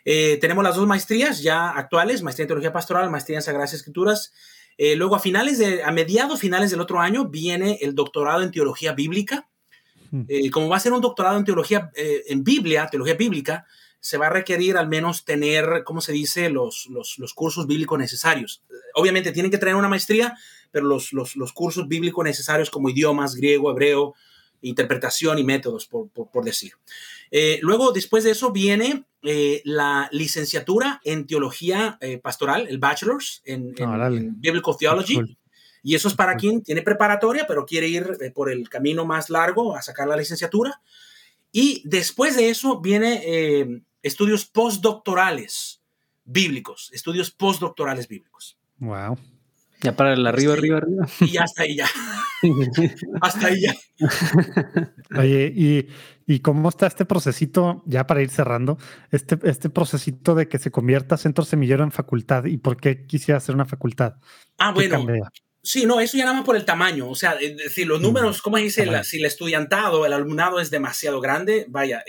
[0.05, 4.33] Eh, tenemos las dos maestrías ya actuales, maestría en teología pastoral, maestría en sagradas escrituras.
[4.97, 8.92] luego a finales de, a mediados finales del otro año viene el doctorado en teología
[8.92, 9.49] bíblica.
[10.52, 13.67] como va a ser un doctorado en teología, en Biblia, teología bíblica,
[14.00, 17.99] se va a requerir al menos tener, ¿cómo se dice?, los, los, los cursos bíblicos
[17.99, 18.62] necesarios.
[18.94, 20.39] Obviamente tienen que tener una maestría,
[20.70, 24.14] pero los, los, los cursos bíblicos necesarios como idiomas, griego, hebreo,
[24.62, 26.72] interpretación y métodos, por, por, decir.
[27.30, 33.42] Eh, luego, después de eso, viene eh, la licenciatura en teología eh, pastoral, el bachelor's
[33.44, 35.36] en, en, Biblical Theology.
[35.82, 39.76] Y eso es para quien tiene preparatoria, pero quiere ir por el camino más largo
[39.76, 40.80] a sacar la licenciatura.
[41.52, 45.80] Y después de eso viene estudios postdoctorales
[46.24, 48.58] bíblicos, estudios postdoctorales bíblicos.
[48.78, 49.16] Wow.
[49.81, 51.07] Ya para el arriba, arriba, arriba.
[51.20, 51.89] Y hasta ahí ya.
[53.20, 53.74] hasta ahí ya.
[55.16, 55.89] Oye, ¿y,
[56.26, 58.78] ¿y, cómo está este procesito, ya para ir cerrando,
[59.12, 62.47] este, este procesito de que se convierta Centro Semillero en facultad?
[62.47, 64.15] ¿Y por qué quisiera hacer una facultad?
[64.58, 65.07] Ah, bueno.
[65.62, 67.08] Sí, no, eso ya nada más por el tamaño.
[67.08, 71.20] O sea, es decir, los números, como dice, si el estudiantado, el alumnado es demasiado
[71.20, 72.02] grande, vaya,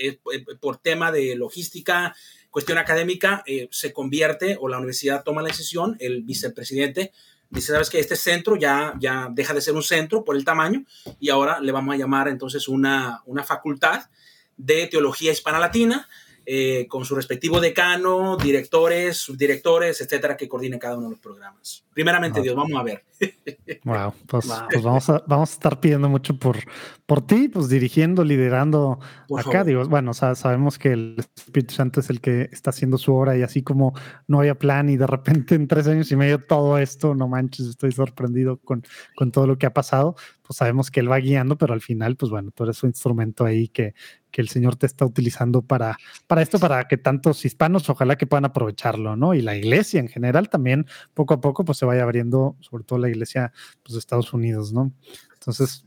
[0.62, 2.16] por tema de logística,
[2.50, 7.12] cuestión académica, eh, se convierte o la universidad toma la decisión, el vicepresidente
[7.50, 10.84] dice, sabes que este centro ya, ya deja de ser un centro por el tamaño
[11.20, 14.10] y ahora le vamos a llamar entonces una, una facultad
[14.58, 16.08] de teología hispana latina
[16.46, 21.86] eh, con su respectivo decano, directores, subdirectores, etcétera, que coordine cada uno de los programas.
[21.94, 23.04] Primeramente, Dios, vamos a ver.
[23.84, 26.58] Wow, pues, pues, vamos, a, vamos a estar pidiendo mucho por,
[27.06, 29.00] por ti, pues dirigiendo, liderando
[29.38, 29.64] acá.
[29.64, 33.42] Digo, bueno, sabemos que el Espíritu Santo es el que está haciendo su obra y
[33.42, 33.94] así como
[34.28, 37.68] no había plan y de repente en tres años y medio todo esto, no manches,
[37.68, 38.84] estoy sorprendido con,
[39.16, 40.16] con todo lo que ha pasado.
[40.42, 43.46] Pues sabemos que él va guiando, pero al final, pues bueno, tú eres un instrumento
[43.46, 43.94] ahí que,
[44.32, 48.28] que el Señor te está utilizando para, para esto, para que tantos hispanos ojalá que
[48.28, 49.34] puedan aprovecharlo, ¿no?
[49.34, 53.00] Y la iglesia en general también poco a poco pues se vaya abriendo, sobre todo
[53.00, 53.52] la iglesia
[53.84, 54.92] pues, de Estados Unidos, ¿no?
[55.34, 55.86] Entonces,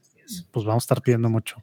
[0.51, 1.63] pues vamos a estar pidiendo mucho.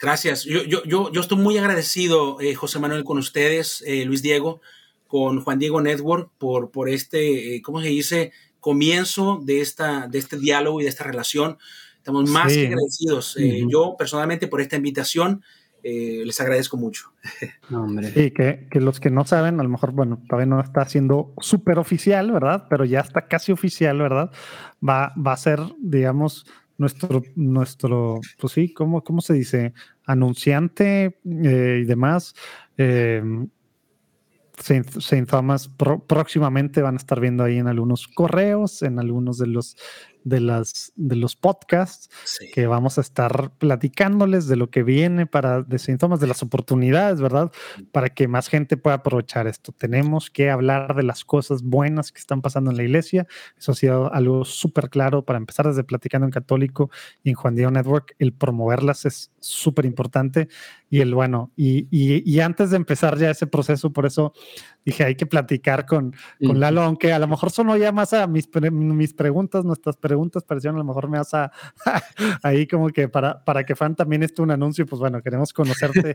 [0.00, 0.44] Gracias.
[0.44, 4.62] Yo, yo, yo, yo estoy muy agradecido, eh, José Manuel, con ustedes, eh, Luis Diego,
[5.06, 8.32] con Juan Diego Network, por, por este, eh, ¿cómo se dice?
[8.60, 11.58] Comienzo de, esta, de este diálogo y de esta relación.
[11.98, 13.36] Estamos más que agradecidos.
[13.68, 15.44] Yo personalmente por esta invitación
[15.82, 17.12] eh, les agradezco mucho.
[17.68, 21.34] No, Sí, que, los que no saben, a lo mejor, bueno, todavía no está siendo
[21.40, 22.66] súper oficial, ¿verdad?
[22.68, 24.30] Pero ya está casi oficial, ¿verdad?
[24.86, 26.46] Va, va a ser, digamos,
[26.78, 29.74] nuestro, nuestro, pues sí, ¿cómo, cómo se dice?
[30.06, 32.34] Anunciante eh, y demás.
[32.76, 33.22] Eh,
[34.60, 35.70] Saint, Thomas
[36.06, 39.76] próximamente van a estar viendo ahí en algunos correos, en algunos de los
[40.24, 42.10] de, las, de los podcasts
[42.52, 47.20] que vamos a estar platicándoles de lo que viene para de síntomas de las oportunidades,
[47.20, 47.50] ¿verdad?
[47.92, 49.72] Para que más gente pueda aprovechar esto.
[49.72, 53.26] Tenemos que hablar de las cosas buenas que están pasando en la iglesia.
[53.58, 56.90] Eso ha sido algo súper claro para empezar desde Platicando en Católico
[57.22, 58.14] y en Juan Diego Network.
[58.18, 60.48] El promoverlas es súper importante
[60.90, 64.32] y el bueno, y, y, antes de empezar ya ese proceso, por eso
[64.84, 68.26] dije, hay que platicar con, con Lalo, aunque a lo mejor sonó ya más a
[68.26, 71.52] mis, mis preguntas, nuestras preguntas parecieron a lo mejor me vas a
[72.42, 76.14] ahí como que para, para que fan también esté un anuncio, pues bueno, queremos conocerte,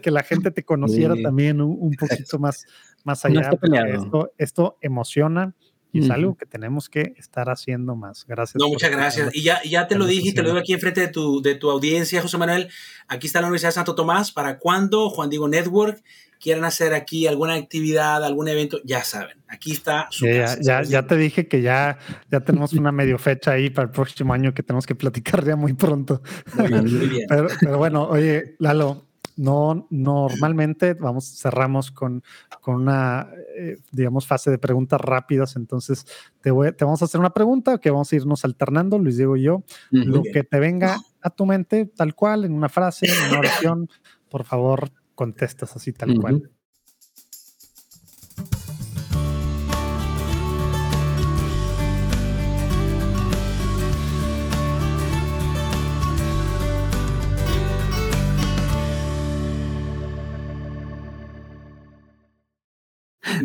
[0.00, 2.64] que, la gente te conociera también un, poquito más,
[3.04, 3.50] más allá.
[3.92, 5.54] esto, esto emociona
[5.96, 8.24] y es algo que tenemos que estar haciendo más.
[8.26, 8.60] Gracias.
[8.60, 9.34] No, muchas gracias.
[9.34, 11.54] Y ya, ya te lo dije y te lo digo aquí enfrente de tu, de
[11.54, 12.68] tu audiencia, José Manuel.
[13.08, 14.32] Aquí está la Universidad de Santo Tomás.
[14.32, 16.02] Para cuando Juan Diego Network
[16.40, 21.06] quieran hacer aquí alguna actividad, algún evento, ya saben, aquí está su ya, ya, ya,
[21.06, 21.98] te dije que ya,
[22.30, 25.56] ya tenemos una medio fecha ahí para el próximo año que tenemos que platicar ya
[25.56, 26.22] muy pronto.
[26.54, 29.06] Muy bien, Pero, pero, bueno, oye, Lalo,
[29.36, 32.22] no, normalmente vamos, cerramos con,
[32.60, 35.56] con una, eh, digamos, fase de preguntas rápidas.
[35.56, 36.06] Entonces,
[36.40, 39.36] te, voy, te vamos a hacer una pregunta que vamos a irnos alternando, Luis Diego
[39.36, 39.62] y yo.
[39.90, 43.88] Lo que te venga a tu mente, tal cual, en una frase, en una oración,
[44.28, 46.50] por favor, contestas así, tal cual.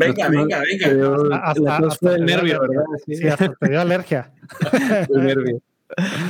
[0.08, 1.38] Venga, venga, venga.
[1.44, 2.84] Hasta, hasta, el nervio, ¿verdad?
[3.06, 4.32] Sí, hasta te dio alergia.
[5.10, 5.62] el nervio.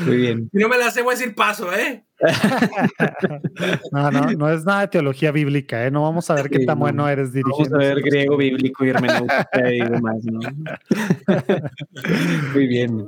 [0.06, 0.50] Muy bien.
[0.52, 2.04] Si no me la sé, voy a decir paso, ¿eh?
[3.92, 5.92] no, no, no es nada de teología bíblica, ¿eh?
[5.92, 7.78] No vamos a ver qué tan bueno eres dirigiendo.
[7.78, 10.40] Vamos a ver griego bíblico y hermenéutica y demás, ¿no?
[12.54, 13.08] Muy bien.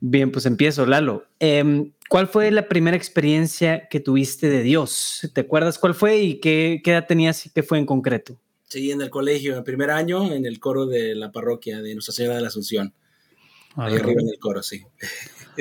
[0.00, 1.24] Bien, pues empiezo, Lalo.
[1.40, 5.30] Em, ¿Cuál fue la primera experiencia que tuviste de Dios?
[5.34, 8.38] ¿Te acuerdas cuál fue y qué, qué edad tenías y qué fue en concreto?
[8.68, 11.94] Sí, en el colegio, en el primer año, en el coro de la parroquia de
[11.94, 12.92] Nuestra Señora de la Asunción.
[13.76, 14.84] Ahí arriba en el coro, sí.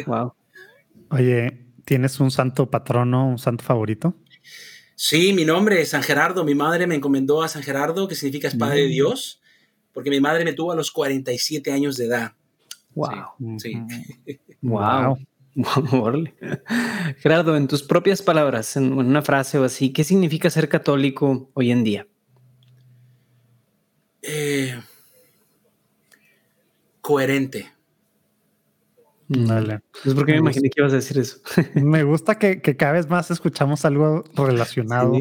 [0.05, 0.33] Wow.
[1.11, 4.15] Oye, ¿tienes un santo patrono, un santo favorito?
[4.95, 6.43] Sí, mi nombre es San Gerardo.
[6.43, 9.41] Mi madre me encomendó a San Gerardo, que significa espada de Dios,
[9.93, 12.33] porque mi madre me tuvo a los 47 años de edad.
[12.93, 13.57] Wow.
[13.59, 13.77] Sí.
[14.61, 15.17] Wow.
[17.19, 21.71] Gerardo, en tus propias palabras, en una frase o así, ¿qué significa ser católico hoy
[21.71, 22.07] en día?
[24.29, 24.77] Eh,
[26.99, 27.71] coherente.
[29.29, 29.79] Vale.
[30.05, 31.39] Es porque me, imaginé que ibas a decir eso.
[31.75, 35.13] me gusta que, cada vez más escuchamos algo relacionado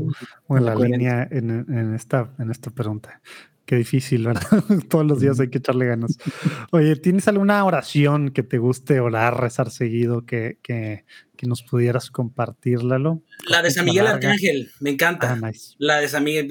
[0.47, 3.21] con la línea en, esta, en esta pregunta.
[3.65, 4.43] Qué difícil, ¿verdad?
[4.89, 6.19] Todos los días hay que echarle ganas.
[6.73, 11.05] Oye, ¿tienes alguna oración que te guste orar, rezar seguido, que, que,
[11.37, 13.23] que nos pudieras compartir, Lalo?
[13.49, 15.39] La de San Miguel Arcángel, me encanta.
[15.43, 16.49] Ah, la de San Miguel,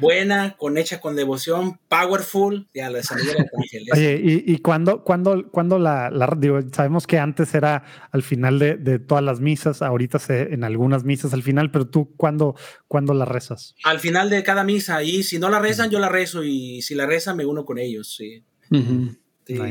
[0.00, 3.86] buena, con hecha con devoción, powerful, ya la de San Miguel Arcángel.
[3.94, 8.76] Oye, ¿y, y cuándo, cuando la, la, digo, sabemos que antes era al final de,
[8.76, 12.56] de todas las misas, ahorita se, en algunas misas al final, pero tú, ¿cuándo,
[12.88, 13.74] ¿cuándo la rezas?
[13.84, 16.94] Al final de cada misa, y si no la rezan, yo la rezo, y si
[16.94, 18.44] la rezan, me uno con ellos, sí.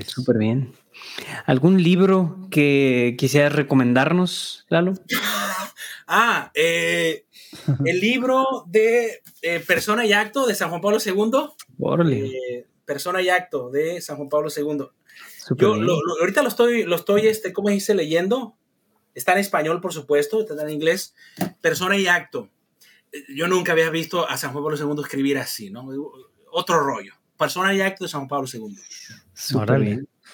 [0.07, 0.71] Súper bien.
[1.45, 4.93] ¿Algún libro que quisieras recomendarnos, Lalo?
[6.07, 7.25] ah, eh,
[7.85, 11.31] el libro de eh, Persona y Acto de San Juan Pablo II.
[12.11, 14.85] Eh, Persona y Acto de San Juan Pablo II.
[15.57, 15.73] Yo
[16.19, 17.95] ahorita lo estoy, lo estoy, este, ¿cómo dice?
[17.95, 18.55] Leyendo.
[19.15, 21.15] Está en español, por supuesto, está en inglés.
[21.61, 22.49] Persona y Acto.
[23.35, 25.89] Yo nunca había visto a San Juan Pablo II escribir así, ¿no?
[26.51, 27.13] Otro rollo.
[27.37, 28.77] Persona y Acto de San Juan Pablo II.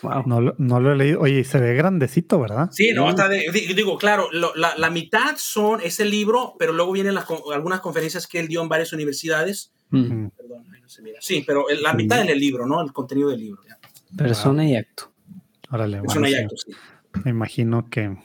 [0.04, 1.22] No, no, lo he leído.
[1.22, 2.70] Oye, se ve grandecito, ¿verdad?
[2.72, 7.26] Sí, no, hasta digo, claro, la, la, mitad son ese libro, pero luego vienen las,
[7.54, 9.72] algunas conferencias que él dio en varias universidades.
[9.90, 10.32] Perdón,
[10.82, 11.20] no se mira.
[11.22, 12.82] Sí, pero la mitad en el libro, ¿no?
[12.82, 13.62] El contenido del libro.
[14.16, 15.12] Persona y acto.
[15.72, 16.72] Órale, Persona y acto, sí.
[17.24, 18.18] Me imagino que,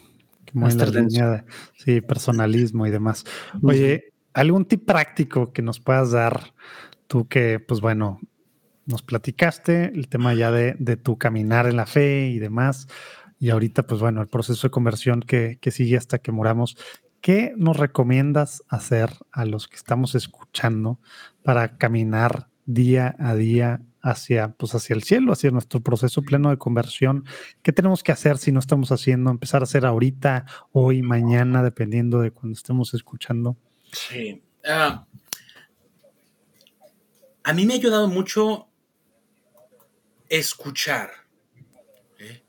[0.44, 1.44] que muy la línea de,
[1.76, 3.24] sí, personalismo y demás.
[3.62, 6.52] Oye, ¿algún tip práctico que nos puedas dar
[7.06, 8.20] tú que, pues bueno,
[8.90, 12.88] nos platicaste el tema ya de, tu caminar en la fe y demás.
[13.38, 16.76] Y ahorita, pues bueno, el proceso de conversión que, sigue hasta que moramos.
[17.22, 20.98] ¿Qué nos recomiendas hacer a los que estamos escuchando
[21.42, 26.58] para caminar día a día hacia, pues hacia el cielo, hacia nuestro proceso pleno de
[26.58, 27.24] conversión?
[27.62, 29.30] ¿Qué tenemos que hacer si no estamos haciendo?
[29.30, 33.56] Empezar a hacer ahorita, hoy, mañana, dependiendo de cuando estemos escuchando.
[33.92, 34.42] Sí.
[34.66, 35.06] Ah,
[37.44, 38.69] a mí me ha ayudado mucho
[40.30, 41.10] escuchar.
[42.18, 42.42] ¿eh?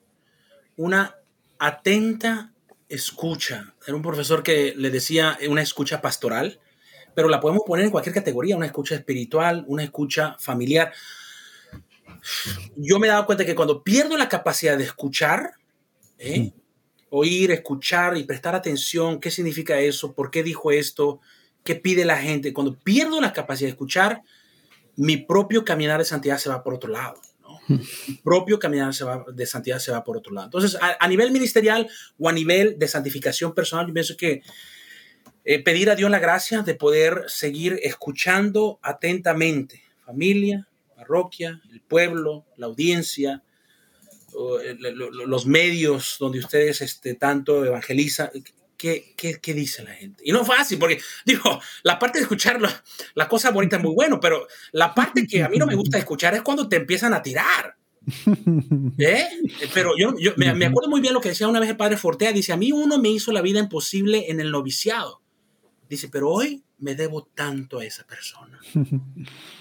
[0.77, 1.17] una
[1.59, 2.53] atenta
[2.87, 3.73] escucha.
[3.85, 6.59] Era un profesor que le decía una escucha pastoral,
[7.13, 10.93] pero la podemos poner en cualquier categoría, una escucha espiritual, una escucha familiar.
[12.75, 15.51] Yo me he dado cuenta que cuando pierdo la capacidad de escuchar,
[16.17, 16.53] ¿eh?
[17.09, 21.19] oír, escuchar y prestar atención, qué significa eso, por qué dijo esto,
[21.63, 24.21] qué pide la gente, cuando pierdo la capacidad de escuchar,
[24.95, 27.19] mi propio caminar de santidad se va por otro lado.
[28.23, 30.47] Propio caminar se va, de santidad se va por otro lado.
[30.47, 34.41] Entonces, a, nivel ministerial o a nivel de santificación personal, yo pienso que
[35.43, 42.45] eh, pedir a Dios la gracia de poder seguir escuchando atentamente, familia, parroquia, el pueblo,
[42.57, 43.43] la audiencia,
[44.63, 48.29] eh, los medios donde ustedes este, tanto evangelizan,
[48.81, 50.23] ¿qué, qué, dice la gente?
[50.25, 52.59] Y no es fácil, porque digo, la parte de escuchar
[53.13, 55.97] la, cosa bonita es muy bueno, pero la parte que a mí no me gusta
[55.97, 57.75] escuchar es cuando te empiezan a tirar.
[58.97, 59.27] ¿Eh?
[59.73, 61.97] Pero yo, yo me, me, acuerdo muy bien lo que decía una vez el padre
[61.97, 65.21] Fortea, dice, a mí uno me hizo la vida imposible en el noviciado.
[65.87, 68.59] Dice, pero hoy me debo tanto a esa persona.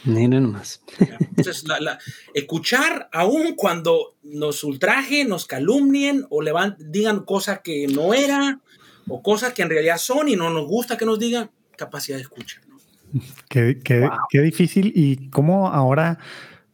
[0.05, 0.81] Mira nomás.
[0.99, 1.99] Entonces, la,
[2.33, 8.63] escuchar aún cuando nos ultrajen, nos calumnien o le digan cosas que no eran
[9.11, 12.23] o cosas que en realidad son y no nos gusta que nos digan, capacidad de
[12.23, 12.63] escuchar.
[13.49, 16.19] Qué, qué, difícil y cómo ahora...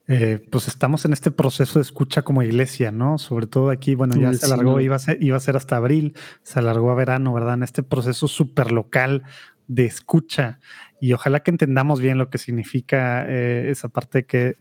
[0.08, 3.18] Eh, pues estamos en este proceso de escucha como iglesia, ¿no?
[3.18, 6.14] Sobre todo aquí, bueno, ya se alargó, iba a, ser, iba a ser hasta abril,
[6.44, 7.54] se alargó a verano, ¿verdad?
[7.54, 9.24] En este proceso súper local
[9.66, 10.60] de escucha
[11.00, 14.58] y ojalá que entendamos bien lo que significa eh, esa parte que,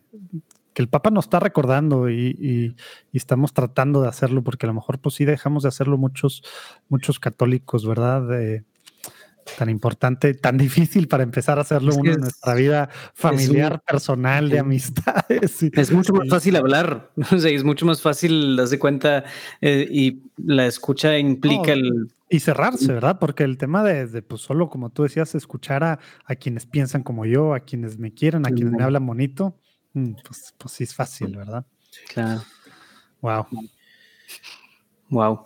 [0.75, 2.75] que, el Papa nos está recordando y,
[3.13, 6.43] estamos tratando de hacerlo porque a lo mejor pues sí dejamos de hacerlo muchos,
[6.89, 8.61] muchos católicos, ¿verdad?
[9.57, 14.59] tan importante, tan difícil para empezar a hacerlo uno en nuestra vida familiar, personal, de
[14.59, 15.61] amistades.
[15.61, 19.23] Es mucho más fácil hablar, es mucho más fácil darse cuenta
[19.61, 23.19] eh, y la escucha implica el y cerrarse, ¿verdad?
[23.19, 25.99] Porque el tema de, pues solo, como tú decías, escuchar a,
[26.35, 29.57] quienes piensan como yo, a quienes me quieren, a quienes me hablan bonito,
[30.23, 31.65] pues, pues sí es fácil, ¿verdad?
[32.13, 32.43] Claro.
[33.21, 33.47] Wow.
[35.09, 35.45] Wow.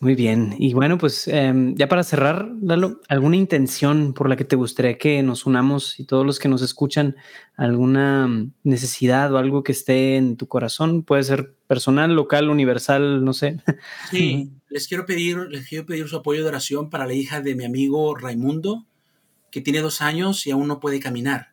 [0.00, 0.56] Muy bien.
[0.58, 4.98] Y bueno, pues em, ya para cerrar, Lalo, ¿alguna intención por la que te gustaría
[4.98, 7.14] que nos unamos y todos los que nos escuchan,
[7.56, 8.28] alguna
[8.64, 11.04] necesidad o algo que esté en tu corazón?
[11.04, 13.58] Puede ser personal, local, universal, no sé.
[14.10, 17.54] Sí, les quiero pedir, les quiero pedir su apoyo de oración para la hija de
[17.54, 18.84] mi amigo Raimundo,
[19.52, 21.51] que tiene dos años y aún no puede caminar.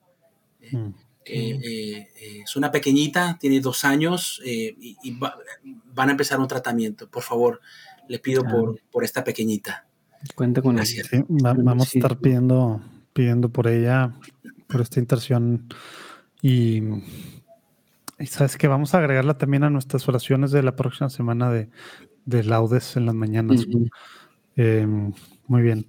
[0.72, 0.94] Mm.
[1.26, 5.18] Eh, eh, es una pequeñita, tiene dos años eh, y,
[5.94, 7.08] van a empezar un tratamiento.
[7.10, 7.62] Por favor,
[8.08, 9.86] le pido por, por esta pequeñita.
[10.36, 11.10] Cuenta con Gracias.
[11.28, 12.82] vamos a estar pidiendo,
[13.14, 14.14] pidiendo por ella,
[14.68, 15.68] por esta intención.
[16.42, 16.82] Y,
[18.26, 21.70] sabes que vamos a agregarla también a nuestras oraciones de la próxima semana de,
[22.26, 23.66] de laudes en las mañanas.
[24.56, 25.14] Em,
[25.48, 25.86] muy bien.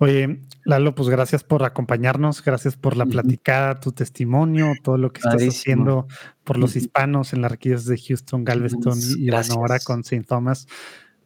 [0.00, 5.20] Oye, Lalo, pues gracias por acompañarnos, gracias por la platicada, tu testimonio, todo lo que
[5.20, 6.08] estás haciendo
[6.42, 10.24] por los hispanos en las riquezas de Houston, Galveston y ahora con St.
[10.24, 10.66] Thomas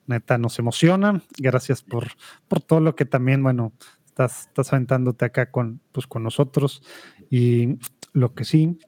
[0.08, 1.22] neta nos emociona.
[1.36, 2.08] Gracias por,
[2.48, 3.72] por todo lo que también, bueno,
[4.06, 6.82] estás, estás aventándote acá con, pues, con nosotros.
[7.30, 7.78] Y
[8.12, 8.78] lo que sí,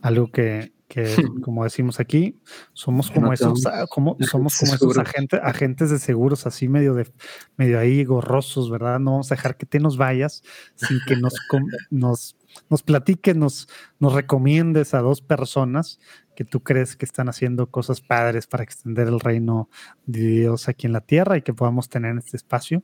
[0.00, 1.04] algo que, que
[1.44, 2.36] como decimos aquí,
[2.72, 7.08] somos como esos, como, somos como esos agentes, agentes de seguros así medio de
[7.56, 8.98] medio ahí gorrosos, ¿verdad?
[8.98, 10.42] No vamos a dejar que te nos vayas
[10.74, 11.32] sin que nos,
[11.90, 12.36] nos,
[12.68, 13.68] nos platiques, nos,
[14.00, 16.00] nos recomiendes a dos personas
[16.34, 19.70] que tú crees que están haciendo cosas padres para extender el reino
[20.06, 22.82] de Dios aquí en la tierra y que podamos tener en este espacio.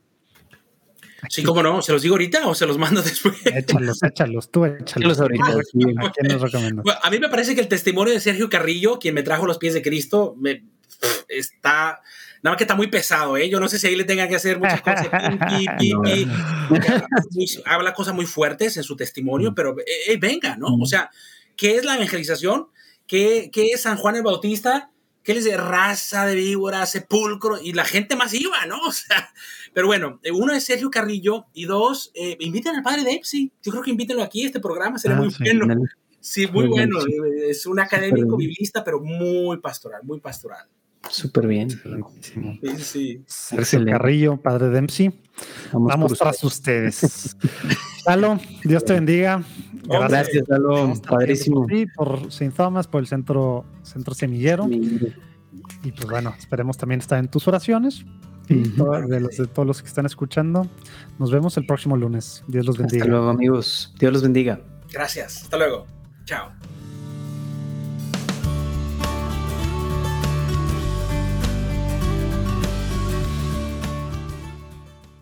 [1.29, 3.35] Sí, cómo no, ¿se los digo ahorita o se los mando después?
[3.45, 5.19] Échalos, échalos, tú échalos.
[5.19, 5.45] ahorita.
[5.45, 9.57] ¿A, a mí me parece que el testimonio de Sergio Carrillo, quien me trajo los
[9.57, 10.63] pies de Cristo, me,
[11.27, 12.01] está,
[12.41, 13.49] nada más que está muy pesado, ¿eh?
[13.49, 15.07] Yo no sé si ahí le tengan que hacer muchas cosas.
[17.65, 19.55] Habla cosas muy fuertes en su testimonio, mm.
[19.55, 20.67] pero eh, eh, venga, ¿no?
[20.67, 20.85] O mm.
[20.85, 21.09] sea,
[21.55, 22.67] ¿qué es la evangelización?
[23.05, 24.91] ¿Qué, es San Juan el Bautista?
[25.27, 27.61] ¿Qué les de raza de víbora, sepulcro?
[27.61, 28.79] Y la gente más iba, ¿no?
[28.87, 29.29] O sea,
[29.73, 33.51] pero bueno, uno es Sergio Carrillo y dos, eh, inviten al padre de Epsi.
[33.61, 35.85] Yo creo que invítenlo aquí, este programa sería ah, muy bueno.
[36.21, 36.99] Sí, muy, bueno.
[37.45, 40.65] Es un académico biblista, pero muy pastoral, muy pastoral.
[41.09, 41.69] Súper bien.
[41.69, 43.23] Sí, sí.
[43.25, 45.21] Sergio Carrillo, padre Dempsey.
[45.71, 47.35] Vamos, Vamos tras ustedes.
[48.05, 49.43] Lalo, Dios te bendiga.
[49.83, 50.93] Gracias, Lalo.
[51.07, 51.65] Padrísimo.
[51.69, 52.51] Sí, por St.
[52.55, 54.67] Thomas, por el centro, centro semillero.
[54.69, 58.05] Y pues bueno, esperemos también estar en tus oraciones.
[58.49, 60.67] Y de, los, de todos los que están escuchando.
[61.19, 62.43] Nos vemos el próximo lunes.
[62.47, 63.03] Dios los bendiga.
[63.03, 63.93] Hasta luego, amigos.
[63.99, 64.61] Dios los bendiga.
[64.91, 65.43] Gracias.
[65.43, 65.85] Hasta luego.
[66.25, 66.51] Chao.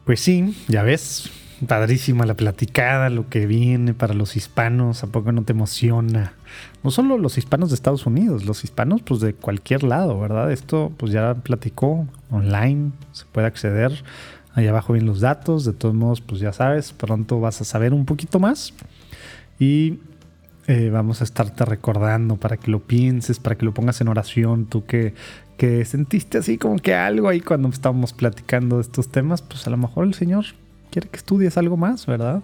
[0.06, 1.32] Pues sí, ya ves,
[1.68, 6.34] padrísima la platicada, lo que viene para los hispanos, ¿a poco no te emociona?
[6.84, 10.52] No solo los hispanos de Estados Unidos, los hispanos pues de cualquier lado, ¿verdad?
[10.52, 14.04] Esto pues ya platicó online, se puede acceder.
[14.54, 17.92] Ahí abajo vienen los datos, de todos modos pues ya sabes, pronto vas a saber
[17.92, 18.76] un poquito más.
[19.58, 20.02] Y
[20.68, 24.66] eh, vamos a estarte recordando para que lo pienses, para que lo pongas en oración,
[24.66, 25.14] tú que,
[25.58, 29.70] que sentiste así como que algo ahí cuando estábamos platicando de estos temas, pues a
[29.70, 30.46] lo mejor el Señor
[30.92, 32.42] quiere que estudies algo más, ¿verdad?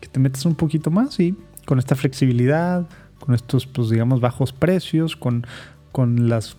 [0.00, 1.36] Que te metas un poquito más y
[1.66, 2.86] con esta flexibilidad,
[3.18, 5.46] con estos, pues digamos, bajos precios, con,
[5.92, 6.56] con las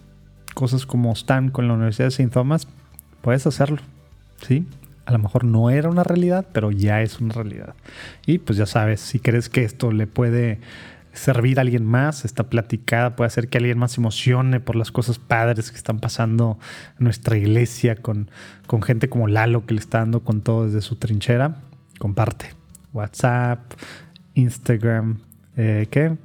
[0.53, 2.29] cosas como están con la Universidad de St.
[2.31, 2.67] Thomas,
[3.21, 3.79] puedes hacerlo,
[4.41, 4.65] ¿sí?
[5.05, 7.75] A lo mejor no era una realidad, pero ya es una realidad.
[8.25, 10.59] Y pues ya sabes, si crees que esto le puede
[11.15, 14.91] servir a alguien más, esta platicada puede hacer que alguien más se emocione por las
[14.91, 16.59] cosas padres que están pasando
[16.99, 18.29] en nuestra iglesia con,
[18.67, 21.57] con gente como Lalo que le está dando con todo desde su trinchera,
[21.99, 22.53] comparte.
[22.93, 23.73] WhatsApp,
[24.35, 25.17] Instagram,
[25.57, 26.17] eh, ¿qué?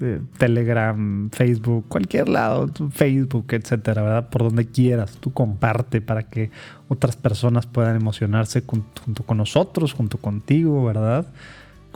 [0.00, 4.28] Eh, Telegram, Facebook, cualquier lado, Facebook, etcétera, ¿verdad?
[4.28, 6.50] Por donde quieras, tú comparte para que
[6.88, 11.26] otras personas puedan emocionarse junto con nosotros, junto contigo, ¿verdad?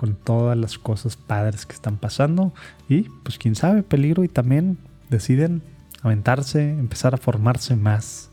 [0.01, 2.55] Con todas las cosas padres que están pasando
[2.89, 4.79] y pues quién sabe, peligro y también
[5.11, 5.61] deciden
[6.01, 8.31] aventarse, empezar a formarse más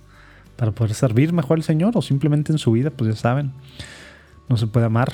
[0.55, 3.51] para poder servir mejor al Señor o simplemente en su vida, pues ya saben,
[4.47, 5.11] no se puede amar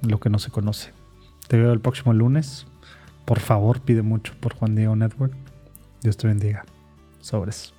[0.00, 0.92] lo que no se conoce.
[1.46, 2.66] Te veo el próximo lunes.
[3.26, 5.34] Por favor, pide mucho por Juan Diego Network.
[6.00, 6.64] Dios te bendiga.
[7.20, 7.74] Sobres.